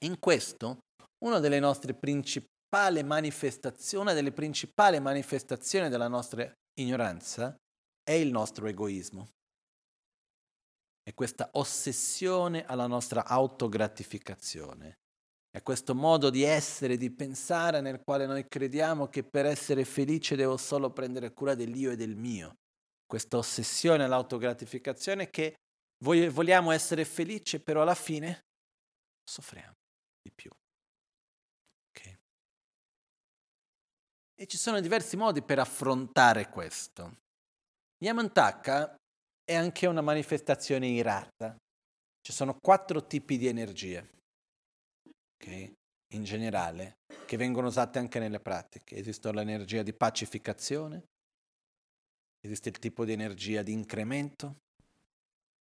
In 0.00 0.18
questo, 0.20 0.78
una 1.24 1.40
delle 1.40 1.58
nostre 1.58 1.94
principali 1.94 3.02
manifestazioni, 3.02 4.14
delle 4.14 4.32
principali 4.32 5.00
manifestazioni 5.00 5.88
della 5.88 6.08
nostra 6.08 6.50
ignoranza 6.78 7.56
è 8.04 8.12
il 8.12 8.30
nostro 8.30 8.66
egoismo. 8.66 9.28
È 11.02 11.12
questa 11.14 11.48
ossessione 11.52 12.64
alla 12.64 12.86
nostra 12.86 13.24
autogratificazione. 13.24 14.98
È 15.50 15.62
questo 15.62 15.94
modo 15.94 16.30
di 16.30 16.42
essere, 16.42 16.96
di 16.96 17.10
pensare 17.10 17.80
nel 17.80 18.00
quale 18.04 18.26
noi 18.26 18.46
crediamo 18.46 19.08
che 19.08 19.24
per 19.24 19.46
essere 19.46 19.84
felice 19.84 20.36
devo 20.36 20.56
solo 20.58 20.92
prendere 20.92 21.32
cura 21.32 21.54
dell'io 21.54 21.90
e 21.90 21.96
del 21.96 22.14
mio. 22.14 22.54
Questa 23.06 23.38
ossessione 23.38 24.04
all'autogratificazione 24.04 25.30
che 25.30 25.54
vogliamo 26.04 26.70
essere 26.70 27.04
felici, 27.06 27.60
però 27.60 27.82
alla 27.82 27.94
fine 27.94 28.40
soffriamo 29.24 29.77
di 30.20 30.30
più. 30.34 30.50
Okay. 31.90 32.18
E 34.34 34.46
ci 34.46 34.56
sono 34.56 34.80
diversi 34.80 35.16
modi 35.16 35.42
per 35.42 35.58
affrontare 35.58 36.48
questo. 36.48 37.18
Yamantaka 38.04 38.94
è 39.44 39.54
anche 39.54 39.86
una 39.86 40.02
manifestazione 40.02 40.88
irata. 40.88 41.56
Ci 42.20 42.32
sono 42.32 42.58
quattro 42.60 43.06
tipi 43.06 43.38
di 43.38 43.46
energie 43.46 44.16
okay, 45.40 45.72
in 46.14 46.24
generale, 46.24 46.98
che 47.26 47.36
vengono 47.36 47.68
usate 47.68 47.98
anche 47.98 48.18
nelle 48.18 48.40
pratiche. 48.40 48.96
Esiste 48.96 49.32
l'energia 49.32 49.82
di 49.82 49.94
pacificazione, 49.94 51.04
esiste 52.40 52.68
il 52.68 52.78
tipo 52.78 53.04
di 53.04 53.12
energia 53.12 53.62
di 53.62 53.72
incremento, 53.72 54.58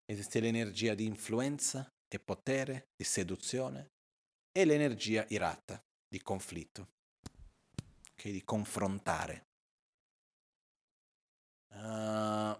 esiste 0.05 0.39
l'energia 0.39 0.93
di 0.93 1.05
influenza 1.05 1.87
e 2.07 2.19
potere, 2.19 2.87
di 2.95 3.03
seduzione, 3.03 3.87
e 4.57 4.65
l'energia 4.65 5.23
irata, 5.27 5.79
di 6.07 6.19
conflitto, 6.19 6.87
okay, 8.13 8.31
di 8.31 8.43
confrontare. 8.43 9.45
Uh, 11.75 12.59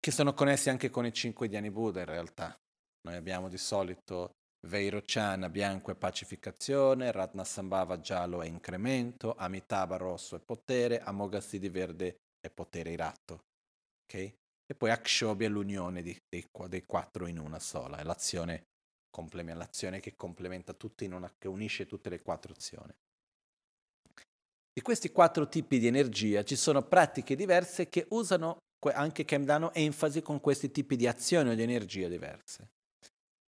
che 0.00 0.10
sono 0.10 0.32
connessi 0.32 0.70
anche 0.70 0.88
con 0.88 1.04
i 1.04 1.12
cinque 1.12 1.48
Dhyani 1.48 1.70
Buddha 1.70 2.00
in 2.00 2.06
realtà. 2.06 2.58
Noi 3.02 3.16
abbiamo 3.16 3.50
di 3.50 3.58
solito 3.58 4.36
Veirochana 4.66 5.50
bianco 5.50 5.90
è 5.90 5.96
pacificazione, 5.96 7.12
Ratnasambhava 7.12 8.00
giallo 8.00 8.40
è 8.40 8.46
incremento, 8.46 9.34
Amitabha 9.34 9.98
rosso 9.98 10.34
è 10.34 10.40
potere, 10.40 10.98
Amoghasiddhi 10.98 11.68
verde 11.68 12.20
è 12.40 12.48
potere 12.48 12.92
irato. 12.92 13.44
Okay? 14.04 14.34
E 14.64 14.74
poi 14.74 14.90
Akshobhya 14.90 15.46
è 15.46 15.50
l'unione 15.50 16.00
di, 16.00 16.18
dei, 16.26 16.48
dei, 16.68 16.86
quattro 16.86 17.26
in 17.26 17.38
una 17.38 17.58
sola, 17.58 17.98
è 17.98 18.02
l'azione, 18.02 18.67
l'azione 19.10 20.00
che 20.00 20.14
complementa 20.14 20.72
tutte 20.72 21.04
in 21.04 21.12
una, 21.12 21.32
che 21.36 21.48
unisce 21.48 21.86
tutte 21.86 22.08
le 22.08 22.22
quattro 22.22 22.52
azioni. 22.52 22.92
Di 24.72 24.80
questi 24.80 25.10
quattro 25.10 25.48
tipi 25.48 25.78
di 25.78 25.88
energia 25.88 26.44
ci 26.44 26.54
sono 26.54 26.82
pratiche 26.82 27.34
diverse 27.34 27.88
che 27.88 28.06
usano, 28.10 28.58
anche 28.92 29.24
che 29.24 29.42
danno 29.42 29.72
enfasi 29.72 30.22
con 30.22 30.40
questi 30.40 30.70
tipi 30.70 30.94
di 30.94 31.08
azioni 31.08 31.50
o 31.50 31.54
di 31.54 31.62
energia 31.62 32.06
diverse. 32.06 32.68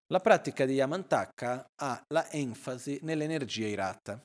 La 0.08 0.18
pratica 0.18 0.64
di 0.64 0.74
Yamantaka 0.74 1.64
ha 1.80 2.02
la 2.08 2.28
enfasi 2.30 2.98
nell'energia 3.02 3.68
irata. 3.68 4.20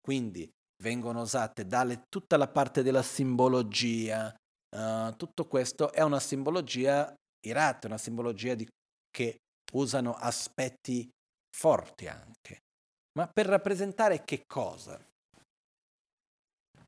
Quindi 0.00 0.48
vengono 0.80 1.22
usate 1.22 1.66
dalle, 1.66 2.04
tutta 2.08 2.36
la 2.36 2.46
parte 2.46 2.84
della 2.84 3.02
simbologia, 3.02 4.32
uh, 4.76 5.16
tutto 5.16 5.46
questo 5.46 5.90
è 5.90 6.02
una 6.02 6.20
simbologia 6.20 7.12
irata, 7.44 7.88
una 7.88 7.98
simbologia 7.98 8.54
di, 8.54 8.64
che 9.10 9.38
usano 9.72 10.14
aspetti 10.14 11.08
forti 11.54 12.06
anche. 12.08 12.62
Ma 13.18 13.26
per 13.28 13.46
rappresentare 13.46 14.24
che 14.24 14.44
cosa? 14.46 15.00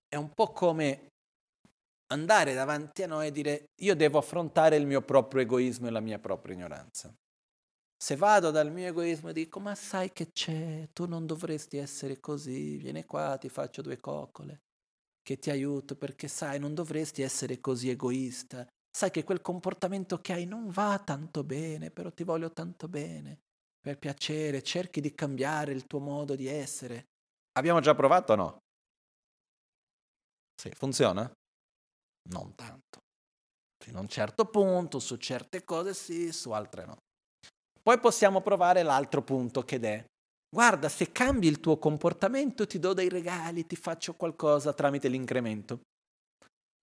È 0.09 0.17
un 0.17 0.31
po' 0.33 0.53
come 0.53 1.09
andare 2.13 2.55
davanti 2.55 3.03
a 3.03 3.07
noi 3.07 3.29
e 3.29 3.33
dire 3.33 3.71
io 3.81 3.97
devo 3.97 4.19
affrontare 4.19 4.77
il 4.77 4.87
mio 4.87 5.03
proprio 5.03 5.43
egoismo 5.43 5.89
e 5.89 5.91
la 5.91 6.01
mia 6.01 6.19
propria 6.19 6.55
ignoranza. 6.55 7.13
Se 7.99 8.15
vado 8.17 8.51
dal 8.51 8.71
mio 8.71 8.89
egoismo 8.89 9.31
e 9.31 9.33
dico, 9.33 9.59
ma 9.59 9.75
sai 9.75 10.13
che 10.13 10.31
c'è, 10.31 10.89
tu 10.93 11.07
non 11.07 11.27
dovresti 11.27 11.79
essere 11.79 12.21
così, 12.21 12.77
vieni 12.77 13.05
qua, 13.05 13.39
ti 13.39 13.49
faccio 13.49 13.81
due 13.81 13.99
coccole, 13.99 14.61
che 15.23 15.39
ti 15.39 15.51
aiuto 15.51 15.97
perché 15.97 16.29
sai, 16.29 16.59
non 16.59 16.75
dovresti 16.75 17.23
essere 17.23 17.59
così 17.59 17.89
egoista, 17.89 18.67
sai 18.97 19.11
che 19.11 19.25
quel 19.25 19.43
comportamento 19.43 20.23
che 20.23 20.33
hai 20.33 20.47
non 20.47 20.71
va 20.71 20.99
tanto 20.99 21.45
bene, 21.45 21.91
però 21.91 22.11
ti 22.11 22.25
voglio 22.25 22.51
tanto 22.51 22.89
bene, 22.89 23.41
per 23.79 23.99
piacere, 23.99 24.63
cerchi 24.63 25.03
di 25.03 25.15
cambiare 25.15 25.73
il 25.73 25.87
tuo 25.87 25.99
modo 25.99 26.35
di 26.35 26.47
essere. 26.47 27.05
Abbiamo 27.59 27.81
già 27.81 27.95
provato 27.95 28.33
o 28.33 28.37
no? 28.37 28.59
Sì, 30.59 30.71
funziona? 30.71 31.31
Non 32.31 32.55
tanto. 32.55 33.01
Fino 33.85 33.99
a 33.99 34.01
un 34.01 34.09
certo 34.09 34.47
punto, 34.47 34.99
su 34.99 35.17
certe 35.17 35.63
cose 35.63 35.93
sì, 35.93 36.33
su 36.33 36.53
altre 36.53 36.87
no. 36.87 36.97
Poi 37.83 38.01
possiamo 38.01 38.41
provare 38.41 38.83
l'altro 38.83 39.23
punto 39.23 39.61
che 39.61 39.79
è, 39.79 40.05
guarda, 40.49 40.89
se 40.89 41.13
cambi 41.13 41.49
il 41.49 41.61
tuo 41.61 41.79
comportamento 41.79 42.67
ti 42.67 42.79
do 42.79 42.95
dei 42.95 43.11
regali, 43.11 43.67
ti 43.67 43.77
faccio 43.77 44.15
qualcosa 44.15 44.73
tramite 44.73 45.09
l'incremento. 45.09 45.81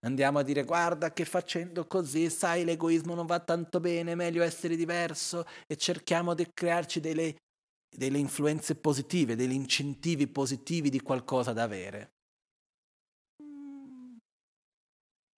Andiamo 0.04 0.38
a 0.38 0.42
dire, 0.42 0.64
guarda 0.64 1.12
che 1.14 1.24
facendo 1.24 1.86
così, 1.86 2.28
sai, 2.28 2.64
l'egoismo 2.64 3.14
non 3.14 3.24
va 3.24 3.40
tanto 3.40 3.80
bene, 3.80 4.12
è 4.12 4.14
meglio 4.14 4.42
essere 4.42 4.76
diverso 4.76 5.46
e 5.66 5.76
cerchiamo 5.76 6.34
di 6.34 6.46
crearci 6.52 7.00
delle, 7.00 7.36
delle 7.88 8.18
influenze 8.18 8.74
positive, 8.74 9.34
degli 9.34 9.52
incentivi 9.52 10.26
positivi 10.28 10.90
di 10.90 11.00
qualcosa 11.00 11.54
da 11.54 11.62
avere. 11.62 12.12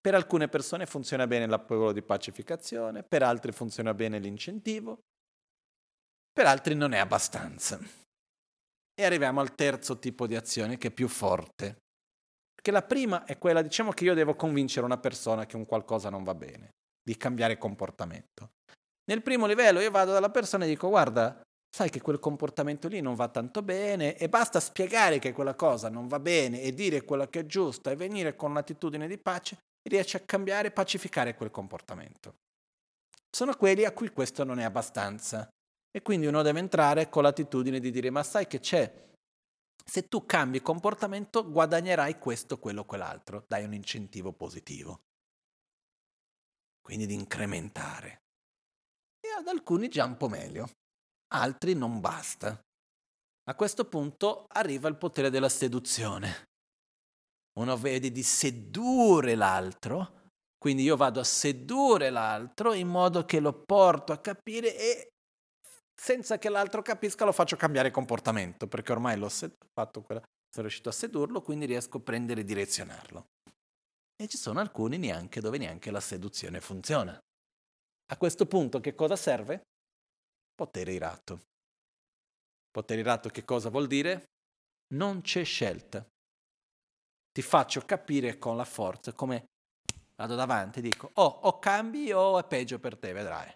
Per 0.00 0.14
alcune 0.14 0.48
persone 0.48 0.86
funziona 0.86 1.28
bene 1.28 1.46
l'appello 1.46 1.92
di 1.92 2.02
pacificazione, 2.02 3.04
per 3.04 3.22
altri 3.22 3.52
funziona 3.52 3.94
bene 3.94 4.18
l'incentivo, 4.18 4.98
per 6.32 6.46
altri 6.46 6.74
non 6.74 6.92
è 6.92 6.98
abbastanza. 6.98 7.78
E 8.98 9.04
arriviamo 9.04 9.40
al 9.40 9.54
terzo 9.54 9.98
tipo 10.00 10.26
di 10.26 10.34
azione 10.34 10.76
che 10.76 10.88
è 10.88 10.92
più 10.92 11.06
forte. 11.06 11.85
Perché 12.66 12.80
la 12.80 12.94
prima 12.94 13.24
è 13.24 13.38
quella, 13.38 13.62
diciamo 13.62 13.92
che 13.92 14.02
io 14.02 14.12
devo 14.12 14.34
convincere 14.34 14.84
una 14.84 14.98
persona 14.98 15.46
che 15.46 15.54
un 15.54 15.66
qualcosa 15.66 16.10
non 16.10 16.24
va 16.24 16.34
bene, 16.34 16.70
di 17.00 17.16
cambiare 17.16 17.58
comportamento. 17.58 18.54
Nel 19.04 19.22
primo 19.22 19.46
livello 19.46 19.78
io 19.78 19.92
vado 19.92 20.10
dalla 20.10 20.30
persona 20.30 20.64
e 20.64 20.68
dico 20.68 20.88
guarda, 20.88 21.40
sai 21.70 21.90
che 21.90 22.00
quel 22.00 22.18
comportamento 22.18 22.88
lì 22.88 23.00
non 23.00 23.14
va 23.14 23.28
tanto 23.28 23.62
bene 23.62 24.16
e 24.16 24.28
basta 24.28 24.58
spiegare 24.58 25.20
che 25.20 25.32
quella 25.32 25.54
cosa 25.54 25.88
non 25.88 26.08
va 26.08 26.18
bene 26.18 26.60
e 26.60 26.74
dire 26.74 27.04
quella 27.04 27.28
che 27.28 27.40
è 27.40 27.46
giusta 27.46 27.92
e 27.92 27.94
venire 27.94 28.34
con 28.34 28.50
un'attitudine 28.50 29.06
di 29.06 29.18
pace, 29.18 29.58
riesci 29.88 30.16
a 30.16 30.22
cambiare 30.26 30.66
e 30.66 30.72
pacificare 30.72 31.36
quel 31.36 31.52
comportamento. 31.52 32.34
Sono 33.30 33.54
quelli 33.54 33.84
a 33.84 33.92
cui 33.92 34.10
questo 34.10 34.42
non 34.42 34.58
è 34.58 34.64
abbastanza. 34.64 35.48
E 35.96 36.02
quindi 36.02 36.26
uno 36.26 36.42
deve 36.42 36.58
entrare 36.58 37.08
con 37.08 37.22
l'attitudine 37.22 37.78
di 37.78 37.92
dire 37.92 38.10
ma 38.10 38.24
sai 38.24 38.48
che 38.48 38.58
c'è? 38.58 39.05
Se 39.88 40.08
tu 40.08 40.26
cambi 40.26 40.60
comportamento 40.60 41.48
guadagnerai 41.48 42.18
questo, 42.18 42.58
quello, 42.58 42.84
quell'altro, 42.84 43.44
dai 43.46 43.64
un 43.64 43.72
incentivo 43.72 44.32
positivo. 44.32 45.02
Quindi 46.82 47.06
di 47.06 47.14
incrementare. 47.14 48.22
E 49.20 49.28
ad 49.38 49.46
alcuni 49.46 49.88
già 49.88 50.04
un 50.04 50.16
po' 50.16 50.28
meglio, 50.28 50.68
altri 51.34 51.74
non 51.74 52.00
basta. 52.00 52.60
A 53.48 53.54
questo 53.54 53.84
punto 53.84 54.46
arriva 54.48 54.88
il 54.88 54.96
potere 54.96 55.30
della 55.30 55.48
seduzione. 55.48 56.48
Uno 57.58 57.76
vede 57.76 58.10
di 58.10 58.22
sedurre 58.22 59.36
l'altro, 59.36 60.30
quindi 60.58 60.82
io 60.82 60.96
vado 60.96 61.20
a 61.20 61.24
sedurre 61.24 62.10
l'altro 62.10 62.72
in 62.72 62.88
modo 62.88 63.24
che 63.24 63.38
lo 63.38 63.62
porto 63.62 64.12
a 64.12 64.18
capire 64.18 64.76
e 64.76 65.12
senza 65.98 66.38
che 66.38 66.50
l'altro 66.50 66.82
capisca 66.82 67.24
lo 67.24 67.32
faccio 67.32 67.56
cambiare 67.56 67.90
comportamento, 67.90 68.68
perché 68.68 68.92
ormai 68.92 69.16
l'ho 69.16 69.30
fatto 69.30 70.02
quella, 70.02 70.20
sono 70.20 70.66
riuscito 70.66 70.90
a 70.90 70.92
sedurlo, 70.92 71.40
quindi 71.40 71.64
riesco 71.64 71.96
a 71.96 72.00
prendere 72.00 72.42
e 72.42 72.44
direzionarlo. 72.44 73.26
E 74.14 74.28
ci 74.28 74.36
sono 74.36 74.60
alcuni 74.60 74.98
neanche 74.98 75.40
dove 75.40 75.58
neanche 75.58 75.90
la 75.90 76.00
seduzione 76.00 76.60
funziona. 76.60 77.18
A 78.08 78.16
questo 78.16 78.46
punto 78.46 78.80
che 78.80 78.94
cosa 78.94 79.16
serve? 79.16 79.62
Potere 80.54 80.92
irato. 80.92 81.40
Potere 82.70 83.00
irato 83.00 83.28
che 83.30 83.44
cosa 83.44 83.68
vuol 83.68 83.86
dire? 83.86 84.24
Non 84.94 85.22
c'è 85.22 85.44
scelta. 85.44 86.06
Ti 87.32 87.42
faccio 87.42 87.80
capire 87.82 88.38
con 88.38 88.56
la 88.56 88.64
forza 88.64 89.12
come 89.12 89.44
vado 90.14 90.34
davanti 90.34 90.78
e 90.78 90.82
dico 90.82 91.10
oh, 91.14 91.40
o 91.42 91.58
cambi 91.58 92.10
o 92.12 92.38
è 92.38 92.44
peggio 92.44 92.78
per 92.78 92.96
te, 92.96 93.12
vedrai. 93.12 93.52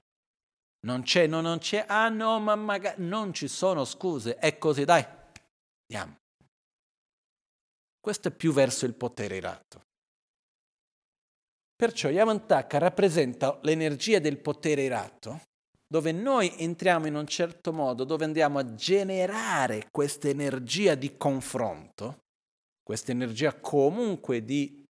Non 0.83 1.03
c'è, 1.03 1.27
no, 1.27 1.41
non 1.41 1.59
c'è, 1.59 1.85
ah 1.87 2.09
no, 2.09 2.41
ma 2.41 2.55
magari 2.55 3.05
non 3.07 3.35
ci 3.35 3.49
sono 3.49 3.85
scuse, 3.85 4.37
è 4.37 4.57
così, 4.57 4.85
dai, 4.85 5.05
andiamo. 5.87 6.17
Questo 8.01 8.29
è 8.29 8.31
più 8.31 8.53
verso 8.53 8.87
il 8.87 8.95
potere 8.95 9.37
irato. 9.37 9.83
Perciò 11.77 12.09
Yamantaka 12.09 12.79
rappresenta 12.79 13.59
l'energia 13.63 14.19
del 14.19 14.39
potere 14.39 14.83
irato, 14.83 15.43
dove 15.87 16.13
noi 16.13 16.55
entriamo 16.59 17.07
in 17.07 17.15
un 17.15 17.27
certo 17.27 17.73
modo, 17.73 18.05
dove 18.05 18.25
andiamo 18.25 18.59
a 18.59 18.75
generare 18.75 19.89
questa 19.91 20.29
energia 20.29 20.95
di 20.95 21.17
confronto, 21.17 22.21
questa 22.83 23.13
energia 23.13 23.59
comunque 23.59 24.45
di, 24.45 24.85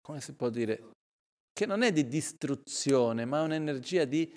come 0.00 0.20
si 0.20 0.34
può 0.34 0.50
dire, 0.50 0.90
che 1.62 1.68
non 1.68 1.82
è 1.82 1.92
di 1.92 2.08
distruzione, 2.08 3.24
ma 3.24 3.42
un'energia 3.42 4.04
di, 4.04 4.36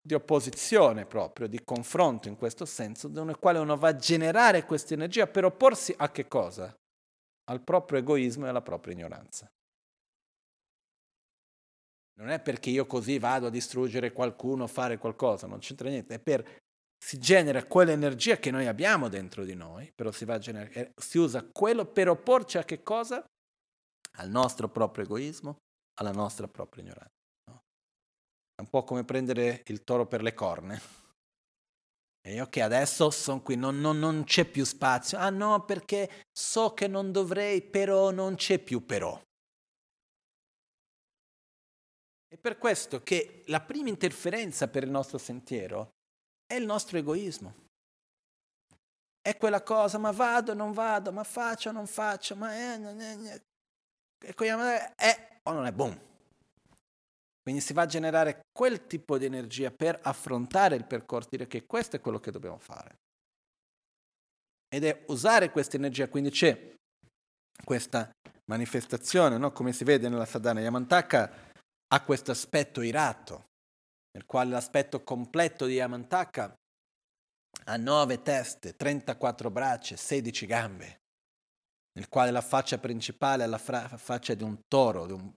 di 0.00 0.14
opposizione 0.14 1.04
proprio, 1.04 1.48
di 1.48 1.64
confronto 1.64 2.28
in 2.28 2.36
questo 2.36 2.64
senso, 2.64 3.08
nel 3.08 3.40
quale 3.40 3.58
uno 3.58 3.76
va 3.76 3.88
a 3.88 3.96
generare 3.96 4.64
questa 4.64 4.94
energia 4.94 5.26
per 5.26 5.44
opporsi 5.44 5.92
a 5.96 6.10
che 6.12 6.28
cosa? 6.28 6.72
al 7.46 7.60
proprio 7.60 7.98
egoismo 7.98 8.46
e 8.46 8.48
alla 8.48 8.62
propria 8.62 8.94
ignoranza. 8.94 9.46
Non 12.20 12.30
è 12.30 12.40
perché 12.40 12.70
io 12.70 12.86
così 12.86 13.18
vado 13.18 13.48
a 13.48 13.50
distruggere 13.50 14.12
qualcuno, 14.12 14.66
fare 14.66 14.96
qualcosa, 14.96 15.46
non 15.46 15.58
c'entra 15.58 15.90
niente, 15.90 16.14
è 16.14 16.18
per 16.20 16.58
si 16.96 17.18
genera 17.18 17.64
quell'energia 17.64 18.38
che 18.38 18.50
noi 18.50 18.66
abbiamo 18.66 19.08
dentro 19.08 19.44
di 19.44 19.54
noi, 19.54 19.92
però 19.94 20.10
si, 20.10 20.24
va 20.24 20.34
a 20.34 20.38
generare, 20.38 20.72
eh, 20.72 20.92
si 20.96 21.18
usa 21.18 21.44
quello 21.44 21.84
per 21.84 22.08
opporci 22.08 22.56
a 22.56 22.64
che 22.64 22.82
cosa? 22.82 23.22
Al 24.18 24.30
nostro 24.30 24.70
proprio 24.70 25.04
egoismo, 25.04 25.58
alla 25.94 26.12
nostra 26.12 26.48
propria 26.48 26.82
ignoranza. 26.82 27.12
No? 27.50 27.62
È 28.54 28.60
un 28.60 28.68
po' 28.68 28.84
come 28.84 29.04
prendere 29.04 29.62
il 29.66 29.84
toro 29.84 30.06
per 30.06 30.22
le 30.22 30.34
corna. 30.34 30.80
E 32.26 32.48
che 32.48 32.62
adesso 32.62 33.10
sono 33.10 33.42
qui, 33.42 33.54
non, 33.54 33.80
non, 33.80 33.98
non 33.98 34.24
c'è 34.24 34.46
più 34.46 34.64
spazio. 34.64 35.18
Ah 35.18 35.28
no, 35.28 35.64
perché 35.64 36.24
so 36.32 36.72
che 36.72 36.88
non 36.88 37.12
dovrei, 37.12 37.60
però 37.60 38.10
non 38.10 38.36
c'è 38.36 38.58
più 38.58 38.86
però. 38.86 39.20
È 42.26 42.36
per 42.38 42.56
questo 42.56 43.02
che 43.02 43.42
la 43.46 43.60
prima 43.60 43.90
interferenza 43.90 44.68
per 44.68 44.84
il 44.84 44.90
nostro 44.90 45.18
sentiero 45.18 45.90
è 46.46 46.54
il 46.54 46.64
nostro 46.64 46.96
egoismo. 46.96 47.62
È 49.20 49.36
quella 49.36 49.62
cosa, 49.62 49.98
ma 49.98 50.10
vado, 50.10 50.54
non 50.54 50.72
vado, 50.72 51.12
ma 51.12 51.24
faccio, 51.24 51.70
non 51.72 51.86
faccio, 51.86 52.36
ma 52.36 52.52
è, 52.52 52.80
è, 52.80 53.18
è, 53.18 53.42
è, 54.26 54.94
è 54.94 55.38
o 55.42 55.52
non 55.52 55.66
è, 55.66 55.72
boom. 55.72 55.98
Quindi 57.42 57.60
si 57.60 57.74
va 57.74 57.82
a 57.82 57.86
generare 57.86 58.46
quel 58.50 58.86
tipo 58.86 59.18
di 59.18 59.26
energia 59.26 59.70
per 59.70 60.00
affrontare 60.02 60.76
il 60.76 60.86
percorso, 60.86 61.28
dire 61.30 61.46
che 61.46 61.66
questo 61.66 61.96
è 61.96 62.00
quello 62.00 62.18
che 62.18 62.30
dobbiamo 62.30 62.58
fare. 62.58 62.96
Ed 64.68 64.84
è 64.84 65.04
usare 65.08 65.50
questa 65.50 65.76
energia, 65.76 66.08
quindi 66.08 66.30
c'è 66.30 66.74
questa 67.62 68.10
manifestazione, 68.46 69.36
no? 69.36 69.52
come 69.52 69.72
si 69.72 69.84
vede 69.84 70.08
nella 70.08 70.24
sadhana 70.24 70.60
Yamantaka, 70.60 71.52
ha 71.86 72.02
questo 72.02 72.30
aspetto 72.30 72.80
irato, 72.80 73.44
nel 74.12 74.24
quale 74.24 74.50
l'aspetto 74.50 75.02
completo 75.04 75.66
di 75.66 75.74
Yamantaka 75.74 76.54
ha 77.66 77.76
nove 77.76 78.22
teste, 78.22 78.74
34 78.74 79.50
braccia, 79.50 79.96
16 79.96 80.46
gambe, 80.46 81.00
nel 81.96 82.08
quale 82.08 82.30
la 82.30 82.40
faccia 82.40 82.78
principale 82.78 83.44
è 83.44 83.46
la 83.46 83.58
fra- 83.58 83.88
faccia 83.88 84.34
di 84.34 84.42
un 84.42 84.60
toro 84.66 85.06
di 85.06 85.12
un, 85.12 85.32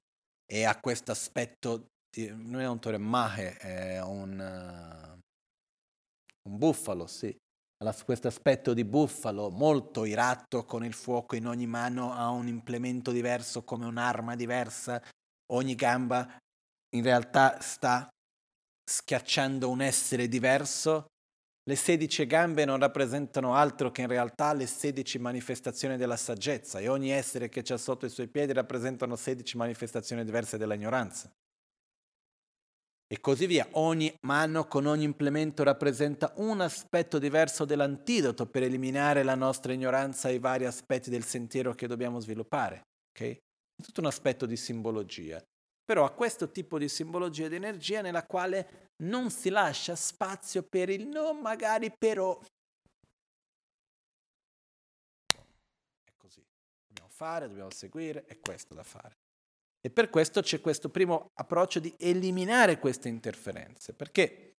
e 0.46 0.64
ha 0.64 0.80
questo 0.80 1.12
aspetto 1.12 1.88
non 2.18 2.62
è 2.62 2.68
un 2.68 2.80
toro, 2.80 2.98
mahe, 2.98 3.58
è 3.58 4.02
un, 4.02 4.40
uh, 4.40 5.20
un 6.50 6.58
buffalo, 6.58 7.06
sì. 7.06 7.36
Ha 7.84 7.96
questo 8.04 8.28
aspetto 8.28 8.74
di 8.74 8.84
buffalo 8.84 9.52
molto 9.52 10.04
irato 10.04 10.66
con 10.66 10.84
il 10.84 10.94
fuoco 10.94 11.36
in 11.36 11.46
ogni 11.46 11.68
mano, 11.68 12.12
ha 12.12 12.30
un 12.30 12.48
implemento 12.48 13.12
diverso 13.12 13.64
come 13.64 13.86
un'arma 13.86 14.36
diversa, 14.36 15.00
ogni 15.52 15.76
gamba 15.76 16.28
in 16.96 17.04
realtà 17.04 17.60
sta 17.62 18.08
schiacciando 18.84 19.70
un 19.70 19.82
essere 19.82 20.28
diverso. 20.28 21.06
Le 21.68 21.76
16 21.76 22.26
gambe 22.28 22.64
non 22.64 22.80
rappresentano 22.80 23.54
altro 23.54 23.92
che 23.92 24.02
in 24.02 24.08
realtà 24.08 24.54
le 24.54 24.66
16 24.66 25.20
manifestazioni 25.20 25.98
della 25.98 26.16
saggezza 26.16 26.80
e 26.80 26.88
ogni 26.88 27.12
essere 27.12 27.50
che 27.50 27.62
c'è 27.62 27.78
sotto 27.78 28.06
i 28.06 28.10
suoi 28.10 28.30
piedi 28.30 28.54
rappresentano 28.54 29.18
16 29.18 29.58
manifestazioni 29.58 30.24
diverse 30.24 30.58
dell'ignoranza 30.58 31.30
e 33.08 33.20
così 33.20 33.48
via. 33.48 33.68
Ogni 33.72 34.14
mano 34.22 34.68
con 34.68 34.86
ogni 34.86 35.04
implemento 35.04 35.64
rappresenta 35.64 36.34
un 36.38 36.62
aspetto 36.62 37.20
diverso 37.20 37.66
dell'antidoto 37.66 38.46
per 38.46 38.64
eliminare 38.64 39.24
la 39.24 39.36
nostra 39.36 39.74
ignoranza 39.74 40.28
ai 40.28 40.40
vari 40.40 40.66
aspetti 40.66 41.10
del 41.10 41.24
sentiero 41.24 41.74
che 41.74 41.88
dobbiamo 41.88 42.20
sviluppare. 42.20 42.82
Okay? 43.12 43.32
È 43.32 43.84
tutto 43.84 44.02
un 44.02 44.08
aspetto 44.08 44.46
di 44.46 44.58
simbologia. 44.58 45.42
Però 45.88 46.04
a 46.04 46.12
questo 46.12 46.52
tipo 46.52 46.78
di 46.78 46.90
simbologia 46.90 47.48
di 47.48 47.56
energia 47.56 48.02
nella 48.02 48.26
quale 48.26 48.90
non 49.04 49.30
si 49.30 49.48
lascia 49.48 49.96
spazio 49.96 50.64
per 50.64 50.90
il 50.90 51.08
no, 51.08 51.32
magari 51.32 51.90
però. 51.98 52.38
È 55.34 56.12
così. 56.18 56.44
Dobbiamo 56.86 57.10
fare, 57.10 57.48
dobbiamo 57.48 57.72
seguire, 57.72 58.26
è 58.26 58.38
questo 58.42 58.74
da 58.74 58.84
fare. 58.84 59.16
E 59.80 59.90
per 59.90 60.10
questo 60.10 60.42
c'è 60.42 60.60
questo 60.60 60.90
primo 60.90 61.30
approccio 61.36 61.80
di 61.80 61.96
eliminare 62.00 62.80
queste 62.80 63.08
interferenze, 63.08 63.94
perché 63.94 64.56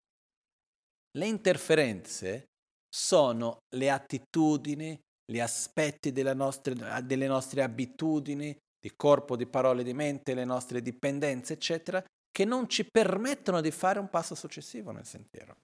le 1.18 1.26
interferenze 1.26 2.46
sono 2.88 3.58
le 3.74 3.90
attitudini, 3.90 4.98
gli 5.30 5.40
aspetti 5.40 6.10
nostre, 6.32 7.04
delle 7.04 7.26
nostre 7.26 7.62
abitudini, 7.62 8.56
di 8.78 8.94
corpo, 8.94 9.36
di 9.36 9.46
parole, 9.46 9.82
di 9.82 9.94
mente, 9.94 10.34
le 10.34 10.44
nostre 10.44 10.80
dipendenze, 10.80 11.54
eccetera, 11.54 12.02
che 12.30 12.44
non 12.44 12.68
ci 12.68 12.88
permettono 12.88 13.60
di 13.60 13.70
fare 13.70 13.98
un 13.98 14.08
passo 14.08 14.34
successivo 14.34 14.92
nel 14.92 15.06
sentiero, 15.06 15.56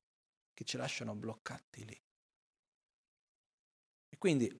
che 0.53 0.65
ci 0.65 0.77
lasciano 0.77 1.15
bloccati 1.15 1.85
lì. 1.85 1.97
E 4.09 4.19
quindi 4.19 4.53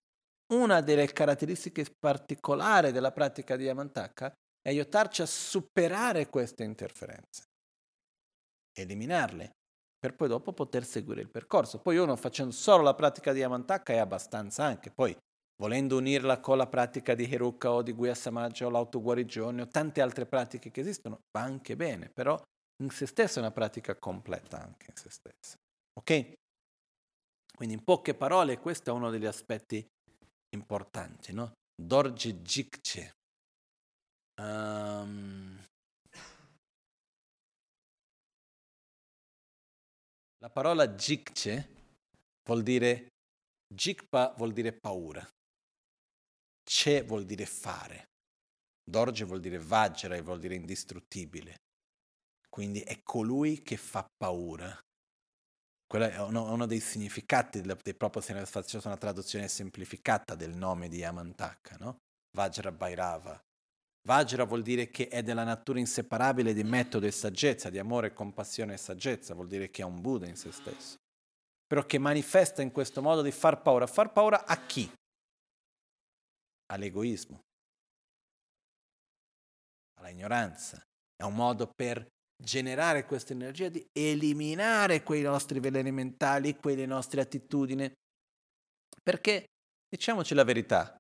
una 0.53 0.81
delle 0.81 1.07
caratteristiche 1.13 1.87
particolari 1.99 2.93
della 2.93 3.13
pratica 3.13 3.57
di 3.57 3.65
Yamantaka 3.65 4.33
e 4.61 4.71
aiutarci 4.71 5.23
a 5.23 5.27
superare 5.27 6.29
queste 6.29 6.65
interferenze, 6.65 7.45
eliminarle, 8.73 9.51
per 9.99 10.15
poi 10.15 10.29
dopo 10.29 10.53
poter 10.53 10.85
seguire 10.85 11.23
il 11.23 11.31
percorso. 11.31 11.81
Poi 11.81 11.97
uno 11.97 12.15
facendo 12.17 12.53
solo 12.53 12.83
la 12.83 12.95
pratica 12.95 13.33
di 13.33 13.41
Yamantaka 13.41 13.95
è 13.95 13.99
abbastanza 13.99 14.65
anche, 14.65 14.91
poi 14.91 15.17
volendo 15.57 15.97
unirla 15.97 16.41
con 16.41 16.57
la 16.57 16.67
pratica 16.67 17.15
di 17.15 17.31
Heruka 17.31 17.73
o 17.73 17.83
di 17.83 17.93
Guya 17.93 18.15
Samaja 18.15 18.67
o 18.67 18.71
l'autoguarigione 18.71 19.63
o 19.63 19.69
tante 19.69 20.01
altre 20.01 20.27
pratiche 20.27 20.71
che 20.71 20.81
esistono, 20.81 21.21
va 21.37 21.45
anche 21.45 21.77
bene, 21.77 22.11
però 22.11 22.41
in 22.83 22.91
se 22.91 23.07
stessa 23.07 23.37
è 23.37 23.43
una 23.43 23.53
pratica 23.53 23.97
completa 23.97 24.61
anche 24.61 24.87
in 24.91 24.97
se 24.97 25.11
stessa. 25.11 25.57
Ok? 25.99 26.33
Quindi 27.55 27.75
in 27.75 27.85
poche 27.85 28.15
parole 28.15 28.59
questo 28.59 28.91
è 28.91 28.93
uno 28.93 29.11
degli 29.11 29.27
aspetti 29.27 29.87
importanti, 30.55 31.33
no? 31.33 31.53
Dorje 31.81 32.43
Jikche, 32.43 33.13
Um, 34.37 35.57
la 40.39 40.51
parola 40.51 40.89
jikche 40.89 41.69
vuol 42.43 42.65
dire, 42.65 43.07
jikpa 43.73 44.35
vuol 44.37 44.53
dire 44.53 44.73
paura, 44.73 45.25
che 46.65 47.03
vuol 47.03 47.25
dire 47.25 47.47
fare, 47.47 48.09
dorje 48.83 49.25
vuol 49.25 49.41
dire 49.41 49.59
vajra 49.59 50.17
e 50.17 50.23
vuol 50.23 50.41
dire 50.41 50.55
indistruttibile. 50.55 51.61
Quindi 52.49 52.81
è 52.81 53.03
colui 53.03 53.63
che 53.63 53.77
fa 53.77 54.05
paura. 54.17 54.77
Quello 55.87 56.09
è 56.09 56.21
uno, 56.21 56.51
uno 56.51 56.67
dei 56.67 56.81
significati 56.81 57.61
del, 57.61 57.79
del 57.81 57.97
proprio 57.97 58.23
se 58.23 58.33
una 58.85 58.97
traduzione 58.97 59.49
semplificata 59.49 60.35
del 60.35 60.55
nome 60.55 60.89
di 60.89 60.99
Yamantaka, 60.99 61.77
no? 61.79 61.99
Vajra 62.33 62.73
Bhairava, 62.73 63.41
Vajra 64.07 64.45
vuol 64.45 64.63
dire 64.63 64.91
che 64.91 65.09
è 65.09 65.23
della 65.23 65.45
natura 65.45 65.79
inseparabile 65.79 66.53
di 66.53 66.63
metodo 66.63 67.07
e 67.07 67.11
saggezza, 67.11 67.71
di 67.71 67.79
amore, 67.79 68.13
compassione 68.13 68.75
e 68.75 68.77
saggezza, 68.77 69.33
vuol 69.33 69.49
dire 69.49 69.71
che 69.71 69.81
è 69.81 69.85
un 69.85 70.03
Buddha 70.03 70.27
in 70.27 70.37
se 70.37 70.53
stesso, 70.53 70.97
però 71.67 71.87
che 71.87 71.99
manifesta 71.99 72.61
in 72.61 72.71
questo 72.71 73.01
modo 73.01 73.23
di 73.23 73.31
far 73.31 73.63
paura. 73.63 73.87
Far 73.87 74.13
paura 74.13 74.45
a 74.45 74.59
chi? 74.67 74.91
All'egoismo, 76.75 77.41
alla 79.99 80.11
ignoranza. 80.11 80.83
È 81.17 81.23
un 81.23 81.35
modo 81.35 81.71
per 81.75 82.07
generare 82.37 83.05
questa 83.07 83.33
energia 83.33 83.69
di 83.69 83.85
eliminare 83.93 85.03
quei 85.03 85.23
nostri 85.23 85.61
veleni 85.61 85.93
mentali, 85.93 86.57
quelle 86.57 86.87
nostre 86.87 87.21
attitudini. 87.21 87.91
Perché, 89.03 89.47
diciamoci 89.89 90.35
la 90.35 90.45
verità, 90.45 90.97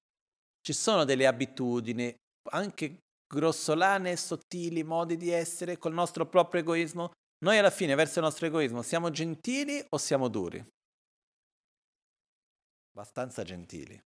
ci 0.60 0.72
sono 0.72 1.04
delle 1.04 1.26
abitudini, 1.26 2.14
anche 2.50 3.00
grossolane, 3.26 4.16
sottili 4.16 4.82
modi 4.84 5.16
di 5.16 5.30
essere 5.30 5.76
col 5.76 5.92
nostro 5.92 6.26
proprio 6.28 6.60
egoismo. 6.60 7.10
Noi 7.44 7.58
alla 7.58 7.70
fine, 7.70 7.94
verso 7.94 8.20
il 8.20 8.24
nostro 8.24 8.46
egoismo, 8.46 8.82
siamo 8.82 9.10
gentili 9.10 9.84
o 9.88 9.98
siamo 9.98 10.28
duri? 10.28 10.64
Abbastanza 12.92 13.42
gentili. 13.42 14.00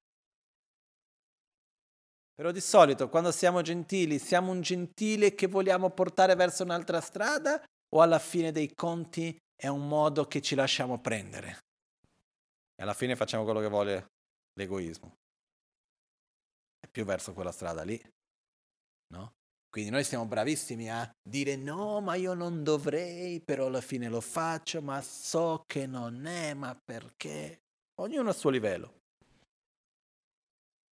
Però 2.39 2.53
di 2.53 2.61
solito 2.61 3.09
quando 3.09 3.33
siamo 3.33 3.63
gentili, 3.63 4.21
siamo 4.21 4.53
un 4.53 4.61
gentile 4.61 5.35
che 5.35 5.49
vogliamo 5.49 5.91
portare 5.91 6.37
verso 6.37 6.63
un'altra 6.63 7.01
strada 7.01 7.61
o 7.93 8.01
alla 8.01 8.21
fine 8.21 8.53
dei 8.53 8.73
conti 8.77 9.37
è 9.57 9.67
un 9.67 9.89
modo 9.89 10.25
che 10.27 10.41
ci 10.41 10.55
lasciamo 10.55 11.01
prendere? 11.01 11.59
E 12.77 12.83
alla 12.85 12.95
fine 12.95 13.17
facciamo 13.17 13.43
quello 13.43 13.59
che 13.59 13.69
vuole 13.69 14.07
l'egoismo. 14.53 15.15
È 16.79 16.87
più 16.89 17.05
verso 17.05 17.33
quella 17.33 17.51
strada 17.51 17.83
lì. 17.83 18.01
No? 19.13 19.33
Quindi 19.69 19.91
noi 19.91 20.05
siamo 20.05 20.25
bravissimi 20.25 20.89
a 20.93 21.11
dire 21.21 21.57
no, 21.57 22.01
ma 22.01 22.15
io 22.15 22.35
non 22.35 22.63
dovrei, 22.63 23.41
però 23.41 23.67
alla 23.67 23.81
fine 23.81 24.09
lo 24.09 24.21
faccio, 24.21 24.81
ma 24.81 25.03
so 25.03 25.65
che 25.67 25.89
non 25.89 26.25
è, 26.25 26.55
ma 26.55 26.73
perché? 26.85 27.63
Ognuno 28.01 28.31
a 28.31 28.33
suo 28.33 28.51
livello. 28.51 28.98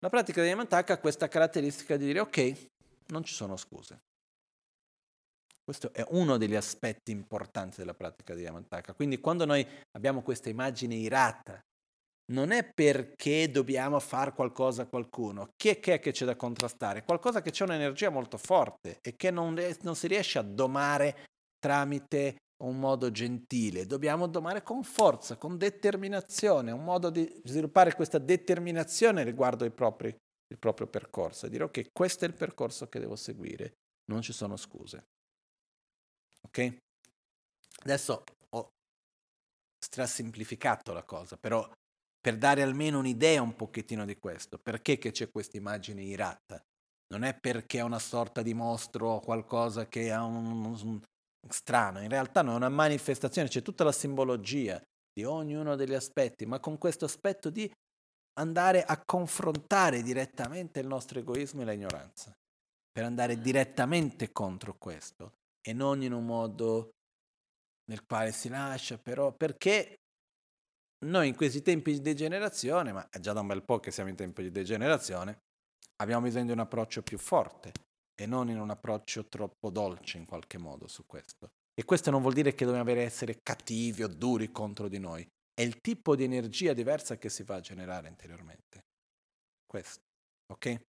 La 0.03 0.09
pratica 0.09 0.41
di 0.41 0.47
Yamantaka 0.47 0.93
ha 0.93 0.97
questa 0.97 1.27
caratteristica 1.27 1.95
di 1.95 2.05
dire 2.05 2.19
ok, 2.19 2.67
non 3.09 3.23
ci 3.23 3.35
sono 3.35 3.55
scuse. 3.55 4.01
Questo 5.63 5.93
è 5.93 6.03
uno 6.09 6.37
degli 6.37 6.55
aspetti 6.55 7.11
importanti 7.11 7.77
della 7.77 7.93
pratica 7.93 8.33
di 8.33 8.41
Yamantaka. 8.41 8.93
Quindi 8.93 9.19
quando 9.19 9.45
noi 9.45 9.65
abbiamo 9.91 10.23
questa 10.23 10.49
immagine 10.49 10.95
irata, 10.95 11.61
non 12.31 12.51
è 12.51 12.67
perché 12.73 13.51
dobbiamo 13.51 13.99
fare 13.99 14.33
qualcosa 14.33 14.83
a 14.83 14.87
qualcuno. 14.87 15.49
Chi 15.55 15.69
è 15.69 15.79
che, 15.79 15.95
è 15.95 15.99
che 15.99 16.11
c'è 16.11 16.25
da 16.25 16.35
contrastare? 16.35 17.03
Qualcosa 17.03 17.41
che 17.41 17.51
c'è 17.51 17.63
un'energia 17.65 18.09
molto 18.09 18.37
forte 18.37 18.97
e 19.01 19.15
che 19.15 19.29
non, 19.29 19.55
non 19.81 19.95
si 19.95 20.07
riesce 20.07 20.39
a 20.39 20.43
domare 20.43 21.25
tramite 21.59 22.37
un 22.65 22.79
modo 22.79 23.11
gentile, 23.11 23.85
dobbiamo 23.85 24.27
domare 24.27 24.61
con 24.63 24.83
forza, 24.83 25.37
con 25.37 25.57
determinazione, 25.57 26.71
un 26.71 26.83
modo 26.83 27.09
di 27.09 27.41
sviluppare 27.43 27.95
questa 27.95 28.17
determinazione 28.17 29.23
riguardo 29.23 29.69
propri, 29.71 30.07
il 30.07 30.57
proprio 30.57 30.87
percorso 30.87 31.47
dire 31.47 31.63
ok, 31.63 31.91
questo 31.91 32.25
è 32.25 32.27
il 32.27 32.33
percorso 32.33 32.87
che 32.87 32.99
devo 32.99 33.15
seguire, 33.15 33.73
non 34.11 34.21
ci 34.21 34.33
sono 34.33 34.57
scuse. 34.57 35.05
Ok? 36.43 36.77
Adesso 37.83 38.23
ho 38.49 38.69
strasimplificato 39.79 40.93
la 40.93 41.03
cosa, 41.03 41.37
però 41.37 41.67
per 42.19 42.37
dare 42.37 42.61
almeno 42.61 42.99
un'idea 42.99 43.41
un 43.41 43.55
pochettino 43.55 44.05
di 44.05 44.17
questo, 44.17 44.59
perché 44.59 44.99
c'è 44.99 45.31
questa 45.31 45.57
immagine 45.57 46.03
irata? 46.03 46.63
Non 47.07 47.23
è 47.23 47.37
perché 47.37 47.79
è 47.79 47.83
una 47.83 47.99
sorta 47.99 48.41
di 48.41 48.53
mostro 48.53 49.09
o 49.09 49.19
qualcosa 49.19 49.87
che 49.87 50.11
ha 50.11 50.23
un, 50.23 50.63
un, 50.63 51.01
strano, 51.49 52.01
in 52.01 52.09
realtà 52.09 52.41
non 52.41 52.53
è 52.53 52.57
una 52.57 52.69
manifestazione, 52.69 53.47
c'è 53.47 53.61
tutta 53.61 53.83
la 53.83 53.91
simbologia 53.91 54.81
di 55.13 55.23
ognuno 55.23 55.75
degli 55.75 55.93
aspetti, 55.93 56.45
ma 56.45 56.59
con 56.59 56.77
questo 56.77 57.05
aspetto 57.05 57.49
di 57.49 57.71
andare 58.39 58.83
a 58.83 59.01
confrontare 59.03 60.01
direttamente 60.01 60.79
il 60.79 60.87
nostro 60.87 61.19
egoismo 61.19 61.61
e 61.61 61.65
l'ignoranza, 61.65 62.31
per 62.91 63.03
andare 63.03 63.39
direttamente 63.39 64.31
contro 64.31 64.75
questo 64.77 65.33
e 65.61 65.73
non 65.73 66.01
in 66.01 66.13
un 66.13 66.25
modo 66.25 66.91
nel 67.89 68.05
quale 68.05 68.31
si 68.31 68.47
lascia 68.49 68.97
però, 68.97 69.33
perché 69.33 69.95
noi 71.05 71.27
in 71.27 71.35
questi 71.35 71.61
tempi 71.61 71.93
di 71.93 72.01
degenerazione, 72.01 72.91
ma 72.91 73.09
è 73.09 73.19
già 73.19 73.33
da 73.33 73.41
un 73.41 73.47
bel 73.47 73.63
po' 73.63 73.79
che 73.79 73.91
siamo 73.91 74.09
in 74.09 74.15
tempi 74.15 74.43
di 74.43 74.51
degenerazione, 74.51 75.39
abbiamo 75.97 76.21
bisogno 76.21 76.45
di 76.45 76.51
un 76.51 76.59
approccio 76.59 77.01
più 77.01 77.17
forte, 77.17 77.71
e 78.21 78.25
non 78.27 78.49
in 78.49 78.59
un 78.59 78.69
approccio 78.69 79.27
troppo 79.27 79.69
dolce 79.69 80.17
in 80.17 80.25
qualche 80.25 80.57
modo 80.57 80.87
su 80.87 81.05
questo. 81.05 81.49
E 81.73 81.83
questo 81.83 82.11
non 82.11 82.21
vuol 82.21 82.33
dire 82.33 82.53
che 82.53 82.65
dobbiamo 82.65 82.91
essere 82.91 83.39
cattivi 83.41 84.03
o 84.03 84.07
duri 84.07 84.51
contro 84.51 84.87
di 84.87 84.99
noi, 84.99 85.27
è 85.53 85.61
il 85.61 85.81
tipo 85.81 86.15
di 86.15 86.23
energia 86.23 86.73
diversa 86.73 87.17
che 87.17 87.29
si 87.29 87.43
va 87.43 87.55
a 87.55 87.61
generare 87.61 88.07
interiormente. 88.07 88.85
Questo, 89.65 90.03
ok? 90.53 90.81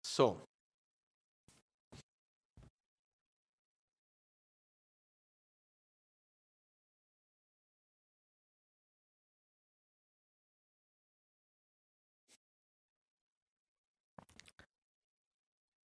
So, 0.00 0.49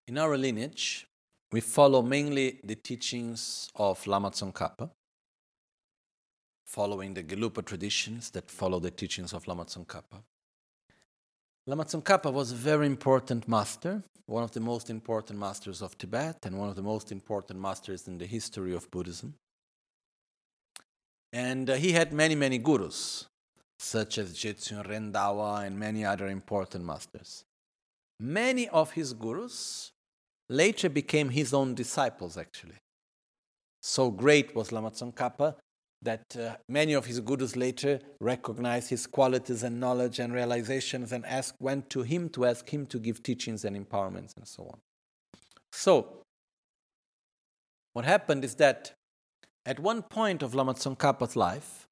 In 0.09 0.19
our 0.19 0.39
lineage, 0.39 1.09
we 1.51 1.61
follow 1.61 2.01
mainly 2.01 2.61
the 2.63 2.77
teachings 2.77 3.69
of 3.75 4.07
Lama 4.07 4.31
Tsongkhapa, 4.31 4.89
following 6.65 7.13
the 7.13 7.25
Gelupa 7.25 7.65
traditions 7.65 8.31
that 8.31 8.49
follow 8.49 8.79
the 8.79 8.93
teachings 8.93 9.33
of 9.33 9.49
Lama 9.49 9.65
Tsongkhapa. 9.65 10.23
Lama 11.67 11.85
Tsongkhapa 11.85 12.33
was 12.33 12.53
a 12.53 12.55
very 12.55 12.87
important 12.87 13.49
master, 13.49 14.01
one 14.27 14.45
of 14.45 14.53
the 14.53 14.61
most 14.61 14.91
important 14.91 15.41
masters 15.41 15.83
of 15.83 15.99
Tibet, 15.99 16.37
and 16.45 16.57
one 16.57 16.69
of 16.69 16.77
the 16.77 16.83
most 16.83 17.11
important 17.11 17.59
masters 17.59 18.07
in 18.07 18.17
the 18.17 18.27
history 18.27 18.77
of 18.77 18.89
Buddhism. 18.93 19.35
And 21.33 21.69
uh, 21.69 21.75
he 21.75 21.91
had 21.91 22.13
many, 22.13 22.37
many 22.37 22.59
gurus, 22.59 23.27
such 23.81 24.19
as 24.19 24.35
Jetsun 24.35 24.87
Rendawa 24.87 25.67
and 25.67 25.77
many 25.77 26.05
other 26.05 26.29
important 26.29 26.85
masters. 26.85 27.45
Many 28.21 28.69
of 28.69 28.93
his 28.93 29.13
gurus 29.13 29.91
later 30.49 30.89
became 30.89 31.31
his 31.31 31.53
own 31.53 31.75
disciples, 31.75 32.37
actually. 32.37 32.77
So 33.83 34.11
great 34.11 34.55
was 34.55 34.73
Lama 34.73 34.91
Tsongkhapa 34.91 35.55
that 36.03 36.37
uh, 36.37 36.57
many 36.69 36.93
of 36.93 37.07
his 37.07 37.21
gurus 37.21 37.57
later 37.57 38.01
recognized 38.21 38.91
his 38.91 39.07
qualities 39.07 39.63
and 39.63 39.81
knowledge 39.81 40.19
and 40.19 40.33
realizations 40.33 41.13
and 41.13 41.25
asked, 41.27 41.55
went 41.61 41.91
to 41.91 42.03
him 42.03 42.29
to 42.31 42.45
ask 42.45 42.69
him 42.69 42.87
to 42.87 42.99
give 42.99 43.23
teachings 43.23 43.65
and 43.65 43.77
empowerments 43.77 44.37
and 44.37 44.47
so 44.47 44.65
on. 44.65 44.79
So, 45.73 46.23
what 47.93 48.05
happened 48.05 48.45
is 48.45 48.57
that 48.57 48.93
at 49.65 49.81
one 49.81 50.03
point 50.03 50.43
of 50.43 50.55
Lama 50.55 50.75
Tsongkhapa's 50.75 51.35
life, 51.35 51.87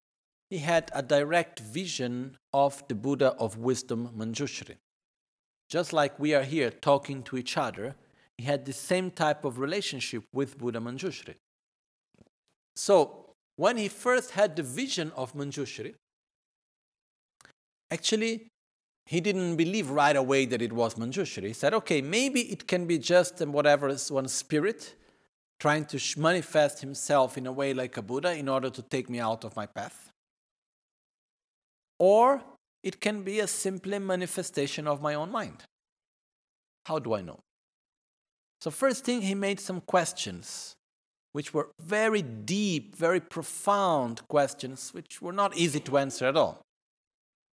he 0.51 0.59
had 0.59 0.91
a 0.95 1.03
direct 1.03 1.61
vision 1.61 2.37
of 2.53 2.87
the 2.89 2.95
Buddha 2.95 3.35
of 3.39 3.57
wisdom 3.57 4.11
Manjushri. 4.17 4.77
Just 5.69 5.93
like 5.93 6.19
we 6.19 6.35
are 6.35 6.43
here 6.43 6.71
talking 6.71 7.23
to 7.25 7.37
each 7.37 7.57
other, 7.57 7.97
he 8.39 8.45
had 8.45 8.65
the 8.65 8.73
same 8.73 9.11
type 9.11 9.45
of 9.45 9.59
relationship 9.59 10.25
with 10.33 10.59
Buddha 10.59 10.81
Manjushri. 10.81 11.35
So, 12.77 13.31
when 13.57 13.77
he 13.77 13.89
first 13.89 14.33
had 14.33 14.57
the 14.57 14.63
vision 14.63 15.13
of 15.17 15.33
Manjushri, 15.35 15.95
actually, 17.91 18.49
he 19.07 19.21
didn't 19.21 19.57
believe 19.57 19.91
right 19.91 20.17
away 20.17 20.47
that 20.47 20.63
it 20.63 20.73
was 20.73 20.95
Manjushri. 20.95 21.47
He 21.47 21.53
said, 21.53 21.75
okay, 21.75 22.01
maybe 22.01 22.41
it 22.41 22.67
can 22.67 22.87
be 22.87 22.99
just 22.99 23.41
whatever 23.47 23.89
is 23.89 24.11
one 24.11 24.29
spirit 24.29 24.95
trying 25.61 25.85
to 25.85 26.01
manifest 26.19 26.81
himself 26.81 27.39
in 27.39 27.47
a 27.47 27.53
way 27.53 27.73
like 27.73 27.97
a 27.97 28.03
Buddha 28.03 28.37
in 28.37 28.49
order 28.49 28.71
to 28.71 28.83
take 28.83 29.09
me 29.09 29.21
out 29.21 29.45
of 29.45 29.55
my 29.55 29.67
path. 29.67 30.11
Or 31.99 32.43
it 32.83 33.01
can 33.01 33.23
be 33.23 33.41
a 33.41 33.47
simple 33.47 33.99
manifestation 34.01 34.89
of 34.89 35.01
my 35.01 35.15
own 35.15 35.31
mind. 35.31 35.63
How 36.87 36.99
do 36.99 37.15
I 37.15 37.23
know? 37.23 37.39
So, 38.65 38.71
first 38.71 39.05
thing, 39.05 39.21
he 39.21 39.35
made 39.35 39.61
some 39.61 39.83
questions, 39.83 40.75
which 41.33 41.53
were 41.53 41.69
very 41.83 42.23
deep, 42.23 42.97
very 42.97 43.21
profound 43.21 44.27
questions, 44.27 44.95
which 44.95 45.21
were 45.21 45.35
not 45.35 45.55
easy 45.55 45.81
to 45.81 45.99
answer 45.99 46.25
at 46.25 46.35
all. 46.39 46.63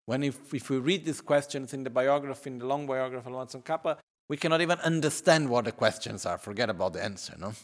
When 0.05 0.23
if, 0.23 0.53
if 0.53 0.69
we 0.69 0.77
read 0.77 1.07
these 1.07 1.23
questions 1.23 1.73
in 1.73 1.83
the 1.83 1.89
biography, 1.89 2.51
in 2.51 2.59
the 2.59 2.67
long 2.67 2.87
biography 2.87 3.27
of 3.27 3.33
Watson 3.33 3.63
Kappa, 3.63 3.97
we 4.29 4.37
cannot 4.37 4.61
even 4.61 4.79
understand 4.81 5.49
what 5.49 5.65
the 5.65 5.73
questions 5.73 6.27
are. 6.27 6.37
Forget 6.37 6.69
about 6.69 6.93
the 6.93 7.03
answer, 7.03 7.35
no? 7.39 7.55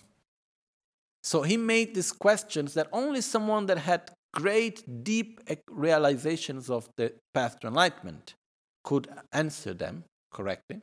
So 1.23 1.43
he 1.43 1.59
made 1.59 1.95
these 1.95 2.13
questions 2.13 2.73
that 2.73 2.89
only 2.95 3.21
someone 3.21 3.67
that 3.67 3.77
had 3.77 4.11
great, 4.33 5.05
deep 5.05 5.43
realizations 5.71 6.71
of 6.71 6.89
the 6.97 7.13
path 7.35 7.61
to 7.61 7.67
enlightenment 7.67 8.37
could 8.85 9.07
answer 9.35 9.75
them 9.75 10.05
correctly 10.33 10.81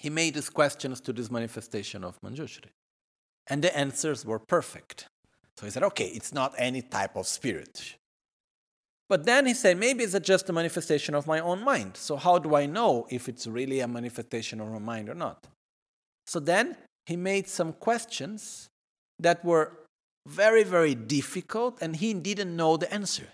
he 0.00 0.08
made 0.08 0.34
his 0.34 0.48
questions 0.48 0.98
to 1.02 1.12
this 1.12 1.30
manifestation 1.30 2.04
of 2.04 2.18
Manjushri. 2.22 2.70
And 3.48 3.62
the 3.62 3.76
answers 3.76 4.24
were 4.24 4.38
perfect. 4.38 5.08
So 5.58 5.66
he 5.66 5.70
said, 5.70 5.82
okay, 5.82 6.06
it's 6.06 6.32
not 6.32 6.54
any 6.56 6.80
type 6.80 7.16
of 7.16 7.26
spirit. 7.26 7.96
But 9.10 9.26
then 9.26 9.44
he 9.44 9.52
said, 9.52 9.76
maybe 9.76 10.02
it's 10.04 10.18
just 10.20 10.48
a 10.48 10.54
manifestation 10.54 11.14
of 11.14 11.26
my 11.26 11.40
own 11.40 11.62
mind. 11.62 11.98
So 11.98 12.16
how 12.16 12.38
do 12.38 12.54
I 12.54 12.64
know 12.64 13.08
if 13.10 13.28
it's 13.28 13.46
really 13.46 13.80
a 13.80 13.88
manifestation 13.88 14.58
of 14.62 14.68
my 14.72 14.78
mind 14.78 15.10
or 15.10 15.14
not? 15.14 15.46
So 16.26 16.40
then 16.40 16.78
he 17.04 17.16
made 17.16 17.46
some 17.46 17.74
questions 17.74 18.70
that 19.18 19.44
were 19.44 19.72
very, 20.26 20.62
very 20.62 20.94
difficult, 20.94 21.76
and 21.82 21.96
he 21.96 22.14
didn't 22.14 22.56
know 22.56 22.78
the 22.78 22.90
answer. 22.90 23.26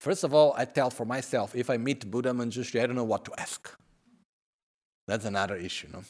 First 0.00 0.24
of 0.24 0.32
all, 0.32 0.54
I 0.56 0.64
tell 0.64 0.90
for 0.90 1.04
myself 1.04 1.54
if 1.54 1.70
I 1.70 1.76
meet 1.76 2.10
Buddha 2.10 2.30
Manjushri, 2.30 2.82
I 2.82 2.86
don't 2.86 2.96
know 2.96 3.04
what 3.04 3.24
to 3.24 3.32
ask. 3.38 3.70
That's 5.06 5.24
another 5.24 5.56
issue, 5.56 5.88
no? 5.92 6.02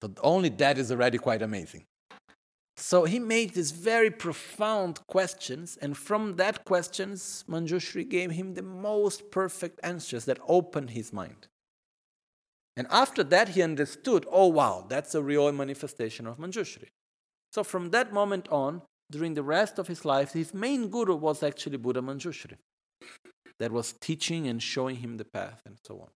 But 0.00 0.12
only 0.22 0.48
that 0.50 0.78
is 0.78 0.90
already 0.90 1.18
quite 1.18 1.42
amazing. 1.42 1.84
So 2.76 3.04
he 3.04 3.18
made 3.18 3.54
these 3.54 3.70
very 3.70 4.10
profound 4.10 5.00
questions, 5.06 5.78
and 5.80 5.96
from 5.96 6.36
that 6.36 6.64
questions, 6.64 7.44
Manjushri 7.48 8.08
gave 8.08 8.32
him 8.32 8.54
the 8.54 8.62
most 8.62 9.30
perfect 9.30 9.78
answers 9.82 10.24
that 10.24 10.38
opened 10.48 10.90
his 10.90 11.12
mind. 11.12 11.46
And 12.76 12.86
after 12.90 13.22
that, 13.24 13.50
he 13.50 13.62
understood, 13.62 14.26
oh 14.30 14.48
wow, 14.48 14.86
that's 14.88 15.14
a 15.14 15.22
real 15.22 15.52
manifestation 15.52 16.26
of 16.26 16.38
Manjushri. 16.38 16.88
So 17.52 17.62
from 17.62 17.90
that 17.90 18.12
moment 18.12 18.48
on, 18.48 18.82
during 19.10 19.34
the 19.34 19.42
rest 19.42 19.78
of 19.78 19.88
his 19.88 20.04
life, 20.04 20.32
his 20.32 20.54
main 20.54 20.88
guru 20.88 21.14
was 21.14 21.42
actually 21.42 21.76
Buddha 21.76 22.00
Manjushri, 22.00 22.56
that 23.58 23.72
was 23.72 23.92
teaching 23.92 24.46
and 24.48 24.62
showing 24.62 24.96
him 24.96 25.16
the 25.16 25.24
path 25.24 25.62
and 25.66 25.76
so 25.86 26.00
on. 26.00 26.08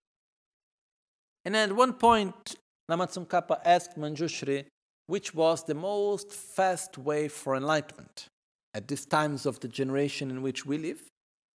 And 1.45 1.57
at 1.57 1.73
one 1.73 1.95
point, 1.95 2.57
Lama 2.89 3.07
Tsongkhapa 3.07 3.61
asked 3.65 3.97
Manjushri 3.97 4.67
which 5.07 5.35
was 5.35 5.65
the 5.65 5.75
most 5.75 6.33
fast 6.33 6.99
way 6.99 7.29
for 7.29 7.57
enlightenment. 7.57 8.29
At 8.75 8.89
these 8.89 9.07
times 9.07 9.47
of 9.47 9.61
the 9.61 9.69
generation 9.69 10.31
in 10.31 10.43
which 10.43 10.67
we 10.67 10.79
live, 10.79 11.01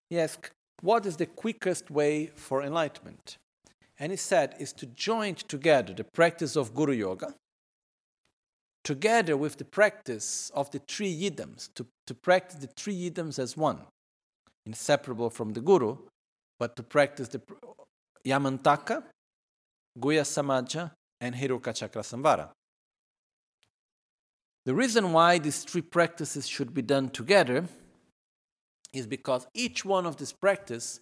he 0.08 0.18
asked, 0.18 0.50
What 0.80 1.04
is 1.04 1.16
the 1.16 1.26
quickest 1.26 1.90
way 1.90 2.26
for 2.34 2.62
enlightenment? 2.62 3.36
And 3.98 4.12
he 4.12 4.16
said, 4.16 4.54
is 4.58 4.72
to 4.74 4.86
join 4.86 5.34
together 5.34 5.92
the 5.92 6.04
practice 6.04 6.56
of 6.56 6.74
Guru 6.74 6.94
Yoga, 6.94 7.34
together 8.82 9.36
with 9.36 9.58
the 9.58 9.64
practice 9.66 10.50
of 10.54 10.70
the 10.70 10.78
three 10.88 11.14
yidams, 11.14 11.68
to, 11.74 11.86
to 12.06 12.14
practice 12.14 12.60
the 12.60 12.68
three 12.68 12.94
yidams 12.98 13.38
as 13.38 13.58
one, 13.58 13.80
inseparable 14.66 15.30
from 15.30 15.52
the 15.52 15.60
Guru, 15.60 15.96
but 16.58 16.76
to 16.76 16.82
practice 16.82 17.28
the 17.28 17.40
Yamantaka, 18.26 19.02
Guhya 19.98 20.22
Samaja, 20.22 20.92
and 21.20 21.34
Heruka 21.34 21.74
Chakra 21.74 22.02
Samvara. 22.02 22.50
The 24.66 24.74
reason 24.74 25.12
why 25.12 25.38
these 25.38 25.64
three 25.64 25.80
practices 25.82 26.46
should 26.46 26.74
be 26.74 26.82
done 26.82 27.08
together 27.08 27.64
is 28.92 29.06
because 29.06 29.46
each 29.54 29.84
one 29.84 30.06
of 30.06 30.16
these 30.16 30.32
practices 30.32 31.00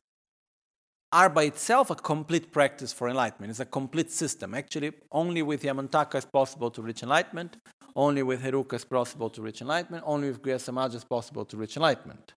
are 1.10 1.30
by 1.30 1.44
itself 1.44 1.90
a 1.90 1.94
complete 1.94 2.52
practice 2.52 2.92
for 2.92 3.08
enlightenment. 3.08 3.50
It's 3.50 3.60
a 3.60 3.64
complete 3.64 4.10
system. 4.10 4.54
Actually, 4.54 4.92
only 5.10 5.42
with 5.42 5.62
Yamantaka 5.62 6.16
is 6.16 6.24
possible 6.24 6.70
to 6.70 6.82
reach 6.82 7.02
enlightenment. 7.02 7.56
Only 7.96 8.22
with 8.22 8.42
Heruka 8.42 8.74
is 8.74 8.84
possible 8.84 9.30
to 9.30 9.42
reach 9.42 9.60
enlightenment. 9.60 10.04
Only 10.06 10.28
with 10.28 10.42
Guhya 10.42 10.56
Samaja 10.56 10.94
is 10.94 11.04
possible 11.04 11.44
to 11.46 11.56
reach 11.56 11.76
enlightenment. 11.76 12.34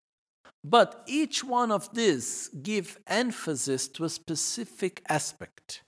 But 0.64 1.04
each 1.08 1.44
one 1.44 1.72
of 1.72 1.94
these 1.94 2.50
give 2.50 3.00
emphasis 3.08 3.88
to 3.90 4.06
a 4.06 4.10
specific 4.10 5.02
aspect 5.10 5.82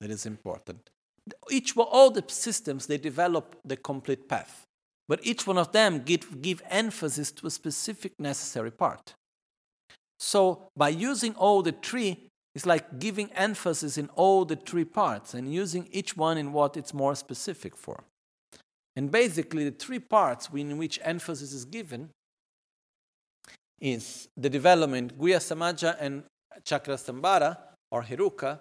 that 0.00 0.10
is 0.10 0.26
important. 0.26 0.90
Each 1.50 1.76
all 1.76 2.10
the 2.10 2.24
systems 2.28 2.86
they 2.86 2.98
develop 2.98 3.56
the 3.64 3.76
complete 3.76 4.28
path, 4.28 4.66
but 5.08 5.20
each 5.22 5.46
one 5.46 5.58
of 5.58 5.72
them 5.72 6.00
give, 6.00 6.42
give 6.42 6.62
emphasis 6.68 7.30
to 7.32 7.46
a 7.46 7.50
specific 7.50 8.18
necessary 8.18 8.70
part. 8.70 9.14
So 10.18 10.68
by 10.76 10.90
using 10.90 11.34
all 11.34 11.62
the 11.62 11.72
three, 11.72 12.28
it's 12.54 12.66
like 12.66 12.98
giving 12.98 13.32
emphasis 13.32 13.96
in 13.96 14.08
all 14.16 14.44
the 14.44 14.56
three 14.56 14.84
parts 14.84 15.34
and 15.34 15.52
using 15.52 15.88
each 15.92 16.16
one 16.16 16.36
in 16.36 16.52
what 16.52 16.76
it's 16.76 16.92
more 16.92 17.14
specific 17.14 17.76
for. 17.76 18.04
And 18.96 19.10
basically, 19.10 19.64
the 19.64 19.76
three 19.76 20.00
parts 20.00 20.48
in 20.52 20.76
which 20.76 20.98
emphasis 21.02 21.52
is 21.52 21.64
given 21.64 22.10
is 23.80 24.28
the 24.36 24.50
development 24.50 25.18
Guhya 25.18 25.38
Samaja 25.38 25.96
and 25.98 26.24
Chakra 26.64 26.94
Samvara 26.94 27.56
or 27.90 28.02
Heruka 28.02 28.60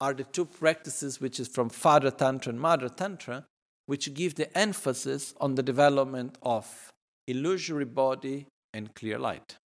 are 0.00 0.12
the 0.12 0.24
two 0.24 0.44
practices 0.44 1.20
which 1.20 1.40
is 1.40 1.48
from 1.48 1.68
Father 1.68 2.10
Tantra 2.10 2.50
and 2.50 2.60
Mother 2.60 2.88
Tantra, 2.88 3.46
which 3.86 4.12
give 4.12 4.34
the 4.34 4.56
emphasis 4.56 5.34
on 5.40 5.54
the 5.54 5.62
development 5.62 6.36
of 6.42 6.92
illusory 7.26 7.84
body 7.84 8.46
and 8.74 8.94
clear 8.94 9.18
light. 9.18 9.56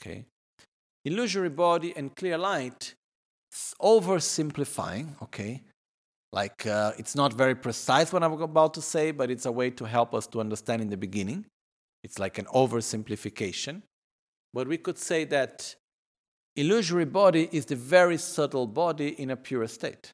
Okay. 0.00 0.24
Illusory 1.04 1.48
body 1.48 1.94
and 1.96 2.14
clear 2.14 2.36
light 2.36 2.94
oversimplifying, 3.80 5.20
okay? 5.22 5.62
Like 6.32 6.66
uh, 6.66 6.92
it's 6.98 7.16
not 7.16 7.32
very 7.32 7.54
precise 7.54 8.12
what 8.12 8.22
I'm 8.22 8.32
about 8.32 8.74
to 8.74 8.82
say, 8.82 9.10
but 9.10 9.30
it's 9.30 9.46
a 9.46 9.52
way 9.52 9.70
to 9.70 9.84
help 9.84 10.14
us 10.14 10.26
to 10.28 10.40
understand 10.40 10.82
in 10.82 10.90
the 10.90 10.96
beginning. 10.96 11.46
It's 12.02 12.18
like 12.18 12.38
an 12.38 12.46
oversimplification. 12.46 13.82
But 14.52 14.68
we 14.68 14.78
could 14.78 14.98
say 14.98 15.24
that 15.24 15.74
illusory 16.56 17.04
body 17.04 17.48
is 17.52 17.66
the 17.66 17.76
very 17.76 18.16
subtle 18.16 18.66
body 18.66 19.08
in 19.08 19.30
a 19.30 19.36
pure 19.36 19.66
state. 19.68 20.12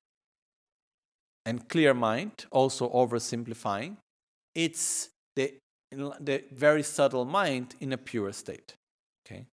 And 1.45 1.69
clear 1.69 1.95
mind, 1.95 2.47
also 2.51 2.91
oversimplifying, 2.91 3.97
it's 4.55 5.11
the, 5.37 5.55
the 5.93 6.45
very 6.53 6.83
subtle 6.83 7.25
mind 7.25 7.77
in 7.81 7.93
a 7.93 7.99
pure 7.99 8.33
state. 8.33 8.75
Okay? 9.25 9.47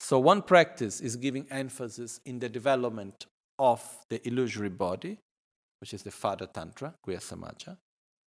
So, 0.00 0.18
one 0.18 0.42
practice 0.42 1.00
is 1.00 1.16
giving 1.16 1.46
emphasis 1.50 2.20
in 2.26 2.38
the 2.38 2.50
development 2.50 3.26
of 3.58 3.82
the 4.10 4.26
illusory 4.28 4.68
body, 4.68 5.18
which 5.80 5.94
is 5.94 6.02
the 6.02 6.10
Father 6.10 6.46
Tantra, 6.46 6.94
Guhya 7.06 7.18
Samaja, 7.18 7.78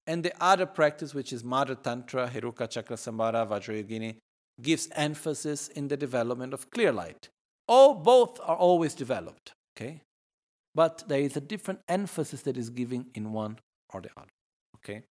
and 0.09 0.23
the 0.23 0.33
other 0.41 0.65
practice, 0.65 1.13
which 1.13 1.31
is 1.31 1.43
Mother 1.43 1.75
Tantra, 1.75 2.29
Heruka 2.33 2.69
Chakra 2.69 2.97
Samvara, 2.97 3.47
Vajrayogini, 3.47 4.15
gives 4.61 4.89
emphasis 4.95 5.67
in 5.69 5.87
the 5.87 5.95
development 5.95 6.53
of 6.53 6.69
clear 6.71 6.91
light. 6.91 7.29
All 7.67 7.93
both 7.93 8.39
are 8.41 8.57
always 8.57 8.93
developed, 8.93 9.53
okay? 9.71 10.01
But 10.73 11.03
there 11.07 11.21
is 11.21 11.37
a 11.37 11.41
different 11.41 11.81
emphasis 11.87 12.41
that 12.41 12.57
is 12.57 12.69
given 12.69 13.05
in 13.13 13.31
one 13.31 13.59
or 13.93 14.01
the 14.01 14.09
other. 14.17 14.33
Okay? 14.77 15.03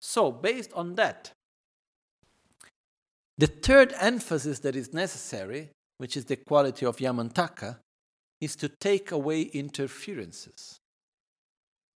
So 0.00 0.32
based 0.32 0.72
on 0.74 0.96
that, 0.96 1.30
the 3.38 3.46
third 3.46 3.94
emphasis 3.98 4.58
that 4.60 4.76
is 4.76 4.92
necessary 4.92 5.70
which 6.02 6.16
is 6.16 6.24
the 6.24 6.34
quality 6.34 6.84
of 6.84 6.96
Yamantaka, 6.96 7.76
is 8.40 8.56
to 8.56 8.68
take 8.68 9.12
away 9.12 9.42
interferences, 9.42 10.80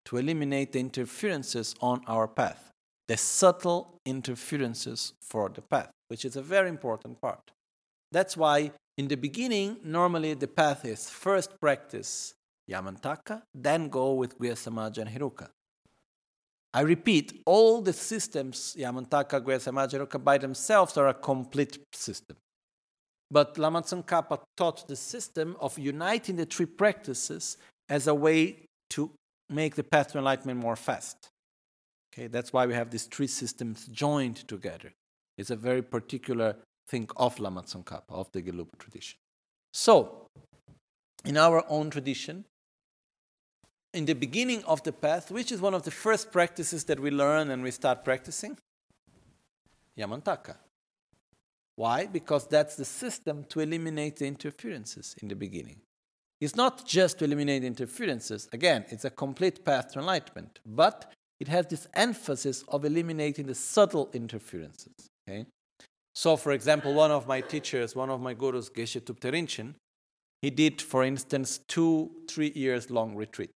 to 0.07 0.17
eliminate 0.17 0.73
the 0.73 0.81
interferences 0.81 1.75
on 1.81 2.01
our 2.07 2.27
path, 2.27 2.71
the 3.09 3.17
subtle 3.17 3.99
interferences 4.07 5.13
for 5.21 5.49
the 5.49 5.61
path, 5.61 5.91
which 6.09 6.25
is 6.25 6.37
a 6.37 6.43
very 6.43 6.69
important 6.69 7.21
part. 7.21 7.51
That's 8.13 8.37
why 8.37 8.73
in 8.97 9.09
the 9.09 9.17
beginning, 9.17 9.79
normally 9.85 10.35
the 10.35 10.49
path 10.49 10.85
is 10.85 11.11
first 11.11 11.61
practice 11.61 12.35
Yamantaka, 12.71 13.43
then 13.55 13.89
go 13.89 14.15
with 14.15 14.39
Guhya 14.39 14.55
Samaja 14.55 14.99
and 14.99 15.11
Hiruka. 15.11 15.49
I 16.73 16.81
repeat, 16.81 17.43
all 17.47 17.81
the 17.81 17.93
systems, 17.93 18.77
Yamantaka, 18.79 19.41
Guhya 19.41 19.61
Samaja, 19.61 20.01
Heruka, 20.01 20.23
by 20.23 20.39
themselves 20.39 20.97
are 20.97 21.09
a 21.09 21.15
complete 21.15 21.79
system. 21.93 22.37
But 23.31 23.59
Lama 23.59 23.83
Tsongkhapa 23.83 24.41
taught 24.57 24.87
the 24.87 24.97
system 24.97 25.57
of 25.61 25.79
uniting 25.79 26.37
the 26.37 26.45
three 26.45 26.67
practices 26.67 27.57
as 27.89 28.07
a 28.07 28.15
way 28.15 28.67
to 28.91 29.11
make 29.49 29.75
the 29.75 29.85
path 29.85 30.13
to 30.13 30.19
enlightenment 30.19 30.59
more 30.59 30.77
fast. 30.77 31.31
Okay, 32.13 32.27
that's 32.29 32.53
why 32.53 32.67
we 32.67 32.75
have 32.75 32.91
these 32.91 33.05
three 33.05 33.27
systems 33.27 33.87
joined 33.87 34.37
together. 34.49 34.93
It's 35.37 35.51
a 35.51 35.57
very 35.57 35.83
particular 35.83 36.57
thing 36.89 37.09
of 37.17 37.39
Lama 37.39 37.63
Tsongkhapa, 37.63 38.11
of 38.11 38.33
the 38.33 38.43
Gelugpa 38.43 38.79
tradition. 38.79 39.19
So, 39.73 40.29
in 41.25 41.37
our 41.37 41.65
own 41.69 41.91
tradition, 41.91 42.45
in 43.93 44.05
the 44.05 44.15
beginning 44.15 44.63
of 44.65 44.83
the 44.83 44.93
path, 44.93 45.31
which 45.31 45.53
is 45.53 45.61
one 45.61 45.75
of 45.75 45.83
the 45.83 45.91
first 45.91 46.33
practices 46.33 46.85
that 46.85 47.01
we 47.01 47.11
learn 47.11 47.51
and 47.51 47.63
we 47.63 47.71
start 47.71 48.05
practicing, 48.05 48.57
Yamantaka. 49.99 50.57
Why? 51.75 52.07
Because 52.07 52.47
that's 52.47 52.77
the 52.77 52.85
system 52.85 53.45
to 53.51 53.61
eliminate 53.61 54.17
the 54.17 54.27
interferences 54.27 55.15
in 55.21 55.29
the 55.29 55.35
beginning. 55.35 55.81
It's 56.41 56.55
not 56.55 56.87
just 56.87 57.19
to 57.19 57.25
eliminate 57.25 57.65
interferences. 57.65 58.49
Again, 58.53 58.85
it's 58.89 59.05
a 59.05 59.11
complete 59.11 59.65
path 59.65 59.93
to 59.93 60.01
enlightenment, 60.01 60.61
but 60.67 61.13
it 61.41 61.49
has 61.49 61.67
this 61.67 61.87
emphasis 61.95 62.65
of 62.69 62.85
eliminating 62.85 63.47
the 63.47 63.55
subtle 63.55 64.11
interferences. 64.13 65.09
Okay? 65.29 65.47
So, 66.15 66.37
for 66.37 66.53
example, 66.53 66.95
one 66.95 67.11
of 67.11 67.27
my 67.27 67.41
teachers, 67.41 67.95
one 67.95 68.11
of 68.11 68.21
my 68.21 68.35
gurus, 68.35 68.71
Geshe 68.71 69.01
Thupten 69.01 69.33
Rinchen, 69.33 69.75
he 70.43 70.51
did, 70.51 70.81
for 70.81 71.05
instance, 71.05 71.61
two, 71.69 72.11
three 72.29 72.53
years 72.55 72.91
long 72.91 73.15
retreat. 73.15 73.51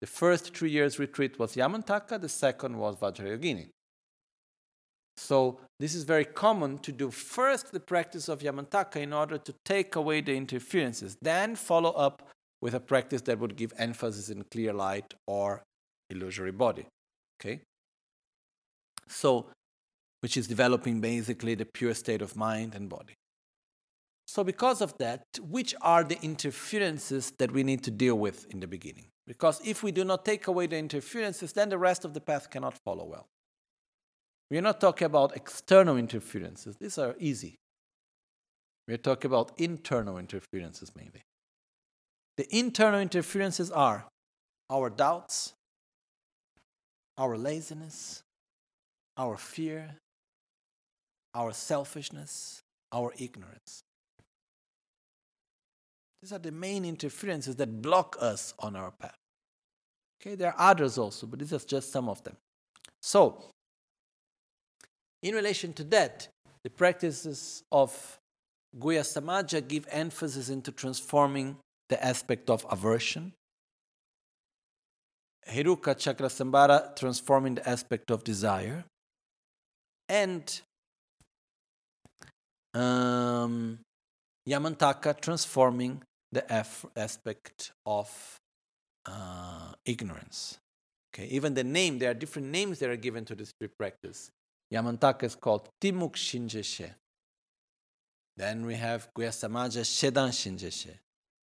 The 0.00 0.06
first 0.06 0.56
three 0.56 0.70
years 0.70 0.98
retreat 0.98 1.38
was 1.38 1.56
Yamantaka, 1.56 2.20
the 2.20 2.28
second 2.28 2.76
was 2.78 2.96
Vajrayogini. 2.96 3.68
So 5.18 5.58
this 5.80 5.96
is 5.96 6.04
very 6.04 6.24
common 6.24 6.78
to 6.78 6.92
do 6.92 7.10
first 7.10 7.72
the 7.72 7.80
practice 7.80 8.28
of 8.28 8.38
Yamantaka 8.38 8.96
in 8.96 9.12
order 9.12 9.36
to 9.36 9.54
take 9.64 9.96
away 9.96 10.20
the 10.20 10.34
interferences, 10.36 11.16
then 11.20 11.56
follow 11.56 11.90
up 11.90 12.28
with 12.60 12.72
a 12.74 12.80
practice 12.80 13.22
that 13.22 13.40
would 13.40 13.56
give 13.56 13.72
emphasis 13.78 14.30
in 14.30 14.44
clear 14.44 14.72
light 14.72 15.14
or 15.26 15.62
illusory 16.08 16.52
body. 16.52 16.86
Okay? 17.40 17.62
So, 19.08 19.46
which 20.20 20.36
is 20.36 20.46
developing 20.46 21.00
basically 21.00 21.56
the 21.56 21.64
pure 21.64 21.94
state 21.94 22.22
of 22.22 22.36
mind 22.36 22.76
and 22.76 22.88
body. 22.88 23.14
So, 24.26 24.44
because 24.44 24.80
of 24.80 24.96
that, 24.98 25.24
which 25.40 25.74
are 25.80 26.04
the 26.04 26.20
interferences 26.22 27.32
that 27.38 27.50
we 27.50 27.64
need 27.64 27.82
to 27.84 27.90
deal 27.90 28.16
with 28.16 28.46
in 28.50 28.60
the 28.60 28.68
beginning? 28.68 29.06
Because 29.26 29.60
if 29.64 29.82
we 29.82 29.90
do 29.90 30.04
not 30.04 30.24
take 30.24 30.46
away 30.46 30.68
the 30.68 30.78
interferences, 30.78 31.52
then 31.52 31.70
the 31.70 31.78
rest 31.78 32.04
of 32.04 32.14
the 32.14 32.20
path 32.20 32.50
cannot 32.50 32.78
follow 32.84 33.04
well. 33.04 33.26
We 34.50 34.58
are 34.58 34.62
not 34.62 34.80
talking 34.80 35.06
about 35.06 35.36
external 35.36 35.96
interferences, 35.96 36.76
these 36.76 36.98
are 36.98 37.14
easy. 37.18 37.56
We 38.86 38.94
are 38.94 38.98
talking 38.98 39.30
about 39.30 39.52
internal 39.58 40.16
interferences 40.16 40.90
mainly. 40.96 41.20
The 42.38 42.46
internal 42.56 43.00
interferences 43.00 43.70
are 43.70 44.06
our 44.70 44.88
doubts, 44.88 45.52
our 47.18 47.36
laziness, 47.36 48.22
our 49.18 49.36
fear, 49.36 49.96
our 51.34 51.52
selfishness, 51.52 52.62
our 52.92 53.12
ignorance. 53.18 53.82
These 56.22 56.32
are 56.32 56.38
the 56.38 56.52
main 56.52 56.84
interferences 56.84 57.56
that 57.56 57.82
block 57.82 58.16
us 58.20 58.54
on 58.58 58.74
our 58.74 58.92
path. 58.92 59.16
Okay, 60.20 60.34
there 60.34 60.52
are 60.52 60.70
others 60.70 60.96
also, 60.96 61.26
but 61.26 61.38
these 61.38 61.52
are 61.52 61.58
just 61.58 61.92
some 61.92 62.08
of 62.08 62.22
them. 62.24 62.36
So, 63.02 63.50
in 65.22 65.34
relation 65.34 65.72
to 65.74 65.84
that, 65.84 66.28
the 66.64 66.70
practices 66.70 67.62
of 67.72 68.18
Guhya 68.78 69.00
Samaja 69.00 69.66
give 69.66 69.86
emphasis 69.90 70.48
into 70.48 70.72
transforming 70.72 71.56
the 71.88 72.02
aspect 72.04 72.50
of 72.50 72.66
aversion. 72.70 73.32
Heruka 75.48 75.94
Chakrasambhara 75.96 76.94
transforming 76.94 77.54
the 77.54 77.68
aspect 77.68 78.10
of 78.10 78.22
desire. 78.22 78.84
And 80.08 80.60
um, 82.74 83.78
Yamantaka 84.48 85.20
transforming 85.20 86.02
the 86.32 86.50
aspect 86.96 87.72
of 87.86 88.38
uh, 89.06 89.72
ignorance. 89.84 90.58
Okay, 91.14 91.26
even 91.28 91.54
the 91.54 91.64
name, 91.64 91.98
there 91.98 92.10
are 92.10 92.14
different 92.14 92.48
names 92.48 92.78
that 92.80 92.90
are 92.90 92.96
given 92.96 93.24
to 93.24 93.34
this 93.34 93.48
street 93.48 93.70
practice. 93.78 94.30
Yamantaka 94.72 95.24
is 95.24 95.34
called 95.34 95.68
Timuk 95.80 96.14
Shinjeshe. 96.14 96.90
Then 98.36 98.66
we 98.66 98.74
have 98.74 99.08
Guhyasamaja 99.14 99.82
Shedan 99.82 100.30
Shinjeshe. 100.30 100.94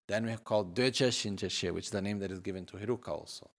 Then 0.08 0.26
we 0.26 0.32
have 0.32 0.44
called 0.44 0.76
Dwecha 0.76 1.10
Shinjeshe, 1.10 1.74
which 1.74 1.86
is 1.86 1.92
the 1.92 2.02
name 2.02 2.20
that 2.20 2.32
is 2.32 2.40
given 2.40 2.66
to 2.66 2.78
Hiruka 2.78 3.10
also, 3.10 3.50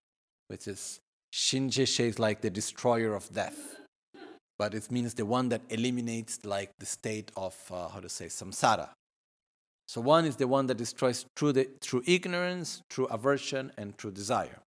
which 0.48 0.68
is 0.68 1.00
Shinjeshe 1.34 2.00
is 2.00 2.18
like 2.18 2.40
the 2.40 2.50
destroyer 2.50 3.14
of 3.14 3.32
death. 3.32 3.80
But 4.58 4.74
it 4.74 4.90
means 4.90 5.14
the 5.14 5.26
one 5.26 5.50
that 5.50 5.62
eliminates 5.68 6.44
like 6.44 6.70
the 6.78 6.86
state 6.86 7.30
of, 7.36 7.54
uh, 7.70 7.88
how 7.88 8.00
to 8.00 8.08
say, 8.08 8.26
samsara, 8.26 8.88
so 9.86 10.00
one 10.00 10.24
is 10.24 10.36
the 10.36 10.48
one 10.48 10.66
that 10.66 10.76
destroys 10.76 11.24
through, 11.36 11.52
the, 11.52 11.68
through 11.80 12.02
ignorance, 12.06 12.82
through 12.90 13.06
aversion, 13.06 13.72
and 13.76 13.96
through 13.96 14.12
desire. 14.12 14.58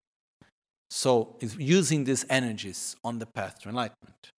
So 0.89 1.35
it's 1.39 1.57
using 1.57 2.05
these 2.05 2.25
energies 2.29 2.95
on 3.03 3.19
the 3.19 3.25
path 3.25 3.59
to 3.61 3.69
enlightenment. 3.69 4.31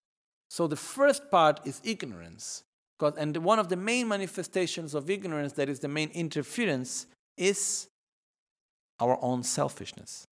So 0.51 0.66
the 0.66 0.77
first 0.77 1.31
part 1.31 1.60
is 1.64 1.81
ignorance. 1.85 2.64
And 3.01 3.35
one 3.39 3.59
of 3.59 3.70
the 3.70 3.77
main 3.77 4.09
manifestations 4.09 4.94
of 4.94 5.09
ignorance, 5.09 5.55
that 5.55 5.70
is 5.70 5.81
the 5.81 5.89
main 5.89 6.10
interference, 6.10 7.06
is 7.39 7.89
our 8.98 9.18
own 9.22 9.43
selfishness. 9.43 10.27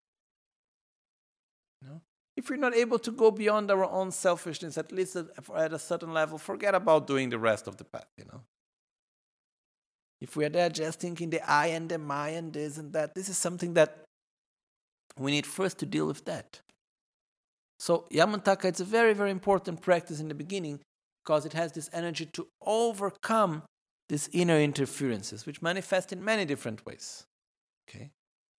If 2.36 2.50
we're 2.50 2.56
not 2.56 2.74
able 2.74 2.98
to 3.00 3.10
go 3.10 3.30
beyond 3.30 3.70
our 3.70 3.84
own 3.84 4.10
selfishness, 4.10 4.76
at 4.76 4.92
least 4.92 5.16
at 5.16 5.72
a 5.72 5.78
certain 5.78 6.12
level, 6.12 6.36
forget 6.36 6.74
about 6.74 7.06
doing 7.06 7.30
the 7.30 7.38
rest 7.38 7.66
of 7.66 7.78
the 7.78 7.84
path, 7.84 8.06
you 8.16 8.24
know. 8.26 8.42
If 10.20 10.36
we 10.36 10.44
are 10.44 10.48
there 10.48 10.68
just 10.68 11.00
thinking 11.00 11.30
the 11.30 11.48
I 11.48 11.68
and 11.68 11.88
the 11.88 11.98
my 11.98 12.30
and 12.30 12.52
this 12.52 12.76
and 12.76 12.92
that, 12.92 13.14
this 13.14 13.28
is 13.28 13.38
something 13.38 13.74
that 13.74 14.04
we 15.16 15.30
need 15.30 15.46
first 15.46 15.78
to 15.78 15.86
deal 15.86 16.06
with 16.06 16.24
that. 16.26 16.60
So 17.78 18.06
Yamantaka, 18.10 18.66
it's 18.66 18.80
a 18.80 18.84
very, 18.84 19.14
very 19.14 19.30
important 19.30 19.80
practice 19.80 20.20
in 20.20 20.28
the 20.28 20.34
beginning 20.34 20.80
because 21.24 21.46
it 21.46 21.52
has 21.52 21.72
this 21.72 21.88
energy 21.92 22.26
to 22.26 22.46
overcome 22.64 23.62
these 24.08 24.28
inner 24.32 24.58
interferences, 24.58 25.46
which 25.46 25.62
manifest 25.62 26.12
in 26.12 26.24
many 26.24 26.44
different 26.44 26.84
ways. 26.86 27.24
Okay? 27.88 28.10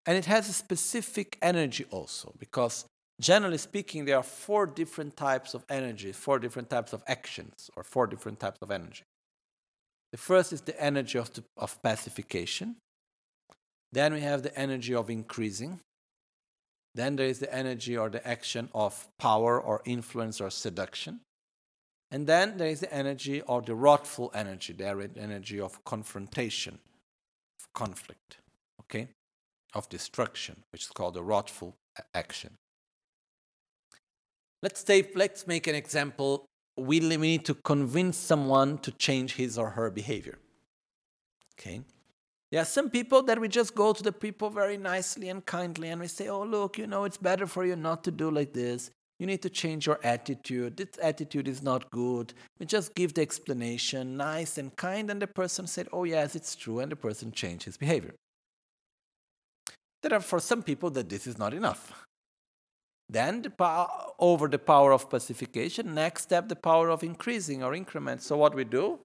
And 0.07 0.17
it 0.17 0.27
has 0.27 0.49
a 0.49 0.53
specific 0.53 1.39
energy 1.43 1.87
also, 1.91 2.35
because 2.39 2.85
generally 3.21 3.59
speaking, 3.59 4.05
there 4.05 4.17
are 4.17 4.23
four 4.23 4.67
different 4.67 5.17
types 5.17 5.55
of 5.55 5.65
energy, 5.69 6.13
four 6.13 6.39
different 6.39 6.71
types 6.71 6.93
of 6.93 7.03
actions, 7.07 7.71
or 7.77 7.83
four 7.83 8.07
different 8.07 8.39
types 8.39 8.59
of 8.63 8.71
energy. 8.71 9.05
The 10.13 10.19
first 10.19 10.53
is 10.53 10.63
the 10.63 10.81
energy 10.81 11.19
of, 11.19 11.33
the, 11.35 11.45
of 11.57 11.83
pacification. 11.83 12.77
Then 13.93 14.13
we 14.15 14.21
have 14.21 14.43
the 14.43 14.57
energy 14.59 14.95
of 14.95 15.11
increasing. 15.11 15.81
Then 16.99 17.15
there 17.15 17.29
is 17.29 17.39
the 17.39 17.55
energy 17.55 17.97
or 17.97 18.11
the 18.11 18.27
action 18.27 18.69
of 18.75 19.07
power 19.21 19.61
or 19.61 19.83
influence 19.85 20.41
or 20.41 20.51
seduction. 20.51 21.21
And 22.11 22.27
then 22.27 22.57
there 22.57 22.67
is 22.67 22.81
the 22.81 22.93
energy 22.93 23.41
or 23.43 23.63
the 23.63 23.77
wrathful 23.77 24.33
energy, 24.35 24.73
the 24.73 25.09
energy 25.17 25.61
of 25.61 25.85
confrontation, 25.85 26.81
of 27.61 27.73
conflict, 27.73 28.39
okay, 28.81 29.11
of 29.77 29.89
destruction, 29.89 30.65
which 30.73 30.87
is 30.87 30.89
called 30.89 31.15
the 31.15 31.23
wrathful 31.23 31.77
action. 32.15 32.55
Let's 34.61 34.83
take, 34.83 35.13
let's 35.15 35.47
make 35.47 35.69
an 35.69 35.77
example 35.77 36.47
we 36.77 36.99
need 36.99 37.45
to 37.45 37.55
convince 37.55 38.17
someone 38.17 38.79
to 38.79 38.91
change 38.91 39.35
his 39.35 39.57
or 39.57 39.71
her 39.71 39.89
behavior. 39.91 40.39
Okay? 41.61 41.83
There 42.51 42.63
are 42.63 42.65
some 42.65 42.89
people 42.89 43.23
that 43.25 43.39
we 43.41 43.49
just 43.49 43.75
go 43.75 43.93
to 43.93 44.03
the 44.03 44.13
people 44.13 44.49
very 44.49 44.79
nicely 44.79 45.29
and 45.29 45.45
kindly 45.45 45.89
and 45.89 46.01
we 46.01 46.07
say, 46.07 46.29
oh, 46.29 46.45
look, 46.45 46.79
you 46.79 46.87
know, 46.87 47.05
it's 47.05 47.19
better 47.19 47.47
for 47.47 47.67
you 47.67 47.77
not 47.77 48.05
to 48.05 48.11
do 48.11 48.31
like 48.31 48.55
this. 48.55 48.91
You 49.19 49.27
need 49.27 49.43
to 49.43 49.51
change 49.51 49.87
your 49.87 49.99
attitude. 50.03 50.77
This 50.77 50.91
attitude 51.03 51.49
is 51.49 51.63
not 51.63 51.91
good. 51.91 52.33
We 52.59 52.67
just 52.67 52.95
give 52.95 53.15
the 53.15 53.21
explanation, 53.21 54.17
nice 54.17 54.59
and 54.59 54.75
kind, 54.77 55.11
and 55.11 55.21
the 55.21 55.27
person 55.27 55.67
said, 55.67 55.89
oh, 55.93 56.05
yes, 56.05 56.37
it's 56.37 56.55
true, 56.55 56.79
and 56.79 56.91
the 56.91 56.97
person 56.97 57.33
changed 57.33 57.65
his 57.65 57.77
behavior. 57.77 58.15
There 60.03 60.15
are 60.15 60.21
for 60.21 60.39
some 60.39 60.63
people 60.63 60.91
that 60.91 61.09
this 61.09 61.27
is 61.27 61.37
not 61.37 61.53
enough. 61.53 62.07
Then 63.09 63.43
the 63.43 63.51
power, 63.51 63.89
over 64.19 64.47
the 64.47 64.59
power 64.59 64.93
of 64.93 65.11
pacification, 65.11 65.95
next 65.95 66.23
step, 66.23 66.49
the 66.49 66.57
power 66.57 66.89
of 66.89 67.03
increasing 67.03 67.65
or 67.65 67.75
increment. 67.75 68.23
So 68.23 68.37
what 68.37 68.55
we 68.55 68.65
do? 68.65 69.01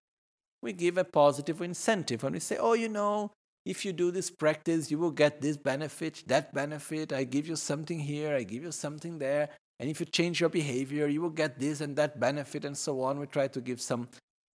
We 0.64 0.72
give 0.72 0.98
a 0.98 1.04
positive 1.04 1.62
incentive 1.62 2.24
and 2.24 2.34
we 2.34 2.40
say, 2.40 2.56
oh, 2.58 2.74
you 2.74 2.88
know, 2.88 3.32
if 3.66 3.84
you 3.84 3.92
do 3.92 4.12
this 4.12 4.30
practice, 4.32 4.90
you 4.90 4.98
will 4.98 5.12
get 5.12 5.42
this 5.42 5.58
benefit, 5.58 6.24
that 6.28 6.54
benefit. 6.54 7.12
I 7.12 7.26
give 7.26 7.48
you 7.48 7.58
something 7.58 8.00
here, 8.00 8.34
I 8.34 8.44
give 8.44 8.64
you 8.64 8.72
something 8.72 9.20
there. 9.20 9.50
And 9.80 9.90
if 9.90 10.00
you 10.00 10.06
change 10.06 10.40
your 10.40 10.50
behavior, 10.50 11.08
you 11.08 11.22
will 11.22 11.30
get 11.30 11.60
this 11.60 11.82
and 11.82 11.98
that 11.98 12.18
benefit, 12.18 12.64
and 12.64 12.78
so 12.78 13.02
on. 13.02 13.20
We 13.20 13.26
try 13.26 13.48
to 13.50 13.60
give 13.60 13.82
some 13.82 14.08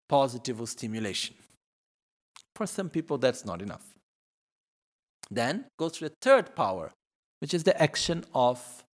positive 0.08 0.66
stimulation. 0.66 1.34
For 2.56 2.66
some 2.66 2.88
people, 2.88 3.18
that's 3.18 3.44
not 3.44 3.60
enough. 3.60 3.84
Then 5.30 5.66
goes 5.78 5.92
to 5.98 6.08
the 6.08 6.14
third 6.22 6.56
power, 6.56 6.92
which 7.40 7.52
is 7.52 7.64
the 7.64 7.80
action 7.80 8.24
of 8.32 8.84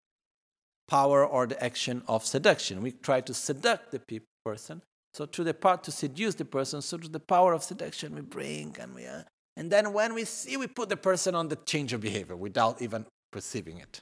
power 0.88 1.24
or 1.24 1.46
the 1.46 1.62
action 1.62 2.02
of 2.08 2.24
seduction. 2.24 2.82
We 2.82 2.90
try 2.90 3.20
to 3.20 3.32
seduct 3.32 3.90
the 3.92 4.00
pe- 4.00 4.20
person. 4.44 4.82
So 5.14 5.26
through 5.26 5.44
the 5.44 5.54
part 5.54 5.84
to 5.84 5.92
seduce 5.92 6.34
the 6.34 6.44
person, 6.44 6.82
so 6.82 6.98
through 6.98 7.10
the 7.10 7.20
power 7.20 7.52
of 7.52 7.62
seduction 7.62 8.14
we 8.14 8.20
bring 8.20 8.76
and 8.80 8.94
we, 8.94 9.06
uh, 9.06 9.22
and 9.56 9.70
then 9.70 9.92
when 9.92 10.12
we 10.12 10.24
see, 10.24 10.56
we 10.56 10.66
put 10.66 10.88
the 10.88 10.96
person 10.96 11.36
on 11.36 11.48
the 11.48 11.56
change 11.56 11.92
of 11.92 12.00
behavior 12.00 12.34
without 12.34 12.82
even 12.82 13.06
perceiving 13.30 13.78
it, 13.78 14.00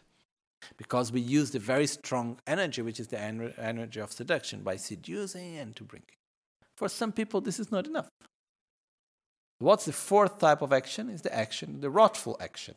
because 0.79 1.13
we 1.13 1.21
use 1.21 1.51
the 1.51 1.59
very 1.59 1.87
strong 1.87 2.39
energy, 2.47 2.81
which 2.81 2.99
is 2.99 3.09
the 3.09 3.21
en- 3.21 3.53
energy 3.59 4.01
of 4.01 4.11
seduction, 4.11 4.63
by 4.63 4.77
seducing 4.77 5.59
and 5.59 5.77
to 5.77 5.85
bring. 5.85 6.03
For 6.79 6.89
some 6.89 7.13
people, 7.13 7.43
this 7.43 7.61
is 7.61 7.71
not 7.71 7.87
enough. 7.87 8.09
What's 9.59 9.85
the 9.85 9.93
fourth 9.93 10.39
type 10.39 10.63
of 10.63 10.73
action? 10.73 11.11
Is 11.11 11.21
the 11.21 11.35
action, 11.35 11.83
the 11.83 11.91
wrathful 11.91 12.39
action 12.41 12.75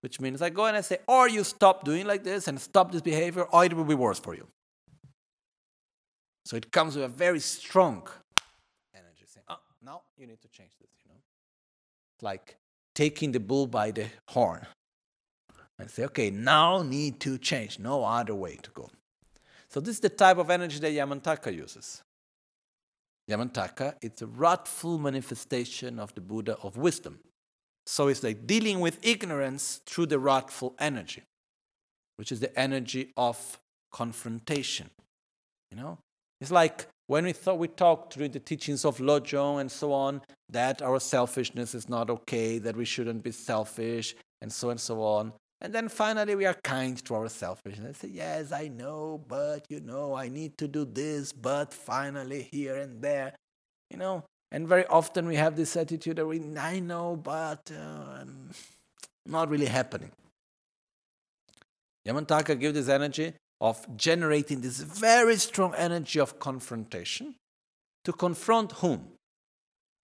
which 0.00 0.20
means 0.20 0.42
I 0.42 0.50
go 0.50 0.66
and 0.66 0.76
I 0.76 0.80
say, 0.80 0.98
or 1.06 1.28
you 1.28 1.42
stop 1.44 1.84
doing 1.84 2.06
like 2.06 2.22
this 2.22 2.46
and 2.46 2.60
stop 2.60 2.92
this 2.92 3.02
behavior, 3.02 3.42
or 3.42 3.64
it 3.64 3.74
will 3.74 3.84
be 3.84 3.94
worse 3.94 4.18
for 4.18 4.34
you. 4.34 4.46
So 6.48 6.56
it 6.56 6.72
comes 6.72 6.96
with 6.96 7.04
a 7.04 7.08
very 7.08 7.40
strong 7.40 8.08
energy 8.94 9.26
saying, 9.26 9.44
oh, 9.50 9.56
ah, 9.56 9.60
now 9.84 10.00
you 10.16 10.26
need 10.26 10.40
to 10.40 10.48
change 10.48 10.70
this, 10.80 10.88
you 11.04 11.10
know. 11.10 11.20
It's 12.14 12.22
like 12.22 12.56
taking 12.94 13.32
the 13.32 13.38
bull 13.38 13.66
by 13.66 13.90
the 13.90 14.06
horn 14.28 14.66
and 15.78 15.90
say, 15.90 16.04
okay, 16.04 16.30
now 16.30 16.80
need 16.80 17.20
to 17.20 17.36
change, 17.36 17.78
no 17.78 18.02
other 18.02 18.34
way 18.34 18.56
to 18.62 18.70
go. 18.70 18.88
So 19.68 19.78
this 19.78 19.96
is 19.96 20.00
the 20.00 20.08
type 20.08 20.38
of 20.38 20.48
energy 20.48 20.78
that 20.78 20.92
Yamantaka 20.92 21.54
uses. 21.54 22.02
Yamantaka, 23.30 23.96
it's 24.00 24.22
a 24.22 24.26
wrathful 24.26 24.96
manifestation 24.96 25.98
of 25.98 26.14
the 26.14 26.22
Buddha 26.22 26.56
of 26.62 26.78
wisdom. 26.78 27.18
So 27.84 28.08
it's 28.08 28.22
like 28.22 28.46
dealing 28.46 28.80
with 28.80 28.98
ignorance 29.02 29.82
through 29.84 30.06
the 30.06 30.18
wrathful 30.18 30.76
energy, 30.78 31.24
which 32.16 32.32
is 32.32 32.40
the 32.40 32.58
energy 32.58 33.12
of 33.18 33.58
confrontation. 33.92 34.88
You 35.70 35.76
know, 35.76 35.98
it's 36.40 36.50
like 36.50 36.86
when 37.06 37.24
we 37.24 37.32
thought 37.32 37.58
we 37.58 37.68
talked 37.68 38.12
through 38.12 38.28
the 38.28 38.38
teachings 38.38 38.84
of 38.84 38.98
Lojong 38.98 39.60
and 39.60 39.70
so 39.70 39.92
on 39.92 40.20
that 40.50 40.82
our 40.82 41.00
selfishness 41.00 41.74
is 41.74 41.88
not 41.88 42.10
okay, 42.10 42.58
that 42.58 42.76
we 42.76 42.84
shouldn't 42.84 43.22
be 43.22 43.32
selfish, 43.32 44.14
and 44.40 44.52
so 44.52 44.70
and 44.70 44.80
so 44.80 45.02
on. 45.02 45.32
And 45.60 45.72
then 45.72 45.88
finally 45.88 46.36
we 46.36 46.46
are 46.46 46.54
kind 46.62 47.02
to 47.06 47.14
our 47.14 47.28
selfishness. 47.28 47.98
Say, 47.98 48.08
yes, 48.08 48.52
I 48.52 48.68
know, 48.68 49.20
but 49.26 49.64
you 49.68 49.80
know, 49.80 50.14
I 50.14 50.28
need 50.28 50.56
to 50.58 50.68
do 50.68 50.84
this, 50.84 51.32
but 51.32 51.74
finally 51.74 52.48
here 52.52 52.76
and 52.76 53.02
there, 53.02 53.34
you 53.90 53.96
know. 53.96 54.24
And 54.52 54.66
very 54.66 54.86
often 54.86 55.26
we 55.26 55.36
have 55.36 55.56
this 55.56 55.76
attitude 55.76 56.16
that 56.16 56.26
we, 56.26 56.40
I 56.56 56.78
know, 56.78 57.16
but 57.16 57.70
uh, 57.70 58.24
not 59.26 59.50
really 59.50 59.66
happening. 59.66 60.12
Yamantaka 62.06 62.58
gives 62.58 62.74
this 62.74 62.88
energy 62.88 63.34
of 63.60 63.96
generating 63.96 64.60
this 64.60 64.80
very 64.80 65.36
strong 65.36 65.74
energy 65.74 66.20
of 66.20 66.38
confrontation 66.38 67.34
to 68.04 68.12
confront 68.12 68.72
whom? 68.72 69.12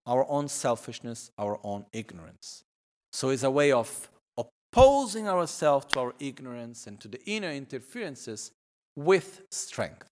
Our 0.07 0.27
own 0.29 0.49
selfishness, 0.49 1.31
our 1.39 1.59
own 1.65 1.87
ignorance. 1.93 2.65
So 3.13 3.31
it's 3.31 3.43
a 3.43 3.51
way 3.51 3.73
of 3.73 4.11
opposing 4.37 5.29
ourselves 5.29 5.87
to 5.87 6.01
our 6.01 6.15
ignorance 6.19 6.87
and 6.87 7.01
to 7.01 7.09
the 7.09 7.25
inner 7.25 7.51
interferences 7.51 8.51
with 8.97 9.43
strength. 9.51 10.09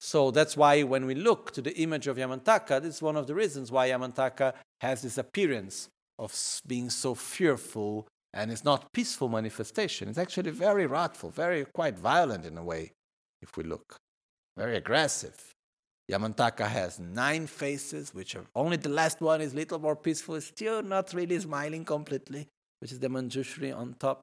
So 0.00 0.30
that's 0.30 0.56
why 0.56 0.82
when 0.82 1.04
we 1.04 1.14
look 1.14 1.52
to 1.52 1.62
the 1.62 1.76
image 1.76 2.06
of 2.06 2.16
Yamantaka, 2.16 2.82
this 2.82 2.96
is 2.96 3.02
one 3.02 3.16
of 3.16 3.26
the 3.26 3.34
reasons 3.34 3.70
why 3.70 3.90
Yamantaka 3.90 4.54
has 4.80 5.02
this 5.02 5.18
appearance 5.18 5.88
of 6.18 6.34
being 6.66 6.90
so 6.90 7.14
fearful 7.14 8.06
and 8.32 8.50
it's 8.50 8.64
not 8.64 8.92
peaceful 8.92 9.28
manifestation. 9.28 10.08
It's 10.08 10.18
actually 10.18 10.50
very 10.50 10.86
wrathful, 10.86 11.30
very 11.30 11.64
quite 11.64 11.98
violent 11.98 12.46
in 12.46 12.56
a 12.56 12.64
way, 12.64 12.92
if 13.42 13.56
we 13.56 13.64
look. 13.64 13.96
Very 14.56 14.76
aggressive. 14.76 15.54
Yamantaka 16.10 16.66
has 16.66 16.98
nine 16.98 17.46
faces, 17.46 18.14
which 18.14 18.34
are 18.34 18.44
only 18.54 18.76
the 18.76 18.88
last 18.88 19.20
one 19.20 19.40
is 19.40 19.54
little 19.54 19.78
more 19.78 19.96
peaceful, 19.96 20.40
still 20.40 20.82
not 20.82 21.14
really 21.14 21.38
smiling 21.38 21.84
completely, 21.84 22.48
which 22.80 22.92
is 22.92 22.98
the 22.98 23.08
Manjushri 23.08 23.76
on 23.76 23.94
top. 23.98 24.20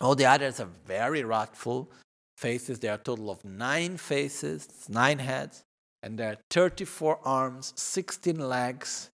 All 0.00 0.14
the 0.14 0.26
others 0.26 0.60
are 0.60 0.68
very 0.86 1.22
wrathful 1.24 1.90
faces. 2.36 2.78
There 2.78 2.92
are 2.92 2.96
a 2.96 2.98
total 2.98 3.30
of 3.30 3.44
nine 3.44 3.96
faces, 3.96 4.68
nine 4.88 5.18
heads, 5.18 5.62
and 6.02 6.18
there 6.18 6.32
are 6.32 6.36
34 6.50 7.20
arms, 7.24 7.72
16 7.76 8.38
legs. 8.38 9.10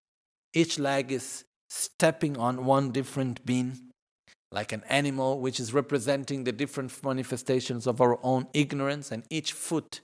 Each 0.52 0.78
leg 0.78 1.12
is 1.12 1.44
stepping 1.74 2.38
on 2.38 2.64
one 2.64 2.92
different 2.92 3.44
being, 3.44 3.78
like 4.52 4.70
an 4.72 4.84
animal, 4.88 5.40
which 5.40 5.58
is 5.58 5.74
representing 5.74 6.44
the 6.44 6.52
different 6.52 6.92
manifestations 7.02 7.86
of 7.86 8.00
our 8.00 8.18
own 8.22 8.46
ignorance, 8.54 9.10
and 9.10 9.24
each 9.28 9.52
foot 9.52 10.00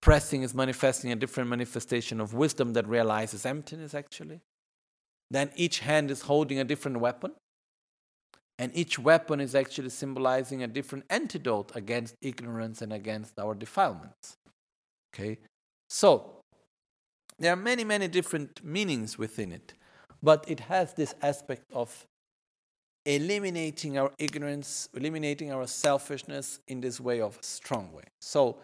pressing 0.00 0.42
is 0.42 0.54
manifesting 0.54 1.10
a 1.10 1.16
different 1.16 1.50
manifestation 1.50 2.20
of 2.20 2.32
wisdom 2.32 2.74
that 2.74 2.86
realizes 2.86 3.44
emptiness, 3.44 3.92
actually. 3.92 4.40
Then 5.30 5.50
each 5.56 5.80
hand 5.80 6.10
is 6.12 6.22
holding 6.22 6.60
a 6.60 6.64
different 6.64 7.00
weapon. 7.00 7.32
And 8.60 8.72
each 8.74 8.98
weapon 8.98 9.40
is 9.40 9.54
actually 9.54 9.90
symbolizing 9.90 10.62
a 10.62 10.66
different 10.68 11.04
antidote 11.10 11.74
against 11.74 12.14
ignorance 12.22 12.82
and 12.82 12.92
against 12.92 13.38
our 13.38 13.54
defilements. 13.54 14.36
Okay? 15.12 15.38
So, 15.88 16.40
there 17.38 17.52
are 17.52 17.56
many, 17.56 17.84
many 17.84 18.08
different 18.08 18.64
meanings 18.64 19.16
within 19.18 19.52
it, 19.52 19.74
but 20.22 20.44
it 20.48 20.60
has 20.60 20.94
this 20.94 21.14
aspect 21.22 21.62
of 21.72 22.06
eliminating 23.06 23.98
our 23.98 24.12
ignorance, 24.18 24.88
eliminating 24.94 25.52
our 25.52 25.66
selfishness 25.66 26.60
in 26.68 26.80
this 26.80 27.00
way 27.00 27.20
of 27.20 27.38
a 27.38 27.42
strong 27.42 27.92
way. 27.92 28.04
So, 28.20 28.58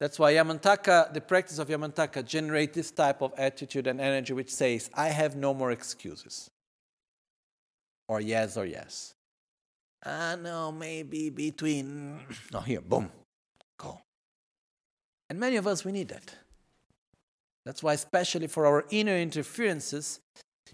that's 0.00 0.18
why 0.18 0.34
Yamantaka, 0.34 1.12
the 1.12 1.20
practice 1.20 1.58
of 1.58 1.68
Yamantaka, 1.68 2.24
generates 2.24 2.74
this 2.74 2.90
type 2.90 3.20
of 3.20 3.32
attitude 3.36 3.88
and 3.88 4.00
energy 4.00 4.32
which 4.32 4.52
says, 4.52 4.90
I 4.94 5.08
have 5.08 5.34
no 5.34 5.52
more 5.52 5.72
excuses. 5.72 6.48
Or 8.06 8.20
yes 8.20 8.56
or 8.56 8.64
yes. 8.64 9.14
Ah, 10.04 10.36
no, 10.40 10.70
maybe 10.72 11.30
between. 11.30 12.20
No, 12.52 12.60
here, 12.60 12.80
boom, 12.80 13.10
go. 13.76 14.00
And 15.28 15.38
many 15.38 15.56
of 15.56 15.66
us, 15.66 15.84
we 15.84 15.92
need 15.92 16.08
that. 16.08 16.34
That's 17.66 17.82
why, 17.82 17.92
especially 17.92 18.46
for 18.46 18.64
our 18.64 18.86
inner 18.90 19.16
interferences, 19.16 20.20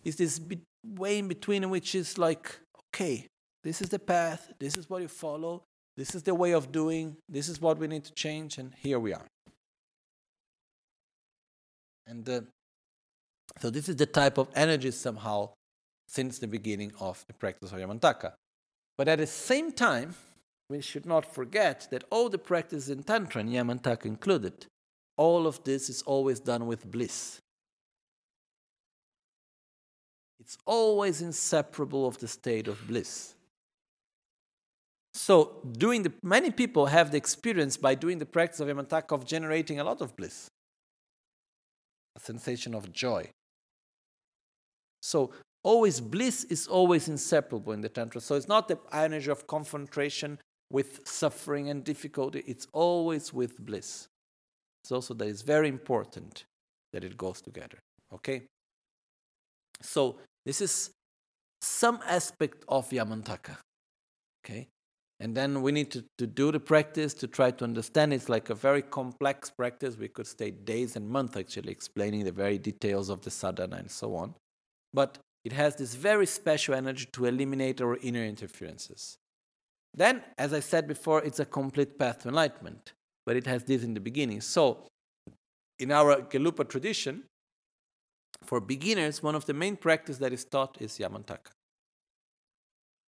is 0.03 0.17
this 0.17 0.41
way 0.85 1.19
in 1.19 1.29
between 1.29 1.69
which 1.71 1.95
is 1.95 2.19
like, 2.19 2.59
okay, 2.89 3.27
this 3.63 3.81
is 3.81 3.89
the 3.89 3.99
path, 3.99 4.53
this 4.59 4.77
is 4.77 4.91
what 4.91 5.03
you 5.03 5.09
follow, 5.09 5.63
this 5.97 6.15
is 6.15 6.23
the 6.25 6.35
way 6.35 6.53
of 6.53 6.73
doing. 6.73 7.17
This 7.29 7.49
is 7.49 7.61
what 7.61 7.79
we 7.79 7.87
need 7.87 8.05
to 8.05 8.13
change, 8.15 8.59
and 8.59 8.75
here 8.81 8.99
we 8.99 9.13
are. 9.13 9.27
And 12.07 12.29
uh, 12.29 12.41
so, 13.61 13.71
this 13.71 13.89
is 13.89 13.97
the 13.97 14.07
type 14.07 14.39
of 14.39 14.49
energy 14.55 14.91
somehow 14.91 15.51
since 16.09 16.39
the 16.39 16.49
beginning 16.49 16.93
of 17.01 17.25
the 17.27 17.33
practice 17.35 17.73
of 17.73 17.79
Yamantaka. 17.79 18.33
But 18.99 19.09
at 19.09 19.19
the 19.19 19.27
same 19.27 19.73
time, 19.73 20.15
we 20.69 20.81
should 20.81 21.07
not 21.07 21.33
forget 21.33 21.89
that 21.91 22.05
all 22.11 22.29
the 22.29 22.39
practices 22.39 22.91
in 22.91 23.05
Tantra, 23.05 23.41
and 23.41 23.51
Yamantaka 23.51 24.07
included, 24.07 24.67
all 25.17 25.47
of 25.47 25.63
this 25.65 25.89
is 25.89 26.03
always 26.03 26.41
done 26.41 26.67
with 26.67 26.91
bliss. 26.91 27.41
It's 30.45 30.59
always 30.67 31.23
inseparable 31.23 32.07
of 32.07 32.19
the 32.19 32.29
state 32.29 32.69
of 32.69 32.87
bliss. 32.87 33.35
So, 35.15 35.63
doing 35.79 36.03
the 36.03 36.13
many 36.23 36.51
people 36.51 36.85
have 36.87 37.11
the 37.11 37.17
experience 37.17 37.79
by 37.79 37.95
doing 37.95 38.19
the 38.19 38.27
practice 38.27 38.61
of 38.61 38.69
Yamantaka 38.69 39.13
of 39.13 39.25
generating 39.25 39.81
a 39.81 39.85
lot 39.85 40.03
of 40.03 40.15
bliss, 40.17 40.49
a 42.15 42.21
sensation 42.21 42.75
of 42.75 42.93
joy. 42.93 43.31
So, 45.01 45.31
always 45.63 45.99
bliss 46.01 46.45
is 46.45 46.67
always 46.67 47.09
inseparable 47.09 47.73
in 47.73 47.81
the 47.81 47.89
Tantra. 47.89 48.21
So, 48.21 48.35
it's 48.35 48.49
not 48.49 48.69
the 48.69 48.79
energy 48.93 49.31
of 49.31 49.47
confrontation 49.47 50.39
with 50.71 51.09
suffering 51.09 51.71
and 51.71 51.85
difficulty, 51.85 52.43
it's 52.47 52.67
always 52.73 53.33
with 53.33 53.65
bliss. 53.65 54.09
It's 54.83 54.93
also 54.93 55.15
that 55.15 55.29
it's 55.29 55.41
very 55.41 55.69
important 55.69 56.45
that 56.93 57.03
it 57.03 57.17
goes 57.17 57.41
together. 57.41 57.79
Okay? 58.13 58.43
So, 59.81 60.17
this 60.45 60.61
is 60.61 60.91
some 61.61 62.01
aspect 62.07 62.65
of 62.69 62.89
Yamantaka. 62.91 63.57
Okay? 64.45 64.69
And 65.21 65.35
then 65.35 65.63
we 65.63 65.73
need 65.73 65.91
to, 65.93 66.05
to 66.19 66.27
do 66.27 66.53
the 66.53 66.61
practice 66.61 67.15
to 67.15 67.27
try 67.27 67.51
to 67.53 67.65
understand. 67.65 68.13
It's 68.13 68.29
like 68.29 68.51
a 68.51 68.55
very 68.55 68.83
complex 68.83 69.51
practice. 69.51 69.97
We 69.97 70.09
could 70.09 70.27
stay 70.27 70.51
days 70.51 70.97
and 70.97 71.09
months 71.09 71.37
actually 71.37 71.73
explaining 71.73 72.25
the 72.25 72.33
very 72.33 72.59
details 72.59 73.09
of 73.09 73.23
the 73.23 73.31
sadhana 73.31 73.77
and 73.77 73.91
so 73.91 74.17
on. 74.17 74.35
But 74.93 75.19
it 75.45 75.53
has 75.53 75.77
this 75.77 75.95
very 75.95 76.27
special 76.27 76.75
energy 76.75 77.07
to 77.13 77.27
eliminate 77.27 77.81
our 77.81 77.97
inner 77.99 78.25
interferences. 78.25 79.17
Then, 79.95 80.23
as 80.37 80.53
I 80.53 80.61
said 80.61 80.89
before, 80.89 81.23
it's 81.23 81.39
a 81.39 81.45
complete 81.45 81.99
path 81.99 82.23
to 82.23 82.29
enlightenment, 82.29 82.93
but 83.25 83.37
it 83.37 83.47
has 83.47 83.63
this 83.65 83.85
in 83.85 83.95
the 83.95 84.01
beginning. 84.01 84.41
So, 84.41 84.89
in 85.79 85.93
our 85.93 86.23
Gelupa 86.23 86.69
tradition, 86.69 87.25
for 88.47 88.61
beginners, 88.61 89.23
one 89.23 89.35
of 89.35 89.47
the 89.47 89.55
main 89.55 89.77
practice 89.77 90.19
that 90.19 90.33
is 90.33 90.45
taught 90.45 90.77
is 90.81 90.99
Yamantaka. 90.99 91.51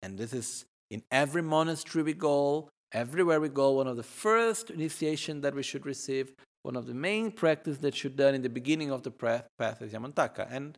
And 0.02 0.18
this 0.18 0.32
is 0.32 0.64
in 0.90 1.02
every 1.10 1.42
monastery 1.42 2.02
we 2.02 2.12
go, 2.12 2.68
everywhere 2.92 3.40
we 3.40 3.48
go, 3.48 3.72
one 3.72 3.86
of 3.86 3.96
the 3.96 4.02
first 4.02 4.70
initiation 4.70 5.40
that 5.40 5.54
we 5.54 5.62
should 5.62 5.86
receive, 5.86 6.32
one 6.62 6.76
of 6.76 6.86
the 6.86 6.94
main 6.94 7.30
practice 7.30 7.78
that 7.78 7.94
should 7.94 8.16
done 8.16 8.34
in 8.34 8.42
the 8.42 8.48
beginning 8.48 8.90
of 8.90 9.02
the 9.02 9.10
path 9.10 9.82
is 9.82 9.92
Yamantaka. 9.92 10.46
And 10.50 10.76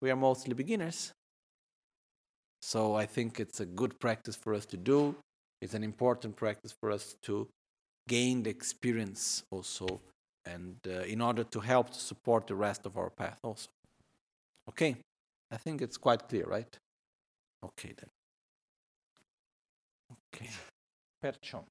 we 0.00 0.10
are 0.10 0.16
mostly 0.16 0.54
beginners. 0.54 1.12
So 2.60 2.94
I 2.94 3.06
think 3.06 3.40
it's 3.40 3.60
a 3.60 3.66
good 3.66 3.98
practice 3.98 4.36
for 4.36 4.54
us 4.54 4.66
to 4.66 4.76
do. 4.76 5.16
It's 5.60 5.74
an 5.74 5.84
important 5.84 6.36
practice 6.36 6.74
for 6.80 6.90
us 6.90 7.16
to 7.22 7.48
gain 8.08 8.42
the 8.42 8.50
experience 8.50 9.44
also 9.50 10.00
and 10.44 10.76
uh, 10.86 11.02
in 11.02 11.20
order 11.20 11.44
to 11.44 11.60
help 11.60 11.90
to 11.90 11.98
support 11.98 12.46
the 12.46 12.54
rest 12.54 12.86
of 12.86 12.96
our 12.96 13.10
path 13.10 13.38
also. 13.42 13.68
Okay, 14.68 14.96
I 15.50 15.56
think 15.56 15.80
it's 15.80 15.98
quite 15.98 16.26
clear, 16.28 16.46
right? 16.46 16.80
Okay 17.62 17.94
then. 17.94 18.10
Ok, 20.08 20.48
perciò. 21.18 21.64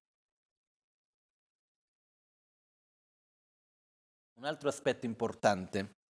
Un 4.36 4.44
altro 4.44 4.68
aspetto 4.68 5.06
importante 5.06 6.01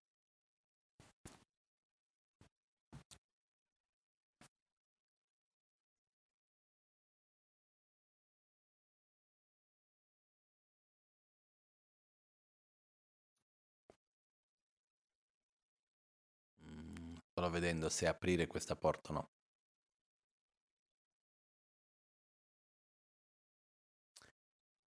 solo 17.34 17.50
vedendo 17.50 17.88
se 17.88 18.06
aprire 18.06 18.46
questa 18.46 18.76
porta 18.76 19.10
o 19.10 19.14
no. 19.14 19.30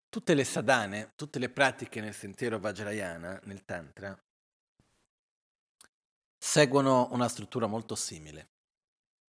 Tutte 0.09 0.33
le 0.33 0.45
sadhane, 0.45 1.11
tutte 1.15 1.39
le 1.39 1.49
pratiche 1.49 1.99
nel 1.99 2.13
sentiero 2.13 2.59
Vajrayana, 2.59 3.41
nel 3.43 3.65
Tantra, 3.65 4.17
seguono 6.37 7.09
una 7.11 7.27
struttura 7.27 7.67
molto 7.67 7.95
simile, 7.95 8.51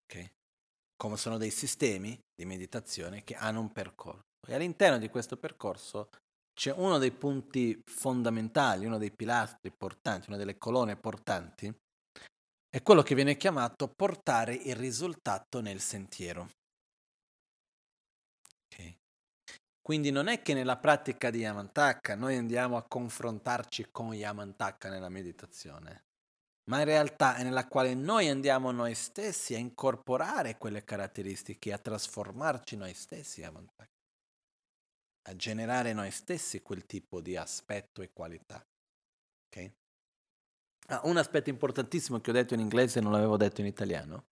okay? 0.04 0.30
come 0.96 1.16
sono 1.16 1.38
dei 1.38 1.50
sistemi 1.50 2.16
di 2.34 2.44
meditazione 2.44 3.24
che 3.24 3.34
hanno 3.34 3.60
un 3.60 3.72
percorso. 3.72 4.22
E 4.46 4.54
all'interno 4.54 4.98
di 4.98 5.08
questo 5.08 5.36
percorso 5.36 6.10
c'è 6.54 6.72
uno 6.72 6.98
dei 6.98 7.10
punti 7.10 7.82
fondamentali, 7.84 8.86
uno 8.86 8.98
dei 8.98 9.10
pilastri 9.10 9.72
portanti, 9.72 10.28
una 10.28 10.38
delle 10.38 10.56
colonne 10.56 10.96
portanti, 10.96 11.74
è 12.76 12.82
quello 12.82 13.00
che 13.00 13.14
viene 13.14 13.38
chiamato 13.38 13.88
portare 13.88 14.52
il 14.52 14.76
risultato 14.76 15.62
nel 15.62 15.80
sentiero. 15.80 16.50
Okay. 18.66 18.98
Quindi 19.80 20.10
non 20.10 20.28
è 20.28 20.42
che 20.42 20.52
nella 20.52 20.76
pratica 20.76 21.30
di 21.30 21.38
Yamantaka 21.38 22.14
noi 22.16 22.36
andiamo 22.36 22.76
a 22.76 22.84
confrontarci 22.86 23.88
con 23.90 24.12
Yamantaka 24.12 24.90
nella 24.90 25.08
meditazione, 25.08 26.04
ma 26.68 26.80
in 26.80 26.84
realtà 26.84 27.36
è 27.36 27.42
nella 27.44 27.66
quale 27.66 27.94
noi 27.94 28.28
andiamo 28.28 28.70
noi 28.72 28.94
stessi 28.94 29.54
a 29.54 29.58
incorporare 29.58 30.58
quelle 30.58 30.84
caratteristiche, 30.84 31.72
a 31.72 31.78
trasformarci 31.78 32.76
noi 32.76 32.92
stessi 32.92 33.40
Yamantaka 33.40 33.88
a 35.28 35.34
generare 35.34 35.92
noi 35.94 36.10
stessi 36.10 36.60
quel 36.60 36.84
tipo 36.84 37.20
di 37.20 37.36
aspetto 37.36 38.02
e 38.02 38.10
qualità. 38.12 38.64
Ah, 40.88 41.00
un 41.04 41.16
aspetto 41.16 41.50
importantissimo 41.50 42.20
che 42.20 42.30
ho 42.30 42.32
detto 42.32 42.54
in 42.54 42.60
inglese 42.60 42.98
e 42.98 43.02
non 43.02 43.12
l'avevo 43.12 43.36
detto 43.36 43.60
in 43.60 43.66
italiano. 43.66 44.26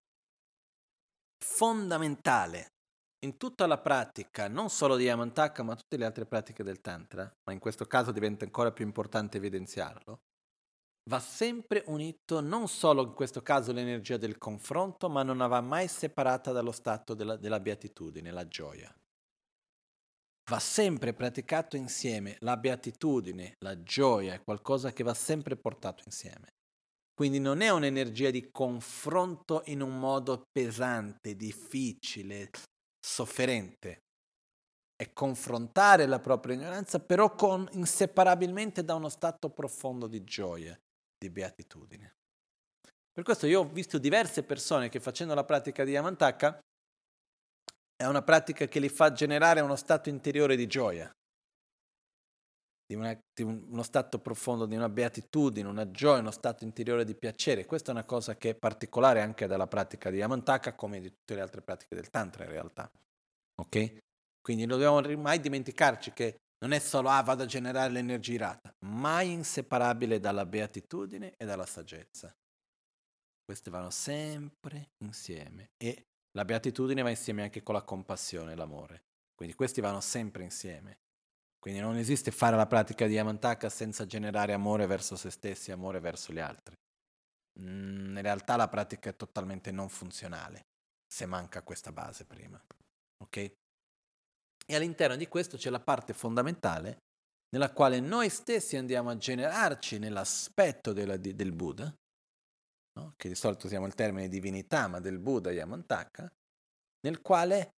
Fondamentale 1.38 2.74
in 3.24 3.36
tutta 3.38 3.66
la 3.66 3.78
pratica, 3.78 4.48
non 4.48 4.68
solo 4.68 4.96
di 4.96 5.04
Yamantaka, 5.04 5.62
ma 5.62 5.74
tutte 5.74 5.96
le 5.96 6.04
altre 6.04 6.26
pratiche 6.26 6.62
del 6.62 6.80
Tantra, 6.80 7.22
ma 7.44 7.52
in 7.52 7.58
questo 7.58 7.86
caso 7.86 8.12
diventa 8.12 8.44
ancora 8.44 8.70
più 8.70 8.84
importante 8.84 9.38
evidenziarlo, 9.38 10.20
va 11.10 11.18
sempre 11.20 11.82
unito 11.86 12.40
non 12.40 12.68
solo 12.68 13.02
in 13.02 13.14
questo 13.14 13.42
caso 13.42 13.72
l'energia 13.72 14.18
del 14.18 14.38
confronto, 14.38 15.08
ma 15.08 15.22
non 15.22 15.38
va 15.38 15.60
mai 15.60 15.88
separata 15.88 16.52
dallo 16.52 16.72
stato 16.72 17.14
della, 17.14 17.36
della 17.36 17.60
beatitudine, 17.60 18.30
la 18.30 18.46
gioia 18.46 18.94
va 20.50 20.58
sempre 20.58 21.14
praticato 21.14 21.76
insieme. 21.76 22.36
La 22.40 22.56
beatitudine, 22.56 23.54
la 23.64 23.82
gioia 23.82 24.34
è 24.34 24.42
qualcosa 24.42 24.92
che 24.92 25.02
va 25.02 25.14
sempre 25.14 25.56
portato 25.56 26.02
insieme. 26.06 26.52
Quindi 27.14 27.38
non 27.38 27.60
è 27.60 27.70
un'energia 27.70 28.30
di 28.30 28.50
confronto 28.50 29.62
in 29.66 29.80
un 29.80 29.98
modo 29.98 30.48
pesante, 30.50 31.36
difficile, 31.36 32.50
sofferente. 32.98 34.00
È 34.96 35.12
confrontare 35.12 36.06
la 36.06 36.18
propria 36.18 36.56
ignoranza, 36.56 36.98
però 36.98 37.34
con, 37.34 37.68
inseparabilmente 37.72 38.84
da 38.84 38.94
uno 38.94 39.08
stato 39.08 39.50
profondo 39.50 40.08
di 40.08 40.24
gioia, 40.24 40.76
di 41.16 41.30
beatitudine. 41.30 42.14
Per 43.12 43.22
questo 43.22 43.46
io 43.46 43.60
ho 43.60 43.68
visto 43.68 43.98
diverse 43.98 44.42
persone 44.42 44.88
che 44.88 44.98
facendo 44.98 45.34
la 45.34 45.44
pratica 45.44 45.84
di 45.84 45.92
Yamantaka 45.92 46.58
è 47.96 48.06
una 48.06 48.22
pratica 48.22 48.66
che 48.66 48.80
li 48.80 48.88
fa 48.88 49.12
generare 49.12 49.60
uno 49.60 49.76
stato 49.76 50.08
interiore 50.08 50.56
di 50.56 50.66
gioia, 50.66 51.10
di, 52.86 52.94
una, 52.94 53.18
di 53.32 53.42
uno 53.42 53.82
stato 53.82 54.18
profondo, 54.18 54.66
di 54.66 54.76
una 54.76 54.88
beatitudine, 54.88 55.68
una 55.68 55.90
gioia, 55.90 56.20
uno 56.20 56.30
stato 56.30 56.64
interiore 56.64 57.04
di 57.04 57.14
piacere. 57.14 57.66
Questa 57.66 57.90
è 57.90 57.94
una 57.94 58.04
cosa 58.04 58.36
che 58.36 58.50
è 58.50 58.54
particolare 58.54 59.20
anche 59.20 59.46
dalla 59.46 59.66
pratica 59.66 60.10
di 60.10 60.18
Yamantaka 60.18 60.74
come 60.74 61.00
di 61.00 61.10
tutte 61.10 61.34
le 61.34 61.40
altre 61.40 61.62
pratiche 61.62 61.94
del 61.94 62.10
Tantra 62.10 62.44
in 62.44 62.50
realtà. 62.50 62.90
Ok? 63.56 64.02
Quindi 64.40 64.66
non 64.66 64.78
dobbiamo 64.78 65.00
mai 65.16 65.40
dimenticarci 65.40 66.12
che 66.12 66.36
non 66.58 66.72
è 66.72 66.78
solo 66.78 67.08
ah, 67.08 67.22
vado 67.22 67.42
a 67.42 67.46
generare 67.46 67.92
l'energia 67.92 68.32
irata, 68.32 68.74
mai 68.86 69.32
inseparabile 69.32 70.20
dalla 70.20 70.46
beatitudine 70.46 71.34
e 71.36 71.44
dalla 71.44 71.66
saggezza. 71.66 72.34
Queste 73.44 73.70
vanno 73.70 73.90
sempre 73.90 74.92
insieme 75.04 75.70
e 75.76 76.06
la 76.36 76.44
beatitudine 76.44 77.02
va 77.02 77.10
insieme 77.10 77.42
anche 77.42 77.62
con 77.62 77.74
la 77.74 77.82
compassione 77.82 78.52
e 78.52 78.56
l'amore. 78.56 79.02
Quindi 79.34 79.54
questi 79.54 79.80
vanno 79.80 80.00
sempre 80.00 80.42
insieme. 80.42 80.98
Quindi 81.58 81.80
non 81.80 81.96
esiste 81.96 82.30
fare 82.30 82.56
la 82.56 82.66
pratica 82.66 83.06
di 83.06 83.14
Yamantaka 83.14 83.68
senza 83.68 84.04
generare 84.04 84.52
amore 84.52 84.86
verso 84.86 85.16
se 85.16 85.30
stessi 85.30 85.72
amore 85.72 86.00
verso 86.00 86.32
gli 86.32 86.38
altri. 86.38 86.74
Mm, 87.60 88.16
in 88.16 88.22
realtà 88.22 88.56
la 88.56 88.68
pratica 88.68 89.10
è 89.10 89.16
totalmente 89.16 89.70
non 89.70 89.88
funzionale 89.88 90.66
se 91.06 91.26
manca 91.26 91.62
questa 91.62 91.92
base 91.92 92.24
prima. 92.24 92.62
Ok? 93.22 93.36
E 94.66 94.74
all'interno 94.74 95.16
di 95.16 95.28
questo 95.28 95.56
c'è 95.56 95.70
la 95.70 95.80
parte 95.80 96.12
fondamentale 96.12 96.98
nella 97.50 97.72
quale 97.72 98.00
noi 98.00 98.28
stessi 98.28 98.76
andiamo 98.76 99.10
a 99.10 99.16
generarci 99.16 99.98
nell'aspetto 99.98 100.92
della, 100.92 101.16
del 101.16 101.52
Buddha 101.52 101.94
no? 102.94 103.14
che 103.16 103.28
di 103.28 103.34
solito 103.34 103.66
usiamo 103.66 103.86
il 103.86 103.94
termine 103.94 104.28
divinità, 104.28 104.88
ma 104.88 105.00
del 105.00 105.18
Buddha 105.18 105.50
Yamantaka, 105.50 106.30
nel 107.00 107.20
quale 107.20 107.74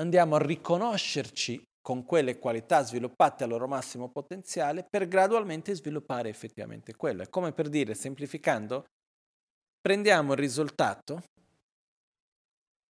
andiamo 0.00 0.36
a 0.36 0.42
riconoscerci 0.42 1.62
con 1.80 2.04
quelle 2.04 2.38
qualità 2.38 2.84
sviluppate 2.84 3.44
al 3.44 3.50
loro 3.50 3.66
massimo 3.66 4.08
potenziale 4.08 4.86
per 4.88 5.08
gradualmente 5.08 5.74
sviluppare 5.74 6.28
effettivamente 6.28 6.94
quello. 6.94 7.22
È 7.22 7.28
come 7.28 7.52
per 7.52 7.68
dire, 7.68 7.94
semplificando, 7.94 8.86
prendiamo 9.80 10.32
il 10.32 10.38
risultato, 10.38 11.24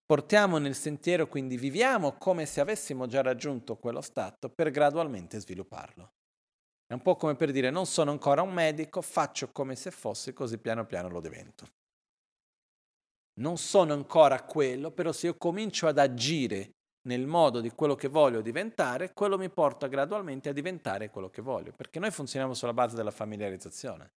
portiamo 0.05 0.59
nel 0.59 0.74
sentiero, 0.74 1.27
quindi 1.27 1.57
viviamo 1.57 2.12
come 2.12 2.44
se 2.44 2.61
avessimo 2.61 3.07
già 3.07 3.23
raggiunto 3.23 3.78
quello 3.78 4.03
stato 4.03 4.51
per 4.51 4.70
gradualmente 4.70 5.40
svilupparlo. 5.40 6.12
È 6.93 6.94
un 6.94 7.01
po' 7.01 7.16
come 7.16 7.36
per 7.36 7.52
dire 7.52 7.70
non 7.70 7.86
sono 7.86 8.10
ancora 8.10 8.43
un 8.43 8.52
medico, 8.52 9.01
faccio 9.01 9.51
come 9.51 9.77
se 9.77 9.90
fossi 9.90 10.35
così 10.35 10.59
piano 10.59 10.85
piano 10.85 11.09
lo 11.09 11.23
divento. 11.23 11.66
Non 13.40 13.56
sono 13.56 13.94
ancora 13.94 14.43
quello, 14.43 14.90
però 14.90 15.10
se 15.10 15.28
io 15.28 15.39
comincio 15.39 15.86
ad 15.86 15.97
agire 15.97 16.73
nel 17.09 17.27
modo 17.27 17.62
di 17.62 17.70
quello 17.70 17.94
che 17.94 18.09
voglio 18.09 18.43
diventare, 18.43 19.14
quello 19.14 19.39
mi 19.39 19.48
porta 19.48 19.86
gradualmente 19.86 20.51
a 20.51 20.52
diventare 20.52 21.09
quello 21.09 21.31
che 21.31 21.40
voglio, 21.40 21.73
perché 21.73 21.98
noi 21.98 22.10
funzioniamo 22.10 22.52
sulla 22.52 22.74
base 22.74 22.94
della 22.94 23.10
familiarizzazione. 23.10 24.12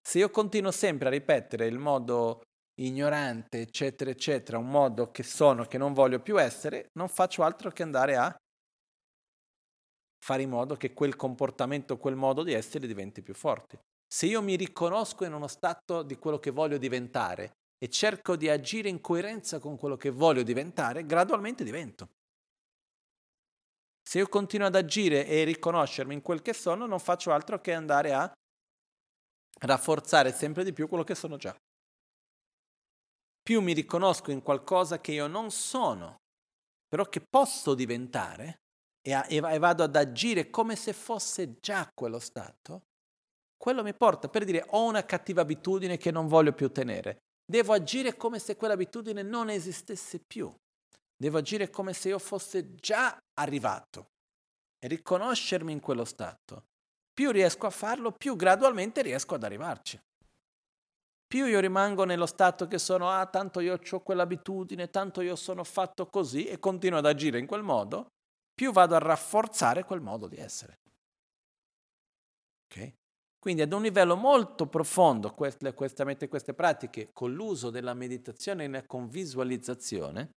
Se 0.00 0.20
io 0.20 0.30
continuo 0.30 0.70
sempre 0.70 1.08
a 1.08 1.10
ripetere 1.10 1.66
il 1.66 1.78
modo 1.78 2.40
ignorante, 2.80 3.60
eccetera, 3.60 4.10
eccetera, 4.10 4.56
un 4.56 4.70
modo 4.70 5.10
che 5.10 5.22
sono, 5.22 5.66
che 5.66 5.76
non 5.76 5.92
voglio 5.92 6.20
più 6.20 6.40
essere, 6.40 6.88
non 6.94 7.10
faccio 7.10 7.42
altro 7.42 7.70
che 7.72 7.82
andare 7.82 8.16
a 8.16 8.34
fare 10.24 10.40
in 10.40 10.48
modo 10.48 10.74
che 10.76 10.94
quel 10.94 11.16
comportamento, 11.16 11.98
quel 11.98 12.16
modo 12.16 12.42
di 12.42 12.54
essere 12.54 12.86
diventi 12.86 13.20
più 13.20 13.34
forte. 13.34 13.80
Se 14.10 14.24
io 14.24 14.40
mi 14.40 14.56
riconosco 14.56 15.26
in 15.26 15.34
uno 15.34 15.48
stato 15.48 16.02
di 16.02 16.16
quello 16.16 16.38
che 16.38 16.50
voglio 16.50 16.78
diventare 16.78 17.56
e 17.76 17.90
cerco 17.90 18.34
di 18.34 18.48
agire 18.48 18.88
in 18.88 19.02
coerenza 19.02 19.58
con 19.58 19.76
quello 19.76 19.98
che 19.98 20.08
voglio 20.08 20.42
diventare, 20.42 21.04
gradualmente 21.04 21.62
divento. 21.62 22.08
Se 24.02 24.16
io 24.16 24.26
continuo 24.28 24.66
ad 24.66 24.76
agire 24.76 25.26
e 25.26 25.44
riconoscermi 25.44 26.14
in 26.14 26.22
quel 26.22 26.40
che 26.40 26.54
sono, 26.54 26.86
non 26.86 27.00
faccio 27.00 27.30
altro 27.30 27.60
che 27.60 27.74
andare 27.74 28.14
a 28.14 28.32
rafforzare 29.60 30.32
sempre 30.32 30.64
di 30.64 30.72
più 30.72 30.88
quello 30.88 31.04
che 31.04 31.14
sono 31.14 31.36
già. 31.36 31.54
Più 33.42 33.60
mi 33.60 33.74
riconosco 33.74 34.30
in 34.30 34.40
qualcosa 34.40 35.02
che 35.02 35.12
io 35.12 35.26
non 35.26 35.50
sono, 35.50 36.16
però 36.88 37.04
che 37.10 37.20
posso 37.20 37.74
diventare, 37.74 38.62
e, 39.06 39.12
a, 39.12 39.26
e 39.28 39.58
vado 39.58 39.82
ad 39.82 39.94
agire 39.96 40.48
come 40.48 40.76
se 40.76 40.94
fosse 40.94 41.58
già 41.60 41.90
quello 41.92 42.18
stato, 42.18 42.82
quello 43.54 43.82
mi 43.82 43.94
porta 43.94 44.28
per 44.28 44.44
dire 44.44 44.64
ho 44.68 44.84
una 44.84 45.04
cattiva 45.04 45.42
abitudine 45.42 45.98
che 45.98 46.10
non 46.10 46.26
voglio 46.26 46.52
più 46.52 46.70
tenere. 46.72 47.18
Devo 47.44 47.74
agire 47.74 48.16
come 48.16 48.38
se 48.38 48.56
quell'abitudine 48.56 49.22
non 49.22 49.50
esistesse 49.50 50.20
più. 50.26 50.50
Devo 51.16 51.38
agire 51.38 51.68
come 51.68 51.92
se 51.92 52.08
io 52.08 52.18
fosse 52.18 52.74
già 52.74 53.16
arrivato 53.34 54.08
e 54.78 54.88
riconoscermi 54.88 55.70
in 55.70 55.80
quello 55.80 56.04
stato. 56.04 56.64
Più 57.12 57.30
riesco 57.30 57.66
a 57.66 57.70
farlo, 57.70 58.12
più 58.12 58.36
gradualmente 58.36 59.02
riesco 59.02 59.34
ad 59.34 59.44
arrivarci. 59.44 60.00
Più 61.26 61.46
io 61.46 61.60
rimango 61.60 62.04
nello 62.04 62.26
stato 62.26 62.66
che 62.66 62.78
sono, 62.78 63.10
ah, 63.10 63.26
tanto 63.26 63.60
io 63.60 63.78
ho 63.88 64.00
quell'abitudine, 64.00 64.90
tanto 64.90 65.20
io 65.20 65.36
sono 65.36 65.62
fatto 65.62 66.06
così 66.06 66.46
e 66.46 66.58
continuo 66.58 66.98
ad 66.98 67.06
agire 67.06 67.38
in 67.38 67.46
quel 67.46 67.62
modo, 67.62 68.12
più 68.54 68.72
vado 68.72 68.94
a 68.94 68.98
rafforzare 68.98 69.84
quel 69.84 70.00
modo 70.00 70.28
di 70.28 70.36
essere. 70.36 70.78
Okay? 72.66 72.94
Quindi 73.38 73.62
ad 73.62 73.72
un 73.72 73.82
livello 73.82 74.16
molto 74.16 74.66
profondo 74.66 75.34
queste, 75.34 75.74
queste, 75.74 76.28
queste 76.28 76.54
pratiche 76.54 77.10
con 77.12 77.34
l'uso 77.34 77.70
della 77.70 77.92
meditazione 77.92 78.64
e 78.64 78.86
con 78.86 79.08
visualizzazione, 79.08 80.30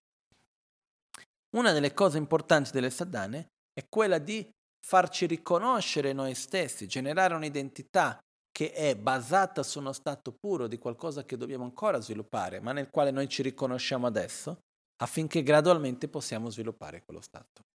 una 1.56 1.72
delle 1.72 1.94
cose 1.94 2.18
importanti 2.18 2.72
delle 2.72 2.89
sadhane 2.89 3.48
è 3.72 3.88
quella 3.88 4.18
di 4.18 4.49
farci 4.84 5.26
riconoscere 5.26 6.11
noi 6.14 6.35
stessi, 6.35 6.88
generare 6.88 7.34
un'identità 7.35 8.19
che 8.52 8.73
è 8.73 8.95
basata 8.95 9.64
su 9.64 9.80
uno 9.80 9.94
stato 9.94 10.34
puro 10.34 10.68
di 10.68 10.77
qualcosa 10.77 11.23
che 11.23 11.38
dobbiamo 11.38 11.64
ancora 11.64 11.99
sviluppare, 11.99 12.60
ma 12.60 12.72
nel 12.72 12.89
quale 12.89 13.11
noi 13.11 13.30
ci 13.30 13.44
riconosciamo 13.44 14.07
adesso, 14.07 14.61
affinché 14.98 15.44
gradualmente 15.44 16.07
possiamo 16.07 16.49
sviluppare 16.49 17.03
quello 17.06 17.22
stato. 17.22 17.66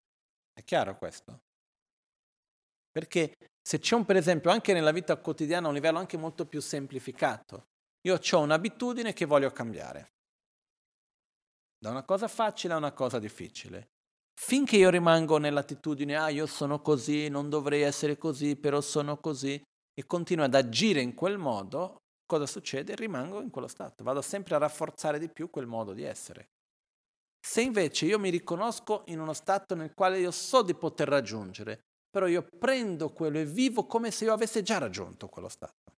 È 0.53 0.63
chiaro 0.65 0.97
questo? 0.97 1.41
Perché 2.91 3.35
se 3.61 3.79
c'è 3.79 3.95
un, 3.95 4.05
per 4.05 4.17
esempio, 4.17 4.51
anche 4.51 4.73
nella 4.73 4.93
vita 4.93 5.17
quotidiana 5.17 5.67
a 5.67 5.69
un 5.69 5.75
livello 5.75 5.99
anche 5.99 6.19
molto 6.19 6.47
più 6.47 6.61
semplificato, 6.61 7.69
io 8.03 8.19
ho 8.19 8.41
un'abitudine 8.41 9.13
che 9.13 9.25
voglio 9.25 9.51
cambiare. 9.51 10.13
Da 11.79 11.91
una 11.91 12.05
cosa 12.05 12.29
facile 12.29 12.75
a 12.75 12.77
una 12.77 12.93
cosa 12.93 13.19
difficile. 13.19 13.89
Finché 14.35 14.77
io 14.77 14.91
rimango 14.91 15.39
nell'attitudine, 15.39 16.17
ah, 16.17 16.29
io 16.29 16.47
sono 16.47 16.81
così, 16.81 17.29
non 17.29 17.49
dovrei 17.49 17.83
essere 17.83 18.19
così, 18.19 18.57
però 18.57 18.81
sono 18.81 19.19
così, 19.19 19.61
e 19.95 20.07
continuo 20.07 20.45
ad 20.45 20.55
agire 20.55 21.01
in 21.01 21.15
quel 21.15 21.39
modo, 21.39 22.03
cosa 22.27 22.47
succede? 22.47 22.95
Rimango 22.95 23.41
in 23.41 23.51
quello 23.51 23.69
stato, 23.69 24.05
vado 24.05 24.23
sempre 24.23 24.55
a 24.55 24.59
rafforzare 24.59 25.19
di 25.19 25.29
più 25.29 25.51
quel 25.51 25.67
modo 25.67 25.93
di 25.93 26.03
essere. 26.03 26.49
Se 27.45 27.61
invece 27.61 28.07
io 28.07 28.21
mi 28.21 28.31
riconosco 28.31 29.03
in 29.07 29.19
uno 29.19 29.33
stato 29.33 29.75
nel 29.75 29.95
quale 29.95 30.21
io 30.21 30.31
so 30.31 30.63
di 30.63 30.75
poter 30.75 31.09
raggiungere, 31.09 31.81
però 32.09 32.27
io 32.27 32.47
prendo 32.59 33.13
quello 33.13 33.39
e 33.39 33.45
vivo 33.45 33.87
come 33.87 34.13
se 34.13 34.25
io 34.25 34.33
avessi 34.33 34.63
già 34.63 34.79
raggiunto 34.79 35.29
quello 35.29 35.49
stato. 35.49 35.91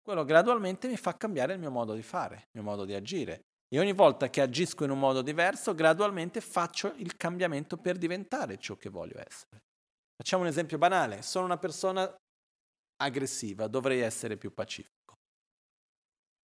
Quello 0.00 0.24
gradualmente 0.24 0.86
mi 0.86 0.96
fa 0.96 1.16
cambiare 1.16 1.54
il 1.54 1.58
mio 1.58 1.72
modo 1.72 1.94
di 1.94 2.02
fare, 2.02 2.36
il 2.36 2.60
mio 2.60 2.62
modo 2.62 2.84
di 2.84 2.94
agire. 2.94 3.40
E 3.68 3.80
ogni 3.80 3.92
volta 3.92 4.30
che 4.30 4.40
agisco 4.40 4.84
in 4.84 4.90
un 4.90 5.00
modo 5.00 5.20
diverso, 5.20 5.74
gradualmente 5.74 6.40
faccio 6.40 6.94
il 6.98 7.16
cambiamento 7.16 7.76
per 7.76 7.98
diventare 7.98 8.56
ciò 8.58 8.76
che 8.76 8.88
voglio 8.88 9.18
essere. 9.18 9.64
Facciamo 10.14 10.44
un 10.44 10.48
esempio 10.48 10.78
banale. 10.78 11.22
Sono 11.22 11.46
una 11.46 11.58
persona 11.58 12.08
aggressiva, 13.02 13.66
dovrei 13.66 13.98
essere 14.00 14.36
più 14.36 14.54
pacifico. 14.54 15.14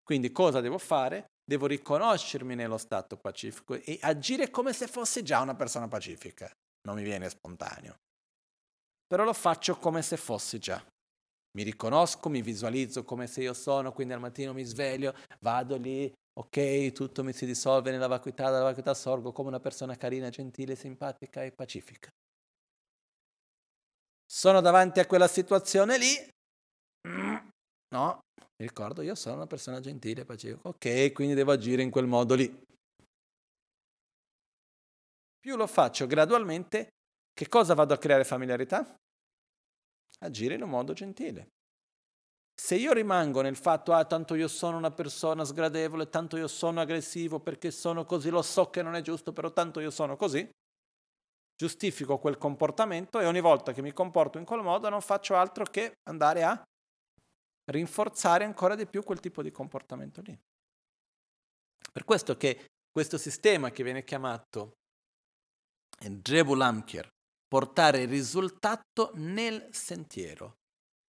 Quindi 0.02 0.32
cosa 0.32 0.60
devo 0.60 0.78
fare? 0.78 1.26
Devo 1.44 1.66
riconoscermi 1.66 2.54
nello 2.54 2.78
stato 2.78 3.16
pacifico 3.16 3.74
e 3.74 3.98
agire 4.02 4.50
come 4.50 4.72
se 4.72 4.86
fossi 4.86 5.22
già 5.22 5.40
una 5.40 5.54
persona 5.54 5.88
pacifica 5.88 6.50
non 6.84 6.96
mi 6.96 7.02
viene 7.02 7.28
spontaneo. 7.28 7.96
Però 9.06 9.24
lo 9.24 9.32
faccio 9.32 9.76
come 9.76 10.02
se 10.02 10.16
fossi 10.16 10.58
già. 10.58 10.82
Mi 11.54 11.64
riconosco, 11.64 12.30
mi 12.30 12.40
visualizzo 12.40 13.04
come 13.04 13.26
se 13.26 13.42
io 13.42 13.52
sono, 13.52 13.92
quindi 13.92 14.14
al 14.14 14.20
mattino 14.20 14.54
mi 14.54 14.64
sveglio, 14.64 15.14
vado 15.40 15.76
lì, 15.76 16.10
ok, 16.40 16.92
tutto 16.92 17.22
mi 17.22 17.34
si 17.34 17.44
dissolve 17.44 17.90
nella 17.90 18.06
vacuità, 18.06 18.48
dalla 18.48 18.64
vacuità 18.64 18.94
sorgo 18.94 19.32
come 19.32 19.48
una 19.48 19.60
persona 19.60 19.96
carina, 19.96 20.30
gentile, 20.30 20.74
simpatica 20.74 21.42
e 21.42 21.52
pacifica. 21.52 22.08
Sono 24.24 24.62
davanti 24.62 24.98
a 24.98 25.06
quella 25.06 25.28
situazione 25.28 25.98
lì, 25.98 26.28
no, 27.94 28.20
mi 28.56 28.66
ricordo, 28.66 29.02
io 29.02 29.14
sono 29.14 29.36
una 29.36 29.46
persona 29.46 29.80
gentile, 29.80 30.24
pacifica, 30.24 30.68
ok, 30.68 31.12
quindi 31.12 31.34
devo 31.34 31.52
agire 31.52 31.82
in 31.82 31.90
quel 31.90 32.06
modo 32.06 32.34
lì. 32.34 32.64
Più 35.38 35.56
lo 35.56 35.66
faccio 35.66 36.06
gradualmente, 36.06 36.88
che 37.32 37.48
cosa 37.48 37.74
vado 37.74 37.94
a 37.94 37.98
creare 37.98 38.24
familiarità? 38.24 38.94
Agire 40.20 40.54
in 40.54 40.62
un 40.62 40.70
modo 40.70 40.92
gentile. 40.92 41.48
Se 42.54 42.76
io 42.76 42.92
rimango 42.92 43.40
nel 43.40 43.56
fatto, 43.56 43.92
ah, 43.92 44.04
tanto 44.04 44.34
io 44.34 44.46
sono 44.46 44.76
una 44.76 44.92
persona 44.92 45.42
sgradevole, 45.42 46.08
tanto 46.08 46.36
io 46.36 46.46
sono 46.46 46.80
aggressivo 46.80 47.40
perché 47.40 47.70
sono 47.70 48.04
così, 48.04 48.30
lo 48.30 48.42
so 48.42 48.70
che 48.70 48.82
non 48.82 48.94
è 48.94 49.00
giusto, 49.00 49.32
però 49.32 49.52
tanto 49.52 49.80
io 49.80 49.90
sono 49.90 50.16
così, 50.16 50.48
giustifico 51.56 52.18
quel 52.18 52.38
comportamento 52.38 53.18
e 53.18 53.26
ogni 53.26 53.40
volta 53.40 53.72
che 53.72 53.82
mi 53.82 53.92
comporto 53.92 54.38
in 54.38 54.44
quel 54.44 54.62
modo 54.62 54.88
non 54.88 55.00
faccio 55.00 55.34
altro 55.34 55.64
che 55.64 55.94
andare 56.08 56.44
a 56.44 56.62
rinforzare 57.66 58.44
ancora 58.44 58.74
di 58.74 58.86
più 58.86 59.02
quel 59.02 59.20
tipo 59.20 59.42
di 59.42 59.50
comportamento 59.50 60.20
lì. 60.20 60.38
Per 61.92 62.04
questo 62.04 62.36
che 62.36 62.66
questo 62.90 63.18
sistema 63.18 63.70
che 63.70 63.82
viene 63.82 64.04
chiamato 64.04 64.76
Drebulamkir, 66.20 67.08
portare 67.46 68.06
risultato 68.06 69.12
nel 69.14 69.68
sentiero. 69.72 70.56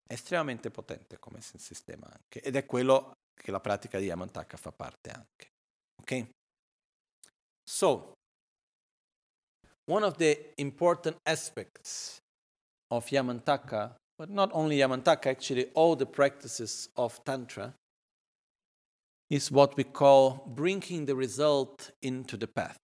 È 0.05 0.13
estremamente 0.13 0.69
potente 0.69 1.17
come 1.17 1.41
sistema 1.41 2.05
anche 2.05 2.41
ed 2.41 2.55
è 2.55 2.65
quello 2.65 3.13
che 3.33 3.51
la 3.51 3.59
pratica 3.59 3.97
di 3.97 4.05
Yamantaka 4.05 4.57
fa 4.57 4.71
parte 4.71 5.09
anche. 5.09 5.47
Ok? 6.01 6.29
So, 7.63 8.13
one 9.85 10.05
of 10.05 10.15
the 10.17 10.51
important 10.57 11.17
aspects 11.23 12.19
of 12.93 13.09
Yamantaka, 13.09 13.95
but 14.23 14.29
not 14.29 14.49
only 14.53 14.77
Yamantaka, 14.77 15.25
actually 15.25 15.65
all 15.73 15.97
the 15.97 16.05
practices 16.05 16.87
of 16.95 17.21
Tantra, 17.25 17.73
is 19.29 19.51
what 19.51 19.75
we 19.75 19.83
call 19.83 20.49
bringing 20.55 21.05
the 21.05 21.13
result 21.13 21.91
into 22.01 22.37
the 22.37 22.47
path. 22.47 22.79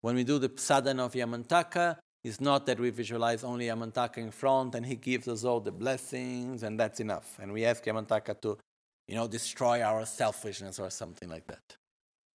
When 0.00 0.14
we 0.14 0.24
do 0.24 0.38
the 0.38 0.50
sadhana 0.56 1.04
of 1.04 1.12
Yamantaka, 1.12 1.98
it's 2.24 2.40
not 2.40 2.64
that 2.64 2.80
we 2.80 2.88
visualize 2.88 3.44
only 3.44 3.66
Yamantaka 3.66 4.16
in 4.16 4.30
front 4.30 4.74
and 4.74 4.86
he 4.86 4.96
gives 4.96 5.28
us 5.28 5.44
all 5.44 5.60
the 5.60 5.72
blessings 5.72 6.62
and 6.62 6.80
that's 6.80 6.98
enough. 6.98 7.38
And 7.38 7.52
we 7.52 7.66
ask 7.66 7.84
Yamantaka 7.84 8.40
to, 8.40 8.56
you 9.08 9.14
know, 9.14 9.28
destroy 9.28 9.82
our 9.82 10.06
selfishness 10.06 10.78
or 10.78 10.88
something 10.88 11.28
like 11.28 11.46
that. 11.48 11.76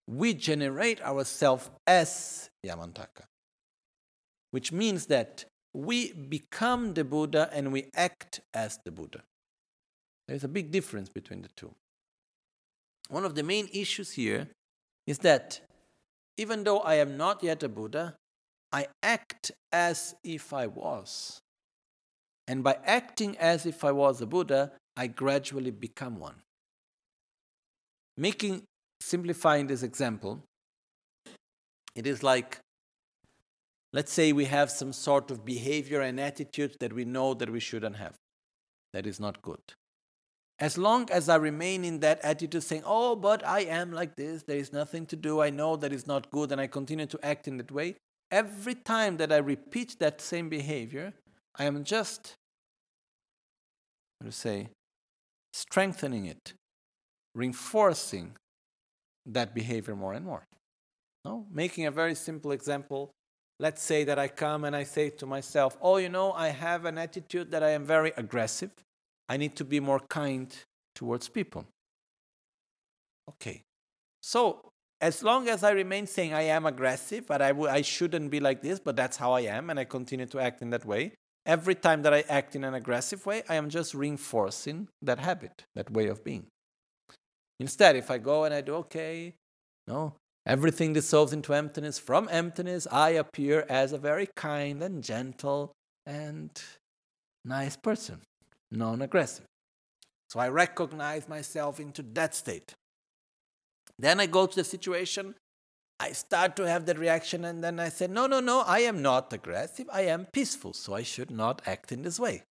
We 0.07 0.35
generate 0.35 1.01
ourselves 1.01 1.71
as 1.87 2.51
Yamantaka, 2.67 3.25
which 4.51 4.73
means 4.73 5.07
that 5.07 5.47
we 5.77 6.13
become 6.15 6.95
the 6.95 7.05
Buddha 7.05 7.51
and 7.53 7.71
we 7.71 7.91
act 7.95 8.41
as 8.55 8.79
the 8.87 8.91
Buddha. 8.91 9.23
There's 10.27 10.43
a 10.43 10.49
big 10.49 10.71
difference 10.71 11.11
between 11.11 11.43
the 11.43 11.51
two. 11.55 11.75
One 13.11 13.27
of 13.27 13.35
the 13.35 13.43
main 13.43 13.69
issues 13.73 14.13
here 14.13 14.49
is 15.07 15.19
that 15.19 15.61
even 16.39 16.65
though 16.65 16.79
I 16.79 16.95
am 16.95 17.19
not 17.19 17.43
yet 17.43 17.63
a 17.63 17.69
Buddha, 17.69 18.17
I 18.73 18.87
act 19.03 19.53
as 19.71 20.15
if 20.25 20.55
I 20.55 20.67
was. 20.67 21.41
And 22.49 22.65
by 22.65 22.79
acting 22.85 23.37
as 23.37 23.67
if 23.67 23.85
I 23.85 23.93
was 23.93 24.23
a 24.23 24.27
Buddha, 24.27 24.73
I 24.97 25.09
gradually 25.09 25.71
become 25.71 26.19
one. 26.19 26.37
Making, 28.17 28.63
simplifying 29.03 29.67
this 29.67 29.83
example, 29.83 30.43
it 31.95 32.07
is 32.07 32.23
like, 32.23 32.61
let's 33.97 34.13
say 34.13 34.31
we 34.31 34.45
have 34.45 34.71
some 34.71 34.93
sort 34.93 35.31
of 35.31 35.43
behavior 35.43 36.03
and 36.03 36.21
attitude 36.21 36.77
that 36.81 36.93
we 36.93 37.07
know 37.07 37.33
that 37.33 37.49
we 37.49 37.59
shouldn't 37.59 37.97
have. 37.97 38.15
That 38.93 39.07
is 39.07 39.19
not 39.19 39.41
good. 39.41 39.63
As 40.59 40.77
long 40.77 41.11
as 41.11 41.31
I 41.31 41.37
remain 41.37 41.83
in 41.83 42.01
that 42.01 42.21
attitude 42.23 42.63
saying, 42.63 42.83
oh, 42.85 43.17
but 43.17 43.47
I 43.47 43.61
am 43.61 43.93
like 43.93 44.15
this, 44.15 44.43
there 44.43 44.59
is 44.59 44.71
nothing 44.71 45.07
to 45.07 45.17
do, 45.17 45.41
I 45.41 45.49
know 45.49 45.77
that 45.77 45.95
is 45.95 46.07
not 46.07 46.31
good, 46.31 46.53
and 46.53 46.61
I 46.61 46.67
continue 46.67 47.07
to 47.07 47.19
act 47.23 47.49
in 47.49 47.57
that 47.57 47.73
way, 47.73 47.97
every 48.31 48.75
time 48.75 49.17
that 49.17 49.33
I 49.33 49.39
repeat 49.39 49.99
that 49.99 50.21
same 50.21 50.51
behavior, 50.51 51.15
I 51.59 51.65
am 51.65 51.83
just, 51.83 52.35
how 54.21 54.27
to 54.27 54.33
say, 54.33 54.69
strengthening 55.55 56.27
it, 56.27 56.53
reinforcing 57.35 58.37
that 59.25 59.55
behavior 59.55 59.97
more 59.97 60.13
and 60.13 60.27
more. 60.27 60.45
No? 61.25 61.47
Making 61.51 61.87
a 61.87 61.91
very 61.91 62.15
simple 62.15 62.53
example, 62.53 63.11
let's 63.59 63.83
say 63.83 64.05
that 64.05 64.19
I 64.19 64.29
come 64.29 64.65
and 64.65 64.77
I 64.77 64.85
say 64.85 65.11
to 65.11 65.27
myself, 65.27 65.77
oh, 65.81 65.97
you 65.97 66.09
know, 66.09 66.33
I 66.33 66.49
have 66.49 66.85
an 66.85 66.99
attitude 66.99 67.51
that 67.51 67.63
I 67.63 67.71
am 67.71 67.85
very 67.85 68.13
aggressive. 68.17 68.71
I 69.29 69.37
need 69.37 69.57
to 69.57 69.65
be 69.65 69.81
more 69.81 70.01
kind 70.09 70.55
towards 70.95 71.29
people. 71.29 71.65
Okay. 73.29 73.63
So, 74.21 74.61
as 75.01 75.23
long 75.23 75.49
as 75.49 75.63
I 75.63 75.73
remain 75.73 76.07
saying 76.07 76.33
I 76.33 76.43
am 76.43 76.65
aggressive, 76.65 77.27
but 77.27 77.43
I 77.43 77.49
w- 77.49 77.69
I 77.69 77.83
shouldn't 77.83 78.31
be 78.31 78.41
like 78.41 78.63
this, 78.63 78.79
but 78.79 78.97
that's 78.97 79.17
how 79.17 79.33
I 79.33 79.41
am, 79.41 79.69
and 79.69 79.79
I 79.79 79.85
continue 79.85 80.27
to 80.27 80.41
act 80.41 80.63
in 80.63 80.71
that 80.71 80.87
way, 80.87 81.13
every 81.45 81.75
time 81.75 82.03
that 82.03 82.15
I 82.15 82.25
act 82.29 82.57
in 82.57 82.65
an 82.65 82.75
aggressive 82.75 83.27
way, 83.27 83.43
I 83.49 83.57
am 83.57 83.69
just 83.69 83.95
reinforcing 83.95 84.89
that 85.03 85.19
habit, 85.19 85.65
that 85.75 85.91
way 85.91 86.07
of 86.07 86.25
being. 86.25 86.47
Instead, 87.61 87.97
if 87.97 88.11
I 88.11 88.19
go 88.19 88.45
and 88.45 88.55
I 88.55 88.63
do, 88.63 88.75
okay, 88.77 89.35
no, 89.87 90.15
everything 90.47 90.93
dissolves 90.93 91.33
into 91.33 91.53
emptiness, 91.53 91.99
from 91.99 92.29
emptiness, 92.31 92.87
I 92.91 93.11
appear 93.11 93.67
as 93.69 93.93
a 93.93 93.99
very 93.99 94.29
kind 94.37 94.83
and 94.83 95.03
gentle 95.03 95.73
and 96.07 96.51
nice 97.45 97.77
person 97.77 98.21
non 98.71 99.03
aggressive. 99.03 99.45
So 100.29 100.41
I 100.41 100.49
recognize 100.49 101.29
myself 101.29 101.79
into 101.81 102.03
that 102.15 102.35
state. 102.35 102.75
Then 103.99 104.21
I 104.21 104.27
go 104.27 104.47
to 104.47 104.57
the 104.57 104.65
situation, 104.65 105.35
I 105.99 106.13
start 106.13 106.57
to 106.57 106.69
have 106.69 106.85
that 106.87 106.99
reaction, 106.99 107.45
and 107.45 107.63
then 107.63 107.81
I 107.81 107.89
say, 107.89 108.07
No, 108.07 108.27
no, 108.27 108.41
no, 108.41 108.61
I 108.61 108.81
am 108.81 109.03
not 109.03 109.33
aggressive, 109.33 109.89
I 109.93 110.03
am 110.03 110.27
peaceful, 110.27 110.73
so 110.73 110.95
I 110.95 111.03
should 111.03 111.31
not 111.31 111.63
act 111.67 111.93
in 111.93 112.03
this 112.03 112.21
way. 112.21 112.43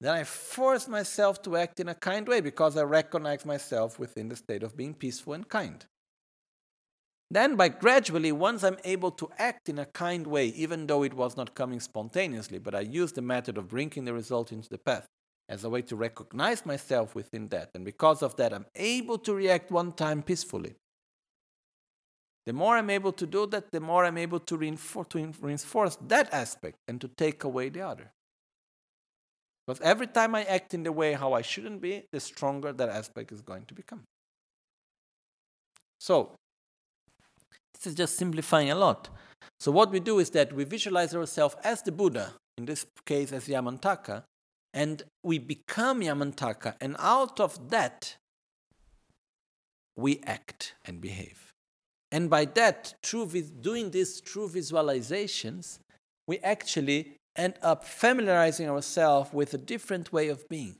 Then 0.00 0.14
I 0.14 0.24
force 0.24 0.88
myself 0.88 1.42
to 1.42 1.56
act 1.56 1.80
in 1.80 1.88
a 1.88 1.94
kind 1.94 2.28
way 2.28 2.40
because 2.40 2.76
I 2.76 2.82
recognize 2.82 3.46
myself 3.46 3.98
within 3.98 4.28
the 4.28 4.36
state 4.36 4.62
of 4.62 4.76
being 4.76 4.92
peaceful 4.92 5.32
and 5.32 5.48
kind. 5.48 5.84
Then, 7.30 7.56
by 7.56 7.68
gradually, 7.68 8.30
once 8.30 8.62
I'm 8.62 8.78
able 8.84 9.10
to 9.12 9.30
act 9.38 9.68
in 9.68 9.78
a 9.78 9.86
kind 9.86 10.26
way, 10.26 10.46
even 10.48 10.86
though 10.86 11.02
it 11.02 11.14
was 11.14 11.36
not 11.36 11.54
coming 11.54 11.80
spontaneously, 11.80 12.58
but 12.58 12.74
I 12.74 12.80
use 12.80 13.12
the 13.12 13.22
method 13.22 13.58
of 13.58 13.68
bringing 13.68 14.04
the 14.04 14.14
result 14.14 14.52
into 14.52 14.68
the 14.68 14.78
path 14.78 15.08
as 15.48 15.64
a 15.64 15.70
way 15.70 15.82
to 15.82 15.96
recognize 15.96 16.64
myself 16.64 17.14
within 17.14 17.48
that. 17.48 17.70
And 17.74 17.84
because 17.84 18.22
of 18.22 18.36
that, 18.36 18.52
I'm 18.52 18.66
able 18.76 19.18
to 19.18 19.34
react 19.34 19.70
one 19.70 19.92
time 19.92 20.22
peacefully. 20.22 20.74
The 22.46 22.52
more 22.52 22.76
I'm 22.76 22.90
able 22.90 23.12
to 23.12 23.26
do 23.26 23.46
that, 23.46 23.72
the 23.72 23.80
more 23.80 24.04
I'm 24.04 24.18
able 24.18 24.38
to 24.38 24.56
reinforce, 24.56 25.08
to 25.08 25.32
reinforce 25.40 25.96
that 26.06 26.32
aspect 26.32 26.76
and 26.86 27.00
to 27.00 27.08
take 27.08 27.42
away 27.42 27.70
the 27.70 27.82
other. 27.82 28.12
Because 29.66 29.80
every 29.80 30.06
time 30.06 30.36
I 30.36 30.44
act 30.44 30.74
in 30.74 30.84
the 30.84 30.92
way 30.92 31.14
how 31.14 31.32
I 31.32 31.42
shouldn't 31.42 31.80
be, 31.80 32.04
the 32.12 32.20
stronger 32.20 32.72
that 32.72 32.88
aspect 32.88 33.32
is 33.32 33.42
going 33.42 33.64
to 33.64 33.74
become. 33.74 34.04
So, 35.98 36.36
this 37.76 37.92
is 37.92 37.94
just 37.94 38.16
simplifying 38.16 38.70
a 38.70 38.74
lot. 38.74 39.08
So, 39.60 39.70
what 39.70 39.90
we 39.90 40.00
do 40.00 40.18
is 40.18 40.30
that 40.30 40.52
we 40.52 40.64
visualize 40.64 41.14
ourselves 41.14 41.56
as 41.62 41.82
the 41.82 41.92
Buddha, 41.92 42.34
in 42.58 42.66
this 42.66 42.86
case 43.04 43.32
as 43.32 43.48
Yamantaka, 43.48 44.24
and 44.74 45.02
we 45.22 45.38
become 45.38 46.00
Yamantaka, 46.00 46.74
and 46.80 46.96
out 46.98 47.40
of 47.40 47.70
that, 47.70 48.16
we 49.96 50.20
act 50.26 50.74
and 50.84 51.00
behave. 51.00 51.52
And 52.12 52.30
by 52.30 52.44
that, 52.44 52.94
through 53.02 53.26
doing 53.60 53.90
these 53.90 54.20
true 54.20 54.48
visualizations, 54.48 55.78
we 56.26 56.38
actually 56.38 57.16
end 57.36 57.54
up 57.62 57.84
familiarizing 57.84 58.68
ourselves 58.68 59.32
with 59.32 59.54
a 59.54 59.58
different 59.58 60.12
way 60.12 60.28
of 60.28 60.48
being, 60.48 60.76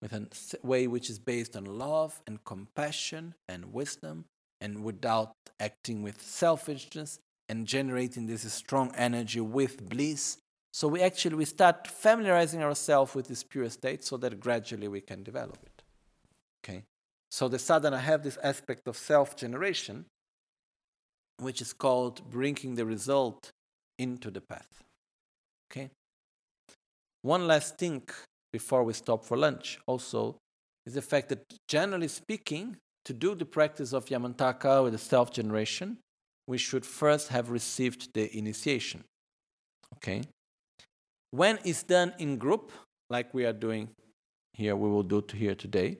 with 0.00 0.12
a 0.12 0.28
way 0.62 0.86
which 0.86 1.10
is 1.10 1.18
based 1.18 1.56
on 1.56 1.64
love 1.64 2.20
and 2.26 2.44
compassion 2.44 3.34
and 3.48 3.72
wisdom 3.72 4.24
and 4.60 4.84
without 4.84 5.32
acting 5.60 6.02
with 6.02 6.20
selfishness 6.20 7.18
and 7.48 7.66
generating 7.66 8.26
this 8.26 8.50
strong 8.52 8.92
energy 8.96 9.40
with 9.40 9.88
bliss. 9.88 10.38
So 10.72 10.88
we 10.88 11.02
actually 11.02 11.36
we 11.36 11.44
start 11.44 11.86
familiarizing 11.86 12.62
ourselves 12.62 13.14
with 13.14 13.28
this 13.28 13.42
pure 13.42 13.68
state 13.70 14.04
so 14.04 14.16
that 14.18 14.40
gradually 14.40 14.88
we 14.88 15.00
can 15.00 15.22
develop 15.22 15.58
it. 15.62 15.82
Okay? 16.64 16.84
So 17.30 17.48
the 17.48 17.58
sadhana 17.58 17.98
have 17.98 18.22
this 18.22 18.38
aspect 18.42 18.88
of 18.88 18.96
self-generation, 18.96 20.04
which 21.38 21.60
is 21.60 21.72
called 21.72 22.28
bringing 22.30 22.74
the 22.74 22.86
result 22.86 23.50
into 23.98 24.30
the 24.30 24.40
path. 24.40 24.82
Okay? 25.70 25.90
One 27.22 27.46
last 27.46 27.78
thing 27.78 28.02
before 28.52 28.82
we 28.82 28.92
stop 28.92 29.24
for 29.24 29.36
lunch 29.36 29.78
also 29.86 30.36
is 30.86 30.94
the 30.94 31.02
fact 31.02 31.28
that 31.28 31.42
generally 31.68 32.08
speaking, 32.08 32.76
to 33.04 33.12
do 33.12 33.34
the 33.34 33.44
practice 33.44 33.92
of 33.92 34.06
Yamantaka 34.06 34.82
with 34.82 34.92
the 34.92 34.98
self 34.98 35.32
generation, 35.32 35.98
we 36.46 36.58
should 36.58 36.84
first 36.84 37.28
have 37.28 37.50
received 37.50 38.12
the 38.14 38.36
initiation. 38.36 39.04
Okay? 39.96 40.22
When 41.30 41.58
it's 41.64 41.82
done 41.82 42.12
in 42.18 42.36
group, 42.36 42.72
like 43.08 43.32
we 43.32 43.44
are 43.44 43.52
doing 43.52 43.90
here, 44.52 44.74
we 44.76 44.88
will 44.88 45.02
do 45.02 45.22
to 45.22 45.36
here 45.36 45.54
today, 45.54 45.98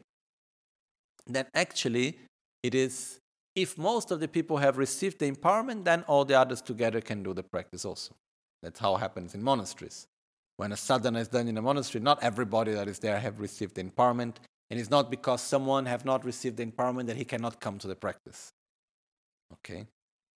then 1.27 1.47
actually 1.55 2.19
it 2.63 2.75
is 2.75 3.19
if 3.55 3.77
most 3.77 4.11
of 4.11 4.21
the 4.21 4.29
people 4.29 4.59
have 4.59 4.79
received 4.79 5.19
the 5.19 5.31
empowerment, 5.31 5.85
then 5.85 6.03
all 6.07 6.25
the 6.25 6.35
others 6.35 6.61
together 6.63 7.01
can 7.01 7.23
do 7.23 7.35
the 7.35 7.43
practice 7.43 7.85
also. 7.85 8.15
That's 8.63 8.79
how 8.79 8.97
it 8.97 9.01
happens 9.01 9.35
in 9.35 9.43
monasteries. 9.43 10.07
When 10.57 10.73
a 10.73 10.77
sadhana 10.77 11.21
is 11.21 11.29
done 11.29 11.49
in 11.49 11.57
a 11.57 11.63
monastery, 11.63 12.03
not 12.03 12.23
everybody 12.23 12.73
that 12.73 12.87
is 12.87 12.99
there 12.99 13.19
have 13.19 13.41
received 13.41 13.75
the 13.77 13.83
empowerment, 13.83 14.37
and 14.71 14.79
it's 14.79 14.91
not 14.91 15.11
because 15.11 15.41
someone 15.41 15.87
have 15.87 16.05
not 16.05 16.25
received 16.25 16.57
the 16.57 16.65
empowerment 16.65 17.07
that 17.07 17.17
he 17.17 17.25
cannot 17.25 17.61
come 17.61 17.79
to 17.79 17.89
the 17.89 17.97
practice. 17.97 18.53
Okay? 19.53 19.87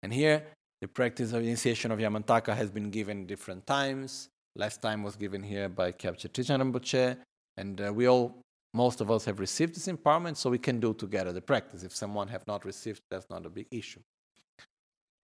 And 0.02 0.12
here, 0.12 0.42
the 0.80 0.88
practice 0.88 1.32
of 1.32 1.42
initiation 1.42 1.90
of 1.90 1.98
Yamantaka 1.98 2.56
has 2.56 2.70
been 2.70 2.90
given 2.90 3.26
different 3.26 3.66
times. 3.66 4.28
Last 4.56 4.82
time 4.82 5.02
was 5.02 5.16
given 5.16 5.42
here 5.42 5.68
by 5.68 5.92
Kyabche 5.92 6.28
Trijang 6.28 6.60
Rinpoche, 6.60 7.16
and 7.56 7.80
uh, 7.80 7.92
we 7.92 8.08
all, 8.08 8.40
most 8.74 9.00
of 9.00 9.10
us 9.10 9.24
have 9.26 9.38
received 9.38 9.74
this 9.76 9.86
empowerment, 9.86 10.36
so 10.36 10.50
we 10.50 10.58
can 10.58 10.80
do 10.80 10.94
together 10.94 11.32
the 11.32 11.40
practice. 11.40 11.82
If 11.82 11.94
someone 11.94 12.28
have 12.28 12.46
not 12.46 12.64
received, 12.64 13.02
that's 13.10 13.28
not 13.30 13.46
a 13.46 13.50
big 13.50 13.66
issue. 13.70 14.00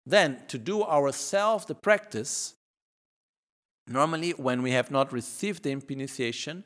Then, 0.07 0.43
to 0.49 0.59
do 0.59 0.85
ourselves 0.85 1.67
the 1.67 1.75
practice, 1.75 2.55
normally 3.87 4.31
when 4.31 4.63
we 4.63 4.71
have 4.73 4.91
not 4.91 5.13
received 5.13 5.63
the 5.65 5.71
initiation, 5.71 6.65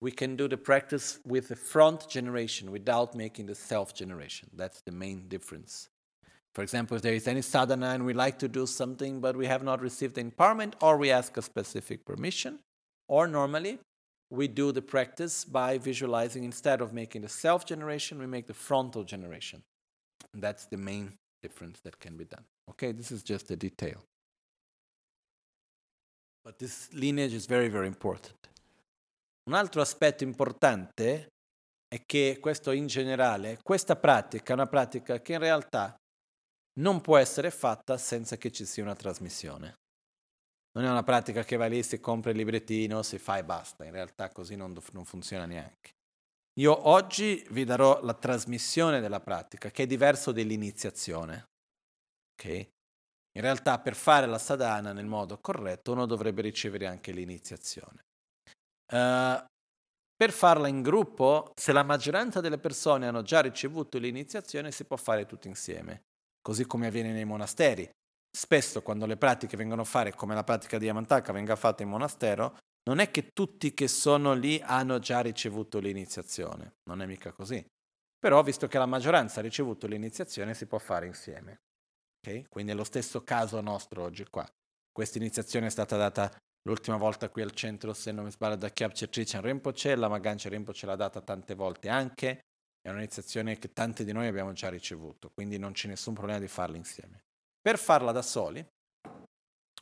we 0.00 0.10
can 0.10 0.36
do 0.36 0.48
the 0.48 0.56
practice 0.56 1.18
with 1.24 1.48
the 1.48 1.56
front 1.56 2.08
generation 2.08 2.70
without 2.70 3.14
making 3.14 3.46
the 3.46 3.54
self 3.54 3.94
generation. 3.94 4.50
That's 4.54 4.80
the 4.82 4.92
main 4.92 5.28
difference. 5.28 5.88
For 6.54 6.62
example, 6.62 6.96
if 6.96 7.02
there 7.02 7.14
is 7.14 7.26
any 7.26 7.42
sadhana 7.42 7.88
and 7.88 8.04
we 8.06 8.12
like 8.12 8.38
to 8.38 8.48
do 8.48 8.66
something 8.66 9.20
but 9.20 9.36
we 9.36 9.46
have 9.46 9.62
not 9.62 9.80
received 9.80 10.14
the 10.14 10.22
empowerment, 10.22 10.74
or 10.80 10.96
we 10.96 11.10
ask 11.10 11.36
a 11.36 11.42
specific 11.42 12.04
permission, 12.04 12.60
or 13.08 13.26
normally 13.26 13.78
we 14.30 14.48
do 14.48 14.72
the 14.72 14.82
practice 14.82 15.44
by 15.44 15.78
visualizing 15.78 16.44
instead 16.44 16.80
of 16.80 16.92
making 16.92 17.22
the 17.22 17.28
self 17.28 17.66
generation, 17.66 18.18
we 18.18 18.26
make 18.26 18.46
the 18.46 18.54
frontal 18.54 19.04
generation. 19.04 19.62
And 20.32 20.42
that's 20.42 20.66
the 20.66 20.76
main 20.76 21.12
difference 21.42 21.80
that 21.80 21.98
can 21.98 22.16
be 22.16 22.24
done. 22.24 22.44
Okay, 22.70 22.92
this 22.92 23.10
is 23.12 23.22
just 23.22 23.50
a 23.50 23.56
detail. 23.56 23.98
But 26.44 26.58
this 26.58 26.92
lineage 26.92 27.32
is 27.32 27.46
very, 27.46 27.68
very 27.68 27.86
important. 27.86 28.34
Un 29.46 29.54
altro 29.54 29.82
aspetto 29.82 30.24
importante 30.24 31.28
è 31.86 32.02
che 32.06 32.38
questo 32.40 32.70
in 32.70 32.86
generale, 32.86 33.58
questa 33.62 33.94
pratica 33.94 34.52
è 34.52 34.54
una 34.54 34.66
pratica 34.66 35.20
che 35.20 35.34
in 35.34 35.38
realtà 35.38 35.94
non 36.80 37.00
può 37.00 37.18
essere 37.18 37.50
fatta 37.50 37.98
senza 37.98 38.36
che 38.36 38.50
ci 38.50 38.64
sia 38.64 38.82
una 38.82 38.96
trasmissione. 38.96 39.74
Non 40.72 40.86
è 40.86 40.90
una 40.90 41.04
pratica 41.04 41.44
che 41.44 41.56
vai 41.56 41.70
lì, 41.70 41.82
si 41.82 42.00
compra 42.00 42.30
il 42.30 42.36
librettino, 42.36 43.02
si 43.02 43.18
fa 43.18 43.38
e 43.38 43.44
basta. 43.44 43.84
In 43.84 43.92
realtà 43.92 44.30
così 44.30 44.56
non, 44.56 44.76
non 44.92 45.04
funziona 45.04 45.46
neanche. 45.46 45.92
Io 46.58 46.88
oggi 46.88 47.46
vi 47.50 47.64
darò 47.64 48.02
la 48.02 48.14
trasmissione 48.14 49.00
della 49.00 49.20
pratica, 49.20 49.70
che 49.70 49.84
è 49.84 49.86
diverso 49.86 50.32
dell'iniziazione. 50.32 51.44
Ok? 52.32 52.68
In 53.36 53.42
realtà 53.42 53.78
per 53.78 53.94
fare 53.94 54.26
la 54.26 54.38
sadhana 54.38 54.92
nel 54.92 55.06
modo 55.06 55.38
corretto 55.38 55.92
uno 55.92 56.06
dovrebbe 56.06 56.42
ricevere 56.42 56.86
anche 56.86 57.12
l'iniziazione. 57.12 58.04
Uh, 58.92 59.44
per 60.16 60.30
farla 60.30 60.68
in 60.68 60.82
gruppo, 60.82 61.52
se 61.54 61.72
la 61.72 61.82
maggioranza 61.82 62.40
delle 62.40 62.58
persone 62.58 63.06
hanno 63.06 63.22
già 63.22 63.40
ricevuto 63.40 63.98
l'iniziazione, 63.98 64.70
si 64.70 64.84
può 64.84 64.96
fare 64.96 65.26
tutti 65.26 65.48
insieme, 65.48 66.04
così 66.40 66.66
come 66.66 66.86
avviene 66.86 67.12
nei 67.12 67.24
monasteri. 67.24 67.88
Spesso 68.30 68.82
quando 68.82 69.06
le 69.06 69.16
pratiche 69.16 69.56
vengono 69.56 69.84
fatte, 69.84 70.14
come 70.14 70.34
la 70.34 70.44
pratica 70.44 70.78
di 70.78 70.86
Yamantaka 70.86 71.32
venga 71.32 71.56
fatta 71.56 71.82
in 71.82 71.88
monastero, 71.88 72.56
non 72.84 72.98
è 72.98 73.10
che 73.10 73.30
tutti 73.32 73.74
che 73.74 73.88
sono 73.88 74.34
lì 74.34 74.60
hanno 74.62 74.98
già 74.98 75.20
ricevuto 75.20 75.78
l'iniziazione, 75.78 76.76
non 76.84 77.00
è 77.02 77.06
mica 77.06 77.32
così. 77.32 77.64
Però 78.18 78.42
visto 78.42 78.66
che 78.68 78.78
la 78.78 78.86
maggioranza 78.86 79.40
ha 79.40 79.42
ricevuto 79.42 79.86
l'iniziazione, 79.86 80.54
si 80.54 80.66
può 80.66 80.78
fare 80.78 81.06
insieme. 81.06 81.60
Okay? 82.20 82.46
Quindi 82.48 82.72
è 82.72 82.74
lo 82.74 82.84
stesso 82.84 83.22
caso 83.22 83.60
nostro 83.60 84.02
oggi 84.02 84.24
qua. 84.30 84.46
Questa 84.90 85.18
iniziazione 85.18 85.66
è 85.66 85.70
stata 85.70 85.96
data 85.96 86.34
L'ultima 86.66 86.96
volta 86.96 87.28
qui 87.28 87.42
al 87.42 87.52
centro, 87.52 87.92
se 87.92 88.10
non 88.10 88.24
mi 88.24 88.30
sbaglio, 88.30 88.56
da 88.56 88.70
Kyabche 88.70 89.08
Trichan 89.08 89.42
Rinpoche, 89.42 89.94
la 89.96 90.08
Magancia 90.08 90.48
Rinpoche 90.48 90.86
l'ha 90.86 90.96
data 90.96 91.20
tante 91.20 91.54
volte 91.54 91.90
anche, 91.90 92.40
è 92.80 92.88
un'iniziazione 92.88 93.58
che 93.58 93.72
tanti 93.72 94.04
di 94.04 94.12
noi 94.12 94.26
abbiamo 94.26 94.52
già 94.52 94.70
ricevuto, 94.70 95.30
quindi 95.30 95.58
non 95.58 95.72
c'è 95.72 95.88
nessun 95.88 96.14
problema 96.14 96.38
di 96.38 96.48
farla 96.48 96.76
insieme. 96.76 97.24
Per 97.60 97.78
farla 97.78 98.12
da 98.12 98.22
soli, 98.22 98.66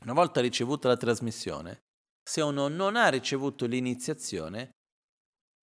una 0.02 0.12
volta 0.12 0.40
ricevuta 0.40 0.88
la 0.88 0.96
trasmissione, 0.96 1.82
se 2.22 2.40
uno 2.40 2.66
non 2.66 2.96
ha 2.96 3.08
ricevuto 3.08 3.66
l'iniziazione, 3.66 4.70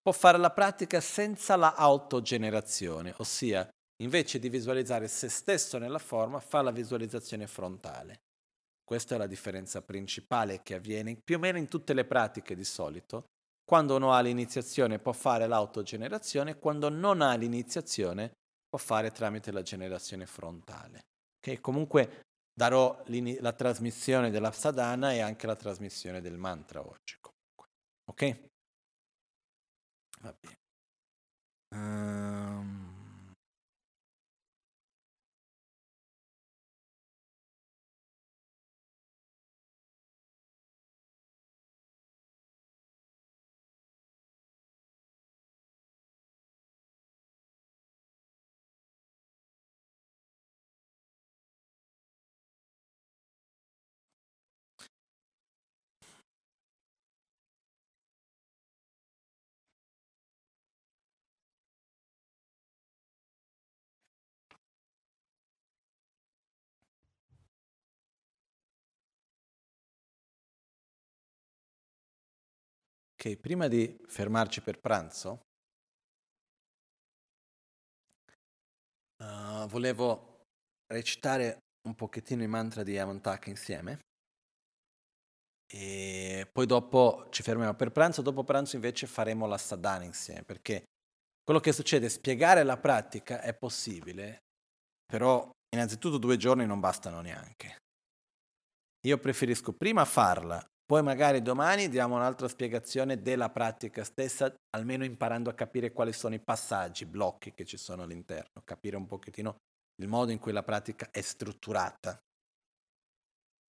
può 0.02 0.14
fare 0.14 0.38
la 0.38 0.52
pratica 0.52 1.02
senza 1.02 1.58
la 1.58 1.76
autogenerazione, 1.76 3.14
ossia 3.18 3.70
invece 4.02 4.40
di 4.40 4.48
visualizzare 4.48 5.10
se 5.10 5.28
stesso 5.28 5.78
nella 5.78 6.00
forma, 6.00 6.40
fa 6.40 6.62
la 6.62 6.72
visualizzazione 6.72 7.48
frontale. 7.48 8.22
Questa 8.90 9.14
è 9.14 9.18
la 9.20 9.28
differenza 9.28 9.84
principale 9.84 10.64
che 10.64 10.74
avviene 10.74 11.16
più 11.16 11.36
o 11.36 11.38
meno 11.40 11.60
in 11.60 11.68
tutte 11.68 11.94
le 11.94 12.06
pratiche 12.06 12.56
di 12.56 12.64
solito. 12.64 13.26
Quando 13.64 13.96
uno 13.96 14.14
ha 14.14 14.20
l'iniziazione 14.20 14.98
può 14.98 15.12
fare 15.12 15.46
l'autogenerazione, 15.46 16.58
quando 16.58 16.90
non 16.90 17.22
ha 17.22 17.36
l'iniziazione 17.36 18.32
può 18.68 18.80
fare 18.80 19.12
tramite 19.12 19.52
la 19.52 19.62
generazione 19.62 20.26
frontale. 20.26 21.02
Okay? 21.38 21.60
Comunque 21.60 22.22
darò 22.52 23.00
la 23.06 23.54
trasmissione 23.54 24.32
della 24.32 24.52
sadhana 24.52 25.14
e 25.14 25.20
anche 25.20 25.46
la 25.46 25.56
trasmissione 25.56 26.20
del 26.20 26.38
mantra 26.38 26.80
oggi. 26.80 27.16
Comunque. 27.22 27.68
Ok? 28.06 28.40
Va 30.22 30.36
bene. 30.42 30.58
Um... 31.76 32.79
Ok, 73.22 73.36
prima 73.36 73.68
di 73.68 74.00
fermarci 74.08 74.62
per 74.62 74.80
pranzo, 74.80 75.42
uh, 79.22 79.68
volevo 79.68 80.46
recitare 80.88 81.58
un 81.86 81.96
pochettino 81.96 82.44
i 82.44 82.48
mantra 82.48 82.82
di 82.82 82.94
Yamantaka 82.94 83.50
insieme 83.50 84.00
e 85.70 86.50
poi 86.50 86.66
dopo 86.66 87.28
ci 87.30 87.44
fermiamo 87.44 87.76
per 87.76 87.92
pranzo, 87.92 88.22
dopo 88.22 88.46
pranzo 88.46 88.78
invece 88.78 89.06
faremo 89.06 89.48
la 89.48 89.58
sadhana 89.58 90.06
insieme, 90.06 90.44
perché 90.44 90.86
quello 91.44 91.60
che 91.60 91.74
succede 91.74 92.06
è 92.06 92.10
spiegare 92.10 92.64
la 92.64 92.78
pratica 92.78 93.42
è 93.42 93.54
possibile, 93.54 94.46
però 95.06 95.52
innanzitutto 95.76 96.18
due 96.18 96.38
giorni 96.38 96.66
non 96.66 96.80
bastano 96.80 97.20
neanche. 97.20 97.80
Io 99.08 99.18
preferisco 99.18 99.74
prima 99.74 100.06
farla, 100.06 100.66
poi 100.90 101.04
magari 101.04 101.44
domani 101.44 101.88
diamo 101.88 102.16
un'altra 102.16 102.48
spiegazione 102.48 103.22
della 103.22 103.52
pratica 103.52 104.04
stessa, 104.04 104.52
almeno 104.72 105.04
imparando 105.04 105.52
a 105.52 105.54
capire 105.54 105.92
quali 105.92 106.12
sono 106.12 106.34
i 106.34 106.40
passaggi, 106.40 107.04
i 107.04 107.06
blocchi 107.06 107.54
che 107.54 107.64
ci 107.64 107.78
sono 107.78 108.02
all'interno, 108.02 108.64
capire 108.64 108.96
un 108.96 109.06
pochettino 109.06 109.58
il 110.02 110.08
modo 110.08 110.32
in 110.32 110.40
cui 110.40 110.52
la 110.52 110.64
pratica 110.64 111.12
è 111.12 111.22
strutturata. 111.22 112.18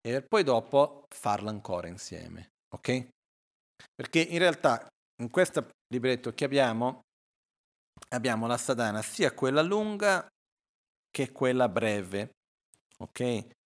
E 0.00 0.22
poi 0.22 0.42
dopo 0.42 1.04
farla 1.14 1.50
ancora 1.50 1.88
insieme, 1.88 2.52
ok? 2.74 3.08
Perché 3.94 4.20
in 4.20 4.38
realtà 4.38 4.86
in 5.20 5.28
questo 5.28 5.68
libretto 5.92 6.32
che 6.32 6.46
abbiamo, 6.46 7.02
abbiamo 8.14 8.46
la 8.46 8.56
sadhana 8.56 9.02
sia 9.02 9.34
quella 9.34 9.60
lunga 9.60 10.26
che 11.10 11.32
quella 11.32 11.68
breve, 11.68 12.30
ok? 12.96 13.58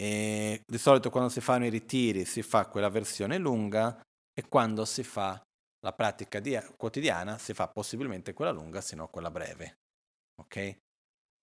E 0.00 0.62
di 0.64 0.78
solito 0.78 1.10
quando 1.10 1.28
si 1.28 1.40
fanno 1.40 1.66
i 1.66 1.70
ritiri 1.70 2.24
si 2.24 2.42
fa 2.42 2.66
quella 2.66 2.88
versione 2.88 3.36
lunga 3.36 4.00
e 4.32 4.48
quando 4.48 4.84
si 4.84 5.02
fa 5.02 5.42
la 5.80 5.92
pratica 5.92 6.38
di, 6.38 6.56
quotidiana 6.76 7.38
si 7.38 7.52
fa 7.52 7.66
possibilmente 7.66 8.32
quella 8.32 8.52
lunga, 8.52 8.80
se 8.80 8.94
no 8.94 9.08
quella 9.08 9.30
breve. 9.30 9.78
Ok? 10.40 10.76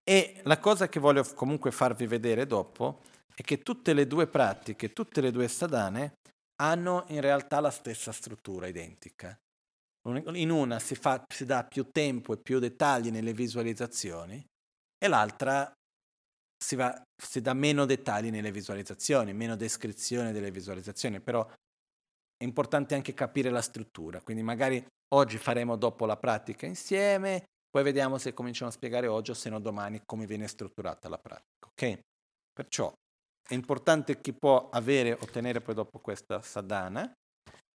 E 0.08 0.42
la 0.44 0.60
cosa 0.60 0.88
che 0.88 1.00
voglio 1.00 1.24
comunque 1.34 1.72
farvi 1.72 2.06
vedere 2.06 2.46
dopo 2.46 3.02
è 3.36 3.42
che 3.42 3.64
tutte 3.64 3.94
le 3.94 4.08
due 4.08 4.28
pratiche, 4.28 4.94
tutte 4.94 5.20
le 5.20 5.32
due 5.32 5.48
sadane 5.48 6.16
hanno 6.62 7.04
in 7.10 7.20
realtà 7.20 7.60
la 7.60 7.72
stessa 7.72 8.12
struttura 8.12 8.68
identica. 8.68 9.38
In 10.08 10.52
una 10.52 10.80
si, 10.80 10.96
fa, 10.96 11.26
si 11.28 11.46
dà 11.46 11.64
più 11.64 11.90
tempo 11.92 12.34
e 12.34 12.38
più 12.38 12.60
dettagli 12.60 13.10
nelle 13.10 13.34
visualizzazioni 13.34 14.46
e 14.98 15.08
l'altra 15.08 15.74
si, 16.66 16.76
va, 16.76 17.00
si 17.16 17.42
dà 17.42 17.54
meno 17.54 17.86
dettagli 17.86 18.32
nelle 18.32 18.52
visualizzazioni, 18.52 19.34
meno 19.34 19.56
descrizione 19.56 20.32
delle 20.32 20.50
visualizzazioni, 20.50 21.20
però 21.20 21.46
è 21.46 22.44
importante 22.44 22.96
anche 22.96 23.14
capire 23.14 23.52
la 23.52 23.62
struttura, 23.62 24.20
quindi 24.22 24.42
magari 24.42 24.84
oggi 25.14 25.38
faremo 25.38 25.76
dopo 25.76 26.08
la 26.08 26.18
pratica 26.18 26.66
insieme, 26.66 27.44
poi 27.70 27.84
vediamo 27.84 28.18
se 28.18 28.34
cominciamo 28.34 28.72
a 28.72 28.74
spiegare 28.74 29.06
oggi 29.06 29.30
o 29.30 29.36
se 29.36 29.50
no 29.50 29.60
domani 29.60 30.02
come 30.06 30.26
viene 30.26 30.48
strutturata 30.48 31.08
la 31.08 31.20
pratica, 31.20 31.68
ok? 31.68 32.00
Perciò 32.52 32.92
è 33.48 33.54
importante 33.54 34.20
chi 34.20 34.34
può 34.34 34.70
avere, 34.72 35.12
ottenere 35.12 35.62
poi 35.62 35.76
dopo 35.76 36.00
questa 36.00 36.42
sadhana. 36.42 37.12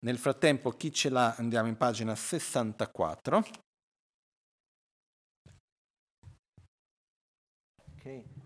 Nel 0.04 0.18
frattempo 0.18 0.72
chi 0.72 0.92
ce 0.92 1.10
l'ha 1.10 1.36
andiamo 1.36 1.68
in 1.68 1.78
pagina 1.78 2.16
64. 2.16 3.44
Okay. 7.98 8.39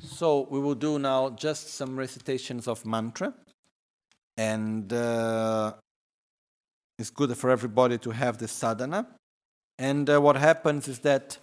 So 0.00 0.46
we 0.50 0.60
will 0.60 0.74
do 0.74 0.98
now 0.98 1.30
just 1.30 1.74
some 1.74 1.96
recitations 1.96 2.68
of 2.68 2.84
mantra, 2.84 3.34
and 4.36 4.92
uh, 4.92 5.72
it's 6.98 7.10
good 7.10 7.36
for 7.36 7.50
everybody 7.50 7.98
to 7.98 8.10
have 8.10 8.38
the 8.38 8.48
sadhana. 8.48 9.06
And 9.78 10.08
uh, 10.10 10.20
what 10.20 10.36
happens 10.36 10.88
is 10.88 10.98
that 11.00 11.38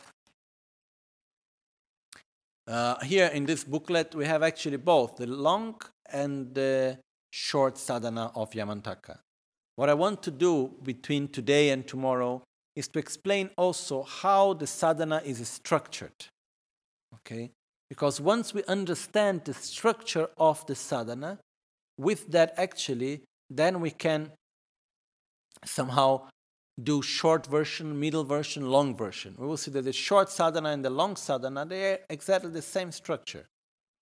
uh, 2.68 3.04
here 3.04 3.28
in 3.28 3.46
this 3.46 3.64
booklet 3.64 4.16
we 4.16 4.26
have 4.26 4.44
actually 4.44 4.78
both 4.78 5.18
the 5.18 5.28
long 5.28 5.76
and 6.12 6.54
the 6.54 7.00
short 7.32 7.78
sadhana 7.78 8.32
of 8.36 8.52
Yamantaka. 8.52 9.20
What 9.76 9.90
I 9.90 9.94
want 9.94 10.24
to 10.24 10.32
do 10.32 10.74
between 10.84 11.28
today 11.28 11.70
and 11.70 11.86
tomorrow 11.88 12.44
is 12.76 12.88
to 12.90 13.00
explain 13.00 13.50
also 13.58 14.04
how 14.04 14.54
the 14.54 14.68
sadhana 14.68 15.22
is 15.26 15.48
structured. 15.48 16.28
Okay? 17.16 17.52
Because 17.90 18.20
once 18.20 18.54
we 18.54 18.64
understand 18.66 19.46
the 19.46 19.54
structure 19.54 20.28
of 20.38 20.66
the 20.66 20.76
sadhana, 20.76 21.40
with 21.98 22.32
that 22.32 22.54
actually, 22.58 23.22
then 23.50 23.80
we 23.80 23.92
can 23.92 24.32
somehow 25.64 26.28
do 26.82 27.02
short 27.02 27.48
version, 27.48 28.00
middle 28.00 28.24
version, 28.24 28.70
long 28.70 28.96
version. 28.96 29.36
We 29.38 29.48
will 29.48 29.58
see 29.58 29.72
that 29.72 29.84
the 29.84 29.94
short 29.94 30.30
sadhana 30.30 30.70
and 30.70 30.84
the 30.84 30.90
long 30.90 31.16
sadhana, 31.16 31.66
they 31.66 31.94
are 31.94 32.00
exactly 32.10 32.52
the 32.52 32.62
same 32.62 32.92
structure. 32.92 33.46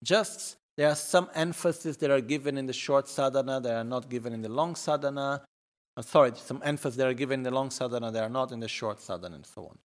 Just 0.03 0.56
there 0.76 0.90
are 0.90 0.95
some 0.95 1.30
emphasis 1.36 1.98
that 1.98 2.10
are 2.10 2.22
given 2.22 2.58
in 2.58 2.66
the 2.66 2.74
short 2.74 3.08
sadhana 3.08 3.62
that 3.62 3.76
are 3.76 3.84
not 3.84 4.10
given 4.10 4.34
in 4.34 4.42
the 4.42 4.50
long 4.50 4.76
sadhana. 4.76 5.44
Uh, 5.95 6.02
sorry, 6.02 6.32
some 6.36 6.62
emphasis 6.66 6.95
that 6.98 7.08
are 7.08 7.14
given 7.14 7.42
in 7.42 7.44
the 7.44 7.52
long 7.52 7.70
sadhana 7.70 8.12
that 8.12 8.24
are 8.24 8.30
not 8.30 8.52
in 8.52 8.60
the 8.60 8.68
short 8.68 9.00
sadhana 9.00 9.36
and 9.36 9.45
so 9.45 9.66
on. 9.66 9.78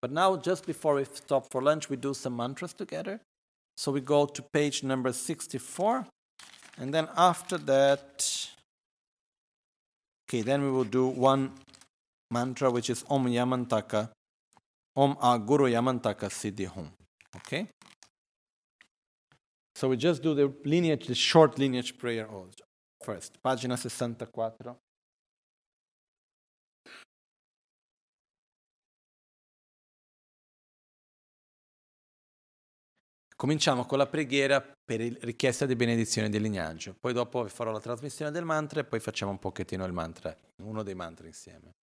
But 0.00 0.12
now, 0.12 0.36
just 0.36 0.66
before 0.66 0.94
we 0.94 1.04
stop 1.04 1.50
for 1.50 1.62
lunch, 1.62 1.90
we 1.90 1.96
do 1.96 2.14
some 2.14 2.36
mantras 2.36 2.72
together. 2.72 3.20
So 3.76 3.92
we 3.92 4.00
go 4.00 4.26
to 4.26 4.42
page 4.42 4.82
number 4.82 5.12
64. 5.12 6.06
And 6.78 6.92
then 6.92 7.08
after 7.16 7.58
that, 7.58 8.48
okay, 10.28 10.42
then 10.42 10.62
we 10.62 10.70
will 10.70 10.84
do 10.84 11.06
one 11.06 11.52
mantra 12.30 12.70
which 12.70 12.90
is 12.90 13.04
Om 13.08 13.26
Yamantaka, 13.26 14.10
Om 14.96 15.16
A 15.22 15.38
Guru 15.38 15.70
Yamantaka 15.70 16.28
Siddhi 16.28 16.66
Hum. 16.66 16.90
Okay? 17.36 17.66
So 19.74 19.88
we 19.88 19.96
just 19.96 20.22
do 20.22 20.34
the 20.34 20.52
lineage, 20.64 21.06
the 21.06 21.14
short 21.14 21.58
lineage 21.58 21.98
prayer 21.98 22.26
also. 22.26 22.64
first. 23.06 23.38
Pagina 23.42 23.78
64. 23.78 24.54
Cominciamo 33.36 33.84
con 33.84 33.98
la 33.98 34.06
preghiera 34.06 34.62
per 34.62 34.98
richiesta 35.00 35.66
di 35.66 35.76
benedizione 35.76 36.30
del 36.30 36.40
lignaggio, 36.40 36.96
poi 36.98 37.12
dopo 37.12 37.46
farò 37.48 37.70
la 37.70 37.80
trasmissione 37.80 38.30
del 38.30 38.46
mantra 38.46 38.80
e 38.80 38.84
poi 38.84 38.98
facciamo 38.98 39.30
un 39.30 39.38
pochettino 39.38 39.84
il 39.84 39.92
mantra, 39.92 40.34
uno 40.62 40.82
dei 40.82 40.94
mantra 40.94 41.26
insieme. 41.26 41.74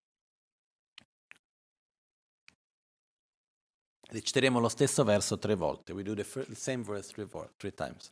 Reciteremo 4.08 4.60
lo 4.60 4.70
stesso 4.70 5.04
verso 5.04 5.38
tre 5.38 5.54
volte. 5.54 5.92
We 5.92 6.02
do 6.02 6.14
the, 6.14 6.24
first, 6.24 6.48
the 6.48 6.54
same 6.54 6.82
verse 6.82 7.12
three, 7.12 7.28
three 7.58 7.74
times. 7.74 8.10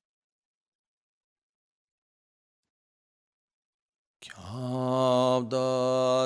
Kyabda 4.20 5.68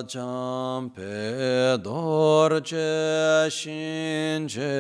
jampe 0.09 1.79
dorje 1.79 3.49
shinje 3.49 4.75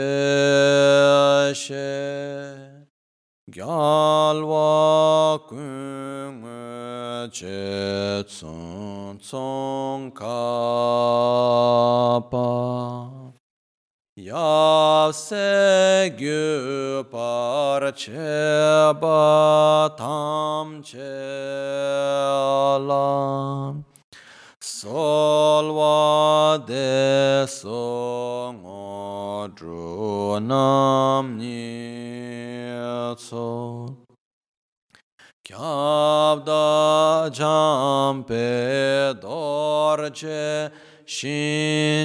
she 1.54 1.94
gyalwa 3.54 5.38
kungwe 5.48 7.30
che 7.30 8.24
tsung 8.26 9.20
tsung 9.20 10.10
kapa 10.10 11.14
Yase 14.16 16.14
gyu 16.16 17.02
par 17.10 17.90
che 17.96 18.94
ba 19.00 19.90
tam 19.98 20.80
che 20.84 21.02
lam 22.78 23.84
solwa 24.60 25.94
de 26.64 27.44
so 27.48 28.54
ngo 28.54 29.48
dru 29.52 30.38
nam 30.38 31.36
ni 31.36 32.70
so 33.18 33.96
kyab 35.42 36.44
da 36.44 37.28
jam 37.30 38.22
pe 38.22 39.12
dor 39.20 40.08
che 40.10 40.14
shin 40.14 40.70
che 40.70 40.83
she 41.06 42.04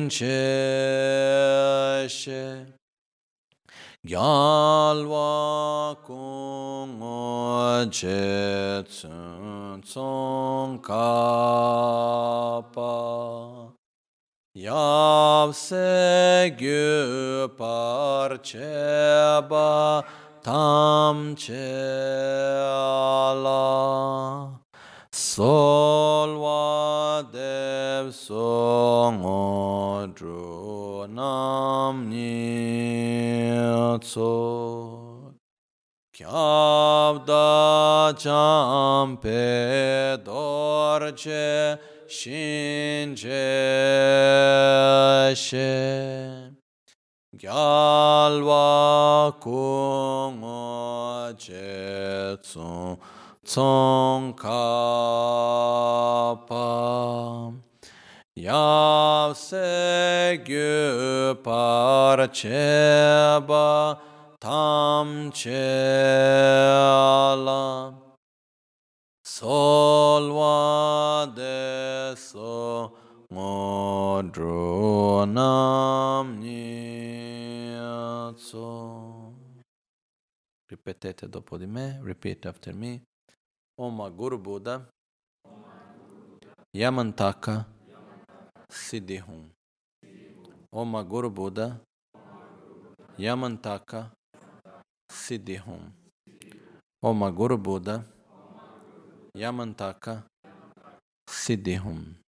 gyalwa 4.05 5.95
kung 6.05 7.01
o 7.01 7.85
che 7.91 8.81
tsun 8.87 9.81
tsong 9.83 10.79
ka 10.81 12.61
pa 12.73 13.71
yab 14.55 15.53
se 15.53 16.55
gyu 16.57 17.49
par 17.57 18.37
che 18.39 19.41
ba 19.49 20.03
tam 20.41 21.35
che 21.35 21.69
la 23.43 24.58
sol 25.39 26.31
wa 26.43 27.23
dev 27.31 28.07
so 28.13 29.07
ngo 29.17 30.11
dru 30.17 31.07
nam 31.17 32.09
ni 32.11 33.55
tso. 34.03 34.33
Kyab 36.17 37.15
da 37.29 38.11
cham 38.23 39.15
pe 39.23 40.17
dor 40.25 41.01
che 41.21 41.79
shin 42.15 43.15
che 43.15 43.47
she. 45.43 46.51
Gyalwa 47.41 48.67
kung 49.39 50.43
che 51.37 52.37
tsung 52.43 52.99
tsong 53.49 54.37
ka 54.37 54.61
pa 56.49 56.69
yav 58.37 59.33
se 59.33 60.37
gyu 60.45 61.33
par 61.41 62.29
che 62.29 63.41
ba 63.49 63.97
tam 64.37 65.31
che 65.33 65.65
la. 67.45 67.65
Sol 69.25 70.29
wa 70.37 71.25
de 71.25 72.13
so 72.29 72.93
ngo 73.33 74.21
dro 74.29 75.25
nam 75.25 76.37
ni 76.37 77.73
so 78.37 79.33
ripetete 80.69 81.25
dopo 81.33 81.57
di 81.57 81.65
me 81.65 81.97
repeat 82.05 82.45
after 82.45 82.73
me 82.73 83.08
Oma 83.79 84.09
Guru 84.11 84.35
Buddha 84.37 84.83
Yamantaka 86.75 87.63
Siddhihum. 88.67 89.47
Oma 90.75 90.99
Guru 91.03 91.29
Buddha 91.31 91.79
Yamantaka 93.17 94.11
Siddhihum. 95.07 95.95
Oma 97.01 97.31
Guru 97.31 97.55
Buddha 97.57 98.03
Yamantaka 99.31 100.27
Siddhihum 101.31 102.19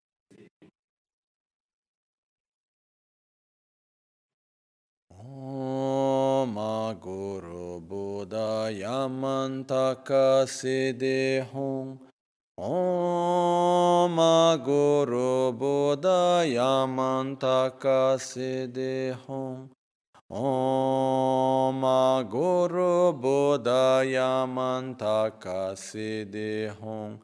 Oma 5.23 6.97
Guru 6.99 7.79
Buddha 7.79 8.73
Yamantaka 8.73 10.47
Siddhihum 10.49 11.99
Om 12.57 14.17
Guru 14.65 15.53
Buddha 15.53 16.41
Yamantaka 16.43 18.17
Siddhihum 18.17 19.69
Om 20.31 21.81
Guru 22.27 23.13
Buddha 23.13 24.01
Yamantaka 24.03 25.77
Siddhihum 25.77 27.19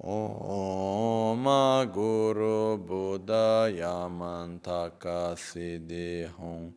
Om 0.00 1.44
Guru 1.92 2.78
Buddha 2.78 3.68
Yamantaka 3.68 5.36
Siddhihum 5.36 6.72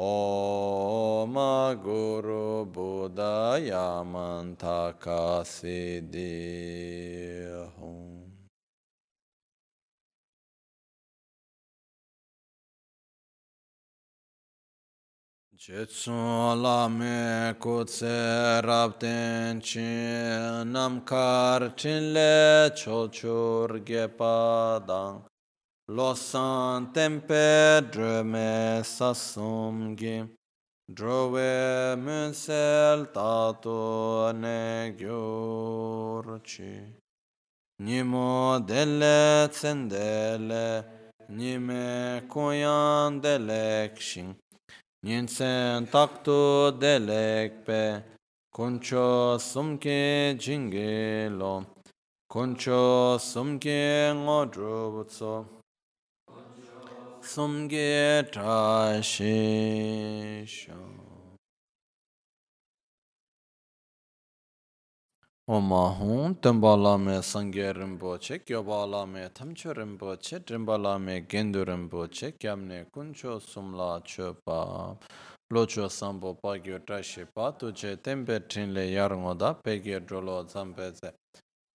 Om 0.00 1.34
Guru 1.82 2.64
Buddha 2.66 3.58
Yamantaka 3.58 5.42
Siddhihum 5.42 6.38
Jetsu 15.58 16.12
lame 16.62 17.54
kutse 17.58 18.62
rabten 18.62 19.60
chin 19.60 20.72
namkar 20.72 21.74
chinle 21.74 22.70
chochur 22.70 23.80
gepadang 23.84 25.27
losan 25.88 26.92
tempe 26.92 27.80
dreme 27.92 28.82
sasumgi 28.84 30.28
drove 30.96 31.96
munsel 31.96 33.06
tato 33.12 34.32
ne 34.32 34.94
gyorchi 34.98 36.74
nimo 37.80 38.58
delle 38.60 39.48
tsendele 39.50 40.84
nime 41.28 42.22
koyan 42.28 43.22
delekshin 43.22 44.36
Nyensen 45.04 45.86
taktu 45.86 46.72
delekpe 46.80 48.02
kuncho 48.52 49.38
sumke 49.38 50.34
jingelo 50.36 51.64
kuncho 52.28 53.16
sumke 53.18 54.12
ngodrubutso 54.12 55.57
sumge 57.28 58.26
tra 58.32 59.02
she 59.02 60.46
Omahun 65.50 66.40
Dambala 66.40 66.98
me 66.98 67.20
Sangye 67.20 67.72
Rinpoche, 67.74 68.44
Gyabala 68.44 69.06
me 69.06 69.28
Thamcho 69.28 69.74
Rinpoche, 69.74 70.44
Drimbala 70.44 70.98
me 71.00 71.22
Gendu 71.22 71.64
Rinpoche, 71.64 72.34
Gyamne 72.38 72.86
Kuncho 72.94 73.40
Sumla 73.40 74.02
Chopa, 74.04 74.96
Locho 75.50 75.90
Sambo 75.90 76.36
Pagyo 76.42 76.84
Tashi 76.86 77.24
Pa, 77.34 77.52
Tuche 77.52 77.96
Tempe 78.02 78.40
Trinle 78.40 78.90
Yarngoda, 78.92 79.56
Pegye 79.62 80.00
Drolo 80.00 80.44
Zambeze, 80.44 81.12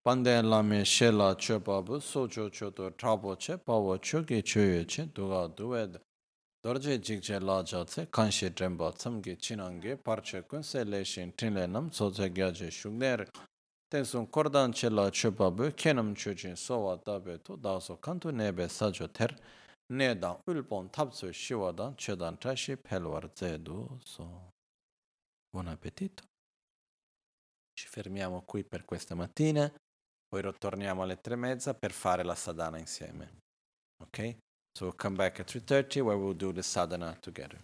반데 0.03 0.41
라메 0.41 0.83
셰라 0.83 1.35
쳬바부 1.37 1.99
소조초도 1.99 2.97
타보체 2.97 3.57
바워초게 3.57 4.41
쳬여체 4.41 5.13
도가 5.13 5.53
도웨 5.55 5.91
더제 6.63 7.01
직제 7.01 7.37
라자체 7.39 8.07
칸시 8.11 8.53
젬바 8.55 8.93
참게 8.97 9.37
친한게 9.37 10.01
파르체군 10.01 10.63
셀레신 10.63 11.33
틴레남 11.37 11.91
소제게제 11.91 12.71
슈그네 12.71 13.17
텐손 13.89 14.31
코르단 14.31 14.71
쳬라 14.73 15.11
쳬바부 15.11 15.71
케남 15.75 16.15
쳬진 16.15 16.55
소와다베 16.55 17.43
또 17.43 17.61
다소 17.61 17.99
칸토 17.99 18.31
네베 18.31 18.67
사조테르 18.67 19.35
네다 19.89 20.41
울본 20.47 20.91
탑스 20.91 21.31
시와다 21.31 21.93
쳬단 21.97 22.39
타시 22.39 22.75
펠워제도 22.75 23.99
소 24.05 24.51
Buon 25.51 25.67
appetito. 25.67 26.23
Ci 27.73 27.87
fermiamo 27.87 28.43
qui 28.45 28.63
per 28.63 28.85
questa 28.85 29.15
mattina. 29.15 29.69
Poi 30.31 30.41
ritorniamo 30.41 31.03
alle 31.03 31.19
tre 31.19 31.33
e 31.33 31.37
mezza 31.37 31.73
per 31.73 31.91
fare 31.91 32.23
la 32.23 32.35
sadhana 32.35 32.77
insieme. 32.77 33.39
Ok? 34.01 34.37
So 34.71 34.85
we'll 34.85 34.95
come 34.95 35.17
back 35.17 35.41
at 35.41 35.53
3.30 35.53 35.99
where 35.99 36.17
we'll 36.17 36.33
do 36.33 36.53
the 36.53 36.63
sadhana 36.63 37.17
together. 37.19 37.59